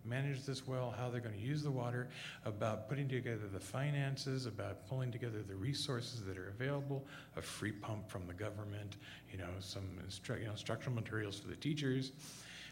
manage 0.03 0.43
this 0.45 0.67
well, 0.67 0.93
how 0.97 1.09
they're 1.09 1.21
going 1.21 1.35
to 1.35 1.41
use 1.41 1.61
the 1.63 1.71
water, 1.71 2.09
about 2.45 2.89
putting 2.89 3.07
together 3.07 3.47
the 3.51 3.59
finances, 3.59 4.45
about 4.45 4.87
pulling 4.87 5.11
together 5.11 5.41
the 5.47 5.55
resources 5.55 6.23
that 6.25 6.37
are 6.37 6.49
available, 6.49 7.05
a 7.37 7.41
free 7.41 7.71
pump 7.71 8.09
from 8.09 8.25
the 8.27 8.33
government, 8.33 8.97
you 9.31 9.37
know, 9.37 9.49
some 9.59 9.83
instru- 10.05 10.39
you 10.39 10.45
know, 10.45 10.51
instructional 10.51 10.95
materials 10.95 11.39
for 11.39 11.47
the 11.47 11.55
teachers, 11.55 12.11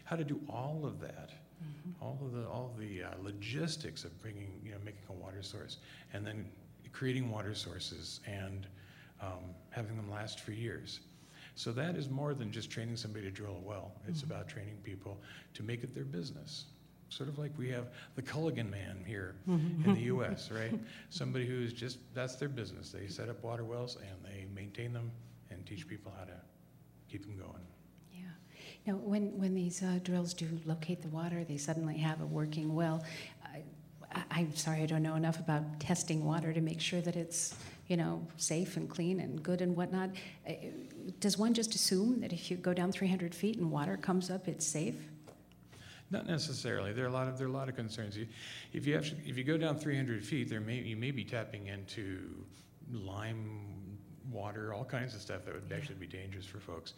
how 0.04 0.16
to 0.16 0.24
do 0.24 0.40
all 0.48 0.82
of 0.84 1.00
that. 1.00 1.30
Mm-hmm. 1.62 2.04
All 2.04 2.18
of 2.22 2.32
the 2.32 2.46
all 2.46 2.70
of 2.72 2.78
the 2.78 3.02
uh, 3.02 3.08
logistics 3.20 4.04
of 4.04 4.16
bringing, 4.22 4.60
you 4.64 4.70
know, 4.70 4.78
making 4.84 5.02
a 5.08 5.12
water 5.12 5.42
source, 5.42 5.78
and 6.12 6.24
then 6.24 6.48
creating 6.92 7.30
water 7.30 7.54
sources 7.54 8.20
and 8.26 8.68
um, 9.20 9.54
having 9.70 9.96
them 9.96 10.10
last 10.10 10.40
for 10.40 10.52
years. 10.52 11.00
So 11.54 11.72
that 11.72 11.96
is 11.96 12.08
more 12.08 12.34
than 12.34 12.52
just 12.52 12.70
training 12.70 12.96
somebody 12.96 13.24
to 13.24 13.32
drill 13.32 13.56
a 13.56 13.68
well. 13.68 13.92
It's 14.06 14.22
mm-hmm. 14.22 14.30
about 14.30 14.48
training 14.48 14.78
people 14.84 15.18
to 15.54 15.62
make 15.62 15.82
it 15.82 15.92
their 15.94 16.04
business. 16.04 16.66
Sort 17.08 17.28
of 17.28 17.38
like 17.38 17.50
we 17.58 17.68
have 17.70 17.88
the 18.14 18.22
Culligan 18.22 18.70
man 18.70 19.02
here 19.04 19.34
mm-hmm. 19.48 19.88
in 19.88 19.94
the 19.96 20.02
U.S., 20.14 20.50
right? 20.52 20.78
Somebody 21.10 21.46
who's 21.46 21.72
just, 21.72 21.98
that's 22.14 22.36
their 22.36 22.48
business. 22.48 22.90
They 22.90 23.08
set 23.08 23.28
up 23.28 23.42
water 23.42 23.64
wells 23.64 23.96
and 23.96 24.24
they 24.24 24.46
maintain 24.54 24.92
them 24.92 25.10
and 25.50 25.66
teach 25.66 25.88
people 25.88 26.12
how 26.16 26.26
to 26.26 26.34
keep 27.10 27.22
them 27.22 27.36
going. 27.36 27.66
Yeah. 28.12 28.20
Now, 28.86 28.98
when, 28.98 29.36
when 29.38 29.54
these 29.54 29.82
uh, 29.82 29.98
drills 30.04 30.34
do 30.34 30.46
locate 30.64 31.02
the 31.02 31.08
water, 31.08 31.44
they 31.44 31.56
suddenly 31.56 31.96
have 31.96 32.20
a 32.20 32.26
working 32.26 32.74
well. 32.74 33.02
I, 34.12 34.40
am 34.40 34.54
sorry, 34.54 34.82
I 34.82 34.86
don't 34.86 35.02
know 35.02 35.16
enough 35.16 35.38
about 35.38 35.80
testing 35.80 36.24
water 36.24 36.52
to 36.52 36.60
make 36.60 36.80
sure 36.80 37.00
that 37.00 37.16
it's, 37.16 37.54
you 37.88 37.96
know, 37.96 38.26
safe 38.36 38.76
and 38.76 38.88
clean 38.88 39.20
and 39.20 39.42
good 39.42 39.60
and 39.60 39.76
whatnot. 39.76 40.10
Uh, 40.48 40.52
does 41.20 41.38
one 41.38 41.54
just 41.54 41.74
assume 41.74 42.20
that 42.20 42.32
if 42.32 42.50
you 42.50 42.56
go 42.56 42.72
down 42.72 42.92
300 42.92 43.34
feet 43.34 43.56
and 43.58 43.70
water 43.70 43.96
comes 43.96 44.30
up, 44.30 44.48
it's 44.48 44.66
safe? 44.66 44.96
Not 46.10 46.26
necessarily. 46.26 46.92
There 46.92 47.04
are 47.04 47.08
a 47.08 47.12
lot 47.12 47.28
of 47.28 47.36
there 47.36 47.46
are 47.46 47.50
a 47.50 47.52
lot 47.52 47.68
of 47.68 47.76
concerns. 47.76 48.16
If 48.72 48.86
you 48.86 48.94
have, 48.94 49.04
if 49.26 49.36
you 49.36 49.44
go 49.44 49.58
down 49.58 49.76
300 49.76 50.24
feet, 50.24 50.48
there 50.48 50.60
may 50.60 50.76
you 50.76 50.96
may 50.96 51.10
be 51.10 51.22
tapping 51.22 51.66
into 51.66 52.46
lime 52.90 53.87
water, 54.32 54.74
all 54.74 54.84
kinds 54.84 55.14
of 55.14 55.20
stuff 55.20 55.44
that 55.44 55.54
would 55.54 55.72
actually 55.72 55.96
be 55.96 56.06
dangerous 56.06 56.44
for 56.44 56.58
folks. 56.58 56.94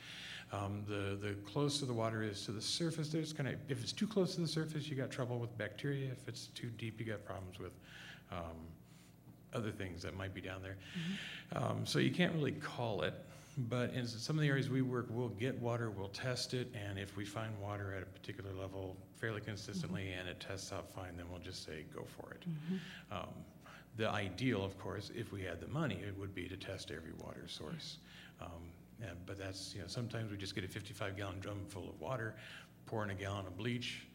Um, 0.52 0.82
the 0.88 1.16
the 1.20 1.34
closer 1.46 1.86
the 1.86 1.92
water 1.92 2.22
is 2.22 2.44
to 2.46 2.52
the 2.52 2.62
surface, 2.62 3.08
there's 3.08 3.32
kind 3.32 3.48
of 3.48 3.54
if 3.68 3.82
it's 3.82 3.92
too 3.92 4.06
close 4.06 4.34
to 4.34 4.40
the 4.40 4.48
surface, 4.48 4.88
you 4.88 4.96
got 4.96 5.10
trouble 5.10 5.38
with 5.38 5.56
bacteria. 5.56 6.10
If 6.10 6.28
it's 6.28 6.48
too 6.48 6.68
deep, 6.68 6.98
you 6.98 7.06
got 7.06 7.24
problems 7.24 7.58
with 7.58 7.72
um, 8.32 8.56
other 9.54 9.70
things 9.70 10.02
that 10.02 10.16
might 10.16 10.34
be 10.34 10.40
down 10.40 10.62
there. 10.62 10.76
Mm-hmm. 10.94 11.64
Um, 11.64 11.86
so 11.86 11.98
you 11.98 12.10
can't 12.10 12.34
really 12.34 12.52
call 12.52 13.02
it. 13.02 13.14
But 13.68 13.92
in 13.94 14.06
some 14.06 14.36
of 14.36 14.42
the 14.42 14.48
areas 14.48 14.70
we 14.70 14.80
work, 14.80 15.06
we'll 15.10 15.28
get 15.28 15.60
water, 15.60 15.90
we'll 15.90 16.08
test 16.08 16.54
it, 16.54 16.72
and 16.72 16.98
if 16.98 17.16
we 17.16 17.24
find 17.24 17.50
water 17.60 17.92
at 17.94 18.02
a 18.02 18.06
particular 18.06 18.52
level 18.52 18.96
fairly 19.16 19.40
consistently 19.40 20.02
mm-hmm. 20.04 20.20
and 20.20 20.28
it 20.28 20.40
tests 20.40 20.72
out 20.72 20.90
fine, 20.90 21.16
then 21.16 21.26
we'll 21.30 21.40
just 21.40 21.64
say 21.66 21.84
go 21.94 22.04
for 22.16 22.32
it. 22.32 22.44
Mm-hmm. 22.48 23.16
The 23.96 24.08
ideal, 24.08 24.64
of 24.64 24.78
course, 24.78 25.10
if 25.14 25.32
we 25.32 25.42
had 25.42 25.60
the 25.60 25.68
money, 25.68 25.98
it 26.06 26.16
would 26.18 26.34
be 26.34 26.48
to 26.48 26.56
test 26.56 26.90
every 26.90 27.12
water 27.18 27.44
source. 27.46 27.98
Um, 28.40 28.48
and, 29.02 29.16
but 29.26 29.38
that's, 29.38 29.74
you 29.74 29.80
know, 29.80 29.86
sometimes 29.88 30.30
we 30.30 30.36
just 30.36 30.54
get 30.54 30.64
a 30.64 30.68
55 30.68 31.16
gallon 31.16 31.40
drum 31.40 31.58
full 31.68 31.88
of 31.88 32.00
water, 32.00 32.34
pour 32.86 33.04
in 33.04 33.10
a 33.10 33.14
gallon 33.14 33.46
of 33.46 33.56
bleach, 33.56 34.06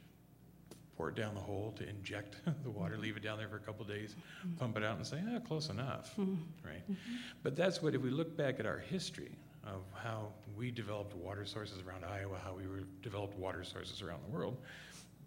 pour 0.96 1.10
it 1.10 1.16
down 1.16 1.34
the 1.36 1.42
hole 1.42 1.74
to 1.78 1.88
inject 1.88 2.38
the 2.64 2.70
water, 2.70 2.98
leave 2.98 3.18
it 3.18 3.24
down 3.24 3.38
there 3.38 3.48
for 3.48 3.58
a 3.58 3.60
couple 3.60 3.86
days, 3.86 4.16
mm-hmm. 4.16 4.56
pump 4.56 4.78
it 4.78 4.84
out 4.84 4.98
and 4.98 5.06
say, 5.06 5.22
ah, 5.34 5.40
close 5.40 5.70
enough, 5.70 6.12
mm-hmm. 6.18 6.36
right? 6.64 6.84
Mm-hmm. 6.90 7.16
But 7.44 7.56
that's 7.56 7.82
what, 7.82 7.96
if 7.96 8.02
we 8.02 8.10
look 8.10 8.36
back 8.38 8.60
at 8.60 8.66
our 8.66 8.78
history 8.78 9.32
of 9.66 9.82
how 9.94 10.28
we 10.56 10.72
developed 10.72 11.16
water 11.16 11.46
sources 11.46 11.82
around 11.86 12.06
Iowa, 12.06 12.38
how 12.44 12.54
we 12.54 12.64
developed 13.02 13.38
water 13.38 13.64
sources 13.64 14.02
around 14.02 14.22
the 14.26 14.32
world, 14.32 14.58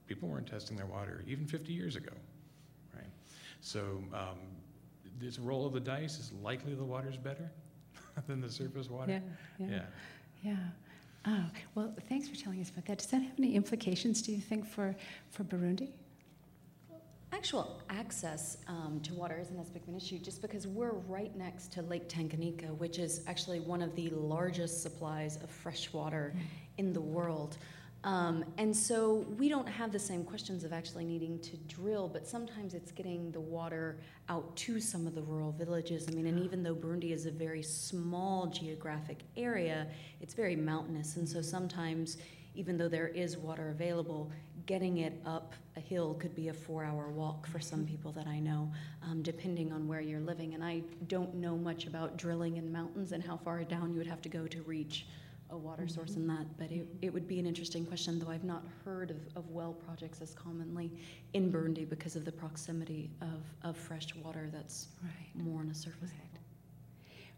people 0.06 0.28
weren't 0.28 0.46
testing 0.46 0.76
their 0.76 0.86
water 0.86 1.22
even 1.26 1.46
50 1.46 1.72
years 1.72 1.96
ago? 1.96 2.12
So 3.60 4.02
um, 4.12 4.38
this 5.18 5.38
roll 5.38 5.66
of 5.66 5.72
the 5.72 5.80
dice 5.80 6.18
is 6.18 6.32
likely 6.42 6.74
the 6.74 6.84
water's 6.84 7.16
better 7.16 7.50
than 8.26 8.40
the 8.40 8.50
surface 8.50 8.88
water. 8.88 9.12
Yeah, 9.58 9.66
yeah. 9.66 9.66
yeah. 9.70 9.82
yeah. 10.42 10.56
Oh, 11.26 11.44
well, 11.74 11.94
thanks 12.08 12.28
for 12.28 12.36
telling 12.36 12.60
us 12.60 12.70
about 12.70 12.86
that. 12.86 12.98
Does 12.98 13.08
that 13.08 13.22
have 13.22 13.38
any 13.38 13.54
implications, 13.54 14.22
do 14.22 14.32
you 14.32 14.40
think, 14.40 14.66
for, 14.66 14.94
for 15.30 15.44
Burundi? 15.44 15.90
Actual 17.32 17.82
access 17.90 18.56
um, 18.68 19.00
to 19.02 19.12
water 19.12 19.38
isn't 19.38 19.58
as 19.58 19.68
big 19.68 19.82
of 19.82 19.88
an 19.88 19.96
issue 19.96 20.18
just 20.18 20.40
because 20.40 20.66
we're 20.66 20.92
right 20.92 21.36
next 21.36 21.70
to 21.72 21.82
Lake 21.82 22.08
Tanganyika, 22.08 22.74
which 22.78 22.98
is 22.98 23.22
actually 23.26 23.60
one 23.60 23.82
of 23.82 23.94
the 23.94 24.08
largest 24.10 24.82
supplies 24.82 25.36
of 25.42 25.50
fresh 25.50 25.92
water 25.92 26.32
mm. 26.34 26.40
in 26.78 26.94
the 26.94 27.00
world. 27.00 27.58
Um, 28.08 28.42
and 28.56 28.74
so 28.74 29.26
we 29.36 29.50
don't 29.50 29.68
have 29.68 29.92
the 29.92 29.98
same 29.98 30.24
questions 30.24 30.64
of 30.64 30.72
actually 30.72 31.04
needing 31.04 31.38
to 31.40 31.58
drill, 31.68 32.08
but 32.08 32.26
sometimes 32.26 32.72
it's 32.72 32.90
getting 32.90 33.30
the 33.32 33.40
water 33.40 33.98
out 34.30 34.56
to 34.56 34.80
some 34.80 35.06
of 35.06 35.14
the 35.14 35.20
rural 35.20 35.52
villages. 35.52 36.06
I 36.08 36.12
mean, 36.12 36.26
and 36.26 36.42
even 36.42 36.62
though 36.62 36.74
Burundi 36.74 37.12
is 37.12 37.26
a 37.26 37.30
very 37.30 37.62
small 37.62 38.46
geographic 38.46 39.18
area, 39.36 39.88
it's 40.22 40.32
very 40.32 40.56
mountainous. 40.56 41.16
And 41.16 41.28
so 41.28 41.42
sometimes, 41.42 42.16
even 42.54 42.78
though 42.78 42.88
there 42.88 43.08
is 43.08 43.36
water 43.36 43.68
available, 43.68 44.32
getting 44.64 44.98
it 44.98 45.20
up 45.26 45.52
a 45.76 45.80
hill 45.80 46.14
could 46.14 46.34
be 46.34 46.48
a 46.48 46.54
four 46.54 46.84
hour 46.84 47.10
walk 47.10 47.46
for 47.46 47.60
some 47.60 47.80
mm-hmm. 47.80 47.90
people 47.90 48.12
that 48.12 48.26
I 48.26 48.40
know, 48.40 48.72
um, 49.02 49.20
depending 49.20 49.70
on 49.70 49.86
where 49.86 50.00
you're 50.00 50.18
living. 50.20 50.54
And 50.54 50.64
I 50.64 50.80
don't 51.08 51.34
know 51.34 51.58
much 51.58 51.86
about 51.86 52.16
drilling 52.16 52.56
in 52.56 52.72
mountains 52.72 53.12
and 53.12 53.22
how 53.22 53.36
far 53.36 53.62
down 53.64 53.92
you 53.92 53.98
would 53.98 54.06
have 54.06 54.22
to 54.22 54.30
go 54.30 54.46
to 54.46 54.62
reach 54.62 55.04
a 55.50 55.56
water 55.56 55.82
mm-hmm. 55.82 55.94
source 55.94 56.16
in 56.16 56.26
that, 56.26 56.46
but 56.58 56.70
it, 56.70 56.86
it 57.00 57.12
would 57.12 57.26
be 57.26 57.38
an 57.38 57.46
interesting 57.46 57.84
question, 57.86 58.18
though 58.18 58.30
I've 58.30 58.44
not 58.44 58.64
heard 58.84 59.10
of, 59.10 59.16
of 59.36 59.50
well 59.50 59.72
projects 59.72 60.20
as 60.20 60.34
commonly 60.34 60.90
in 61.32 61.50
Burundi 61.50 61.88
because 61.88 62.16
of 62.16 62.24
the 62.24 62.32
proximity 62.32 63.10
of, 63.20 63.42
of 63.62 63.76
fresh 63.76 64.14
water 64.16 64.48
that's 64.52 64.88
right. 65.02 65.44
more 65.44 65.60
on 65.60 65.70
a 65.70 65.74
surface 65.74 66.10
right. 66.10 66.20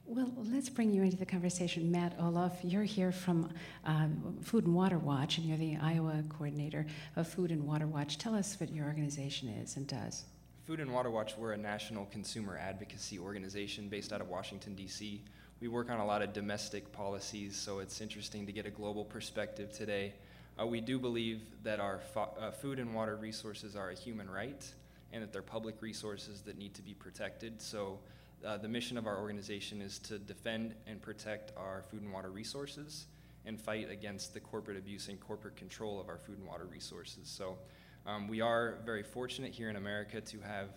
level. 0.06 0.32
Well, 0.36 0.46
let's 0.52 0.68
bring 0.68 0.92
you 0.92 1.02
into 1.02 1.16
the 1.16 1.26
conversation. 1.26 1.90
Matt 1.90 2.18
Ohloff. 2.18 2.56
you're 2.64 2.82
here 2.82 3.12
from 3.12 3.52
uh, 3.86 4.08
Food 4.42 4.66
and 4.66 4.74
Water 4.74 4.98
Watch, 4.98 5.38
and 5.38 5.46
you're 5.46 5.58
the 5.58 5.76
Iowa 5.76 6.24
coordinator 6.28 6.86
of 7.14 7.28
Food 7.28 7.52
and 7.52 7.64
Water 7.64 7.86
Watch. 7.86 8.18
Tell 8.18 8.34
us 8.34 8.58
what 8.58 8.72
your 8.72 8.86
organization 8.86 9.48
is 9.48 9.76
and 9.76 9.86
does. 9.86 10.24
Food 10.66 10.80
and 10.80 10.92
Water 10.92 11.10
Watch, 11.10 11.36
we're 11.38 11.52
a 11.52 11.56
national 11.56 12.06
consumer 12.06 12.58
advocacy 12.58 13.20
organization 13.20 13.88
based 13.88 14.12
out 14.12 14.20
of 14.20 14.28
Washington, 14.28 14.74
D.C 14.74 15.22
we 15.60 15.68
work 15.68 15.90
on 15.90 16.00
a 16.00 16.06
lot 16.06 16.22
of 16.22 16.32
domestic 16.32 16.90
policies, 16.90 17.54
so 17.54 17.80
it's 17.80 18.00
interesting 18.00 18.46
to 18.46 18.52
get 18.52 18.64
a 18.64 18.70
global 18.70 19.04
perspective 19.04 19.70
today. 19.70 20.14
Uh, 20.58 20.66
we 20.66 20.80
do 20.80 20.98
believe 20.98 21.42
that 21.62 21.78
our 21.80 21.98
fo- 21.98 22.32
uh, 22.40 22.50
food 22.50 22.78
and 22.78 22.94
water 22.94 23.16
resources 23.16 23.76
are 23.76 23.90
a 23.90 23.94
human 23.94 24.28
right 24.28 24.66
and 25.12 25.22
that 25.22 25.34
they're 25.34 25.42
public 25.42 25.82
resources 25.82 26.40
that 26.40 26.56
need 26.56 26.72
to 26.72 26.82
be 26.82 26.94
protected. 26.94 27.60
So, 27.60 27.98
uh, 28.44 28.56
the 28.56 28.68
mission 28.68 28.96
of 28.96 29.06
our 29.06 29.18
organization 29.18 29.82
is 29.82 29.98
to 29.98 30.18
defend 30.18 30.74
and 30.86 31.02
protect 31.02 31.52
our 31.58 31.82
food 31.90 32.00
and 32.00 32.10
water 32.10 32.30
resources 32.30 33.06
and 33.44 33.60
fight 33.60 33.90
against 33.90 34.32
the 34.32 34.40
corporate 34.40 34.78
abuse 34.78 35.08
and 35.08 35.20
corporate 35.20 35.56
control 35.56 36.00
of 36.00 36.08
our 36.08 36.16
food 36.16 36.38
and 36.38 36.46
water 36.46 36.64
resources. 36.64 37.28
So, 37.28 37.58
um, 38.06 38.28
we 38.28 38.40
are 38.40 38.78
very 38.86 39.02
fortunate 39.02 39.52
here 39.52 39.68
in 39.68 39.76
America 39.76 40.22
to 40.22 40.40
have 40.40 40.70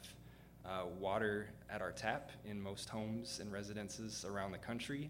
uh, 0.65 0.85
water 0.99 1.49
at 1.69 1.81
our 1.81 1.91
tap 1.91 2.31
in 2.45 2.61
most 2.61 2.89
homes 2.89 3.39
and 3.39 3.51
residences 3.51 4.25
around 4.25 4.51
the 4.51 4.57
country. 4.57 5.09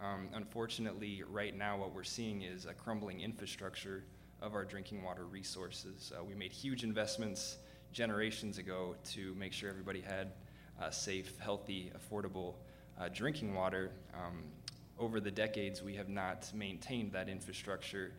Um, 0.00 0.28
unfortunately, 0.34 1.22
right 1.30 1.56
now, 1.56 1.76
what 1.76 1.94
we're 1.94 2.02
seeing 2.02 2.42
is 2.42 2.66
a 2.66 2.74
crumbling 2.74 3.20
infrastructure 3.20 4.04
of 4.40 4.54
our 4.54 4.64
drinking 4.64 5.02
water 5.02 5.24
resources. 5.24 6.12
Uh, 6.18 6.24
we 6.24 6.34
made 6.34 6.52
huge 6.52 6.84
investments 6.84 7.58
generations 7.92 8.58
ago 8.58 8.94
to 9.04 9.34
make 9.34 9.52
sure 9.52 9.68
everybody 9.68 10.00
had 10.00 10.32
uh, 10.80 10.90
safe, 10.90 11.38
healthy, 11.38 11.92
affordable 11.98 12.54
uh, 12.98 13.08
drinking 13.12 13.54
water. 13.54 13.90
Um, 14.14 14.42
over 14.98 15.20
the 15.20 15.30
decades, 15.30 15.82
we 15.82 15.94
have 15.96 16.08
not 16.08 16.50
maintained 16.54 17.12
that 17.12 17.28
infrastructure, 17.28 18.12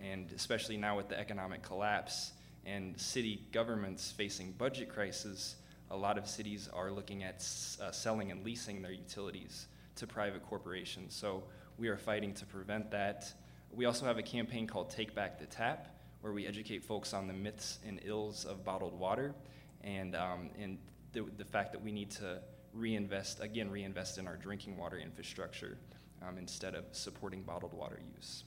and 0.00 0.30
especially 0.32 0.76
now 0.76 0.96
with 0.96 1.08
the 1.08 1.18
economic 1.18 1.62
collapse 1.62 2.32
and 2.64 2.98
city 3.00 3.42
governments 3.52 4.12
facing 4.12 4.52
budget 4.52 4.88
crisis, 4.88 5.56
a 5.90 5.96
lot 5.96 6.18
of 6.18 6.26
cities 6.26 6.68
are 6.72 6.90
looking 6.90 7.22
at 7.22 7.36
uh, 7.80 7.90
selling 7.90 8.30
and 8.30 8.44
leasing 8.44 8.82
their 8.82 8.92
utilities 8.92 9.66
to 9.96 10.06
private 10.06 10.42
corporations. 10.46 11.14
So 11.14 11.44
we 11.78 11.88
are 11.88 11.96
fighting 11.96 12.34
to 12.34 12.46
prevent 12.46 12.90
that. 12.90 13.32
We 13.72 13.84
also 13.84 14.06
have 14.06 14.18
a 14.18 14.22
campaign 14.22 14.66
called 14.66 14.90
Take 14.90 15.14
Back 15.14 15.38
the 15.38 15.46
Tap, 15.46 15.88
where 16.20 16.32
we 16.32 16.46
educate 16.46 16.84
folks 16.84 17.12
on 17.12 17.26
the 17.26 17.32
myths 17.32 17.78
and 17.86 18.00
ills 18.04 18.44
of 18.44 18.64
bottled 18.64 18.98
water 18.98 19.34
and, 19.82 20.14
um, 20.16 20.50
and 20.60 20.78
the, 21.12 21.24
the 21.36 21.44
fact 21.44 21.72
that 21.72 21.82
we 21.82 21.92
need 21.92 22.10
to 22.12 22.40
reinvest, 22.74 23.40
again, 23.40 23.70
reinvest 23.70 24.18
in 24.18 24.26
our 24.26 24.36
drinking 24.36 24.76
water 24.76 24.98
infrastructure 24.98 25.78
um, 26.26 26.38
instead 26.38 26.74
of 26.74 26.84
supporting 26.92 27.42
bottled 27.42 27.72
water 27.72 28.00
use. 28.16 28.44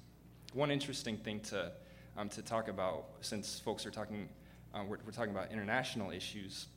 One 0.53 0.69
interesting 0.69 1.17
thing 1.17 1.39
to 1.41 1.71
um, 2.17 2.29
to 2.29 2.41
talk 2.41 2.67
about, 2.67 3.05
since 3.21 3.59
folks 3.59 3.85
are 3.85 3.91
talking, 3.91 4.27
uh, 4.73 4.83
we're, 4.87 4.97
we're 5.05 5.11
talking 5.11 5.31
about 5.31 5.51
international 5.51 6.11
issues, 6.11 6.67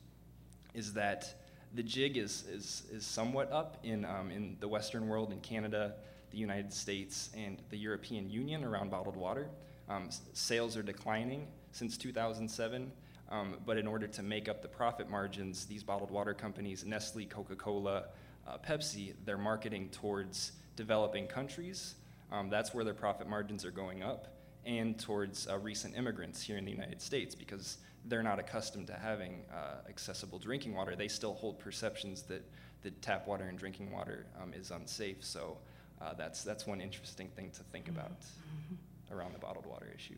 is 0.75 0.93
that 0.93 1.33
the 1.73 1.83
jig 1.83 2.17
is, 2.17 2.43
is, 2.51 2.83
is 2.91 3.05
somewhat 3.05 3.51
up 3.51 3.77
in, 3.83 4.05
um, 4.05 4.29
in 4.31 4.57
the 4.59 4.67
Western 4.67 5.07
world, 5.07 5.31
in 5.31 5.39
Canada, 5.39 5.95
the 6.31 6.37
United 6.37 6.71
States, 6.71 7.29
and 7.35 7.61
the 7.69 7.77
European 7.77 8.29
Union 8.29 8.63
around 8.63 8.91
bottled 8.91 9.15
water. 9.15 9.49
Um, 9.89 10.09
sales 10.33 10.75
are 10.77 10.83
declining 10.83 11.47
since 11.71 11.97
2007, 11.97 12.91
um, 13.29 13.55
but 13.65 13.77
in 13.77 13.87
order 13.87 14.07
to 14.07 14.23
make 14.23 14.47
up 14.49 14.61
the 14.61 14.67
profit 14.67 15.09
margins, 15.09 15.65
these 15.65 15.83
bottled 15.83 16.11
water 16.11 16.33
companies, 16.33 16.85
Nestle, 16.85 17.25
Coca 17.25 17.55
Cola, 17.55 18.05
uh, 18.47 18.57
Pepsi, 18.57 19.13
they're 19.25 19.37
marketing 19.37 19.89
towards 19.89 20.53
developing 20.75 21.27
countries. 21.27 21.95
Um, 22.31 22.49
that's 22.49 22.73
where 22.73 22.83
their 22.83 22.93
profit 22.93 23.27
margins 23.27 23.65
are 23.65 23.71
going 23.71 24.03
up, 24.03 24.27
and 24.65 24.97
towards 24.99 25.47
uh, 25.47 25.57
recent 25.59 25.95
immigrants 25.95 26.41
here 26.41 26.57
in 26.57 26.65
the 26.65 26.71
United 26.71 27.01
States 27.01 27.35
because 27.35 27.77
they're 28.07 28.23
not 28.23 28.39
accustomed 28.39 28.87
to 28.87 28.93
having 28.93 29.41
uh, 29.51 29.87
accessible 29.89 30.39
drinking 30.39 30.75
water. 30.75 30.95
They 30.95 31.07
still 31.07 31.33
hold 31.33 31.59
perceptions 31.59 32.21
that, 32.23 32.43
that 32.83 33.01
tap 33.01 33.27
water 33.27 33.45
and 33.45 33.57
drinking 33.57 33.91
water 33.91 34.25
um, 34.41 34.53
is 34.53 34.71
unsafe. 34.71 35.23
So 35.23 35.57
uh, 36.01 36.13
that's, 36.13 36.43
that's 36.43 36.67
one 36.67 36.81
interesting 36.81 37.29
thing 37.29 37.49
to 37.51 37.63
think 37.63 37.87
about 37.87 38.21
mm-hmm. 38.21 39.13
around 39.13 39.33
the 39.33 39.39
bottled 39.39 39.65
water 39.65 39.87
issue. 39.95 40.15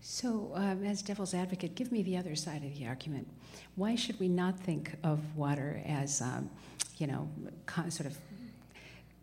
So, 0.00 0.52
um, 0.54 0.84
as 0.84 1.02
devil's 1.02 1.34
advocate, 1.34 1.74
give 1.74 1.92
me 1.92 2.02
the 2.02 2.16
other 2.16 2.34
side 2.34 2.64
of 2.64 2.76
the 2.76 2.86
argument. 2.86 3.28
Why 3.76 3.94
should 3.94 4.18
we 4.18 4.28
not 4.28 4.58
think 4.58 4.96
of 5.04 5.20
water 5.36 5.82
as, 5.86 6.20
um, 6.20 6.50
you 6.98 7.06
know, 7.06 7.28
co- 7.66 7.88
sort 7.88 8.06
of 8.06 8.16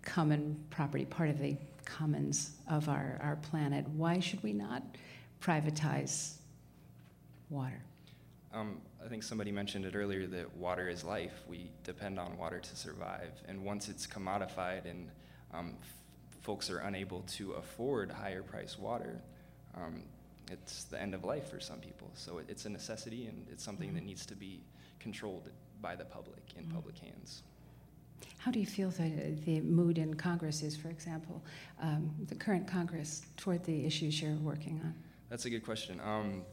common 0.04 0.64
property, 0.70 1.06
part 1.06 1.30
of 1.30 1.40
the 1.40 1.58
commons 1.84 2.52
of 2.70 2.88
our, 2.88 3.20
our 3.22 3.38
planet? 3.38 3.88
Why 3.90 4.20
should 4.20 4.42
we 4.44 4.54
not 4.54 4.84
privatize 5.42 6.36
water? 7.50 7.82
Um, 8.56 8.80
I 9.04 9.10
think 9.10 9.22
somebody 9.22 9.52
mentioned 9.52 9.84
it 9.86 9.96
earlier 9.96 10.26
that 10.28 10.56
water 10.56 10.88
is 10.88 11.04
life. 11.04 11.44
We 11.48 11.72
depend 11.84 12.18
on 12.18 12.38
water 12.38 12.60
to 12.60 12.76
survive. 12.76 13.32
And 13.50 13.64
once 13.64 13.90
it's 13.90 14.08
commodified 14.08 14.90
and 14.90 15.10
um, 15.54 15.74
f- 15.82 15.94
folks 16.42 16.70
are 16.70 16.80
unable 16.80 17.22
to 17.34 17.52
afford 17.54 18.10
higher 18.10 18.42
price 18.42 18.80
water, 18.80 19.22
um, 19.76 20.04
it's 20.50 20.86
the 20.86 21.02
end 21.02 21.14
of 21.14 21.26
life 21.26 21.50
for 21.50 21.60
some 21.60 21.80
people. 21.80 22.10
So 22.14 22.38
it, 22.38 22.46
it's 22.48 22.66
a 22.66 22.70
necessity 22.70 23.26
and 23.26 23.46
it's 23.52 23.64
something 23.64 23.90
mm-hmm. 23.90 23.98
that 23.98 24.06
needs 24.06 24.26
to 24.28 24.36
be 24.36 24.64
controlled 25.00 25.50
by 25.82 25.98
the 25.98 26.06
public 26.06 26.54
in 26.58 26.64
mm-hmm. 26.64 26.76
public 26.76 26.98
hands. 26.98 27.44
How 28.38 28.52
do 28.52 28.60
you 28.60 28.66
feel 28.66 28.90
the, 28.92 29.36
the 29.46 29.60
mood 29.62 29.98
in 29.98 30.14
Congress 30.14 30.64
is, 30.64 30.78
for 30.78 30.88
example, 30.88 31.44
um, 31.82 32.10
the 32.30 32.36
current 32.36 32.68
Congress 32.68 33.24
toward 33.36 33.66
the 33.66 33.86
issues 33.86 34.22
you're 34.22 34.36
working 34.36 34.80
on? 34.82 34.94
That's 35.30 35.44
a 35.44 35.50
good 35.50 35.66
question. 35.66 36.00
Um, 36.00 36.44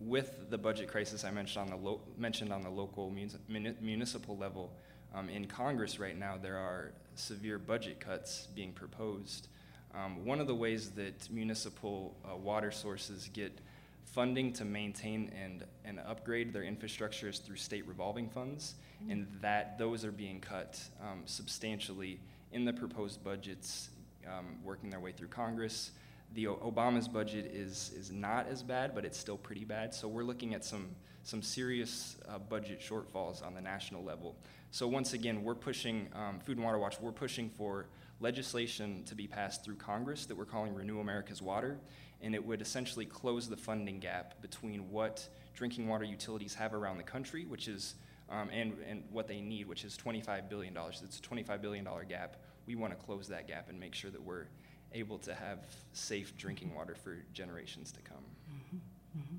with 0.00 0.50
the 0.50 0.58
budget 0.58 0.88
crisis 0.88 1.24
I 1.24 1.30
mentioned 1.30 1.64
on 1.64 1.70
the, 1.70 1.88
lo- 1.88 2.00
mentioned 2.18 2.52
on 2.52 2.62
the 2.62 2.70
local 2.70 3.10
muni- 3.10 3.74
municipal 3.80 4.36
level, 4.36 4.72
um, 5.14 5.28
in 5.28 5.46
Congress 5.46 5.98
right 5.98 6.18
now 6.18 6.36
there 6.40 6.56
are 6.56 6.92
severe 7.14 7.58
budget 7.58 8.00
cuts 8.00 8.48
being 8.54 8.72
proposed. 8.72 9.48
Um, 9.94 10.26
one 10.26 10.40
of 10.40 10.46
the 10.46 10.54
ways 10.54 10.90
that 10.90 11.30
municipal 11.30 12.14
uh, 12.24 12.36
water 12.36 12.70
sources 12.70 13.30
get 13.32 13.58
funding 14.04 14.52
to 14.52 14.64
maintain 14.64 15.32
and, 15.42 15.64
and 15.84 16.00
upgrade 16.00 16.52
their 16.52 16.62
infrastructure 16.62 17.28
is 17.28 17.38
through 17.38 17.56
state 17.56 17.86
revolving 17.86 18.28
funds, 18.28 18.74
mm-hmm. 19.02 19.12
and 19.12 19.26
that 19.40 19.78
those 19.78 20.04
are 20.04 20.12
being 20.12 20.40
cut 20.40 20.78
um, 21.00 21.22
substantially 21.24 22.20
in 22.52 22.64
the 22.64 22.72
proposed 22.72 23.24
budgets, 23.24 23.88
um, 24.26 24.58
working 24.62 24.90
their 24.90 25.00
way 25.00 25.12
through 25.12 25.28
Congress 25.28 25.92
the 26.36 26.44
Obama's 26.44 27.08
budget 27.08 27.46
is 27.46 27.92
is 27.98 28.12
not 28.12 28.46
as 28.46 28.62
bad, 28.62 28.94
but 28.94 29.06
it's 29.06 29.18
still 29.18 29.38
pretty 29.38 29.64
bad. 29.64 29.94
So 29.94 30.06
we're 30.06 30.22
looking 30.22 30.54
at 30.54 30.64
some 30.64 30.90
some 31.22 31.42
serious 31.42 32.16
uh, 32.28 32.38
budget 32.38 32.78
shortfalls 32.78 33.44
on 33.44 33.54
the 33.54 33.60
national 33.60 34.04
level. 34.04 34.36
So 34.70 34.86
once 34.86 35.14
again, 35.14 35.42
we're 35.42 35.54
pushing 35.54 36.08
um, 36.14 36.38
Food 36.38 36.58
and 36.58 36.64
Water 36.64 36.78
Watch. 36.78 37.00
We're 37.00 37.10
pushing 37.10 37.48
for 37.48 37.86
legislation 38.20 39.02
to 39.04 39.14
be 39.14 39.26
passed 39.26 39.64
through 39.64 39.76
Congress 39.76 40.26
that 40.26 40.36
we're 40.36 40.44
calling 40.44 40.74
Renew 40.74 41.00
America's 41.00 41.40
Water, 41.40 41.78
and 42.20 42.34
it 42.34 42.44
would 42.44 42.60
essentially 42.60 43.06
close 43.06 43.48
the 43.48 43.56
funding 43.56 43.98
gap 43.98 44.40
between 44.42 44.90
what 44.90 45.26
drinking 45.54 45.88
water 45.88 46.04
utilities 46.04 46.54
have 46.54 46.74
around 46.74 46.98
the 46.98 47.02
country, 47.02 47.46
which 47.46 47.66
is 47.66 47.94
um, 48.28 48.50
and 48.52 48.74
and 48.86 49.04
what 49.10 49.26
they 49.26 49.40
need, 49.40 49.66
which 49.66 49.86
is 49.86 49.96
25 49.96 50.50
billion 50.50 50.74
dollars. 50.74 51.00
It's 51.02 51.18
a 51.18 51.22
25 51.22 51.62
billion 51.62 51.84
dollar 51.86 52.04
gap. 52.04 52.36
We 52.66 52.74
want 52.74 52.92
to 52.92 53.02
close 53.06 53.26
that 53.28 53.48
gap 53.48 53.70
and 53.70 53.80
make 53.80 53.94
sure 53.94 54.10
that 54.10 54.22
we're 54.22 54.48
able 54.96 55.18
to 55.18 55.34
have 55.34 55.58
safe 55.92 56.36
drinking 56.36 56.74
water 56.74 56.94
for 56.94 57.18
generations 57.32 57.92
to 57.92 58.00
come. 58.00 58.24
Mm-hmm. 58.50 58.76
Mm-hmm. 59.18 59.36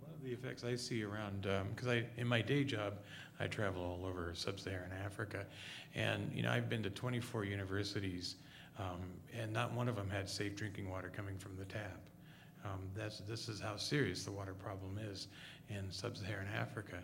One 0.00 0.12
of 0.14 0.22
the 0.22 0.32
effects 0.32 0.64
I 0.64 0.76
see 0.76 1.02
around, 1.02 1.42
because 1.74 1.88
um, 1.88 1.94
I, 1.94 2.04
in 2.20 2.26
my 2.26 2.40
day 2.40 2.64
job, 2.64 2.94
I 3.40 3.46
travel 3.46 3.82
all 3.82 4.06
over 4.06 4.32
sub-Saharan 4.34 4.92
Africa, 5.04 5.44
and 5.94 6.30
you 6.32 6.42
know 6.42 6.50
I've 6.50 6.68
been 6.68 6.82
to 6.84 6.90
24 6.90 7.44
universities, 7.44 8.36
um, 8.78 9.00
and 9.36 9.52
not 9.52 9.72
one 9.72 9.88
of 9.88 9.96
them 9.96 10.08
had 10.08 10.28
safe 10.28 10.54
drinking 10.54 10.88
water 10.88 11.10
coming 11.14 11.36
from 11.36 11.56
the 11.56 11.64
tap. 11.64 12.00
Um, 12.64 12.80
that's 12.96 13.18
this 13.20 13.48
is 13.48 13.60
how 13.60 13.76
serious 13.76 14.24
the 14.24 14.32
water 14.32 14.54
problem 14.54 14.98
is 15.10 15.28
in 15.68 15.90
sub-Saharan 15.90 16.48
Africa. 16.56 16.98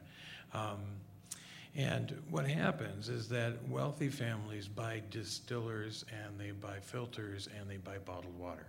And 1.76 2.20
what 2.30 2.48
happens 2.48 3.08
is 3.08 3.28
that 3.28 3.54
wealthy 3.68 4.08
families 4.08 4.66
buy 4.66 5.02
distillers 5.10 6.04
and 6.10 6.38
they 6.38 6.50
buy 6.50 6.78
filters 6.80 7.48
and 7.58 7.70
they 7.70 7.76
buy 7.76 7.98
bottled 7.98 8.36
water. 8.38 8.66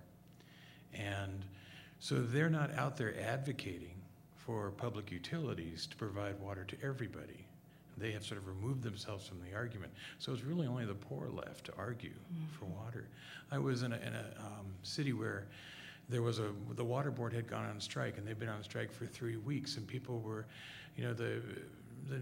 And 0.93 1.43
so 1.99 2.21
they're 2.21 2.49
not 2.49 2.73
out 2.75 2.97
there 2.97 3.13
advocating 3.19 3.95
for 4.35 4.71
public 4.71 5.11
utilities 5.11 5.87
to 5.87 5.95
provide 5.95 6.39
water 6.39 6.63
to 6.65 6.75
everybody. 6.83 7.45
They 7.97 8.11
have 8.11 8.23
sort 8.23 8.39
of 8.39 8.47
removed 8.47 8.83
themselves 8.83 9.27
from 9.27 9.39
the 9.47 9.55
argument. 9.55 9.91
So 10.19 10.31
it's 10.31 10.43
really 10.43 10.67
only 10.67 10.85
the 10.85 10.95
poor 10.95 11.29
left 11.29 11.65
to 11.65 11.73
argue 11.77 12.09
mm-hmm. 12.09 12.45
for 12.57 12.65
water. 12.65 13.07
I 13.51 13.57
was 13.57 13.83
in 13.83 13.93
a, 13.93 13.97
in 13.97 14.13
a 14.13 14.25
um, 14.39 14.65
city 14.83 15.13
where 15.13 15.47
there 16.09 16.21
was 16.21 16.39
a 16.39 16.51
the 16.75 16.83
water 16.83 17.11
board 17.11 17.33
had 17.33 17.47
gone 17.47 17.65
on 17.65 17.79
strike 17.79 18.17
and 18.17 18.27
they've 18.27 18.39
been 18.39 18.49
on 18.49 18.63
strike 18.63 18.91
for 18.91 19.05
three 19.05 19.37
weeks 19.37 19.77
and 19.77 19.87
people 19.87 20.19
were, 20.19 20.45
you 20.97 21.03
know, 21.03 21.13
the 21.13 21.41
the 22.09 22.21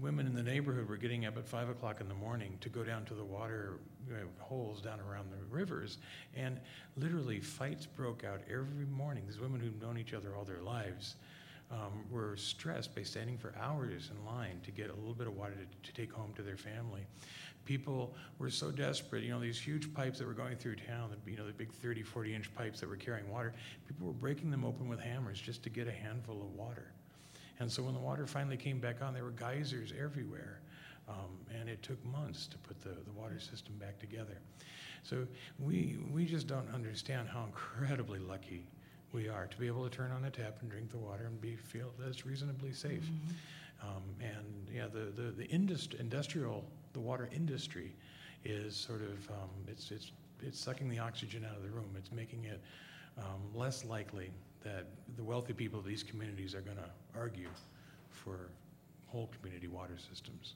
women 0.00 0.26
in 0.26 0.34
the 0.34 0.42
neighborhood 0.42 0.88
were 0.88 0.96
getting 0.96 1.26
up 1.26 1.36
at 1.36 1.46
five 1.46 1.68
o'clock 1.68 2.00
in 2.00 2.08
the 2.08 2.14
morning 2.14 2.56
to 2.60 2.68
go 2.68 2.84
down 2.84 3.04
to 3.06 3.14
the 3.14 3.24
water 3.24 3.80
you 4.06 4.14
know, 4.14 4.20
holes 4.38 4.80
down 4.80 5.00
around 5.00 5.30
the 5.30 5.44
rivers, 5.54 5.98
and 6.34 6.60
literally 6.96 7.40
fights 7.40 7.86
broke 7.86 8.24
out 8.24 8.40
every 8.48 8.86
morning. 8.86 9.24
These 9.26 9.40
women 9.40 9.60
who've 9.60 9.80
known 9.80 9.98
each 9.98 10.14
other 10.14 10.34
all 10.36 10.44
their 10.44 10.62
lives 10.62 11.16
um, 11.70 12.04
were 12.10 12.36
stressed 12.36 12.94
by 12.94 13.02
standing 13.02 13.36
for 13.36 13.54
hours 13.60 14.10
in 14.10 14.24
line 14.24 14.60
to 14.64 14.70
get 14.70 14.90
a 14.90 14.94
little 14.94 15.14
bit 15.14 15.26
of 15.26 15.36
water 15.36 15.54
to, 15.54 15.90
to 15.90 16.00
take 16.00 16.12
home 16.12 16.32
to 16.34 16.42
their 16.42 16.56
family. 16.56 17.06
People 17.64 18.14
were 18.38 18.48
so 18.48 18.70
desperate, 18.70 19.22
you 19.22 19.30
know, 19.30 19.40
these 19.40 19.60
huge 19.60 19.92
pipes 19.92 20.18
that 20.18 20.26
were 20.26 20.32
going 20.32 20.56
through 20.56 20.76
town, 20.76 21.14
you 21.26 21.36
know, 21.36 21.46
the 21.46 21.52
big 21.52 21.70
30, 21.70 22.02
40 22.02 22.34
inch 22.34 22.54
pipes 22.54 22.80
that 22.80 22.88
were 22.88 22.96
carrying 22.96 23.28
water, 23.30 23.52
people 23.86 24.06
were 24.06 24.14
breaking 24.14 24.50
them 24.50 24.64
open 24.64 24.88
with 24.88 25.00
hammers 25.00 25.38
just 25.38 25.62
to 25.64 25.68
get 25.68 25.86
a 25.86 25.92
handful 25.92 26.40
of 26.40 26.54
water. 26.54 26.92
And 27.60 27.70
so 27.70 27.82
when 27.82 27.94
the 27.94 28.00
water 28.00 28.26
finally 28.26 28.56
came 28.56 28.78
back 28.78 29.02
on, 29.02 29.14
there 29.14 29.24
were 29.24 29.30
geysers 29.30 29.92
everywhere. 30.00 30.60
Um, 31.08 31.38
and 31.58 31.68
it 31.68 31.82
took 31.82 32.04
months 32.04 32.46
to 32.48 32.58
put 32.58 32.80
the, 32.82 32.90
the 32.90 33.12
water 33.16 33.40
system 33.40 33.74
back 33.78 33.98
together. 33.98 34.38
So 35.02 35.26
we, 35.58 35.98
we 36.12 36.26
just 36.26 36.46
don't 36.46 36.68
understand 36.74 37.28
how 37.28 37.44
incredibly 37.44 38.18
lucky 38.18 38.66
we 39.12 39.28
are 39.28 39.46
to 39.46 39.56
be 39.56 39.66
able 39.66 39.88
to 39.88 39.96
turn 39.96 40.12
on 40.12 40.24
a 40.24 40.30
tap 40.30 40.58
and 40.60 40.70
drink 40.70 40.90
the 40.90 40.98
water 40.98 41.24
and 41.26 41.40
be 41.40 41.56
feel 41.56 41.92
that's 41.98 42.26
reasonably 42.26 42.72
safe. 42.72 43.04
Mm-hmm. 43.04 43.88
Um, 43.88 44.02
and 44.20 44.68
yeah, 44.74 44.86
the, 44.86 45.10
the, 45.20 45.30
the 45.30 45.46
industri- 45.48 45.98
industrial, 45.98 46.64
the 46.92 47.00
water 47.00 47.28
industry 47.34 47.94
is 48.44 48.76
sort 48.76 49.00
of, 49.00 49.30
um, 49.30 49.50
it's, 49.66 49.90
it's, 49.90 50.12
it's 50.42 50.60
sucking 50.60 50.88
the 50.88 50.98
oxygen 50.98 51.44
out 51.48 51.56
of 51.56 51.62
the 51.62 51.70
room. 51.70 51.88
It's 51.96 52.12
making 52.12 52.44
it 52.44 52.60
um, 53.16 53.40
less 53.54 53.84
likely 53.84 54.30
that 54.62 54.86
the 55.16 55.24
wealthy 55.24 55.52
people 55.52 55.78
of 55.78 55.84
these 55.84 56.02
communities 56.02 56.54
are 56.54 56.60
going 56.60 56.76
to 56.76 56.90
argue 57.18 57.48
for 58.10 58.50
whole 59.06 59.30
community 59.38 59.68
water 59.68 59.96
systems. 59.96 60.54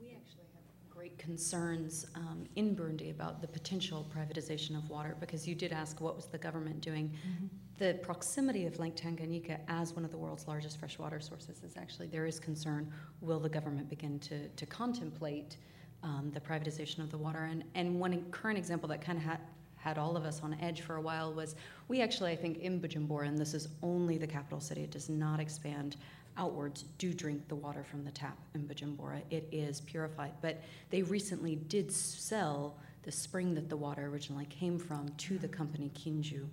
We 0.00 0.08
actually 0.08 0.46
have 0.54 0.90
great 0.90 1.16
concerns 1.18 2.06
um, 2.14 2.44
in 2.56 2.74
Burundi 2.74 3.10
about 3.10 3.40
the 3.40 3.48
potential 3.48 4.06
privatization 4.14 4.76
of 4.76 4.88
water 4.90 5.16
because 5.20 5.46
you 5.46 5.54
did 5.54 5.72
ask 5.72 6.00
what 6.00 6.16
was 6.16 6.26
the 6.26 6.38
government 6.38 6.80
doing. 6.80 7.08
Mm-hmm. 7.08 7.46
The 7.78 7.94
proximity 8.02 8.66
of 8.66 8.78
Lake 8.78 8.96
Tanganyika 8.96 9.60
as 9.68 9.94
one 9.94 10.04
of 10.04 10.10
the 10.10 10.18
world's 10.18 10.46
largest 10.46 10.78
freshwater 10.78 11.20
sources 11.20 11.62
is 11.62 11.76
actually, 11.76 12.08
there 12.08 12.26
is 12.26 12.38
concern 12.38 12.92
will 13.20 13.40
the 13.40 13.48
government 13.48 13.88
begin 13.88 14.18
to, 14.20 14.48
to 14.48 14.66
contemplate 14.66 15.56
um, 16.02 16.30
the 16.34 16.40
privatization 16.40 16.98
of 16.98 17.10
the 17.10 17.18
water? 17.18 17.44
And, 17.44 17.64
and 17.74 17.98
one 17.98 18.22
current 18.30 18.58
example 18.58 18.88
that 18.88 19.00
kind 19.00 19.16
of 19.16 19.24
had 19.24 19.40
had 19.80 19.98
all 19.98 20.16
of 20.16 20.24
us 20.24 20.42
on 20.42 20.54
edge 20.60 20.82
for 20.82 20.96
a 20.96 21.00
while 21.00 21.32
was 21.32 21.56
we 21.88 22.00
actually, 22.02 22.30
I 22.32 22.36
think, 22.36 22.58
in 22.58 22.80
Bujumbura, 22.80 23.26
and 23.26 23.38
this 23.38 23.54
is 23.54 23.68
only 23.82 24.18
the 24.18 24.26
capital 24.26 24.60
city, 24.60 24.82
it 24.82 24.90
does 24.90 25.08
not 25.08 25.40
expand 25.40 25.96
outwards, 26.36 26.84
do 26.98 27.12
drink 27.12 27.48
the 27.48 27.54
water 27.54 27.82
from 27.82 28.04
the 28.04 28.10
tap 28.10 28.38
in 28.54 28.62
Bujumbura. 28.62 29.22
It 29.30 29.48
is 29.52 29.80
purified. 29.80 30.32
But 30.40 30.62
they 30.90 31.02
recently 31.02 31.56
did 31.56 31.90
sell 31.92 32.76
the 33.02 33.12
spring 33.12 33.54
that 33.54 33.68
the 33.68 33.76
water 33.76 34.06
originally 34.06 34.46
came 34.46 34.78
from 34.78 35.08
to 35.18 35.38
the 35.38 35.48
company 35.48 35.90
Kinju. 35.94 36.46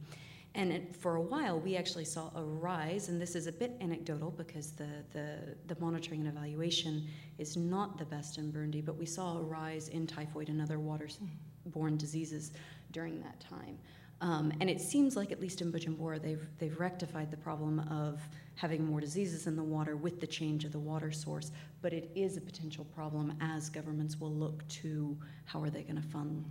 And 0.55 0.71
it, 0.71 0.95
for 0.95 1.17
a 1.17 1.21
while, 1.21 1.59
we 1.59 1.75
actually 1.75 2.05
saw 2.05 2.31
a 2.35 2.41
rise, 2.41 3.09
and 3.09 3.21
this 3.21 3.35
is 3.35 3.45
a 3.45 3.51
bit 3.51 3.73
anecdotal 3.79 4.31
because 4.31 4.71
the, 4.71 4.87
the, 5.13 5.55
the 5.67 5.79
monitoring 5.79 6.21
and 6.21 6.29
evaluation 6.29 7.05
is 7.37 7.55
not 7.55 7.99
the 7.99 8.05
best 8.05 8.39
in 8.39 8.51
Burundi, 8.51 8.83
but 8.83 8.97
we 8.97 9.05
saw 9.05 9.37
a 9.37 9.41
rise 9.41 9.89
in 9.89 10.07
typhoid 10.07 10.49
and 10.49 10.59
other 10.59 10.79
water 10.79 11.05
mm. 11.05 11.27
borne 11.67 11.95
diseases 11.95 12.53
during 12.97 13.19
that 13.21 13.39
time. 13.39 13.77
Um, 14.21 14.51
and 14.59 14.67
it 14.71 14.81
seems 14.81 15.15
like, 15.15 15.31
at 15.31 15.39
least 15.39 15.61
in 15.61 15.71
Bujumbura, 15.71 16.19
they've, 16.19 16.45
they've 16.57 16.79
rectified 16.79 17.29
the 17.29 17.37
problem 17.37 17.79
of 18.05 18.19
having 18.55 18.83
more 18.83 18.99
diseases 18.99 19.45
in 19.45 19.55
the 19.55 19.67
water 19.75 19.95
with 19.95 20.19
the 20.19 20.25
change 20.25 20.65
of 20.65 20.71
the 20.71 20.79
water 20.79 21.11
source. 21.11 21.51
But 21.83 21.93
it 21.93 22.09
is 22.15 22.37
a 22.37 22.41
potential 22.41 22.85
problem 22.95 23.25
as 23.39 23.69
governments 23.69 24.19
will 24.19 24.33
look 24.33 24.67
to 24.81 25.15
how 25.45 25.61
are 25.61 25.69
they 25.69 25.83
going 25.83 26.01
to 26.01 26.07
fund 26.15 26.43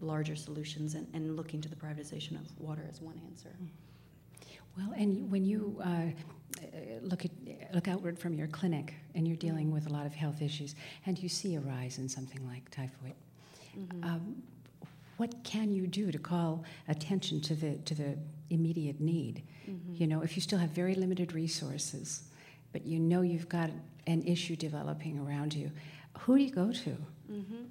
larger 0.00 0.36
solutions 0.36 0.94
and, 0.94 1.06
and 1.12 1.36
looking 1.36 1.60
to 1.60 1.68
the 1.68 1.76
privatization 1.76 2.34
of 2.40 2.46
water 2.58 2.84
as 2.90 3.02
one 3.02 3.20
answer. 3.28 3.54
Well, 4.78 4.92
and 4.96 5.30
when 5.30 5.44
you 5.44 5.60
uh, 5.84 6.06
look 7.02 7.26
at 7.26 7.32
look 7.74 7.88
outward 7.88 8.18
from 8.18 8.32
your 8.40 8.46
clinic 8.46 8.94
and 9.14 9.28
you're 9.28 9.36
dealing 9.48 9.70
with 9.70 9.84
a 9.90 9.92
lot 9.98 10.06
of 10.06 10.14
health 10.14 10.40
issues, 10.40 10.74
and 11.04 11.18
you 11.22 11.28
see 11.28 11.56
a 11.56 11.60
rise 11.60 11.98
in 11.98 12.08
something 12.08 12.42
like 12.46 12.70
typhoid, 12.70 13.16
mm-hmm. 13.76 14.04
um, 14.04 14.42
what 15.20 15.44
can 15.44 15.70
you 15.70 15.86
do 15.86 16.10
to 16.10 16.18
call 16.18 16.64
attention 16.88 17.42
to 17.42 17.54
the 17.54 17.74
to 17.84 17.94
the 17.94 18.16
immediate 18.48 19.00
need? 19.00 19.42
Mm-hmm. 19.68 19.94
You 20.00 20.06
know, 20.06 20.22
if 20.22 20.34
you 20.34 20.40
still 20.40 20.58
have 20.58 20.70
very 20.70 20.94
limited 20.94 21.34
resources, 21.34 22.22
but 22.72 22.86
you 22.86 22.98
know 22.98 23.20
you've 23.20 23.48
got 23.48 23.68
an 24.06 24.22
issue 24.22 24.56
developing 24.56 25.18
around 25.18 25.52
you, 25.52 25.70
who 26.20 26.38
do 26.38 26.42
you 26.42 26.50
go 26.50 26.72
to? 26.72 26.96
Mm-hmm. 27.30 27.64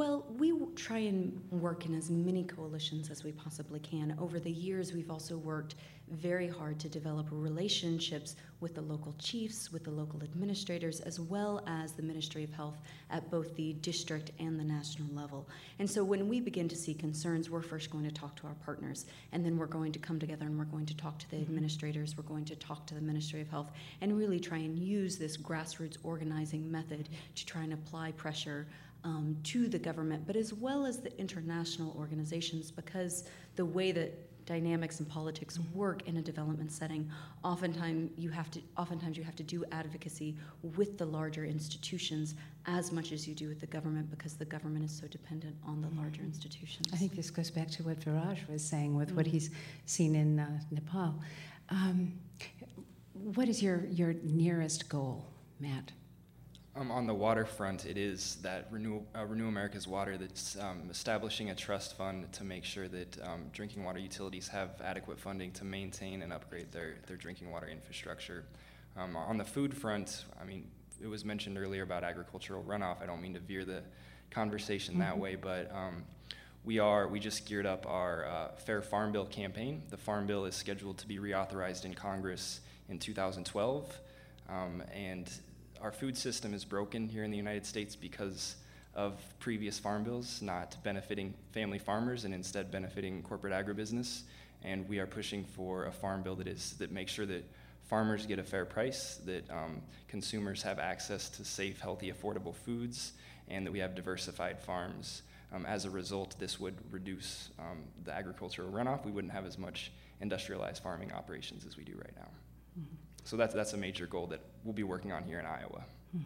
Well, 0.00 0.24
we 0.38 0.54
try 0.76 0.96
and 0.96 1.38
work 1.50 1.84
in 1.84 1.94
as 1.94 2.10
many 2.10 2.42
coalitions 2.42 3.10
as 3.10 3.22
we 3.22 3.32
possibly 3.32 3.80
can. 3.80 4.16
Over 4.18 4.40
the 4.40 4.50
years, 4.50 4.94
we've 4.94 5.10
also 5.10 5.36
worked 5.36 5.74
very 6.08 6.48
hard 6.48 6.80
to 6.80 6.88
develop 6.88 7.26
relationships 7.30 8.34
with 8.60 8.74
the 8.74 8.80
local 8.80 9.14
chiefs, 9.18 9.70
with 9.70 9.84
the 9.84 9.90
local 9.90 10.22
administrators, 10.22 11.00
as 11.00 11.20
well 11.20 11.62
as 11.66 11.92
the 11.92 12.02
Ministry 12.02 12.44
of 12.44 12.50
Health 12.50 12.78
at 13.10 13.30
both 13.30 13.54
the 13.56 13.74
district 13.74 14.30
and 14.40 14.58
the 14.58 14.64
national 14.64 15.14
level. 15.14 15.46
And 15.78 15.88
so 15.88 16.02
when 16.02 16.30
we 16.30 16.40
begin 16.40 16.66
to 16.70 16.76
see 16.76 16.94
concerns, 16.94 17.50
we're 17.50 17.60
first 17.60 17.90
going 17.90 18.04
to 18.04 18.10
talk 18.10 18.34
to 18.36 18.46
our 18.46 18.56
partners, 18.64 19.04
and 19.32 19.44
then 19.44 19.58
we're 19.58 19.66
going 19.66 19.92
to 19.92 19.98
come 19.98 20.18
together 20.18 20.46
and 20.46 20.58
we're 20.58 20.64
going 20.64 20.86
to 20.86 20.96
talk 20.96 21.18
to 21.18 21.30
the 21.30 21.36
mm-hmm. 21.36 21.44
administrators, 21.44 22.16
we're 22.16 22.22
going 22.24 22.46
to 22.46 22.56
talk 22.56 22.86
to 22.86 22.94
the 22.94 23.02
Ministry 23.02 23.42
of 23.42 23.50
Health, 23.50 23.70
and 24.00 24.16
really 24.16 24.40
try 24.40 24.58
and 24.58 24.78
use 24.78 25.18
this 25.18 25.36
grassroots 25.36 25.98
organizing 26.04 26.70
method 26.70 27.10
to 27.34 27.44
try 27.44 27.64
and 27.64 27.74
apply 27.74 28.12
pressure 28.12 28.66
um, 29.04 29.36
to 29.44 29.68
the 29.68 29.78
government, 29.78 30.26
but 30.26 30.36
as 30.36 30.52
well 30.52 30.86
as 30.86 31.00
the 31.00 31.16
international 31.18 31.94
organizations, 31.98 32.70
because 32.70 33.24
the 33.56 33.64
way 33.64 33.92
that 33.92 34.10
dynamics 34.46 34.98
and 34.98 35.08
politics 35.08 35.60
work 35.74 36.06
in 36.08 36.16
a 36.16 36.22
development 36.22 36.72
setting, 36.72 37.08
oftentimes 37.44 38.10
you 38.16 38.30
have 38.30 38.50
to 38.50 38.60
oftentimes 38.76 39.16
you 39.16 39.22
have 39.22 39.36
to 39.36 39.42
do 39.42 39.64
advocacy 39.70 40.36
with 40.76 40.98
the 40.98 41.04
larger 41.04 41.44
institutions 41.44 42.34
as 42.66 42.90
much 42.90 43.12
as 43.12 43.28
you 43.28 43.34
do 43.34 43.48
with 43.48 43.60
the 43.60 43.66
government, 43.66 44.10
because 44.10 44.34
the 44.34 44.44
government 44.44 44.84
is 44.84 44.90
so 44.90 45.06
dependent 45.06 45.54
on 45.64 45.80
the 45.80 45.88
larger 46.00 46.22
institutions. 46.22 46.86
I 46.92 46.96
think 46.96 47.14
this 47.14 47.30
goes 47.30 47.50
back 47.50 47.70
to 47.70 47.82
what 47.84 48.00
Viraj 48.00 48.48
was 48.48 48.62
saying 48.62 48.96
with 48.96 49.08
mm-hmm. 49.08 49.18
what 49.18 49.26
he's 49.26 49.50
seen 49.86 50.16
in 50.16 50.40
uh, 50.40 50.60
Nepal. 50.70 51.14
Um, 51.68 52.18
what 53.12 53.48
is 53.48 53.62
your 53.62 53.84
your 53.86 54.14
nearest 54.24 54.88
goal, 54.88 55.26
Matt? 55.60 55.92
Um, 56.76 56.92
on 56.92 57.06
the 57.06 57.14
waterfront, 57.14 57.84
it 57.84 57.98
is 57.98 58.36
that 58.42 58.68
Renew, 58.70 59.02
uh, 59.16 59.26
Renew 59.26 59.48
America's 59.48 59.88
Water 59.88 60.16
that's 60.16 60.56
um, 60.56 60.88
establishing 60.88 61.50
a 61.50 61.54
trust 61.54 61.96
fund 61.96 62.32
to 62.32 62.44
make 62.44 62.64
sure 62.64 62.86
that 62.86 63.20
um, 63.24 63.46
drinking 63.52 63.82
water 63.82 63.98
utilities 63.98 64.46
have 64.46 64.80
adequate 64.80 65.18
funding 65.18 65.50
to 65.52 65.64
maintain 65.64 66.22
and 66.22 66.32
upgrade 66.32 66.70
their, 66.70 66.94
their 67.08 67.16
drinking 67.16 67.50
water 67.50 67.66
infrastructure. 67.66 68.44
Um, 68.96 69.16
on 69.16 69.36
the 69.36 69.44
food 69.44 69.76
front, 69.76 70.24
I 70.40 70.44
mean, 70.44 70.68
it 71.02 71.08
was 71.08 71.24
mentioned 71.24 71.58
earlier 71.58 71.82
about 71.82 72.04
agricultural 72.04 72.62
runoff. 72.62 73.02
I 73.02 73.06
don't 73.06 73.20
mean 73.20 73.34
to 73.34 73.40
veer 73.40 73.64
the 73.64 73.82
conversation 74.30 74.94
mm-hmm. 74.94 75.02
that 75.02 75.18
way, 75.18 75.34
but 75.34 75.72
um, 75.74 76.04
we 76.64 76.78
are 76.78 77.08
we 77.08 77.18
just 77.18 77.46
geared 77.46 77.66
up 77.66 77.84
our 77.88 78.26
uh, 78.26 78.48
Fair 78.58 78.80
Farm 78.80 79.10
Bill 79.10 79.26
campaign. 79.26 79.82
The 79.90 79.96
Farm 79.96 80.26
Bill 80.26 80.44
is 80.44 80.54
scheduled 80.54 80.98
to 80.98 81.08
be 81.08 81.18
reauthorized 81.18 81.84
in 81.84 81.94
Congress 81.94 82.60
in 82.88 83.00
2012, 83.00 84.00
um, 84.48 84.84
and 84.94 85.28
our 85.80 85.92
food 85.92 86.16
system 86.16 86.54
is 86.54 86.64
broken 86.64 87.08
here 87.08 87.24
in 87.24 87.30
the 87.30 87.36
United 87.36 87.66
States 87.66 87.96
because 87.96 88.56
of 88.94 89.20
previous 89.38 89.78
farm 89.78 90.02
bills 90.02 90.42
not 90.42 90.76
benefiting 90.82 91.32
family 91.52 91.78
farmers 91.78 92.24
and 92.24 92.34
instead 92.34 92.70
benefiting 92.70 93.22
corporate 93.22 93.52
agribusiness. 93.52 94.22
And 94.62 94.88
we 94.88 94.98
are 94.98 95.06
pushing 95.06 95.44
for 95.44 95.86
a 95.86 95.92
farm 95.92 96.22
bill 96.22 96.34
that 96.36 96.46
is 96.46 96.74
that 96.78 96.92
makes 96.92 97.12
sure 97.12 97.26
that 97.26 97.44
farmers 97.88 98.26
get 98.26 98.38
a 98.38 98.42
fair 98.42 98.64
price, 98.64 99.20
that 99.24 99.48
um, 99.50 99.80
consumers 100.06 100.62
have 100.62 100.78
access 100.78 101.28
to 101.30 101.44
safe, 101.44 101.80
healthy, 101.80 102.12
affordable 102.12 102.54
foods, 102.54 103.12
and 103.48 103.66
that 103.66 103.72
we 103.72 103.78
have 103.78 103.94
diversified 103.94 104.60
farms. 104.60 105.22
Um, 105.52 105.66
as 105.66 105.84
a 105.84 105.90
result, 105.90 106.36
this 106.38 106.60
would 106.60 106.76
reduce 106.92 107.50
um, 107.58 107.78
the 108.04 108.12
agricultural 108.12 108.70
runoff. 108.70 109.04
We 109.04 109.10
wouldn't 109.10 109.32
have 109.32 109.46
as 109.46 109.58
much 109.58 109.90
industrialized 110.20 110.82
farming 110.82 111.12
operations 111.12 111.64
as 111.66 111.76
we 111.76 111.82
do 111.82 111.94
right 111.96 112.14
now. 112.16 112.28
Mm-hmm. 112.78 112.94
So 113.24 113.36
that's, 113.36 113.54
that's 113.54 113.72
a 113.72 113.76
major 113.76 114.06
goal 114.06 114.26
that 114.28 114.40
we'll 114.64 114.74
be 114.74 114.82
working 114.82 115.12
on 115.12 115.24
here 115.24 115.38
in 115.38 115.46
Iowa. 115.46 115.84
Mm-hmm. 116.16 116.22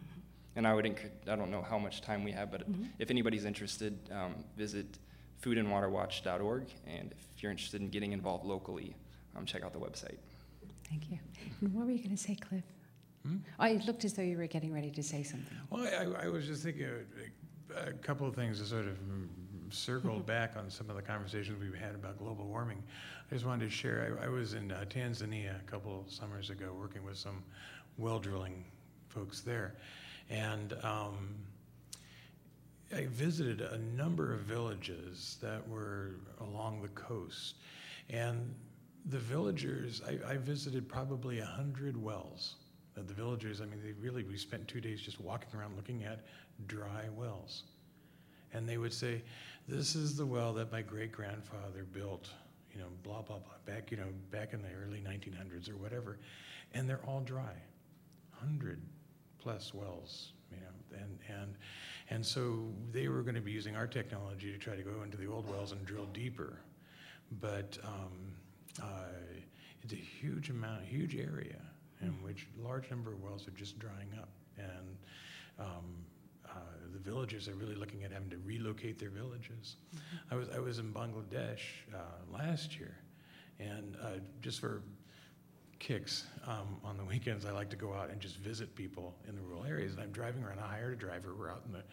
And 0.55 0.67
I 0.67 0.73
would, 0.73 0.85
enc- 0.85 1.09
I 1.27 1.35
don't 1.35 1.51
know 1.51 1.61
how 1.61 1.77
much 1.77 2.01
time 2.01 2.23
we 2.23 2.31
have, 2.31 2.51
but 2.51 2.69
mm-hmm. 2.69 2.85
if 2.99 3.11
anybody's 3.11 3.45
interested, 3.45 3.97
um, 4.11 4.35
visit 4.57 4.99
foodandwaterwatch.org. 5.43 6.63
And 6.87 7.11
if 7.11 7.43
you're 7.43 7.51
interested 7.51 7.81
in 7.81 7.89
getting 7.89 8.13
involved 8.13 8.45
locally, 8.45 8.95
um, 9.35 9.45
check 9.45 9.63
out 9.63 9.73
the 9.73 9.79
website. 9.79 10.17
Thank 10.89 11.11
you. 11.11 11.19
And 11.61 11.73
what 11.73 11.85
were 11.85 11.91
you 11.91 11.97
going 11.97 12.15
to 12.15 12.21
say, 12.21 12.35
Cliff? 12.35 12.63
Hmm? 13.23 13.37
Oh, 13.59 13.65
it 13.65 13.85
looked 13.85 14.05
as 14.05 14.13
though 14.13 14.21
you 14.21 14.37
were 14.37 14.47
getting 14.47 14.73
ready 14.73 14.91
to 14.91 15.03
say 15.03 15.23
something. 15.23 15.57
Well, 15.69 15.87
I, 15.87 16.25
I 16.25 16.27
was 16.29 16.45
just 16.45 16.63
thinking 16.63 16.87
a, 17.75 17.89
a, 17.89 17.93
couple 17.93 18.27
of 18.27 18.35
things 18.35 18.59
to 18.59 18.65
sort 18.65 18.85
of 18.85 18.97
circle 19.71 20.19
back 20.19 20.55
on 20.55 20.69
some 20.69 20.89
of 20.89 20.95
the 20.95 21.01
conversations 21.01 21.59
we've 21.59 21.73
had 21.73 21.95
about 21.95 22.19
global 22.19 22.45
warming. 22.45 22.83
I 23.29 23.33
just 23.33 23.45
wanted 23.45 23.65
to 23.65 23.71
share. 23.71 24.17
I, 24.21 24.25
I 24.25 24.29
was 24.29 24.53
in 24.53 24.71
uh, 24.71 24.85
Tanzania 24.87 25.59
a 25.59 25.63
couple 25.63 26.05
summers 26.07 26.51
ago 26.51 26.75
working 26.79 27.03
with 27.03 27.17
some 27.17 27.43
well 27.97 28.19
drilling 28.19 28.65
folks 29.09 29.41
there. 29.41 29.75
And 30.29 30.73
um, 30.83 31.35
I 32.95 33.05
visited 33.07 33.61
a 33.61 33.77
number 33.77 34.33
of 34.33 34.41
villages 34.41 35.37
that 35.41 35.67
were 35.67 36.15
along 36.41 36.81
the 36.81 36.89
coast. 36.89 37.55
And 38.09 38.53
the 39.05 39.19
villagers, 39.19 40.01
I, 40.07 40.33
I 40.33 40.37
visited 40.37 40.87
probably 40.87 41.39
a 41.39 41.45
hundred 41.45 42.01
wells. 42.01 42.55
The 42.95 43.13
villagers, 43.13 43.59
I 43.59 43.65
mean, 43.65 43.81
they 43.83 43.91
really, 43.93 44.23
we 44.23 44.37
spent 44.37 44.67
two 44.67 44.79
days 44.79 45.01
just 45.01 45.19
walking 45.19 45.49
around 45.59 45.75
looking 45.75 46.05
at 46.05 46.25
dry 46.67 47.09
wells. 47.15 47.63
And 48.53 48.67
they 48.67 48.77
would 48.77 48.93
say, 48.93 49.21
This 49.67 49.95
is 49.95 50.15
the 50.15 50.25
well 50.25 50.53
that 50.53 50.71
my 50.71 50.81
great 50.81 51.11
grandfather 51.11 51.85
built 51.91 52.29
you 52.75 52.81
know, 52.81 52.87
blah, 53.03 53.21
blah, 53.21 53.37
blah, 53.37 53.73
back, 53.73 53.89
you 53.89 53.97
know, 53.97 54.07
back 54.31 54.53
in 54.53 54.61
the 54.61 54.67
early 54.85 54.99
1900s 54.99 55.69
or 55.69 55.77
whatever. 55.77 56.17
And 56.73 56.89
they're 56.89 57.03
all 57.07 57.21
dry, 57.21 57.53
100 58.39 58.81
plus 59.39 59.73
wells, 59.73 60.33
you 60.51 60.57
know, 60.57 61.01
and, 61.01 61.19
and, 61.29 61.55
and 62.09 62.25
so 62.25 62.65
they 62.91 63.07
were 63.07 63.21
going 63.21 63.35
to 63.35 63.41
be 63.41 63.51
using 63.51 63.75
our 63.75 63.87
technology 63.87 64.51
to 64.51 64.57
try 64.57 64.75
to 64.75 64.83
go 64.83 65.03
into 65.03 65.17
the 65.17 65.27
old 65.27 65.49
wells 65.49 65.71
and 65.71 65.85
drill 65.85 66.07
deeper. 66.13 66.59
But 67.39 67.77
um, 67.83 68.33
uh, 68.81 69.07
it's 69.83 69.93
a 69.93 69.97
huge 69.97 70.49
amount, 70.49 70.83
huge 70.85 71.15
area 71.15 71.61
in 72.01 72.11
which 72.21 72.47
a 72.59 72.67
large 72.67 72.89
number 72.89 73.13
of 73.13 73.21
wells 73.21 73.47
are 73.47 73.51
just 73.51 73.79
drying 73.79 74.09
up. 74.19 74.29
And 74.57 74.97
um, 75.59 75.95
uh, 76.49 76.59
the 76.93 76.99
villagers 76.99 77.47
are 77.47 77.55
really 77.55 77.75
looking 77.75 78.03
at 78.03 78.11
having 78.11 78.29
to 78.29 78.37
relocate 78.45 78.99
their 78.99 79.09
villages. 79.09 79.75
Mm-hmm. 79.95 80.33
I 80.33 80.35
was 80.35 80.49
I 80.49 80.59
was 80.59 80.79
in 80.79 80.93
Bangladesh 80.93 81.61
uh, 81.93 81.97
last 82.31 82.77
year, 82.77 82.95
and 83.59 83.97
uh, 84.01 84.19
just 84.41 84.59
for 84.59 84.81
kicks 85.79 86.25
um, 86.47 86.77
on 86.83 86.97
the 86.97 87.03
weekends, 87.03 87.45
I 87.45 87.51
like 87.51 87.69
to 87.69 87.75
go 87.75 87.93
out 87.93 88.09
and 88.09 88.19
just 88.19 88.37
visit 88.37 88.75
people 88.75 89.15
in 89.27 89.35
the 89.35 89.41
rural 89.41 89.63
areas. 89.65 89.93
And 89.93 90.01
I'm 90.01 90.11
driving 90.11 90.43
around. 90.43 90.59
I 90.59 90.67
hired 90.67 90.93
a 90.93 90.95
driver. 90.97 91.33
We're 91.37 91.51
out 91.51 91.63
in 91.65 91.71
the 91.71 91.83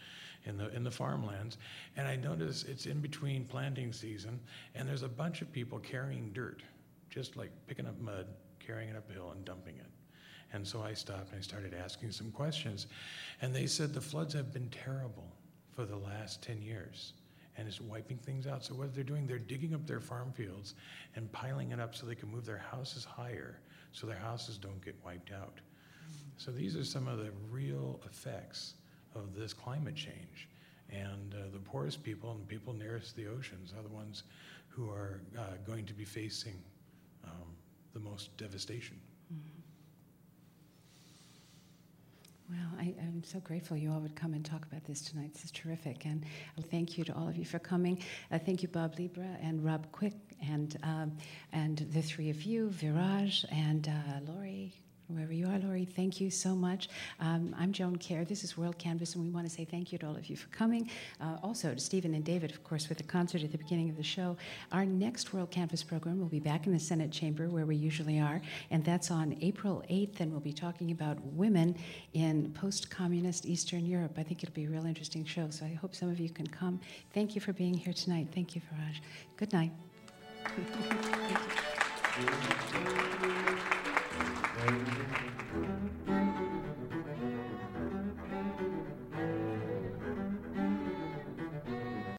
in 0.44 0.56
the 0.56 0.74
in 0.74 0.82
the 0.82 0.90
farmlands, 0.90 1.58
and 1.96 2.08
I 2.08 2.16
notice 2.16 2.64
it's 2.64 2.86
in 2.86 3.00
between 3.00 3.44
planting 3.44 3.92
season, 3.92 4.40
and 4.74 4.88
there's 4.88 5.02
a 5.02 5.08
bunch 5.08 5.42
of 5.42 5.52
people 5.52 5.78
carrying 5.78 6.32
dirt, 6.32 6.62
just 7.10 7.36
like 7.36 7.50
picking 7.66 7.86
up 7.86 7.98
mud, 8.00 8.26
carrying 8.58 8.90
it 8.90 8.96
up 8.96 9.08
a 9.10 9.12
hill, 9.12 9.30
and 9.30 9.44
dumping 9.44 9.76
it. 9.76 9.86
And 10.52 10.66
so 10.66 10.82
I 10.82 10.92
stopped 10.92 11.30
and 11.30 11.38
I 11.38 11.42
started 11.42 11.74
asking 11.74 12.12
some 12.12 12.30
questions. 12.30 12.86
And 13.40 13.54
they 13.54 13.66
said 13.66 13.94
the 13.94 14.00
floods 14.00 14.34
have 14.34 14.52
been 14.52 14.68
terrible 14.68 15.32
for 15.74 15.86
the 15.86 15.96
last 15.96 16.42
10 16.42 16.60
years 16.60 17.14
and 17.56 17.68
it's 17.68 17.80
wiping 17.80 18.18
things 18.18 18.46
out. 18.46 18.64
So 18.64 18.74
what 18.74 18.94
they're 18.94 19.04
doing, 19.04 19.26
they're 19.26 19.38
digging 19.38 19.74
up 19.74 19.86
their 19.86 20.00
farm 20.00 20.32
fields 20.32 20.74
and 21.16 21.30
piling 21.32 21.72
it 21.72 21.80
up 21.80 21.94
so 21.94 22.06
they 22.06 22.14
can 22.14 22.30
move 22.30 22.46
their 22.46 22.62
houses 22.70 23.04
higher 23.04 23.60
so 23.92 24.06
their 24.06 24.16
houses 24.16 24.58
don't 24.58 24.82
get 24.84 24.96
wiped 25.04 25.32
out. 25.32 25.60
So 26.36 26.50
these 26.50 26.76
are 26.76 26.84
some 26.84 27.06
of 27.08 27.18
the 27.18 27.30
real 27.50 28.00
effects 28.06 28.74
of 29.14 29.34
this 29.34 29.52
climate 29.52 29.94
change. 29.94 30.48
And 30.90 31.34
uh, 31.34 31.50
the 31.52 31.58
poorest 31.58 32.02
people 32.02 32.32
and 32.32 32.46
people 32.46 32.72
nearest 32.72 33.16
the 33.16 33.26
oceans 33.26 33.72
are 33.76 33.82
the 33.82 33.94
ones 33.94 34.24
who 34.68 34.90
are 34.90 35.20
uh, 35.38 35.42
going 35.66 35.86
to 35.86 35.94
be 35.94 36.04
facing 36.04 36.56
um, 37.24 37.54
the 37.92 38.00
most 38.00 38.36
devastation. 38.36 38.98
Well, 42.50 42.68
I, 42.78 42.94
am 43.00 43.22
so 43.24 43.40
grateful 43.40 43.78
you 43.78 43.90
all 43.90 44.00
would 44.00 44.14
come 44.14 44.34
and 44.34 44.44
talk 44.44 44.66
about 44.66 44.84
this 44.84 45.00
tonight. 45.00 45.32
This 45.32 45.44
is 45.44 45.50
terrific. 45.52 46.04
And 46.04 46.26
thank 46.70 46.98
you 46.98 47.04
to 47.04 47.14
all 47.14 47.26
of 47.26 47.36
you 47.36 47.46
for 47.46 47.58
coming. 47.58 48.02
Uh, 48.30 48.38
thank 48.38 48.62
you, 48.62 48.68
Bob 48.68 48.98
Libra 48.98 49.38
and 49.40 49.64
Rob 49.64 49.90
Quick, 49.90 50.12
and, 50.42 50.76
um, 50.82 51.16
and 51.52 51.78
the 51.92 52.02
three 52.02 52.30
of 52.30 52.42
you, 52.42 52.68
Viraj 52.68 53.44
and 53.50 53.88
uh, 53.88 54.32
Laurie, 54.32 54.72
wherever 55.08 55.32
you 55.32 55.46
are, 55.46 55.58
Laurie, 55.58 55.84
thank 55.84 56.20
you 56.20 56.30
so 56.30 56.54
much. 56.54 56.88
Um, 57.20 57.54
I'm 57.58 57.72
Joan 57.72 57.96
Kjaer. 57.96 58.26
This 58.26 58.44
is 58.44 58.54
WorldCanvass, 58.54 59.14
and 59.14 59.22
we 59.22 59.30
want 59.30 59.46
to 59.46 59.52
say 59.52 59.64
thank 59.64 59.92
you 59.92 59.98
to 59.98 60.06
all 60.06 60.16
of 60.16 60.26
you 60.26 60.36
for 60.36 60.48
coming. 60.48 60.88
Uh, 61.20 61.36
also 61.42 61.74
to 61.74 61.80
Stephen 61.80 62.14
and 62.14 62.24
David, 62.24 62.50
of 62.50 62.64
course, 62.64 62.86
for 62.86 62.94
the 62.94 63.02
concert 63.02 63.42
at 63.42 63.52
the 63.52 63.58
beginning 63.58 63.90
of 63.90 63.96
the 63.96 64.02
show. 64.02 64.36
Our 64.70 64.86
next 64.86 65.32
WorldCanvass 65.32 65.86
program 65.86 66.18
will 66.18 66.28
be 66.28 66.40
back 66.40 66.66
in 66.66 66.72
the 66.72 66.80
Senate 66.80 67.10
chamber 67.10 67.48
where 67.48 67.66
we 67.66 67.76
usually 67.76 68.18
are, 68.18 68.40
and 68.70 68.84
that's 68.84 69.10
on 69.10 69.36
April 69.42 69.82
8th, 69.90 70.20
and 70.20 70.30
we'll 70.30 70.40
be 70.40 70.52
talking 70.52 70.92
about 70.92 71.22
women 71.24 71.76
in 72.14 72.50
post 72.52 72.90
communist 72.90 73.44
Eastern 73.44 73.84
Europe. 73.84 74.12
I 74.16 74.22
think 74.22 74.42
it'll 74.42 74.54
be 74.54 74.64
a 74.64 74.70
real 74.70 74.86
interesting 74.86 75.24
show, 75.24 75.50
so 75.50 75.66
I 75.66 75.74
hope 75.74 75.94
some 75.94 76.08
of 76.08 76.20
you 76.20 76.30
can 76.30 76.46
come. 76.46 76.80
Thank 77.12 77.34
you 77.34 77.40
for 77.40 77.52
being 77.52 77.74
here 77.74 77.92
tonight. 77.92 78.28
Thank 78.34 78.54
you, 78.54 78.62
Viraj. 78.62 78.96
Good 79.36 79.52
night. 79.52 79.72
Thank 80.44 80.66
you. 83.24 83.41